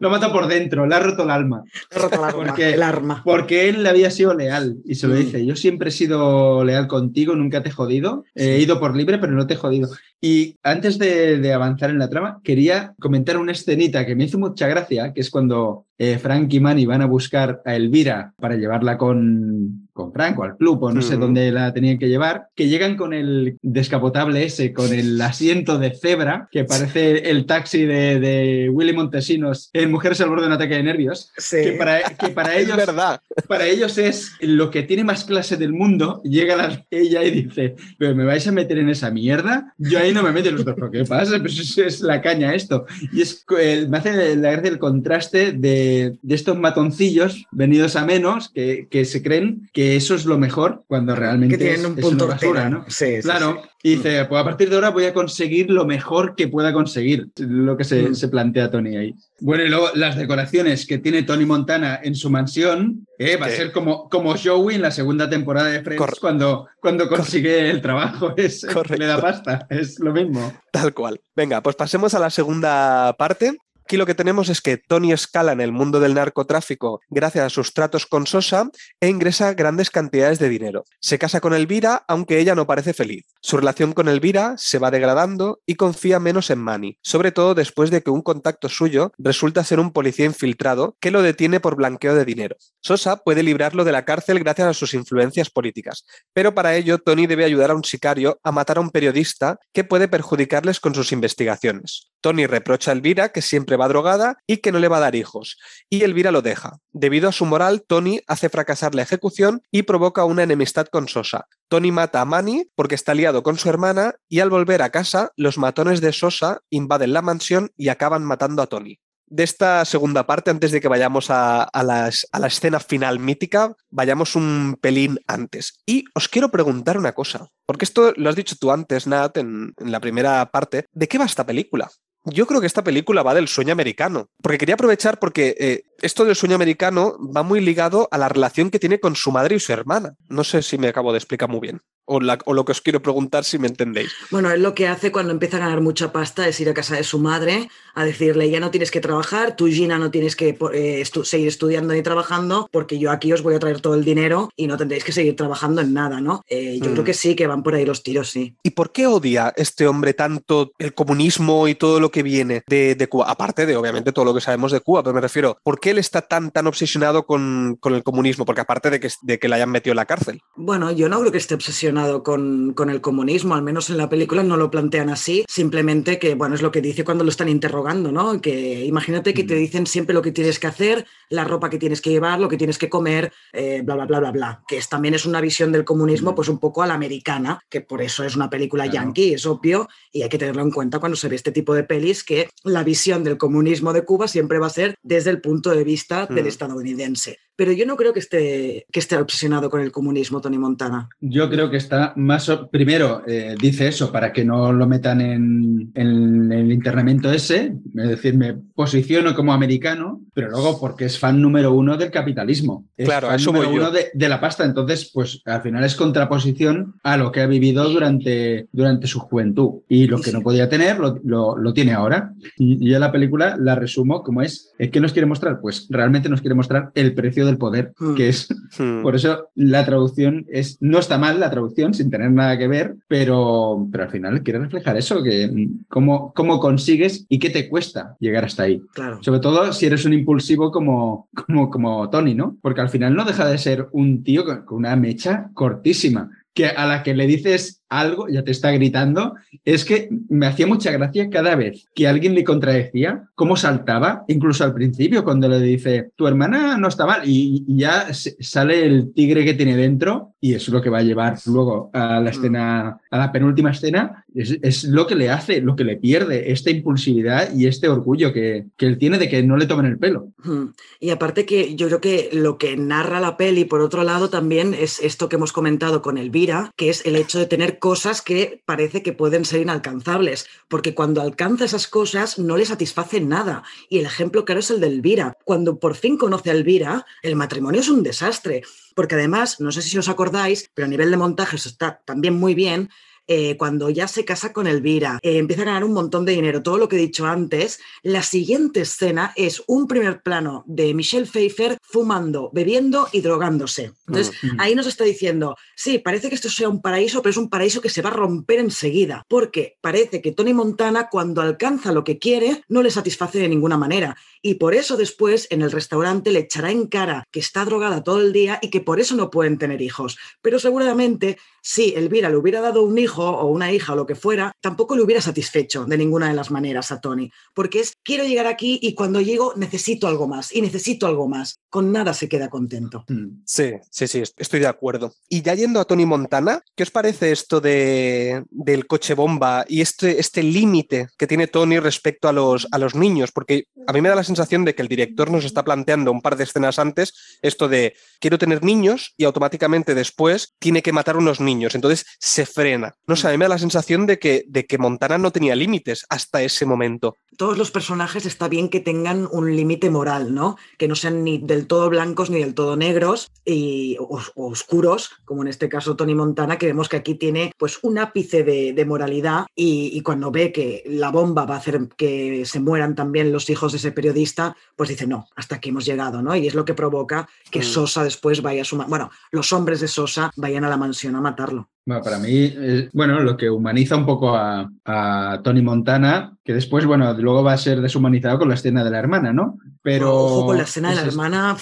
lo 0.00 0.10
mata 0.10 0.32
por 0.32 0.46
dentro, 0.46 0.86
le 0.86 0.94
ha 0.94 1.00
roto 1.00 1.24
el 1.24 1.30
alma. 1.30 1.62
Ha 1.94 1.98
roto 1.98 2.26
el 2.28 2.34
Porque- 2.34 2.74
el 2.74 2.82
arma. 2.82 3.22
Porque 3.24 3.68
él 3.68 3.82
le 3.82 3.88
había 3.88 4.10
sido 4.10 4.34
leal 4.34 4.76
y 4.84 4.94
se 4.94 5.06
lo 5.08 5.14
Mm. 5.14 5.18
dice, 5.18 5.46
yo 5.46 5.56
siempre 5.56 5.88
he 5.88 5.92
sido 5.92 6.64
leal 6.64 6.86
contigo, 6.86 7.34
nunca 7.34 7.62
te 7.62 7.68
he 7.70 7.72
jodido, 7.72 8.24
he 8.34 8.58
ido 8.60 8.78
por 8.80 8.96
libre, 8.96 9.18
pero 9.18 9.32
no 9.32 9.46
te 9.46 9.54
he 9.54 9.56
jodido. 9.56 9.88
Y 10.20 10.56
antes 10.62 10.98
de, 10.98 11.38
de 11.38 11.52
avanzar 11.52 11.90
en 11.90 11.98
la 11.98 12.08
trama, 12.08 12.40
quería 12.42 12.94
comentar 12.98 13.36
una 13.38 13.52
escenita 13.52 14.04
que 14.06 14.16
me 14.16 14.24
hizo 14.24 14.38
mucha 14.38 14.66
gracia, 14.68 15.12
que 15.12 15.20
es 15.20 15.30
cuando 15.30 15.84
eh, 15.98 16.18
Frank 16.18 16.52
y 16.52 16.60
Manny 16.60 16.86
van 16.86 17.02
a 17.02 17.06
buscar 17.06 17.60
a 17.64 17.74
Elvira 17.74 18.32
para 18.40 18.56
llevarla 18.56 18.96
con, 18.96 19.88
con 19.92 20.12
Frank 20.12 20.38
o 20.38 20.44
al 20.44 20.56
club 20.56 20.82
o 20.84 20.92
no 20.92 21.02
sé 21.02 21.16
dónde 21.16 21.50
la 21.50 21.72
tenían 21.74 21.98
que 21.98 22.08
llevar, 22.08 22.48
que 22.54 22.68
llegan 22.68 22.96
con 22.96 23.12
el 23.12 23.58
descapotable 23.62 24.44
ese, 24.44 24.72
con 24.72 24.92
el 24.92 25.20
asiento 25.22 25.78
de 25.78 25.90
cebra, 25.94 26.48
que 26.52 26.64
parece 26.64 27.30
el 27.30 27.46
taxi 27.46 27.84
de, 27.84 28.20
de 28.20 28.68
Willy 28.70 28.92
Montesinos 28.92 29.70
en 29.72 29.90
Mujeres 29.90 30.20
al 30.20 30.28
borde 30.28 30.42
de 30.42 30.46
un 30.48 30.52
ataque 30.54 30.74
de 30.76 30.82
nervios, 30.84 31.32
Sí. 31.36 31.56
que 31.64 31.72
para, 31.72 32.00
que 32.16 32.28
para 32.34 32.56
ellos 32.56 32.76
verdad. 32.76 33.20
para 33.48 33.66
ellos 33.66 33.98
es 33.98 34.32
lo 34.40 34.70
que 34.70 34.84
tiene 34.84 35.02
más 35.04 35.24
clase 35.24 35.56
del 35.56 35.72
mundo. 35.72 36.20
Llega 36.22 36.56
la- 36.56 36.84
ella 36.90 37.24
y 37.24 37.30
dice, 37.42 37.74
pero 37.98 38.14
me 38.14 38.24
vais 38.24 38.46
a 38.46 38.52
meter 38.52 38.78
en 38.78 38.88
esa 38.88 39.10
mierda. 39.10 39.74
Yo 39.78 39.98
ahí 39.98 40.12
no 40.12 40.22
me 40.22 40.30
meto. 40.32 40.50
¿pero 40.64 40.90
qué 40.90 41.04
pasa? 41.04 41.38
Pues 41.40 41.58
es, 41.58 41.76
es 41.78 42.00
la 42.00 42.20
caña 42.22 42.54
esto. 42.54 42.86
Y 43.12 43.22
es, 43.22 43.44
eh, 43.60 43.86
me 43.88 43.98
hace 43.98 44.36
la 44.36 44.52
gracia 44.52 44.70
el 44.70 44.78
contraste 44.78 45.52
de, 45.52 45.87
de 46.22 46.34
estos 46.34 46.58
matoncillos 46.58 47.46
venidos 47.50 47.96
a 47.96 48.04
menos 48.04 48.50
que, 48.54 48.86
que 48.90 49.04
se 49.04 49.22
creen 49.22 49.68
que 49.72 49.96
eso 49.96 50.14
es 50.14 50.24
lo 50.26 50.38
mejor 50.38 50.84
cuando 50.86 51.14
realmente 51.14 51.56
que 51.58 51.64
tienen 51.64 51.80
es, 51.80 51.86
un 51.86 51.98
es 51.98 52.04
punto 52.04 52.24
una 52.26 52.34
basura. 52.34 52.68
¿no? 52.70 52.84
Sí, 52.88 53.16
sí, 53.16 53.22
Claro, 53.22 53.60
sí. 53.62 53.68
y 53.82 53.96
dice, 53.96 54.24
pues 54.26 54.40
a 54.40 54.44
partir 54.44 54.68
de 54.70 54.76
ahora 54.76 54.90
voy 54.90 55.04
a 55.04 55.14
conseguir 55.14 55.70
lo 55.70 55.84
mejor 55.86 56.34
que 56.36 56.48
pueda 56.48 56.72
conseguir, 56.72 57.28
lo 57.38 57.76
que 57.76 57.84
se, 57.84 58.08
Mm. 58.10 58.14
se 58.14 58.28
plantea 58.28 58.70
Tony 58.70 58.96
ahí. 58.96 59.14
Bueno, 59.40 59.62
y 59.64 59.68
luego 59.68 59.88
las 59.94 60.16
decoraciones 60.16 60.86
que 60.86 60.98
tiene 60.98 61.22
Tony 61.22 61.44
Montana 61.46 62.00
en 62.02 62.14
su 62.16 62.28
mansión, 62.30 63.06
eh, 63.18 63.36
va 63.36 63.46
a 63.46 63.50
ser 63.50 63.70
como, 63.72 64.08
como 64.08 64.34
Joey 64.36 64.76
en 64.76 64.82
la 64.82 64.90
segunda 64.90 65.28
temporada 65.30 65.68
de 65.68 65.82
Friends 65.82 65.98
Cor- 65.98 66.18
cuando, 66.20 66.66
cuando 66.80 67.08
consigue 67.08 67.70
el 67.70 67.80
trabajo, 67.80 68.34
es, 68.36 68.66
le 68.98 69.06
da 69.06 69.20
pasta, 69.20 69.66
es 69.70 69.98
lo 70.00 70.12
mismo. 70.12 70.52
Tal 70.72 70.92
cual. 70.94 71.20
Venga, 71.36 71.60
pues 71.62 71.76
pasemos 71.76 72.14
a 72.14 72.18
la 72.18 72.30
segunda 72.30 73.14
parte. 73.18 73.56
Aquí 73.88 73.96
lo 73.96 74.04
que 74.04 74.14
tenemos 74.14 74.50
es 74.50 74.60
que 74.60 74.76
Tony 74.76 75.12
escala 75.12 75.52
en 75.52 75.62
el 75.62 75.72
mundo 75.72 75.98
del 75.98 76.12
narcotráfico 76.12 77.00
gracias 77.08 77.46
a 77.46 77.48
sus 77.48 77.72
tratos 77.72 78.04
con 78.04 78.26
Sosa 78.26 78.68
e 79.00 79.08
ingresa 79.08 79.54
grandes 79.54 79.88
cantidades 79.88 80.38
de 80.38 80.50
dinero. 80.50 80.84
Se 81.00 81.18
casa 81.18 81.40
con 81.40 81.54
Elvira, 81.54 82.04
aunque 82.06 82.38
ella 82.38 82.54
no 82.54 82.66
parece 82.66 82.92
feliz. 82.92 83.24
Su 83.40 83.56
relación 83.56 83.94
con 83.94 84.08
Elvira 84.08 84.56
se 84.58 84.78
va 84.78 84.90
degradando 84.90 85.62
y 85.64 85.76
confía 85.76 86.20
menos 86.20 86.50
en 86.50 86.58
Manny, 86.58 86.98
sobre 87.00 87.32
todo 87.32 87.54
después 87.54 87.90
de 87.90 88.02
que 88.02 88.10
un 88.10 88.20
contacto 88.20 88.68
suyo 88.68 89.10
resulta 89.16 89.64
ser 89.64 89.80
un 89.80 89.90
policía 89.90 90.26
infiltrado 90.26 90.98
que 91.00 91.10
lo 91.10 91.22
detiene 91.22 91.58
por 91.58 91.74
blanqueo 91.74 92.14
de 92.14 92.26
dinero. 92.26 92.56
Sosa 92.82 93.16
puede 93.16 93.42
librarlo 93.42 93.84
de 93.84 93.92
la 93.92 94.04
cárcel 94.04 94.38
gracias 94.40 94.68
a 94.68 94.74
sus 94.74 94.92
influencias 94.92 95.48
políticas, 95.48 96.04
pero 96.34 96.54
para 96.54 96.76
ello 96.76 96.98
Tony 96.98 97.26
debe 97.26 97.46
ayudar 97.46 97.70
a 97.70 97.74
un 97.74 97.84
sicario 97.84 98.38
a 98.42 98.52
matar 98.52 98.76
a 98.76 98.82
un 98.82 98.90
periodista 98.90 99.58
que 99.72 99.84
puede 99.84 100.08
perjudicarles 100.08 100.78
con 100.78 100.94
sus 100.94 101.10
investigaciones. 101.10 102.10
Tony 102.20 102.46
reprocha 102.46 102.90
a 102.90 102.94
Elvira 102.94 103.30
que 103.30 103.42
siempre 103.42 103.76
va 103.76 103.88
drogada 103.88 104.38
y 104.46 104.58
que 104.58 104.72
no 104.72 104.78
le 104.78 104.88
va 104.88 104.96
a 104.98 105.00
dar 105.00 105.14
hijos, 105.14 105.58
y 105.88 106.02
Elvira 106.02 106.30
lo 106.30 106.42
deja. 106.42 106.78
Debido 106.92 107.28
a 107.28 107.32
su 107.32 107.44
moral, 107.46 107.84
Tony 107.86 108.20
hace 108.26 108.48
fracasar 108.48 108.94
la 108.94 109.02
ejecución 109.02 109.62
y 109.70 109.82
provoca 109.82 110.24
una 110.24 110.42
enemistad 110.42 110.86
con 110.86 111.08
Sosa. 111.08 111.46
Tony 111.68 111.92
mata 111.92 112.20
a 112.20 112.24
Manny 112.24 112.70
porque 112.74 112.94
está 112.94 113.14
liado 113.14 113.42
con 113.42 113.58
su 113.58 113.68
hermana 113.68 114.14
y 114.28 114.40
al 114.40 114.50
volver 114.50 114.82
a 114.82 114.90
casa, 114.90 115.30
los 115.36 115.58
matones 115.58 116.00
de 116.00 116.12
Sosa 116.12 116.60
invaden 116.70 117.12
la 117.12 117.22
mansión 117.22 117.70
y 117.76 117.88
acaban 117.88 118.24
matando 118.24 118.62
a 118.62 118.66
Tony 118.66 118.98
de 119.30 119.42
esta 119.44 119.84
segunda 119.84 120.26
parte, 120.26 120.50
antes 120.50 120.72
de 120.72 120.80
que 120.80 120.88
vayamos 120.88 121.26
a, 121.28 121.68
las- 121.84 122.26
a 122.32 122.38
la 122.38 122.46
escena 122.46 122.80
final 122.80 123.18
mítica, 123.18 123.74
vayamos 123.90 124.34
un 124.36 124.78
pelín 124.80 125.18
antes. 125.26 125.80
Y 125.86 126.04
os 126.14 126.28
quiero 126.28 126.50
preguntar 126.50 126.96
una 126.96 127.12
cosa, 127.12 127.48
porque 127.66 127.84
esto 127.84 128.14
lo 128.16 128.30
has 128.30 128.36
dicho 128.36 128.56
tú 128.58 128.72
antes, 128.72 129.06
Nat, 129.06 129.36
en 129.36 129.74
la 129.78 130.00
primera 130.00 130.46
parte. 130.50 130.86
¿De 130.92 131.08
qué 131.08 131.18
va 131.18 131.26
esta 131.26 131.44
película? 131.44 131.90
Yo 132.30 132.46
creo 132.46 132.60
que 132.60 132.66
esta 132.66 132.84
película 132.84 133.22
va 133.22 133.34
del 133.34 133.48
sueño 133.48 133.72
americano, 133.72 134.28
porque 134.42 134.58
quería 134.58 134.74
aprovechar 134.74 135.18
porque 135.18 135.56
eh, 135.58 135.84
esto 136.00 136.24
del 136.24 136.36
sueño 136.36 136.54
americano 136.54 137.16
va 137.34 137.42
muy 137.42 137.60
ligado 137.60 138.08
a 138.10 138.18
la 138.18 138.28
relación 138.28 138.70
que 138.70 138.78
tiene 138.78 139.00
con 139.00 139.16
su 139.16 139.30
madre 139.32 139.56
y 139.56 139.60
su 139.60 139.72
hermana. 139.72 140.14
No 140.28 140.44
sé 140.44 140.62
si 140.62 140.78
me 140.78 140.88
acabo 140.88 141.12
de 141.12 141.18
explicar 141.18 141.48
muy 141.48 141.60
bien, 141.60 141.80
o, 142.04 142.20
la- 142.20 142.38
o 142.44 142.54
lo 142.54 142.64
que 142.64 142.72
os 142.72 142.80
quiero 142.80 143.02
preguntar 143.02 143.44
si 143.44 143.58
me 143.58 143.66
entendéis. 143.66 144.10
Bueno, 144.30 144.50
él 144.50 144.62
lo 144.62 144.74
que 144.74 144.86
hace 144.88 145.10
cuando 145.12 145.32
empieza 145.32 145.56
a 145.56 145.60
ganar 145.60 145.80
mucha 145.80 146.12
pasta 146.12 146.46
es 146.48 146.58
ir 146.60 146.68
a 146.68 146.74
casa 146.74 146.96
de 146.96 147.04
su 147.04 147.18
madre 147.18 147.68
a 147.94 148.04
decirle, 148.04 148.48
ya 148.48 148.60
no 148.60 148.70
tienes 148.70 148.90
que 148.92 149.00
trabajar, 149.00 149.56
tú 149.56 149.66
Gina 149.66 149.98
no 149.98 150.10
tienes 150.12 150.36
que 150.36 150.50
eh, 150.50 151.02
estu- 151.02 151.24
seguir 151.24 151.48
estudiando 151.48 151.92
ni 151.94 152.02
trabajando, 152.02 152.68
porque 152.72 152.98
yo 152.98 153.10
aquí 153.10 153.32
os 153.32 153.42
voy 153.42 153.54
a 153.54 153.58
traer 153.58 153.80
todo 153.80 153.94
el 153.94 154.04
dinero 154.04 154.50
y 154.56 154.68
no 154.68 154.76
tendréis 154.76 155.02
que 155.04 155.10
seguir 155.12 155.34
trabajando 155.34 155.80
en 155.80 155.92
nada, 155.94 156.20
¿no? 156.20 156.42
Eh, 156.48 156.78
yo 156.80 156.90
Mm. 156.90 156.92
creo 156.92 157.04
que 157.04 157.14
sí, 157.14 157.34
que 157.34 157.46
van 157.48 157.62
por 157.64 157.74
ahí 157.74 157.84
los 157.84 158.02
tiros, 158.04 158.30
sí. 158.30 158.54
¿Y 158.62 158.70
por 158.70 158.92
qué 158.92 159.06
odia 159.08 159.52
este 159.56 159.88
hombre 159.88 160.14
tanto 160.14 160.70
el 160.78 160.94
comunismo 160.94 161.66
y 161.66 161.74
todo 161.74 161.98
lo 161.98 162.10
que 162.12 162.22
viene 162.22 162.62
de, 162.68 162.94
de 162.94 163.08
Cuba? 163.08 163.28
Aparte 163.28 163.66
de, 163.66 163.76
obviamente, 163.76 164.12
todo 164.12 164.24
lo 164.24 164.34
que 164.34 164.40
sabemos 164.40 164.70
de 164.70 164.80
Cuba, 164.80 165.02
pero 165.02 165.14
me 165.14 165.20
refiero, 165.20 165.58
¿por 165.64 165.80
qué 165.80 165.87
él 165.88 165.98
está 165.98 166.22
tan, 166.22 166.50
tan 166.50 166.66
obsesionado 166.66 167.26
con, 167.26 167.76
con 167.80 167.94
el 167.94 168.02
comunismo? 168.02 168.44
Porque 168.44 168.60
aparte 168.60 168.90
de 168.90 169.00
que, 169.00 169.08
de 169.22 169.38
que 169.38 169.48
le 169.48 169.54
hayan 169.56 169.70
metido 169.70 169.92
en 169.92 169.96
la 169.96 170.06
cárcel. 170.06 170.40
Bueno, 170.56 170.90
yo 170.92 171.08
no 171.08 171.20
creo 171.20 171.32
que 171.32 171.38
esté 171.38 171.54
obsesionado 171.54 172.22
con, 172.22 172.72
con 172.74 172.90
el 172.90 173.00
comunismo, 173.00 173.54
al 173.54 173.62
menos 173.62 173.90
en 173.90 173.96
la 173.96 174.08
película 174.08 174.42
no 174.42 174.56
lo 174.56 174.70
plantean 174.70 175.10
así, 175.10 175.44
simplemente 175.48 176.18
que, 176.18 176.34
bueno, 176.34 176.54
es 176.54 176.62
lo 176.62 176.70
que 176.70 176.80
dice 176.80 177.04
cuando 177.04 177.24
lo 177.24 177.30
están 177.30 177.48
interrogando, 177.48 178.12
¿no? 178.12 178.40
Que 178.40 178.84
imagínate 178.84 179.34
que 179.34 179.44
te 179.44 179.54
Mm. 179.54 179.58
dicen 179.58 179.86
siempre 179.86 180.14
lo 180.14 180.22
que 180.22 180.32
tienes 180.32 180.58
que 180.58 180.66
hacer, 180.66 181.06
la 181.30 181.44
ropa 181.44 181.68
que 181.70 181.78
tienes 181.78 182.00
que 182.00 182.10
llevar, 182.10 182.38
lo 182.40 182.48
que 182.48 182.56
tienes 182.56 182.78
que 182.78 182.88
comer, 182.88 183.32
eh, 183.52 183.82
bla, 183.84 183.94
bla, 183.96 184.06
bla, 184.06 184.20
bla, 184.20 184.30
bla, 184.30 184.62
que 184.68 184.76
es, 184.78 184.88
también 184.88 185.14
es 185.14 185.26
una 185.26 185.40
visión 185.40 185.72
del 185.72 185.84
comunismo 185.84 186.32
Mm. 186.32 186.34
pues 186.34 186.48
un 186.48 186.58
poco 186.58 186.82
a 186.82 186.86
la 186.86 186.94
americana, 186.94 187.60
que 187.68 187.80
por 187.80 188.02
eso 188.02 188.24
es 188.24 188.36
una 188.36 188.48
película 188.50 188.84
Claro. 188.84 188.94
yankee, 189.06 189.34
es 189.34 189.46
obvio, 189.46 189.88
y 190.12 190.22
hay 190.22 190.28
que 190.28 190.38
tenerlo 190.38 190.62
en 190.62 190.70
cuenta 190.70 190.98
cuando 191.00 191.16
se 191.16 191.28
ve 191.28 191.36
este 191.36 191.52
tipo 191.52 191.74
de 191.74 191.84
pelis, 191.84 192.24
que 192.24 192.48
la 192.64 192.82
visión 192.84 193.24
del 193.24 193.36
comunismo 193.38 193.92
de 193.92 194.04
Cuba 194.04 194.28
siempre 194.28 194.58
va 194.58 194.66
a 194.68 194.70
ser 194.70 194.94
desde 195.02 195.30
el 195.30 195.40
punto 195.40 195.70
de 195.70 195.77
vista 195.84 196.26
del 196.26 196.44
Mm. 196.44 196.48
estadounidense. 196.48 197.36
Pero 197.56 197.72
yo 197.72 197.86
no 197.86 197.96
creo 197.96 198.12
que 198.12 198.20
esté, 198.20 198.86
que 198.92 199.00
esté 199.00 199.16
obsesionado 199.16 199.68
con 199.68 199.80
el 199.80 199.90
comunismo, 199.90 200.40
Tony 200.40 200.58
Montana. 200.58 201.08
Yo 201.20 201.50
creo 201.50 201.68
que 201.68 201.76
está 201.76 202.12
más. 202.14 202.48
Primero, 202.70 203.22
eh, 203.26 203.56
dice 203.60 203.88
eso 203.88 204.12
para 204.12 204.32
que 204.32 204.44
no 204.44 204.72
lo 204.72 204.86
metan 204.86 205.20
en, 205.20 205.90
en 205.96 206.52
el 206.52 206.70
internamiento 206.70 207.32
ese, 207.32 207.72
es 207.96 208.08
decir, 208.08 208.36
me 208.36 208.54
posiciono 208.54 209.34
como 209.34 209.52
americano, 209.52 210.20
pero 210.34 210.50
luego 210.50 210.78
porque 210.78 211.06
es 211.06 211.18
fan 211.18 211.42
número 211.42 211.72
uno 211.72 211.96
del 211.96 212.12
capitalismo. 212.12 212.86
Es 212.96 213.06
Claro, 213.06 213.26
fan 213.26 213.36
eso 213.40 213.50
número 213.52 213.70
voy 213.70 213.78
uno 213.80 213.90
de, 213.90 214.10
de 214.14 214.28
la 214.28 214.40
pasta. 214.40 214.64
Entonces, 214.64 215.10
pues 215.12 215.42
al 215.44 215.60
final 215.62 215.82
es 215.82 215.96
contraposición 215.96 216.94
a 217.02 217.16
lo 217.16 217.32
que 217.32 217.40
ha 217.40 217.46
vivido 217.48 217.88
durante, 217.90 218.68
durante 218.70 219.08
su 219.08 219.18
juventud. 219.18 219.80
Y 219.88 220.06
lo 220.06 220.20
que 220.20 220.30
no 220.30 220.42
podía 220.42 220.68
tener, 220.68 221.00
lo, 221.00 221.18
lo- 221.24 221.56
lo 221.58 221.72
tiene 221.74 221.92
ahora. 221.92 222.32
Y, 222.56 222.86
y 222.86 222.90
yo 222.92 223.00
la 223.00 223.10
película 223.10 223.56
la 223.58 223.74
resumo 223.74 224.22
como 224.22 224.42
es, 224.42 224.72
¿qué 224.78 225.00
nos 225.00 225.12
quiere 225.12 225.26
mostrar? 225.26 225.60
Pues 225.60 225.67
realmente 225.90 226.28
nos 226.28 226.40
quiere 226.40 226.54
mostrar 226.54 226.90
el 226.94 227.14
precio 227.14 227.46
del 227.46 227.58
poder, 227.58 227.92
Mm. 227.98 228.14
que 228.14 228.28
es 228.28 228.48
Hmm. 228.78 229.02
por 229.02 229.16
eso 229.16 229.48
la 229.54 229.84
traducción 229.84 230.44
es 230.50 230.76
no 230.80 230.98
está 230.98 231.16
mal 231.18 231.40
la 231.40 231.50
traducción 231.50 231.94
sin 231.94 232.10
tener 232.10 232.30
nada 232.30 232.58
que 232.58 232.68
ver, 232.68 232.96
pero, 233.08 233.86
pero 233.90 234.04
al 234.04 234.10
final 234.10 234.42
quiere 234.42 234.58
reflejar 234.58 234.96
eso, 234.96 235.22
que 235.22 235.48
mm, 235.48 235.84
cómo, 235.88 236.32
cómo 236.34 236.60
consigues 236.60 237.24
y 237.28 237.38
qué 237.38 237.50
te 237.50 237.68
cuesta 237.68 238.16
llegar 238.20 238.44
hasta 238.44 238.64
ahí. 238.64 238.82
Claro. 238.94 239.22
Sobre 239.22 239.40
todo 239.40 239.72
si 239.72 239.86
eres 239.86 240.04
un 240.04 240.12
impulsivo 240.12 240.70
como, 240.70 241.28
como, 241.34 241.70
como 241.70 242.10
Tony, 242.10 242.34
¿no? 242.34 242.56
Porque 242.60 242.80
al 242.80 242.90
final 242.90 243.14
no 243.14 243.24
deja 243.24 243.46
de 243.46 243.58
ser 243.58 243.88
un 243.92 244.22
tío 244.22 244.44
con, 244.44 244.64
con 244.64 244.78
una 244.78 244.96
mecha 244.96 245.50
cortísima, 245.54 246.30
que 246.54 246.66
a 246.66 246.86
la 246.86 247.02
que 247.02 247.14
le 247.14 247.26
dices 247.26 247.77
algo, 247.88 248.28
ya 248.28 248.42
te 248.42 248.50
está 248.50 248.70
gritando. 248.72 249.34
Es 249.64 249.84
que 249.84 250.08
me 250.28 250.46
hacía 250.46 250.66
mucha 250.66 250.90
gracia 250.90 251.30
cada 251.30 251.56
vez 251.56 251.86
que 251.94 252.08
alguien 252.08 252.34
le 252.34 252.44
contradecía, 252.44 253.28
cómo 253.34 253.56
saltaba, 253.56 254.24
incluso 254.28 254.64
al 254.64 254.74
principio, 254.74 255.24
cuando 255.24 255.48
le 255.48 255.60
dice, 255.60 256.10
tu 256.16 256.26
hermana 256.26 256.76
no 256.78 256.88
está 256.88 257.06
mal, 257.06 257.22
y, 257.24 257.64
y 257.66 257.78
ya 257.78 258.08
sale 258.12 258.84
el 258.84 259.12
tigre 259.12 259.44
que 259.44 259.54
tiene 259.54 259.76
dentro, 259.76 260.34
y 260.40 260.54
es 260.54 260.68
lo 260.68 260.80
que 260.82 260.90
va 260.90 260.98
a 260.98 261.02
llevar 261.02 261.38
luego 261.46 261.90
a 261.92 262.20
la 262.20 262.30
escena, 262.30 262.98
a 263.10 263.18
la 263.18 263.32
penúltima 263.32 263.70
escena, 263.70 264.24
es, 264.34 264.58
es 264.62 264.84
lo 264.84 265.06
que 265.06 265.14
le 265.14 265.30
hace, 265.30 265.60
lo 265.60 265.74
que 265.74 265.84
le 265.84 265.96
pierde, 265.96 266.52
esta 266.52 266.70
impulsividad 266.70 267.54
y 267.54 267.66
este 267.66 267.88
orgullo 267.88 268.32
que, 268.32 268.66
que 268.76 268.86
él 268.86 268.98
tiene 268.98 269.18
de 269.18 269.28
que 269.28 269.42
no 269.42 269.56
le 269.56 269.66
tomen 269.66 269.86
el 269.86 269.98
pelo. 269.98 270.32
Mm. 270.44 270.66
Y 271.00 271.10
aparte 271.10 271.46
que 271.46 271.74
yo 271.74 271.86
creo 271.88 272.00
que 272.00 272.30
lo 272.32 272.58
que 272.58 272.76
narra 272.76 273.20
la 273.20 273.36
peli, 273.36 273.64
por 273.64 273.80
otro 273.80 274.04
lado, 274.04 274.30
también 274.30 274.74
es 274.74 275.00
esto 275.00 275.28
que 275.28 275.36
hemos 275.36 275.52
comentado 275.52 276.02
con 276.02 276.18
Elvira, 276.18 276.70
que 276.76 276.90
es 276.90 277.04
el 277.06 277.16
hecho 277.16 277.38
de 277.38 277.46
tener 277.46 277.77
cosas 277.78 278.22
que 278.22 278.62
parece 278.64 279.02
que 279.02 279.12
pueden 279.12 279.44
ser 279.44 279.60
inalcanzables, 279.60 280.46
porque 280.68 280.94
cuando 280.94 281.20
alcanza 281.20 281.64
esas 281.64 281.88
cosas 281.88 282.38
no 282.38 282.56
le 282.56 282.64
satisface 282.64 283.20
nada. 283.20 283.62
Y 283.88 283.98
el 283.98 284.06
ejemplo 284.06 284.44
claro 284.44 284.60
es 284.60 284.70
el 284.70 284.80
de 284.80 284.88
Elvira. 284.88 285.36
Cuando 285.44 285.78
por 285.78 285.94
fin 285.94 286.16
conoce 286.16 286.50
a 286.50 286.54
Elvira, 286.54 287.06
el 287.22 287.36
matrimonio 287.36 287.80
es 287.80 287.88
un 287.88 288.02
desastre, 288.02 288.62
porque 288.94 289.14
además, 289.14 289.60
no 289.60 289.72
sé 289.72 289.82
si 289.82 289.96
os 289.98 290.08
acordáis, 290.08 290.70
pero 290.74 290.86
a 290.86 290.88
nivel 290.88 291.10
de 291.10 291.16
montajes 291.16 291.66
está 291.66 292.00
también 292.04 292.34
muy 292.34 292.54
bien, 292.54 292.90
eh, 293.28 293.56
cuando 293.56 293.90
ya 293.90 294.08
se 294.08 294.24
casa 294.24 294.52
con 294.52 294.66
Elvira, 294.66 295.18
eh, 295.22 295.38
empieza 295.38 295.62
a 295.62 295.66
ganar 295.66 295.84
un 295.84 295.92
montón 295.92 296.24
de 296.24 296.32
dinero, 296.32 296.62
todo 296.62 296.78
lo 296.78 296.88
que 296.88 296.96
he 296.96 296.98
dicho 296.98 297.26
antes, 297.26 297.78
la 298.02 298.22
siguiente 298.22 298.80
escena 298.80 299.32
es 299.36 299.62
un 299.66 299.86
primer 299.86 300.22
plano 300.22 300.64
de 300.66 300.94
Michelle 300.94 301.26
Pfeiffer 301.26 301.78
fumando, 301.82 302.50
bebiendo 302.52 303.08
y 303.12 303.20
drogándose. 303.20 303.92
Entonces, 304.06 304.34
Mm. 304.42 304.60
ahí 304.60 304.74
nos 304.74 304.86
está 304.86 305.04
diciendo, 305.04 305.56
sí, 305.76 305.98
parece 305.98 306.28
que 306.28 306.34
esto 306.34 306.48
sea 306.48 306.68
un 306.68 306.80
paraíso, 306.80 307.22
pero 307.22 307.30
es 307.30 307.36
un 307.36 307.50
paraíso 307.50 307.80
que 307.80 307.90
se 307.90 308.02
va 308.02 308.10
a 308.10 308.14
romper 308.14 308.58
enseguida, 308.58 309.24
porque 309.28 309.76
parece 309.80 310.22
que 310.22 310.32
Tony 310.32 310.54
Montana, 310.54 311.08
cuando 311.10 311.42
alcanza 311.42 311.92
lo 311.92 312.04
que 312.04 312.18
quiere, 312.18 312.62
no 312.68 312.82
le 312.82 312.90
satisface 312.90 313.38
de 313.38 313.48
ninguna 313.48 313.76
manera. 313.76 314.16
Y 314.40 314.54
por 314.54 314.74
eso 314.74 314.96
después 314.96 315.46
en 315.50 315.62
el 315.62 315.70
restaurante 315.70 316.32
le 316.32 316.40
echará 316.40 316.70
en 316.70 316.86
cara 316.86 317.24
que 317.30 317.40
está 317.40 317.64
drogada 317.64 318.02
todo 318.02 318.20
el 318.20 318.32
día 318.32 318.58
y 318.62 318.70
que 318.70 318.80
por 318.80 319.00
eso 319.00 319.14
no 319.16 319.30
pueden 319.30 319.58
tener 319.58 319.82
hijos. 319.82 320.16
Pero 320.40 320.58
seguramente 320.58 321.38
si 321.70 321.92
Elvira 321.94 322.30
le 322.30 322.36
hubiera 322.38 322.62
dado 322.62 322.82
un 322.82 322.96
hijo 322.96 323.28
o 323.28 323.44
una 323.44 323.70
hija 323.70 323.92
o 323.92 323.96
lo 323.96 324.06
que 324.06 324.14
fuera, 324.14 324.52
tampoco 324.62 324.96
le 324.96 325.02
hubiera 325.02 325.20
satisfecho 325.20 325.84
de 325.84 325.98
ninguna 325.98 326.28
de 326.28 326.34
las 326.34 326.50
maneras 326.50 326.90
a 326.92 327.00
Tony. 327.02 327.30
Porque 327.52 327.80
es, 327.80 327.92
quiero 328.02 328.24
llegar 328.24 328.46
aquí 328.46 328.78
y 328.80 328.94
cuando 328.94 329.20
llego 329.20 329.52
necesito 329.54 330.08
algo 330.08 330.26
más 330.26 330.50
y 330.54 330.62
necesito 330.62 331.06
algo 331.06 331.28
más. 331.28 331.58
Con 331.68 331.92
nada 331.92 332.14
se 332.14 332.26
queda 332.26 332.48
contento. 332.48 333.04
Mm. 333.08 333.42
Sí, 333.44 333.72
sí, 333.90 334.08
sí, 334.08 334.20
est- 334.20 334.40
estoy 334.40 334.60
de 334.60 334.66
acuerdo. 334.66 335.12
Y 335.28 335.42
ya 335.42 335.54
yendo 335.54 335.78
a 335.78 335.84
Tony 335.84 336.06
Montana, 336.06 336.62
¿qué 336.74 336.84
os 336.84 336.90
parece 336.90 337.32
esto 337.32 337.60
de, 337.60 338.44
del 338.48 338.86
coche 338.86 339.12
bomba 339.12 339.66
y 339.68 339.82
este, 339.82 340.18
este 340.18 340.42
límite 340.42 341.08
que 341.18 341.26
tiene 341.26 341.48
Tony 341.48 341.80
respecto 341.80 342.28
a 342.28 342.32
los, 342.32 342.66
a 342.72 342.78
los 342.78 342.94
niños? 342.94 343.30
Porque 343.30 343.64
a 343.86 343.92
mí 343.92 344.00
me 344.00 344.08
da 344.08 344.14
la 344.14 344.24
sensación 344.24 344.64
de 344.64 344.74
que 344.74 344.80
el 344.80 344.88
director 344.88 345.30
nos 345.30 345.44
está 345.44 345.62
planteando 345.64 346.12
un 346.12 346.22
par 346.22 346.38
de 346.38 346.44
escenas 346.44 346.78
antes 346.78 347.12
esto 347.42 347.68
de 347.68 347.92
quiero 348.20 348.38
tener 348.38 348.64
niños 348.64 349.12
y 349.18 349.24
automáticamente 349.24 349.94
después 349.94 350.54
tiene 350.58 350.80
que 350.80 350.92
matar 350.94 351.18
unos 351.18 351.40
niños. 351.40 351.57
Entonces 351.66 352.06
se 352.18 352.46
frena. 352.46 352.94
No 353.06 353.16
sé, 353.16 353.28
a 353.28 353.30
mí 353.30 353.38
me 353.38 353.44
da 353.44 353.50
la 353.50 353.58
sensación 353.58 354.06
de 354.06 354.18
que, 354.18 354.44
de 354.46 354.66
que 354.66 354.78
Montana 354.78 355.18
no 355.18 355.30
tenía 355.30 355.54
límites 355.54 356.06
hasta 356.08 356.42
ese 356.42 356.64
momento. 356.66 357.16
Todos 357.38 357.56
los 357.56 357.70
personajes 357.70 358.26
está 358.26 358.48
bien 358.48 358.68
que 358.68 358.80
tengan 358.80 359.28
un 359.30 359.56
límite 359.56 359.90
moral, 359.90 360.34
¿no? 360.34 360.56
Que 360.76 360.88
no 360.88 360.96
sean 360.96 361.22
ni 361.22 361.38
del 361.38 361.68
todo 361.68 361.88
blancos 361.88 362.30
ni 362.30 362.40
del 362.40 362.52
todo 362.52 362.76
negros 362.76 363.30
y, 363.44 363.96
o, 364.00 364.20
o 364.34 364.50
oscuros, 364.50 365.12
como 365.24 365.42
en 365.42 365.48
este 365.48 365.68
caso 365.68 365.94
Tony 365.94 366.16
Montana, 366.16 366.58
que 366.58 366.66
vemos 366.66 366.88
que 366.88 366.96
aquí 366.96 367.14
tiene 367.14 367.52
pues 367.56 367.78
un 367.82 367.98
ápice 367.98 368.42
de, 368.42 368.72
de 368.72 368.84
moralidad 368.84 369.46
y, 369.54 369.90
y 369.96 370.00
cuando 370.02 370.32
ve 370.32 370.50
que 370.50 370.82
la 370.86 371.10
bomba 371.10 371.46
va 371.46 371.54
a 371.54 371.58
hacer 371.58 371.88
que 371.96 372.44
se 372.44 372.58
mueran 372.58 372.96
también 372.96 373.32
los 373.32 373.48
hijos 373.50 373.70
de 373.70 373.78
ese 373.78 373.92
periodista, 373.92 374.56
pues 374.74 374.88
dice, 374.88 375.06
no, 375.06 375.28
hasta 375.36 375.54
aquí 375.56 375.68
hemos 375.68 375.86
llegado, 375.86 376.20
¿no? 376.22 376.34
Y 376.34 376.48
es 376.48 376.54
lo 376.56 376.64
que 376.64 376.74
provoca 376.74 377.28
que 377.52 377.60
Mm. 377.60 377.62
Sosa 377.62 378.02
después 378.02 378.42
vaya 378.42 378.62
a 378.62 378.64
su... 378.64 378.76
Bueno, 378.76 379.10
los 379.30 379.52
hombres 379.52 379.80
de 379.80 379.88
Sosa 379.88 380.30
vayan 380.36 380.64
a 380.64 380.68
la 380.68 380.76
mansión 380.76 381.14
a 381.14 381.20
matarlo. 381.20 381.70
Bueno, 381.88 382.02
para 382.02 382.18
mí, 382.18 382.52
eh, 382.54 382.90
bueno, 382.92 383.18
lo 383.20 383.34
que 383.34 383.48
humaniza 383.48 383.96
un 383.96 384.04
poco 384.04 384.36
a, 384.36 384.70
a 384.84 385.40
Tony 385.42 385.62
Montana, 385.62 386.36
que 386.44 386.52
después, 386.52 386.84
bueno, 386.84 387.14
luego 387.14 387.42
va 387.42 387.54
a 387.54 387.56
ser 387.56 387.80
deshumanizado 387.80 388.38
con 388.40 388.48
la 388.50 388.56
escena 388.56 388.84
de 388.84 388.90
la 388.90 388.98
hermana, 388.98 389.32
¿no? 389.32 389.56
Pero. 389.80 390.12
Ojo 390.14 390.46
con 390.48 390.58
la 390.58 390.64
escena 390.64 390.90
de 390.90 390.96
la 390.96 391.00
es- 391.00 391.08
hermana, 391.08 391.56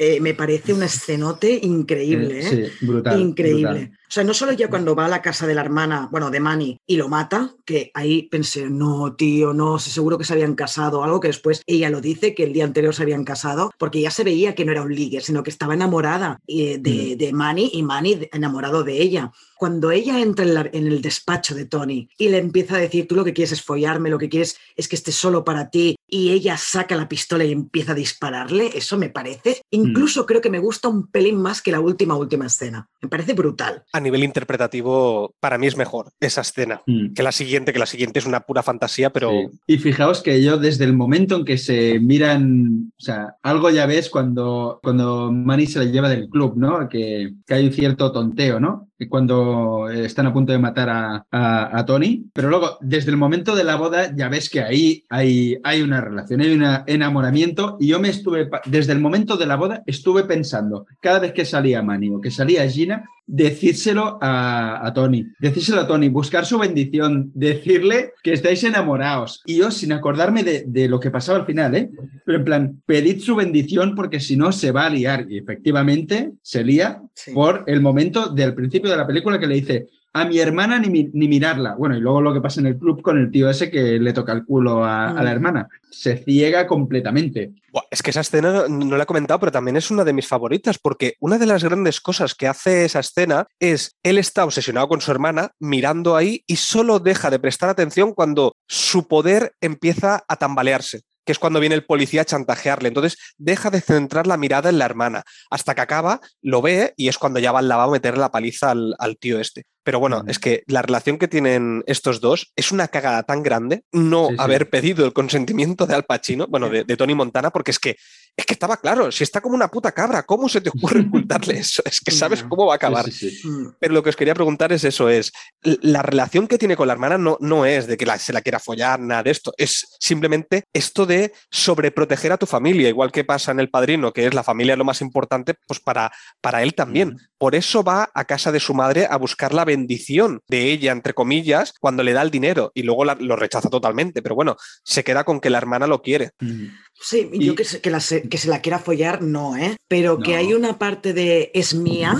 eh, 0.00 0.18
me 0.20 0.34
parece 0.34 0.74
un 0.74 0.82
escenote 0.82 1.60
increíble, 1.62 2.40
¿eh? 2.40 2.42
Sí, 2.80 2.86
brutal. 2.86 3.20
Increíble. 3.20 3.68
brutal. 3.68 3.98
O 4.08 4.10
sea, 4.10 4.24
no 4.24 4.32
solo 4.32 4.52
ya 4.52 4.68
cuando 4.68 4.94
va 4.94 5.04
a 5.04 5.08
la 5.08 5.20
casa 5.20 5.46
de 5.46 5.54
la 5.54 5.60
hermana, 5.60 6.08
bueno, 6.10 6.30
de 6.30 6.40
Manny, 6.40 6.78
y 6.86 6.96
lo 6.96 7.08
mata, 7.08 7.52
que 7.66 7.90
ahí 7.92 8.22
pensé, 8.22 8.70
no, 8.70 9.14
tío, 9.14 9.52
no, 9.52 9.78
seguro 9.78 10.16
que 10.16 10.24
se 10.24 10.32
habían 10.32 10.54
casado, 10.54 11.04
algo 11.04 11.20
que 11.20 11.28
después 11.28 11.62
ella 11.66 11.90
lo 11.90 12.00
dice, 12.00 12.34
que 12.34 12.44
el 12.44 12.52
día 12.54 12.64
anterior 12.64 12.94
se 12.94 13.02
habían 13.02 13.24
casado, 13.24 13.70
porque 13.78 14.00
ya 14.00 14.10
se 14.10 14.24
veía 14.24 14.54
que 14.54 14.64
no 14.64 14.72
era 14.72 14.82
un 14.82 14.94
ligue, 14.94 15.20
sino 15.20 15.42
que 15.42 15.50
estaba 15.50 15.74
enamorada 15.74 16.38
eh, 16.46 16.78
de, 16.78 17.16
de 17.16 17.32
Manny 17.34 17.70
y 17.74 17.82
Manny 17.82 18.28
enamorado 18.32 18.82
de 18.82 19.00
ella. 19.02 19.30
Cuando 19.56 19.90
ella 19.90 20.20
entra 20.20 20.44
en, 20.44 20.54
la- 20.54 20.70
en 20.72 20.86
el 20.86 21.02
despacho 21.02 21.54
de 21.54 21.64
Tony 21.66 22.08
y 22.16 22.28
le 22.28 22.38
empieza 22.38 22.76
a 22.76 22.78
decir, 22.78 23.08
tú 23.08 23.16
lo 23.16 23.24
que 23.24 23.34
quieres 23.34 23.52
es 23.52 23.62
follarme, 23.62 24.08
lo 24.08 24.18
que 24.18 24.28
quieres 24.28 24.56
es 24.76 24.86
que 24.88 24.96
esté 24.96 25.10
solo 25.12 25.44
para 25.44 25.68
ti, 25.68 25.96
y 26.08 26.30
ella 26.30 26.56
saca 26.56 26.96
la 26.96 27.08
pistola 27.08 27.44
y 27.44 27.52
empieza 27.52 27.92
a 27.92 27.94
dispararle, 27.96 28.70
eso 28.74 28.96
me 28.96 29.10
parece, 29.10 29.60
incluso 29.70 30.24
creo 30.26 30.40
que 30.40 30.48
me 30.48 30.60
gusta 30.60 30.88
un 30.88 31.08
pelín 31.08 31.36
más 31.42 31.60
que 31.60 31.72
la 31.72 31.80
última, 31.80 32.14
última 32.16 32.46
escena. 32.46 32.88
Me 33.02 33.08
parece 33.08 33.34
brutal. 33.34 33.84
A 33.98 34.00
nivel 34.00 34.22
interpretativo, 34.24 35.34
para 35.40 35.58
mí 35.58 35.66
es 35.66 35.76
mejor 35.76 36.12
esa 36.20 36.40
escena 36.42 36.82
Mm. 36.86 37.14
que 37.14 37.22
la 37.22 37.32
siguiente, 37.32 37.72
que 37.72 37.78
la 37.78 37.86
siguiente 37.86 38.18
es 38.20 38.26
una 38.26 38.40
pura 38.40 38.62
fantasía, 38.62 39.10
pero 39.10 39.30
Sí. 39.30 39.46
Y 39.66 39.78
fijaos 39.78 40.22
que 40.22 40.42
yo 40.42 40.56
desde 40.56 40.84
el 40.84 40.92
momento 40.92 41.36
en 41.36 41.44
que 41.44 41.58
se 41.58 41.98
miran, 42.00 42.92
o 42.98 43.00
sea, 43.02 43.34
algo 43.42 43.70
ya 43.70 43.86
ves 43.86 44.08
cuando, 44.08 44.78
cuando 44.82 45.30
Manny 45.32 45.66
se 45.66 45.80
la 45.80 45.84
lleva 45.86 46.08
del 46.08 46.28
club, 46.28 46.54
¿no? 46.56 46.88
Que, 46.88 47.34
que 47.46 47.54
hay 47.54 47.66
un 47.66 47.72
cierto 47.72 48.10
tonteo, 48.12 48.60
¿no? 48.60 48.88
Y 49.00 49.06
Cuando 49.06 49.88
eh, 49.88 50.06
están 50.06 50.26
a 50.26 50.32
punto 50.32 50.50
de 50.52 50.58
matar 50.58 50.88
a, 50.88 51.24
a- 51.30 51.78
a 51.78 51.86
Tony. 51.86 52.24
Pero 52.32 52.48
luego, 52.50 52.78
desde 52.80 53.10
el 53.12 53.16
momento 53.16 53.54
de 53.54 53.62
la 53.64 53.76
boda, 53.76 54.14
ya 54.16 54.28
ves 54.28 54.50
que 54.50 54.60
ahí 54.60 55.04
hay, 55.08 55.56
hay 55.62 55.82
una 55.82 56.00
relación, 56.00 56.40
hay 56.40 56.52
un 56.54 56.64
enamoramiento. 56.86 57.76
Y 57.80 57.88
yo 57.88 58.00
me 58.00 58.08
estuve, 58.08 58.48
desde 58.66 58.92
el 58.92 59.00
momento 59.00 59.36
de 59.36 59.46
la 59.46 59.56
boda, 59.56 59.82
estuve 59.86 60.24
pensando, 60.24 60.86
cada 61.00 61.20
vez 61.20 61.32
que 61.32 61.44
salía 61.44 61.82
Manny 61.82 62.10
o 62.10 62.20
que 62.20 62.30
salía 62.32 62.68
Gina, 62.68 63.04
decírselo 63.28 64.18
a, 64.20 64.84
a 64.86 64.92
Tony, 64.94 65.26
decírselo 65.38 65.82
a 65.82 65.86
Tony, 65.86 66.08
buscar 66.08 66.44
su 66.46 66.58
bendición, 66.58 67.30
decirle 67.34 68.12
que 68.22 68.32
estáis 68.32 68.64
enamorados. 68.64 69.42
Y 69.46 69.58
yo, 69.58 69.70
sin 69.70 69.92
acordarme 69.92 70.42
de, 70.42 70.64
de 70.66 70.88
lo 70.88 70.98
que 70.98 71.10
pasaba 71.10 71.38
al 71.38 71.46
final, 71.46 71.74
¿eh? 71.76 71.90
Pero 72.24 72.38
en 72.38 72.44
plan, 72.44 72.82
pedid 72.86 73.20
su 73.20 73.36
bendición 73.36 73.94
porque 73.94 74.18
si 74.18 74.36
no 74.36 74.50
se 74.50 74.72
va 74.72 74.86
a 74.86 74.90
liar. 74.90 75.26
Y 75.30 75.38
efectivamente 75.38 76.32
se 76.42 76.64
lía 76.64 77.00
Sí. 77.14 77.32
por 77.32 77.64
el 77.66 77.80
momento 77.80 78.28
del 78.28 78.54
principio 78.54 78.90
de 78.90 78.96
la 78.96 79.06
película 79.06 79.38
que 79.40 79.46
le 79.48 79.56
dice 79.56 79.86
a 80.18 80.24
mi 80.26 80.38
hermana 80.38 80.78
ni, 80.78 80.88
mi- 80.90 81.10
ni 81.12 81.28
mirarla. 81.28 81.74
Bueno, 81.76 81.96
y 81.96 82.00
luego 82.00 82.20
lo 82.20 82.32
que 82.34 82.40
pasa 82.40 82.60
en 82.60 82.66
el 82.66 82.78
club 82.78 83.00
con 83.02 83.18
el 83.18 83.30
tío 83.30 83.48
ese 83.48 83.70
que 83.70 83.98
le 83.98 84.12
toca 84.12 84.32
el 84.32 84.44
culo 84.44 84.84
a, 84.84 85.08
a 85.10 85.22
la 85.22 85.30
Mm. 85.30 85.34
hermana. 85.34 85.68
Se 85.90 86.16
ciega 86.18 86.66
completamente. 86.66 87.52
Buah, 87.72 87.84
es 87.90 88.02
que 88.02 88.10
esa 88.10 88.20
escena 88.20 88.50
no, 88.52 88.68
no 88.68 88.96
la 88.96 89.02
he 89.04 89.06
comentado, 89.06 89.40
pero 89.40 89.52
también 89.52 89.76
es 89.76 89.90
una 89.90 90.04
de 90.04 90.12
mis 90.12 90.26
favoritas, 90.26 90.78
porque 90.78 91.14
una 91.20 91.38
de 91.38 91.46
las 91.46 91.64
grandes 91.64 92.00
cosas 92.00 92.34
que 92.34 92.46
hace 92.46 92.84
esa 92.84 93.00
escena 93.00 93.46
es 93.60 93.96
él 94.02 94.18
está 94.18 94.44
obsesionado 94.44 94.88
con 94.88 95.00
su 95.00 95.10
hermana, 95.10 95.52
mirando 95.60 96.16
ahí 96.16 96.42
y 96.46 96.56
solo 96.56 96.98
deja 96.98 97.30
de 97.30 97.38
prestar 97.38 97.68
atención 97.68 98.12
cuando 98.14 98.52
su 98.66 99.08
poder 99.08 99.52
empieza 99.60 100.24
a 100.28 100.36
tambalearse 100.36 101.02
que 101.28 101.32
es 101.32 101.38
cuando 101.38 101.60
viene 101.60 101.74
el 101.74 101.84
policía 101.84 102.22
a 102.22 102.24
chantajearle. 102.24 102.88
Entonces 102.88 103.18
deja 103.36 103.68
de 103.68 103.82
centrar 103.82 104.26
la 104.26 104.38
mirada 104.38 104.70
en 104.70 104.78
la 104.78 104.86
hermana 104.86 105.24
hasta 105.50 105.74
que 105.74 105.82
acaba, 105.82 106.22
lo 106.40 106.62
ve 106.62 106.94
y 106.96 107.08
es 107.08 107.18
cuando 107.18 107.38
ya 107.38 107.52
va 107.52 107.58
al 107.58 107.68
lavabo 107.68 107.90
a 107.90 107.96
meter 107.96 108.16
la 108.16 108.30
paliza 108.30 108.70
al, 108.70 108.94
al 108.98 109.18
tío 109.18 109.38
este. 109.38 109.66
Pero 109.82 110.00
bueno, 110.00 110.22
es 110.26 110.38
que 110.38 110.62
la 110.68 110.80
relación 110.80 111.18
que 111.18 111.28
tienen 111.28 111.84
estos 111.86 112.22
dos 112.22 112.50
es 112.56 112.72
una 112.72 112.88
cagada 112.88 113.24
tan 113.24 113.42
grande 113.42 113.82
no 113.92 114.28
Sí, 114.28 114.36
sí. 114.36 114.40
haber 114.42 114.70
pedido 114.70 115.04
el 115.04 115.12
consentimiento 115.12 115.86
de 115.86 115.94
Al 115.96 116.04
Pacino, 116.04 116.46
bueno, 116.48 116.70
de, 116.70 116.84
de 116.84 116.96
Tony 116.96 117.14
Montana, 117.14 117.50
porque 117.50 117.72
es 117.72 117.78
que 117.78 117.96
es 118.38 118.46
que 118.46 118.52
estaba 118.54 118.76
claro, 118.76 119.10
si 119.10 119.24
está 119.24 119.40
como 119.40 119.56
una 119.56 119.68
puta 119.68 119.90
cabra, 119.90 120.22
¿cómo 120.22 120.48
se 120.48 120.60
te 120.60 120.70
ocurre 120.70 121.00
ocultarle 121.08 121.58
eso? 121.58 121.82
Es 121.84 122.00
que 122.00 122.12
sabes 122.12 122.44
cómo 122.44 122.66
va 122.66 122.74
a 122.74 122.76
acabar. 122.76 123.04
Sí, 123.06 123.10
sí, 123.10 123.30
sí. 123.30 123.48
Mm. 123.48 123.74
Pero 123.80 123.94
lo 123.94 124.02
que 124.04 124.10
os 124.10 124.16
quería 124.16 124.34
preguntar 124.34 124.72
es 124.72 124.84
eso, 124.84 125.08
es 125.08 125.32
la 125.62 126.02
relación 126.02 126.46
que 126.46 126.56
tiene 126.56 126.76
con 126.76 126.86
la 126.86 126.92
hermana 126.92 127.18
no, 127.18 127.36
no 127.40 127.66
es 127.66 127.88
de 127.88 127.96
que 127.96 128.06
la- 128.06 128.16
se 128.18 128.32
la 128.32 128.40
quiera 128.40 128.60
follar, 128.60 129.00
nada 129.00 129.24
de 129.24 129.32
esto, 129.32 129.52
es 129.58 129.96
simplemente 129.98 130.64
esto 130.72 131.04
de 131.04 131.32
sobreproteger 131.50 132.30
a 132.32 132.36
tu 132.38 132.46
familia, 132.46 132.88
igual 132.88 133.10
que 133.10 133.24
pasa 133.24 133.50
en 133.50 133.58
El 133.60 133.70
Padrino, 133.70 134.12
que 134.12 134.26
es 134.26 134.34
la 134.34 134.44
familia 134.44 134.76
lo 134.76 134.84
más 134.84 135.00
importante, 135.00 135.54
pues 135.66 135.80
para, 135.80 136.12
para 136.40 136.62
él 136.62 136.74
también. 136.74 137.16
Por 137.38 137.54
eso 137.56 137.82
va 137.82 138.08
a 138.14 138.24
casa 138.24 138.52
de 138.52 138.60
su 138.60 138.72
madre 138.72 139.06
a 139.10 139.16
buscar 139.16 139.52
la 139.52 139.64
bendición 139.64 140.40
de 140.48 140.70
ella, 140.70 140.92
entre 140.92 141.12
comillas, 141.12 141.74
cuando 141.80 142.02
le 142.04 142.12
da 142.12 142.22
el 142.22 142.30
dinero 142.30 142.70
y 142.74 142.84
luego 142.84 143.04
la- 143.04 143.16
lo 143.18 143.34
rechaza 143.36 143.68
totalmente, 143.68 144.22
pero 144.22 144.34
bueno, 144.36 144.56
se 144.84 145.02
queda 145.02 145.24
con 145.24 145.40
que 145.40 145.50
la 145.50 145.58
hermana 145.58 145.86
lo 145.88 146.02
quiere. 146.02 146.30
Mm. 146.40 146.66
Sí, 147.00 147.28
Y- 147.32 147.46
yo 147.46 147.54
que 147.54 147.64
se, 147.64 147.80
que, 147.80 147.90
la 147.90 148.00
se, 148.00 148.28
que 148.28 148.38
se 148.38 148.48
la 148.48 148.60
quiera 148.60 148.78
follar, 148.78 149.22
no, 149.22 149.56
¿eh? 149.56 149.76
Pero 149.88 150.18
que 150.18 150.36
hay 150.36 150.52
una 150.54 150.78
parte 150.78 151.12
de 151.12 151.50
es 151.54 151.74
mía 151.74 152.14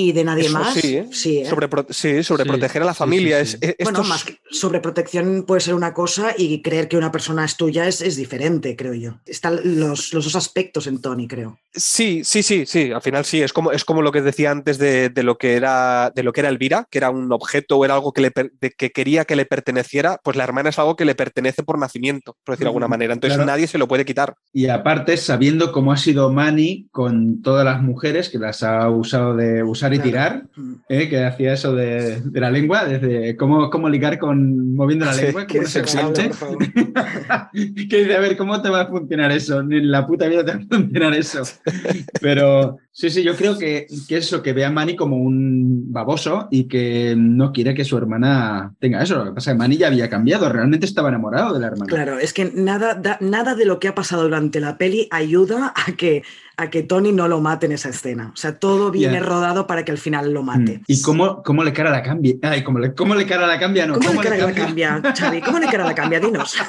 y 0.00 0.12
de 0.12 0.22
nadie 0.22 0.44
Eso 0.46 0.52
más. 0.52 0.74
sí, 0.74 0.96
¿eh? 0.96 1.08
sí, 1.10 1.38
¿eh? 1.38 1.44
Sobre, 1.46 1.68
sí, 1.90 2.22
sobre 2.22 2.44
Sí, 2.44 2.48
proteger 2.48 2.82
a 2.82 2.84
la 2.84 2.94
familia. 2.94 3.44
sí, 3.44 3.52
sí. 3.52 3.58
Es, 3.62 3.70
es- 3.80 3.84
Bueno, 3.84 3.98
estos- 3.98 4.08
más 4.08 4.22
que 4.24 4.38
sobreprotección 4.50 5.44
puede 5.44 5.60
ser 5.60 5.74
una 5.74 5.92
cosa 5.92 6.34
y 6.38 6.62
creer 6.62 6.86
que 6.88 6.96
una 6.96 7.10
persona 7.10 7.44
es 7.44 7.56
tuya 7.56 7.88
es, 7.88 8.00
es 8.00 8.14
diferente, 8.16 8.76
creo 8.76 8.94
yo. 8.94 9.18
Están 9.26 9.58
los, 9.80 10.12
los 10.12 10.24
dos 10.24 10.36
aspectos 10.36 10.86
en 10.86 11.00
Tony, 11.00 11.26
creo. 11.26 11.58
Sí, 11.74 12.22
sí, 12.24 12.42
sí, 12.44 12.64
sí. 12.66 12.92
Al 12.92 13.02
final 13.02 13.24
sí. 13.24 13.42
Es 13.42 13.52
como, 13.52 13.72
es 13.72 13.84
como 13.84 14.02
lo 14.02 14.12
que 14.12 14.22
decía 14.22 14.50
antes 14.52 14.78
de, 14.78 15.08
de 15.08 15.22
lo 15.24 15.36
que 15.36 15.54
era 15.54 16.12
de 16.14 16.22
lo 16.22 16.32
que 16.32 16.40
era 16.40 16.48
Elvira, 16.48 16.86
que 16.90 16.98
era 16.98 17.10
un 17.10 17.32
objeto 17.32 17.76
o 17.78 17.84
era 17.84 17.94
algo 17.94 18.12
que, 18.12 18.20
le 18.20 18.32
de- 18.60 18.70
que 18.70 18.90
quería 18.90 19.24
que 19.24 19.34
le 19.36 19.46
perteneciera. 19.46 20.18
Pues 20.22 20.36
la 20.36 20.44
hermana 20.44 20.68
es 20.70 20.78
algo 20.78 20.94
que 20.96 21.04
le 21.04 21.14
pertenece 21.16 21.62
por 21.64 21.78
nacimiento, 21.78 22.36
por 22.44 22.54
decirlo 22.54 22.68
de 22.68 22.70
alguna 22.70 22.88
manera. 22.88 23.14
Entonces 23.14 23.36
claro. 23.36 23.50
nadie 23.50 23.66
se 23.66 23.78
lo 23.78 23.88
puede 23.88 24.04
quitar. 24.04 24.34
Y 24.52 24.68
aparte, 24.68 25.16
sabiendo 25.16 25.72
cómo 25.72 25.92
ha 25.92 25.96
sido 25.96 26.30
Manny 26.30 26.86
con 26.92 27.42
todas 27.42 27.64
las 27.64 27.82
mujeres 27.82 28.28
que 28.28 28.38
las 28.38 28.62
ha 28.62 28.88
usado 28.90 29.34
de 29.34 29.62
usar 29.62 29.87
y 29.94 29.98
tirar, 29.98 30.44
Mm. 30.56 30.72
¿eh? 30.88 31.08
que 31.08 31.24
hacía 31.24 31.52
eso 31.52 31.74
de, 31.74 32.20
de 32.20 32.40
la 32.40 32.50
lengua, 32.50 32.84
desde 32.84 33.36
cómo, 33.36 33.70
cómo 33.70 33.88
ligar 33.88 34.18
con 34.18 34.74
moviendo 34.74 35.04
la 35.04 35.12
Sí, 35.14 35.22
lengua, 35.26 35.46
cliente. 35.46 35.82
por 36.28 36.34
favor. 36.34 36.58
que 37.52 37.96
dice, 37.98 38.16
a 38.16 38.20
ver, 38.20 38.36
¿cómo 38.36 38.60
te 38.62 38.68
va 38.70 38.82
a 38.82 38.86
funcionar 38.88 39.30
eso? 39.32 39.62
Ni 39.62 39.76
en 39.78 39.90
la 39.90 40.06
puta 40.06 40.26
vida 40.28 40.44
te 40.44 40.52
va 40.52 40.58
a 40.58 40.66
funcionar 40.76 41.14
eso. 41.14 41.42
Pero 42.20 42.78
sí, 42.98 43.10
sí, 43.10 43.22
yo 43.22 43.36
creo 43.36 43.56
que, 43.56 43.86
que 44.08 44.16
eso, 44.16 44.42
que 44.42 44.52
ve 44.52 44.64
a 44.64 44.70
Manny 44.70 44.96
como 44.96 45.16
un 45.16 45.92
baboso 45.92 46.48
y 46.50 46.64
que 46.64 47.14
no 47.16 47.52
quiere 47.52 47.72
que 47.74 47.84
su 47.84 47.96
hermana 47.96 48.74
tenga 48.80 49.00
eso. 49.02 49.16
Lo 49.16 49.24
que 49.26 49.32
pasa 49.32 49.52
es 49.52 49.54
que 49.54 49.58
Manny 49.58 49.76
ya 49.76 49.86
había 49.86 50.10
cambiado, 50.10 50.48
realmente 50.48 50.84
estaba 50.84 51.08
enamorado 51.08 51.54
de 51.54 51.60
la 51.60 51.68
hermana. 51.68 51.86
Claro, 51.86 52.18
es 52.18 52.32
que 52.32 52.50
nada, 52.54 52.94
da- 52.94 53.18
nada 53.20 53.54
de 53.54 53.64
lo 53.66 53.78
que 53.78 53.86
ha 53.86 53.94
pasado 53.94 54.24
durante 54.24 54.58
la 54.60 54.76
peli 54.78 55.06
ayuda 55.12 55.72
a 55.76 55.92
que, 55.92 56.22
a 56.56 56.70
que 56.70 56.82
Tony 56.82 57.12
no 57.12 57.28
lo 57.28 57.40
mate 57.40 57.66
en 57.66 57.72
esa 57.72 57.88
escena. 57.90 58.30
O 58.34 58.36
sea, 58.36 58.58
todo 58.58 58.90
viene 58.90 59.20
rodado 59.20 59.68
para 59.68 59.84
que 59.84 59.92
al 59.92 59.98
final 59.98 60.32
lo 60.32 60.42
mate. 60.42 60.78
Mm. 60.78 60.82
¿Y 60.88 61.02
cómo, 61.02 61.42
cómo 61.44 61.62
le 61.62 61.72
cara 61.72 61.90
la 61.90 62.02
cambia? 62.02 62.34
Ay, 62.42 62.64
¿cómo 62.64 62.80
le, 62.80 62.94
cómo 62.94 63.14
le 63.14 63.26
cara 63.26 63.46
la 63.46 63.60
cambia? 63.60 63.86
No, 63.86 63.94
¿Cómo, 64.00 64.20
le 64.22 64.28
cara 64.28 64.46
la 64.46 64.52
cambia? 64.52 64.88
cambia, 65.00 65.14
Xavi? 65.14 65.40
¿Cómo 65.40 65.58
le 65.60 65.66
cara 65.66 65.84
la 65.86 65.94
cambia? 65.94 66.18
Dinos. 66.18 66.56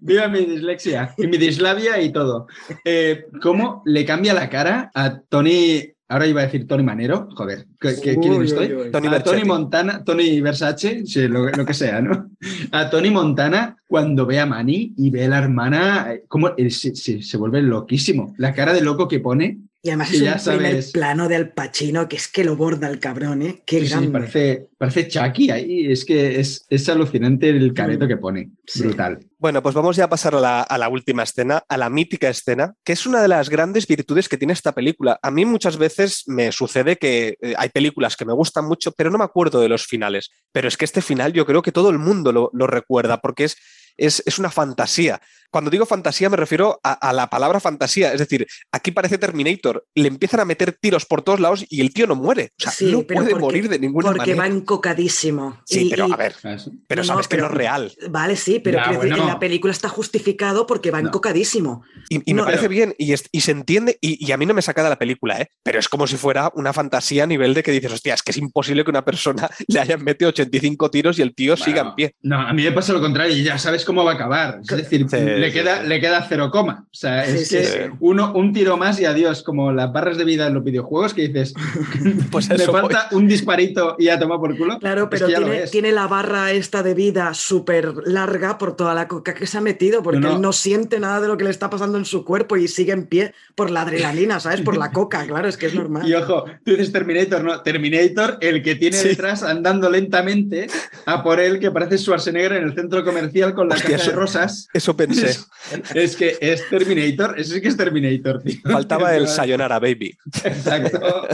Viva 0.00 0.28
mi 0.28 0.44
dislexia 0.44 1.14
y 1.16 1.26
mi 1.26 1.36
dislabia 1.38 2.00
y 2.00 2.12
todo. 2.12 2.46
Eh, 2.84 3.26
¿Cómo 3.42 3.82
le 3.86 4.04
cambia 4.04 4.34
la 4.34 4.48
cara 4.48 4.90
a 4.94 5.20
Tony? 5.20 5.92
Ahora 6.10 6.26
iba 6.26 6.40
a 6.40 6.44
decir 6.44 6.66
Tony 6.66 6.82
Manero. 6.82 7.28
Joder, 7.36 7.66
¿qué, 7.78 7.94
qué- 8.02 8.16
quién 8.18 8.32
Uy, 8.32 8.46
estoy? 8.46 8.68
uy, 8.72 8.82
uy. 8.84 8.90
Tony 8.90 9.08
a. 9.08 9.22
Tony 9.22 9.44
Montana, 9.44 10.02
Tony 10.04 10.40
Versace, 10.40 11.04
sí, 11.04 11.28
lo, 11.28 11.50
lo 11.50 11.66
que 11.66 11.74
sea, 11.74 12.00
¿no? 12.00 12.30
A 12.72 12.88
Tony 12.88 13.10
Montana 13.10 13.76
cuando 13.86 14.24
ve 14.24 14.38
a 14.40 14.46
Manny 14.46 14.94
y 14.96 15.10
ve 15.10 15.26
a 15.26 15.28
la 15.28 15.38
hermana, 15.38 16.12
eh, 16.14 16.24
como 16.28 16.52
eh, 16.56 16.70
se, 16.70 16.94
se- 16.96 17.20
se 17.22 17.36
vuelve 17.36 17.60
loquísimo. 17.60 18.34
La 18.38 18.54
cara 18.54 18.72
de 18.72 18.80
loco 18.80 19.06
que 19.06 19.20
pone, 19.20 19.58
Y 19.82 19.90
además 19.90 20.10
es 20.14 20.20
ya 20.20 20.36
un 20.50 20.56
primer 20.58 20.84
plano 20.94 21.28
de 21.28 21.36
Al 21.36 21.50
Pacino 21.52 22.08
que 22.08 22.16
es 22.16 22.26
que 22.28 22.42
lo 22.42 22.56
borda 22.56 22.88
el 22.88 23.00
cabrón, 23.00 23.42
¿eh? 23.42 23.62
Qué 23.66 23.80
sí, 23.86 23.88
sí, 23.88 24.06
parece, 24.08 24.66
parece 24.78 25.08
Chucky 25.08 25.50
ahí. 25.50 25.92
Es 25.92 26.06
que 26.06 26.40
es, 26.40 26.64
es 26.70 26.88
alucinante 26.88 27.50
el 27.50 27.74
careto 27.74 28.06
Mm. 28.06 28.08
que 28.08 28.16
pone. 28.16 28.50
Sí. 28.66 28.82
Brutal. 28.84 29.18
Bueno, 29.40 29.62
pues 29.62 29.72
vamos 29.72 29.94
ya 29.94 30.06
a 30.06 30.08
pasar 30.08 30.34
a 30.34 30.78
la, 30.78 30.88
última 30.88 31.22
escena, 31.22 31.62
a 31.68 31.76
la 31.76 31.88
mítica 31.90 32.28
escena, 32.28 32.74
que 32.84 32.92
es 32.92 33.06
una 33.06 33.22
de 33.22 33.28
las 33.28 33.48
grandes 33.48 33.86
virtudes 33.86 34.28
que 34.28 34.36
tiene 34.36 34.52
esta 34.52 34.72
película. 34.72 35.20
A 35.22 35.30
mí 35.30 35.44
muchas 35.44 35.76
veces 35.76 36.24
me 36.26 36.50
sucede 36.50 36.96
que 36.96 37.36
eh, 37.40 37.54
hay 37.56 37.68
películas 37.68 38.16
que 38.16 38.24
me 38.24 38.32
gustan 38.32 38.64
mucho, 38.64 38.90
pero 38.90 39.12
no 39.12 39.18
me 39.18 39.22
acuerdo 39.22 39.60
de 39.60 39.68
los 39.68 39.86
finales. 39.86 40.30
Pero 40.50 40.66
es 40.66 40.76
que 40.76 40.84
este 40.84 41.02
final 41.02 41.32
yo 41.32 41.46
creo 41.46 41.62
que 41.62 41.70
todo 41.70 41.90
el 41.90 42.00
mundo 42.00 42.32
lo, 42.32 42.50
lo 42.52 42.66
recuerda, 42.66 43.20
porque 43.20 43.44
es, 43.44 43.56
es, 43.96 44.24
es 44.26 44.40
una 44.40 44.50
fantasía. 44.50 45.20
Cuando 45.50 45.70
digo 45.70 45.86
fantasía 45.86 46.28
me 46.28 46.36
refiero 46.36 46.78
a, 46.82 46.92
a 46.92 47.12
la 47.12 47.28
palabra 47.28 47.60
fantasía, 47.60 48.12
es 48.12 48.18
decir, 48.18 48.46
aquí 48.72 48.90
parece 48.90 49.18
Terminator, 49.18 49.84
le 49.94 50.08
empiezan 50.08 50.40
a 50.40 50.44
meter 50.44 50.72
tiros 50.80 51.06
por 51.06 51.22
todos 51.22 51.40
lados 51.40 51.64
y 51.68 51.80
el 51.80 51.92
tío 51.92 52.06
no 52.06 52.14
muere. 52.16 52.50
O 52.58 52.62
sea, 52.62 52.72
Sí, 52.72 52.92
no 52.92 53.02
pero 53.02 53.20
puede 53.20 53.30
porque- 53.30 53.40
morir 53.44 53.68
de 53.68 53.78
ninguna 53.78 54.08
Porque 54.08 54.18
manera. 54.34 54.38
va 54.38 54.46
encocadísimo. 54.46 55.60
Sí, 55.66 55.86
Y- 55.86 55.90
pero 55.90 56.08
y- 56.08 56.12
a 56.12 56.16
ver, 56.16 56.34
Eso. 56.44 56.72
pero 56.86 57.02
No, 57.02 57.06
no, 57.06 57.12
sabes 57.14 57.28
que 57.28 57.36
no 57.36 57.46
es 57.46 57.50
real. 57.52 57.92
Vale, 58.10 58.36
sí, 58.36 58.58
pero 58.60 58.78
decir, 58.78 58.96
bueno. 58.96 59.16
en 59.16 59.26
la 59.26 59.38
película 59.38 59.72
está 59.72 59.88
justificado 59.88 60.66
porque 60.66 60.90
va 60.90 61.00
No. 61.00 61.08
encocadísimo. 61.08 61.82
Y, 62.08 62.16
y 62.30 62.34
me 62.34 62.38
No, 62.40 62.44
parece 62.44 62.62
pero- 62.62 62.70
bien 62.70 62.94
y, 62.98 63.12
es- 63.12 63.28
y 63.32 63.40
se 63.42 63.52
entiende, 63.52 63.98
y, 64.00 64.24
y 64.24 64.32
a 64.32 64.36
mí 64.36 64.46
no 64.46 64.54
me 64.54 64.62
saca 64.62 64.82
de 64.82 64.88
la 64.90 64.98
película, 64.98 65.40
¿eh? 65.40 65.48
pero 65.62 65.78
es 65.78 65.88
como 65.88 66.06
si 66.06 66.16
fuera 66.16 66.50
una 66.54 66.72
fantasía 66.72 67.24
a 67.24 67.26
nivel 67.26 67.54
de 67.54 67.62
que 67.62 67.70
dices, 67.72 67.92
hostia, 67.92 68.14
es 68.14 68.22
que 68.22 68.30
es 68.32 68.36
imposible 68.38 68.84
que 68.84 68.90
una 68.90 69.04
persona 69.04 69.48
le 69.68 69.80
hayan 69.80 70.02
metido 70.04 70.30
85 70.30 70.90
tiros 70.90 71.18
y 71.18 71.22
el 71.22 71.34
tío 71.34 71.56
siga 71.56 71.82
en 71.82 71.94
pie. 71.94 72.14
No, 72.22 72.40
a 72.40 72.52
mí 72.52 72.62
me 72.62 72.72
pasa 72.72 72.92
lo 72.92 73.00
contrario, 73.00 73.36
y 73.36 73.42
ya 73.44 73.58
sabes 73.58 73.84
cómo 73.84 74.04
va 74.04 74.12
a 74.12 74.14
acabar. 74.14 74.60
Es 74.62 74.66
decir, 74.76 75.06
Sí, 75.08 75.16
le, 75.38 75.48
sí, 75.48 75.52
queda, 75.54 75.82
sí. 75.82 75.88
le 75.88 76.00
queda 76.00 76.26
cero 76.28 76.50
coma. 76.50 76.84
O 76.90 76.94
sea, 76.94 77.24
Sí, 77.26 77.36
es 77.36 77.48
sí, 77.48 77.56
que 77.56 77.64
sí. 77.64 77.78
Uno, 78.00 78.32
un 78.34 78.52
tiro 78.52 78.76
más 78.76 79.00
y 79.00 79.04
adiós, 79.04 79.42
como 79.42 79.72
las 79.72 79.92
barras 79.92 80.16
de 80.18 80.24
vida 80.24 80.46
en 80.46 80.54
los 80.54 80.64
videojuegos 80.64 81.14
que 81.14 81.28
dices, 81.28 81.54
Pues 82.30 82.48
voy. 82.48 82.58
falta 82.58 83.08
un 83.12 83.26
disparito 83.28 83.96
y 83.98 84.04
ya 84.06 84.18
toma 84.18 84.38
por 84.38 84.56
culo. 84.56 84.78
Claro, 84.78 85.04
Es 85.04 85.08
pero 85.22 85.26
tiene, 85.70 85.92
la 85.92 86.06
barra 86.06 86.52
esta 86.52 86.82
de 86.82 86.94
vida 86.94 87.34
súper 87.34 87.94
larga 88.06 88.58
por 88.58 88.76
toda 88.76 88.94
la 88.94 89.08
coca 89.08 89.34
que 89.34 89.46
se 89.46 89.58
ha 89.58 89.60
metido, 89.60 90.02
porque 90.02 90.20
No, 90.20 90.28
no. 90.30 90.36
él 90.36 90.42
no 90.42 90.52
siente 90.52 91.00
nada 91.00 91.20
de 91.20 91.28
lo 91.28 91.36
que 91.36 91.44
le 91.44 91.50
está 91.50 91.70
pasando 91.70 91.98
en 91.98 92.04
su 92.04 92.24
cuerpo 92.24 92.56
y 92.56 92.68
sigue 92.68 92.92
en 92.92 93.06
pie 93.06 93.34
por 93.54 93.70
la 93.70 93.82
adrenalina, 93.82 94.40
¿sabes? 94.40 94.60
Por 94.62 94.76
la 94.76 94.90
coca, 94.92 95.26
claro, 95.26 95.48
es 95.48 95.56
que 95.56 95.66
es 95.66 95.74
normal. 95.74 96.08
Y 96.08 96.14
ojo, 96.14 96.44
tú 96.64 96.72
dices 96.72 96.92
Terminator, 96.92 97.42
no, 97.44 97.60
Terminator, 97.62 98.38
el 98.40 98.62
que 98.62 98.74
tiene 98.74 98.96
Sí. 98.96 99.08
detrás 99.08 99.42
andando 99.42 99.88
lentamente 99.90 100.66
a 101.06 101.22
por 101.22 101.40
él, 101.40 101.58
que 101.60 101.70
parece 101.70 101.98
Schwarzenegger 101.98 102.52
en 102.54 102.64
el 102.64 102.74
centro 102.74 103.04
comercial 103.04 103.54
con 103.54 103.68
la 103.68 103.74
Hostia, 103.76 103.96
caja 103.96 104.10
de 104.10 104.16
rosas. 104.16 104.68
Eso 104.72 104.96
pensé. 104.96 105.27
Es, 105.28 105.46
es 105.94 106.16
que 106.16 106.36
es 106.40 106.68
Terminator, 106.68 107.38
eso 107.38 107.54
sí 107.54 107.60
que 107.60 107.68
es 107.68 107.76
Terminator, 107.76 108.42
tío. 108.42 108.56
Faltaba 108.64 109.14
el 109.16 109.28
Sayonara 109.28 109.78
Baby. 109.78 110.16
Exacto. 110.44 111.28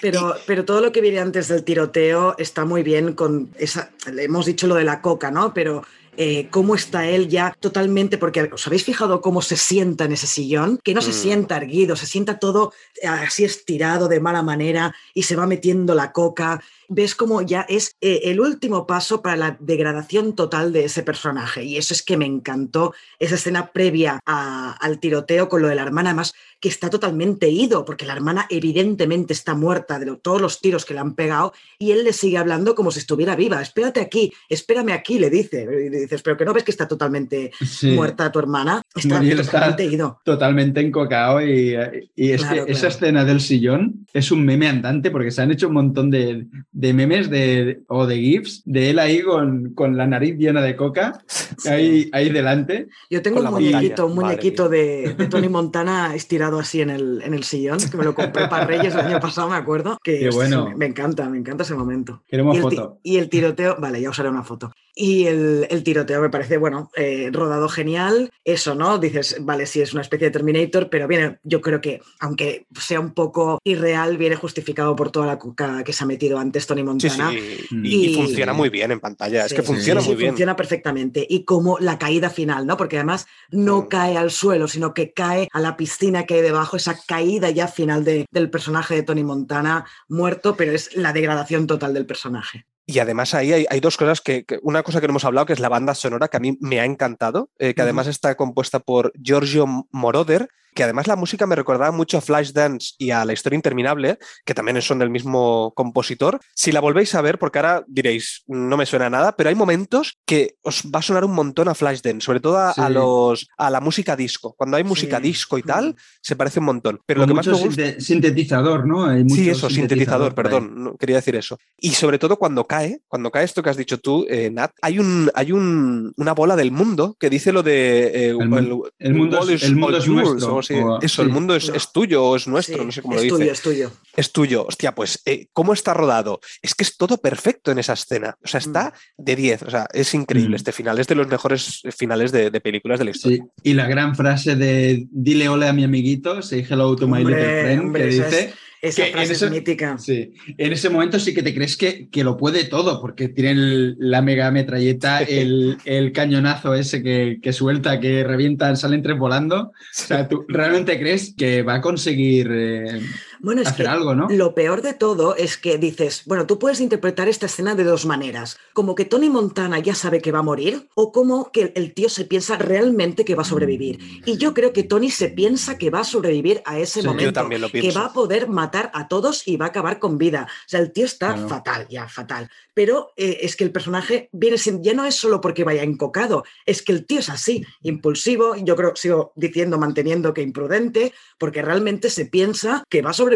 Pero, 0.00 0.36
pero 0.46 0.64
todo 0.64 0.80
lo 0.80 0.92
que 0.92 1.00
viene 1.00 1.20
antes 1.20 1.48
del 1.48 1.64
tiroteo 1.64 2.36
está 2.38 2.64
muy 2.64 2.82
bien 2.82 3.14
con 3.14 3.50
esa. 3.58 3.90
le 4.12 4.24
Hemos 4.24 4.46
dicho 4.46 4.66
lo 4.66 4.74
de 4.74 4.84
la 4.84 5.00
coca, 5.00 5.30
¿no? 5.30 5.52
Pero 5.54 5.82
eh, 6.18 6.48
cómo 6.50 6.74
está 6.74 7.06
él 7.08 7.28
ya 7.28 7.54
totalmente. 7.60 8.18
Porque 8.18 8.48
os 8.52 8.66
habéis 8.66 8.84
fijado 8.84 9.20
cómo 9.20 9.42
se 9.42 9.56
sienta 9.56 10.04
en 10.04 10.12
ese 10.12 10.26
sillón, 10.26 10.78
que 10.82 10.94
no 10.94 11.02
se 11.02 11.10
Mm. 11.10 11.14
sienta 11.14 11.56
erguido, 11.56 11.96
se 11.96 12.06
sienta 12.06 12.38
todo 12.38 12.72
eh, 13.02 13.06
así 13.06 13.44
estirado 13.44 14.08
de 14.08 14.20
mala 14.20 14.42
manera 14.42 14.94
y 15.14 15.22
se 15.24 15.36
va 15.36 15.46
metiendo 15.46 15.94
la 15.94 16.12
coca. 16.12 16.62
Ves 16.88 17.14
como 17.14 17.42
ya 17.42 17.62
es 17.68 17.92
eh, 18.00 18.20
el 18.24 18.40
último 18.40 18.86
paso 18.86 19.22
para 19.22 19.36
la 19.36 19.56
degradación 19.60 20.34
total 20.34 20.72
de 20.72 20.84
ese 20.84 21.02
personaje. 21.02 21.64
Y 21.64 21.76
eso 21.76 21.94
es 21.94 22.02
que 22.02 22.16
me 22.16 22.26
encantó 22.26 22.94
esa 23.18 23.34
escena 23.36 23.72
previa 23.72 24.20
a- 24.26 24.72
al 24.80 24.98
tiroteo 25.00 25.48
con 25.48 25.62
lo 25.62 25.68
de 25.68 25.74
la 25.74 25.82
hermana, 25.82 26.14
más 26.14 26.32
que 26.60 26.68
está 26.68 26.88
totalmente 26.88 27.48
ido, 27.50 27.84
porque 27.84 28.06
la 28.06 28.14
hermana 28.14 28.46
evidentemente 28.48 29.32
está 29.32 29.54
muerta 29.54 29.98
de 29.98 30.06
lo- 30.06 30.18
todos 30.18 30.40
los 30.40 30.60
tiros 30.60 30.84
que 30.84 30.94
le 30.94 31.00
han 31.00 31.14
pegado 31.14 31.52
y 31.78 31.90
él 31.92 32.02
le 32.04 32.12
sigue 32.12 32.38
hablando 32.38 32.74
como 32.74 32.90
si 32.90 32.98
estuviera 33.00 33.36
viva. 33.36 33.60
Espérate 33.60 34.00
aquí, 34.00 34.32
espérame 34.48 34.90
aquí, 34.92 35.18
le 35.18 35.28
dice. 35.30 35.62
Y 35.64 35.90
le 35.90 36.00
dices, 36.00 36.22
pero 36.22 36.36
que 36.36 36.44
no 36.44 36.54
ves 36.54 36.64
que 36.64 36.70
está 36.70 36.88
totalmente 36.88 37.50
Sí. 37.66 37.90
muerta 37.92 38.32
tu 38.32 38.38
hermana. 38.38 38.82
Está 38.94 39.20
totalmente 39.20 39.84
ido. 39.84 40.20
totalmente 40.24 40.80
encocado 40.80 41.42
y, 41.42 41.76
y 42.14 42.30
es 42.30 42.42
Claro, 42.42 42.64
que 42.66 42.72
esa 42.72 42.80
claro. 42.82 42.94
escena 42.94 43.24
del 43.24 43.40
sillón 43.40 44.06
es 44.12 44.30
un 44.30 44.44
meme 44.44 44.68
andante 44.68 45.10
porque 45.10 45.30
se 45.30 45.42
han 45.42 45.50
hecho 45.50 45.68
un 45.68 45.74
montón 45.74 46.10
de, 46.10 46.46
de 46.76 46.92
memes 46.92 47.30
de, 47.30 47.80
o 47.88 48.06
de 48.06 48.18
GIFs 48.18 48.60
de 48.66 48.90
él 48.90 48.98
ahí 48.98 49.22
con, 49.22 49.72
con 49.72 49.96
la 49.96 50.06
nariz 50.06 50.36
llena 50.36 50.60
de 50.60 50.76
coca 50.76 51.24
ahí, 51.64 52.10
ahí 52.12 52.28
delante. 52.28 52.88
Yo 53.08 53.22
tengo 53.22 53.40
un 53.40 53.50
muñequito, 53.50 54.06
un 54.06 54.14
muñequito 54.14 54.68
de, 54.68 55.14
de 55.16 55.26
Tony 55.26 55.48
Montana 55.48 56.14
estirado 56.14 56.58
así 56.58 56.82
en 56.82 56.90
el, 56.90 57.22
en 57.22 57.32
el 57.32 57.44
sillón, 57.44 57.78
que 57.78 57.96
me 57.96 58.04
lo 58.04 58.14
compré 58.14 58.46
para 58.48 58.66
Reyes 58.66 58.94
el 58.94 59.00
año 59.00 59.20
pasado, 59.20 59.48
me 59.48 59.56
acuerdo. 59.56 59.96
Que 60.04 60.18
Qué 60.18 60.28
bueno. 60.28 60.66
me, 60.66 60.76
me 60.76 60.86
encanta, 60.86 61.30
me 61.30 61.38
encanta 61.38 61.62
ese 61.62 61.74
momento. 61.74 62.22
Queremos 62.28 62.54
y, 62.54 62.58
el 62.58 62.62
foto. 62.62 62.98
y 63.02 63.16
el 63.16 63.30
tiroteo, 63.30 63.76
vale, 63.80 64.02
ya 64.02 64.10
os 64.10 64.20
haré 64.20 64.28
una 64.28 64.42
foto. 64.42 64.70
Y 64.98 65.26
el, 65.26 65.66
el 65.68 65.82
tiroteo 65.82 66.22
me 66.22 66.30
parece, 66.30 66.56
bueno, 66.56 66.90
eh, 66.96 67.28
rodado 67.30 67.68
genial. 67.68 68.30
Eso, 68.44 68.74
¿no? 68.74 68.96
Dices, 68.98 69.36
vale, 69.40 69.66
sí 69.66 69.82
es 69.82 69.92
una 69.92 70.00
especie 70.00 70.28
de 70.28 70.30
Terminator, 70.30 70.88
pero 70.88 71.06
viene, 71.06 71.38
yo 71.42 71.60
creo 71.60 71.82
que, 71.82 72.00
aunque 72.18 72.66
sea 72.80 72.98
un 72.98 73.12
poco 73.12 73.58
irreal, 73.62 74.16
viene 74.16 74.36
justificado 74.36 74.96
por 74.96 75.10
toda 75.10 75.26
la 75.26 75.38
cuca 75.38 75.84
que 75.84 75.92
se 75.92 76.02
ha 76.02 76.06
metido 76.06 76.38
antes 76.38 76.66
Tony 76.66 76.80
Sí, 76.80 76.84
Montana. 76.86 77.30
sí. 77.30 77.66
Mm. 77.72 77.84
Y, 77.84 78.06
Y- 78.06 78.14
funciona 78.14 78.54
muy 78.54 78.70
bien 78.70 78.90
en 78.90 79.00
pantalla. 79.00 79.44
es 79.44 79.50
Sí, 79.50 79.56
que 79.56 79.60
sí, 79.62 79.66
funciona 79.66 80.00
sí, 80.00 80.06
muy 80.08 80.16
sí, 80.16 80.20
bien. 80.22 80.30
Funciona 80.32 80.56
perfectamente. 80.56 81.26
Y 81.28 81.44
como 81.44 81.78
la 81.78 81.98
caída 81.98 82.30
final, 82.30 82.66
¿no? 82.66 82.78
Porque 82.78 82.96
además 82.96 83.26
no 83.50 83.82
Mm. 83.82 83.88
cae 83.88 84.16
al 84.16 84.30
suelo, 84.30 84.66
sino 84.66 84.94
que 84.94 85.12
cae 85.12 85.46
a 85.52 85.60
la 85.60 85.76
piscina 85.76 86.24
que 86.24 86.36
hay 86.36 86.40
debajo, 86.40 86.78
esa 86.78 86.98
caída 87.06 87.50
ya 87.50 87.68
final 87.68 88.02
de- 88.02 88.24
del 88.30 88.48
personaje 88.48 88.94
de 88.94 89.02
Tony 89.02 89.24
Montana 89.24 89.84
muerto, 90.08 90.56
pero 90.56 90.72
es 90.72 90.96
la 90.96 91.12
degradación 91.12 91.66
total 91.66 91.92
del 91.92 92.06
personaje. 92.06 92.64
Y 92.88 93.00
además 93.00 93.34
ahí 93.34 93.52
hay, 93.52 93.66
hay 93.68 93.80
dos 93.80 93.96
cosas 93.96 94.20
que, 94.20 94.44
que- 94.44 94.60
Una 94.62 94.82
cosa 94.84 95.00
que 95.00 95.08
no 95.08 95.12
hemos 95.12 95.24
hablado, 95.24 95.46
que 95.46 95.52
es 95.52 95.60
la 95.60 95.68
banda 95.68 95.94
sonora, 95.94 96.28
que 96.28 96.36
a 96.36 96.40
mí 96.40 96.56
me 96.60 96.80
ha 96.80 96.84
encantado, 96.84 97.50
eh, 97.58 97.74
que 97.74 97.82
además 97.82 98.06
está 98.06 98.36
compuesta 98.36 98.78
por 98.78 99.12
Giorgio 99.20 99.66
Moroder, 99.90 100.48
que 100.76 100.84
además 100.84 101.08
la 101.08 101.16
música 101.16 101.46
me 101.46 101.56
recordaba 101.56 101.90
mucho 101.90 102.18
a 102.18 102.20
Flashdance 102.20 102.92
y 102.98 103.10
a 103.10 103.24
La 103.24 103.32
Historia 103.32 103.56
Interminable, 103.56 104.18
que 104.44 104.54
también 104.54 104.80
son 104.82 104.98
del 105.00 105.10
mismo 105.10 105.72
compositor. 105.74 106.38
Si 106.54 106.70
la 106.70 106.80
volvéis 106.80 107.14
a 107.16 107.22
ver, 107.22 107.38
porque 107.38 107.58
ahora 107.58 107.82
diréis, 107.88 108.42
no 108.46 108.76
me 108.76 108.86
suena 108.86 109.06
a 109.06 109.10
nada, 109.10 109.34
pero 109.36 109.48
hay 109.48 109.54
momentos 109.56 110.18
que 110.26 110.56
os 110.62 110.82
va 110.94 110.98
a 111.00 111.02
sonar 111.02 111.24
un 111.24 111.32
montón 111.32 111.68
a 111.68 111.74
Flashdance, 111.74 112.24
sobre 112.24 112.40
todo 112.40 112.58
a, 112.58 112.70
a 112.70 112.86
Sí. 112.88 112.92
los, 112.92 113.48
a 113.56 113.70
la 113.70 113.80
música 113.80 114.14
disco. 114.16 114.54
Cuando 114.56 114.76
hay 114.76 114.84
música 114.84 115.16
Sí. 115.16 115.22
disco 115.24 115.56
y 115.58 115.62
tal, 115.62 115.88
Mm. 115.88 115.94
se 116.20 116.36
parece 116.36 116.60
un 116.60 116.66
montón. 116.66 117.00
Pero 117.06 117.20
Con 117.22 117.28
lo 117.30 117.34
que 117.34 117.36
más 117.38 117.46
me 117.46 117.52
mucho 117.54 117.64
gusta... 117.66 117.82
sinte- 117.82 118.00
sintetizador, 118.00 118.86
¿no? 118.86 119.06
Hay 119.06 119.20
Sí, 119.28 119.40
mucho 119.40 119.50
eso, 119.52 119.70
sintetizador, 119.70 120.28
ahí. 120.30 120.34
perdón, 120.36 120.72
no, 120.84 120.96
quería 120.96 121.16
decir 121.16 121.36
eso. 121.36 121.58
Y 121.78 121.92
sobre 121.92 122.18
todo 122.18 122.36
cuando 122.36 122.66
cae, 122.66 123.00
cuando 123.08 123.30
cae 123.30 123.44
esto 123.44 123.62
que 123.62 123.70
has 123.70 123.76
dicho 123.78 123.98
tú, 123.98 124.26
eh, 124.28 124.50
Nat, 124.52 124.72
hay, 124.82 124.98
un, 124.98 125.30
hay 125.34 125.52
un, 125.52 126.12
una 126.18 126.32
bola 126.34 126.54
del 126.54 126.70
mundo 126.70 127.16
que 127.18 127.30
dice 127.30 127.50
lo 127.52 127.62
de... 127.62 128.06
eh, 128.08 128.28
El 128.38 128.48
mu- 128.48 128.84
el 128.98 129.14
mundo 129.14 129.48
es- 129.48 129.62
el 129.62 129.76
mundo 129.76 129.96
es 129.96 130.04
yours, 130.04 130.22
nuestro, 130.30 130.62
o- 130.74 131.00
eso, 131.00 131.22
el 131.22 131.28
mundo 131.28 131.54
es, 131.56 131.68
No. 131.68 131.74
es 131.74 131.92
tuyo 131.92 132.24
o 132.24 132.36
es 132.36 132.46
nuestro, 132.46 132.78
Sí, 132.78 132.84
no 132.84 132.92
sé 132.92 133.02
cómo 133.02 133.14
es 133.14 133.18
lo 133.18 133.22
dice. 133.24 133.36
tuyo, 133.36 133.52
es 133.52 133.62
tuyo. 133.62 133.92
Es 134.16 134.32
tuyo. 134.32 134.66
Hostia, 134.66 134.94
pues, 134.94 135.20
eh, 135.24 135.46
¿cómo 135.52 135.72
está 135.72 135.94
rodado? 135.94 136.40
Es 136.62 136.74
que 136.74 136.84
es 136.84 136.96
todo 136.96 137.18
perfecto 137.18 137.70
en 137.70 137.78
esa 137.78 137.92
escena. 137.94 138.36
O 138.42 138.48
sea, 138.48 138.58
está 138.58 138.92
de 139.18 139.36
10. 139.36 139.62
O 139.62 139.70
sea, 139.70 139.86
es 139.92 140.14
increíble 140.14 140.50
Mm. 140.50 140.54
este 140.56 140.72
final. 140.72 140.98
Es 140.98 141.06
de 141.06 141.14
los 141.14 141.26
mejores 141.28 141.82
finales 141.96 142.32
de, 142.32 142.50
de 142.50 142.60
películas 142.60 142.98
de 142.98 143.04
la 143.04 143.10
historia. 143.10 143.38
Sí, 143.42 143.70
y 143.70 143.74
la 143.74 143.86
gran 143.86 144.14
frase 144.16 144.56
de 144.56 145.06
dile 145.10 145.48
hola 145.48 145.70
a 145.70 145.72
mi 145.72 145.84
amiguito, 145.84 146.40
say 146.42 146.64
hello 146.68 146.94
to 146.96 147.06
my 147.06 147.18
Hombre, 147.18 147.36
little 147.36 147.62
friend, 147.62 147.80
hombre, 147.82 148.02
que 148.02 148.08
dice, 148.08 148.54
Esa 148.88 149.04
Que 149.04 149.10
frase 149.12 149.32
es 149.32 149.50
mítica. 149.50 149.98
sí, 149.98 150.32
en 150.58 150.72
ese 150.72 150.88
momento 150.90 151.18
sí 151.18 151.34
que 151.34 151.42
te 151.42 151.54
crees 151.54 151.76
que, 151.76 152.08
que 152.08 152.24
lo 152.24 152.36
puede 152.36 152.64
todo, 152.64 153.00
porque 153.00 153.28
tiene 153.28 153.50
el- 153.52 153.96
la 153.98 154.22
mega 154.22 154.50
metralleta, 154.50 155.20
el, 155.22 155.76
el 155.84 156.12
cañonazo 156.12 156.74
ese 156.74 157.02
que, 157.02 157.38
que 157.42 157.52
suelta, 157.52 157.98
que 158.00 158.24
revientan, 158.24 158.76
salen 158.76 159.02
tres 159.02 159.18
volando. 159.18 159.56
O 159.62 159.72
sea, 159.90 160.28
tú 160.28 160.44
realmente 160.48 160.98
crees 160.98 161.34
que 161.36 161.62
va 161.62 161.74
a 161.76 161.80
conseguir 161.80 162.48
eh, 162.50 163.00
Bueno, 163.40 163.62
es 163.62 163.68
hacer 163.68 163.86
que 163.86 163.90
algo, 163.92 164.14
¿no? 164.14 164.28
Lo 164.30 164.54
peor 164.54 164.82
de 164.82 164.94
todo 164.94 165.36
es 165.36 165.56
que 165.56 165.78
dices, 165.78 166.22
bueno, 166.26 166.46
tú 166.46 166.58
puedes 166.58 166.80
interpretar 166.80 167.28
esta 167.28 167.46
escena 167.46 167.74
de 167.74 167.84
dos 167.84 168.06
maneras, 168.06 168.58
como 168.72 168.94
que 168.94 169.04
Tony 169.04 169.28
Montana 169.30 169.78
ya 169.78 169.94
sabe 169.94 170.20
que 170.20 170.32
va 170.32 170.40
a 170.40 170.42
morir 170.42 170.88
o 170.94 171.12
como 171.12 171.50
que 171.52 171.72
el 171.74 171.94
tío 171.94 172.08
se 172.08 172.24
piensa 172.24 172.56
realmente 172.56 173.24
que 173.24 173.34
va 173.34 173.42
a 173.42 173.46
sobrevivir. 173.46 173.98
Y 174.26 174.36
yo 174.36 174.54
creo 174.54 174.72
que 174.72 174.82
Tony 174.82 175.10
se 175.10 175.28
piensa 175.28 175.78
que 175.78 175.90
va 175.90 176.00
a 176.00 176.04
sobrevivir 176.04 176.62
a 176.64 176.78
ese 176.78 177.00
Sí, 177.02 177.06
momento, 177.06 177.24
Yo 177.30 177.32
también 177.32 177.60
lo 177.60 177.68
que 177.70 177.80
pienso. 177.80 177.98
va 178.00 178.06
a 178.06 178.12
poder 178.12 178.48
matar 178.48 178.90
a 178.94 179.08
todos 179.08 179.46
y 179.46 179.56
va 179.56 179.66
a 179.66 179.68
acabar 179.68 179.98
con 179.98 180.18
vida. 180.18 180.46
O 180.48 180.68
sea, 180.68 180.80
el 180.80 180.92
tío 180.92 181.04
está 181.04 181.32
Claro. 181.34 181.48
fatal, 181.48 181.86
ya 181.88 182.08
fatal. 182.08 182.48
Pero 182.74 183.12
eh, 183.16 183.38
es 183.40 183.56
que 183.56 183.64
el 183.64 183.72
personaje 183.72 184.28
viene 184.32 184.58
siendo, 184.58 184.82
ya 184.82 184.92
no 184.94 185.04
es 185.06 185.14
solo 185.14 185.40
porque 185.40 185.64
vaya 185.64 185.82
encocado, 185.82 186.44
es 186.66 186.82
que 186.82 186.92
el 186.92 187.06
tío 187.06 187.20
es 187.20 187.30
así, 187.30 187.64
impulsivo, 187.82 188.54
yo 188.56 188.76
creo, 188.76 188.94
sigo 188.96 189.32
diciendo, 189.34 189.78
manteniendo 189.78 190.34
que 190.34 190.42
imprudente, 190.42 191.12
porque 191.38 191.62
realmente 191.62 192.10
se 192.10 192.26
piensa 192.26 192.82
que 192.90 193.00
va 193.02 193.10
a 193.10 193.14
sobrevivir. 193.14 193.26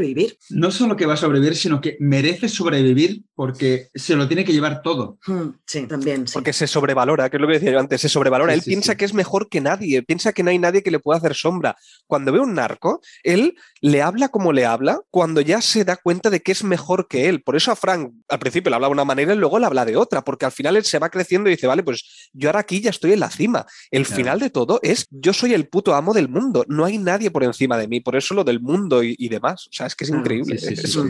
No 0.51 0.71
solo 0.71 0.97
que 0.97 1.07
va 1.07 1.15
a 1.15 1.17
sobrevivir, 1.17 1.57
sino 1.57 1.81
que 1.81 1.97
merece 2.01 2.49
sobrevivir 2.49 3.23
porque 3.35 3.89
se 3.95 4.17
lo 4.17 4.27
tiene 4.29 4.45
que 4.45 4.53
llevar 4.53 4.83
todo. 4.83 5.19
Hmm, 5.27 5.51
Sí, 5.67 5.87
también, 5.87 6.27
sí. 6.27 6.35
Porque 6.35 6.53
se 6.53 6.67
sobrevalora, 6.67 7.31
que 7.31 7.37
es 7.37 7.41
lo 7.41 7.47
que 7.47 7.55
decía 7.55 7.71
yo 7.73 7.81
antes, 7.81 8.01
se 8.01 8.09
sobrevalora. 8.09 8.53
Sí, 8.53 8.59
él 8.59 8.63
sí, 8.65 8.71
piensa 8.71 8.93
sí. 8.93 8.99
que 8.99 9.05
es 9.05 9.15
mejor 9.15 9.49
que 9.49 9.61
nadie, 9.61 10.03
piensa 10.03 10.33
que 10.33 10.43
no 10.43 10.51
hay 10.51 10.59
nadie 10.59 10.83
que 10.83 10.91
le 10.91 10.99
pueda 10.99 11.19
hacer 11.19 11.35
sombra. 11.35 11.77
Cuando 12.07 12.33
ve 12.33 12.41
un 12.41 12.55
narco, 12.55 13.01
él 13.23 13.55
le 13.81 14.03
habla 14.03 14.29
como 14.29 14.53
le 14.53 14.67
habla 14.67 15.01
cuando 15.11 15.41
ya 15.41 15.61
se 15.63 15.85
da 15.85 15.97
cuenta 15.97 16.29
de 16.31 16.41
que 16.41 16.53
es 16.53 16.65
mejor 16.65 17.09
que 17.09 17.29
él. 17.29 17.43
Por 17.43 17.57
eso 17.57 17.71
a 17.73 17.77
Frank 17.77 18.13
al 18.29 18.39
principio 18.39 18.71
le 18.71 18.77
habla 18.77 18.89
de 18.89 18.93
una 18.93 19.05
manera 19.05 19.33
y 19.35 19.37
luego 19.37 19.59
le 19.59 19.67
habla 19.67 19.85
de 19.85 19.97
otra, 19.97 20.23
porque 20.23 20.45
al 20.47 20.53
final 20.53 20.77
él 20.77 20.85
se 20.85 20.99
va 20.99 21.09
creciendo 21.11 21.49
y 21.49 21.53
dice, 21.55 21.67
vale, 21.67 21.83
pues 21.83 22.31
yo 22.33 22.49
ahora 22.49 22.61
aquí 22.61 22.81
ya 22.81 22.91
estoy 22.91 23.13
en 23.13 23.21
la 23.21 23.31
cima. 23.31 23.67
El 23.91 24.05
Claro. 24.07 24.17
final 24.17 24.41
de 24.41 24.51
todo 24.51 24.81
es, 24.83 25.07
yo 25.11 25.33
soy 25.33 25.55
el 25.55 25.69
puto 25.69 25.95
amo 25.95 26.13
del 26.15 26.29
mundo, 26.29 26.65
no 26.69 26.85
hay 26.85 26.99
nadie 26.99 27.31
por 27.31 27.45
encima 27.45 27.79
de 27.79 27.87
mí, 27.89 28.01
por 28.01 28.17
eso 28.17 28.35
lo 28.35 28.45
del 28.45 28.61
mundo 28.61 29.03
y, 29.03 29.15
y 29.19 29.29
demás. 29.29 29.67
O 29.69 29.73
sea, 29.81 29.87
es 29.87 29.95
que 29.97 30.05
es 30.05 30.11
Claro, 30.11 30.23
increíble. 30.23 30.59
sí, 30.59 30.69
sí, 30.69 30.77
sí, 30.77 30.83
Es- 30.85 30.93
sí. 30.93 31.01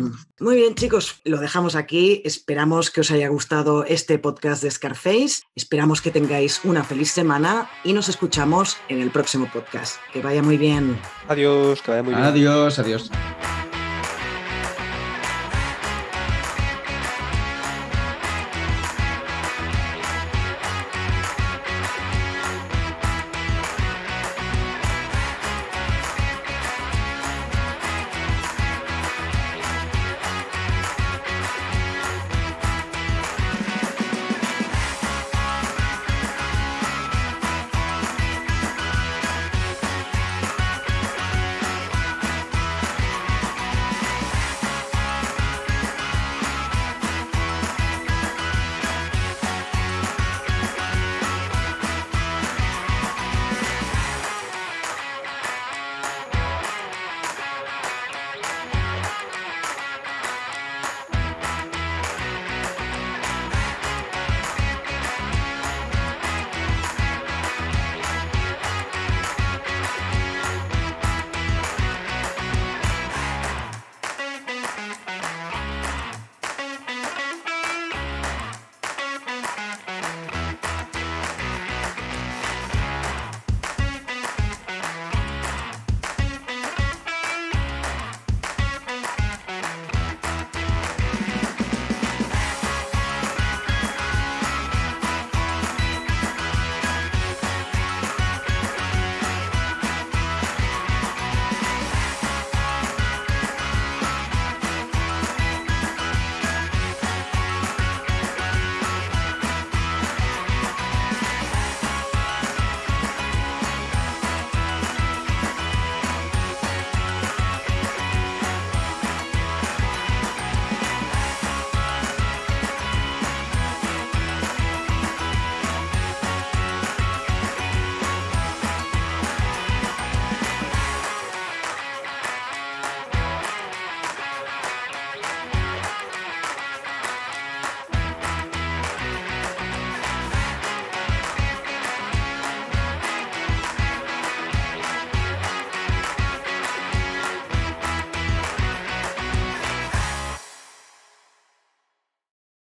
Muy 0.40 0.56
bien, 0.56 0.74
chicos, 0.74 1.20
lo 1.24 1.38
dejamos 1.38 1.74
aquí. 1.76 2.22
Esperamos 2.24 2.90
que 2.90 3.00
os 3.02 3.10
haya 3.10 3.28
gustado 3.28 3.84
este 3.84 4.18
podcast 4.18 4.62
de 4.62 4.70
Scarface. 4.70 5.42
Esperamos 5.54 6.00
que 6.00 6.10
tengáis 6.10 6.60
una 6.64 6.82
feliz 6.84 7.10
semana 7.10 7.68
y 7.84 7.92
nos 7.92 8.08
escuchamos 8.08 8.76
en 8.88 9.00
el 9.00 9.10
próximo 9.10 9.50
podcast. 9.52 9.96
Que 10.12 10.22
vaya 10.22 10.42
muy 10.42 10.56
bien. 10.56 10.98
Adiós, 11.28 11.82
que 11.82 11.90
vaya 11.90 12.02
muy 12.02 12.14
bien. 12.14 12.24
Adiós, 12.26 12.78
adiós. 12.78 13.10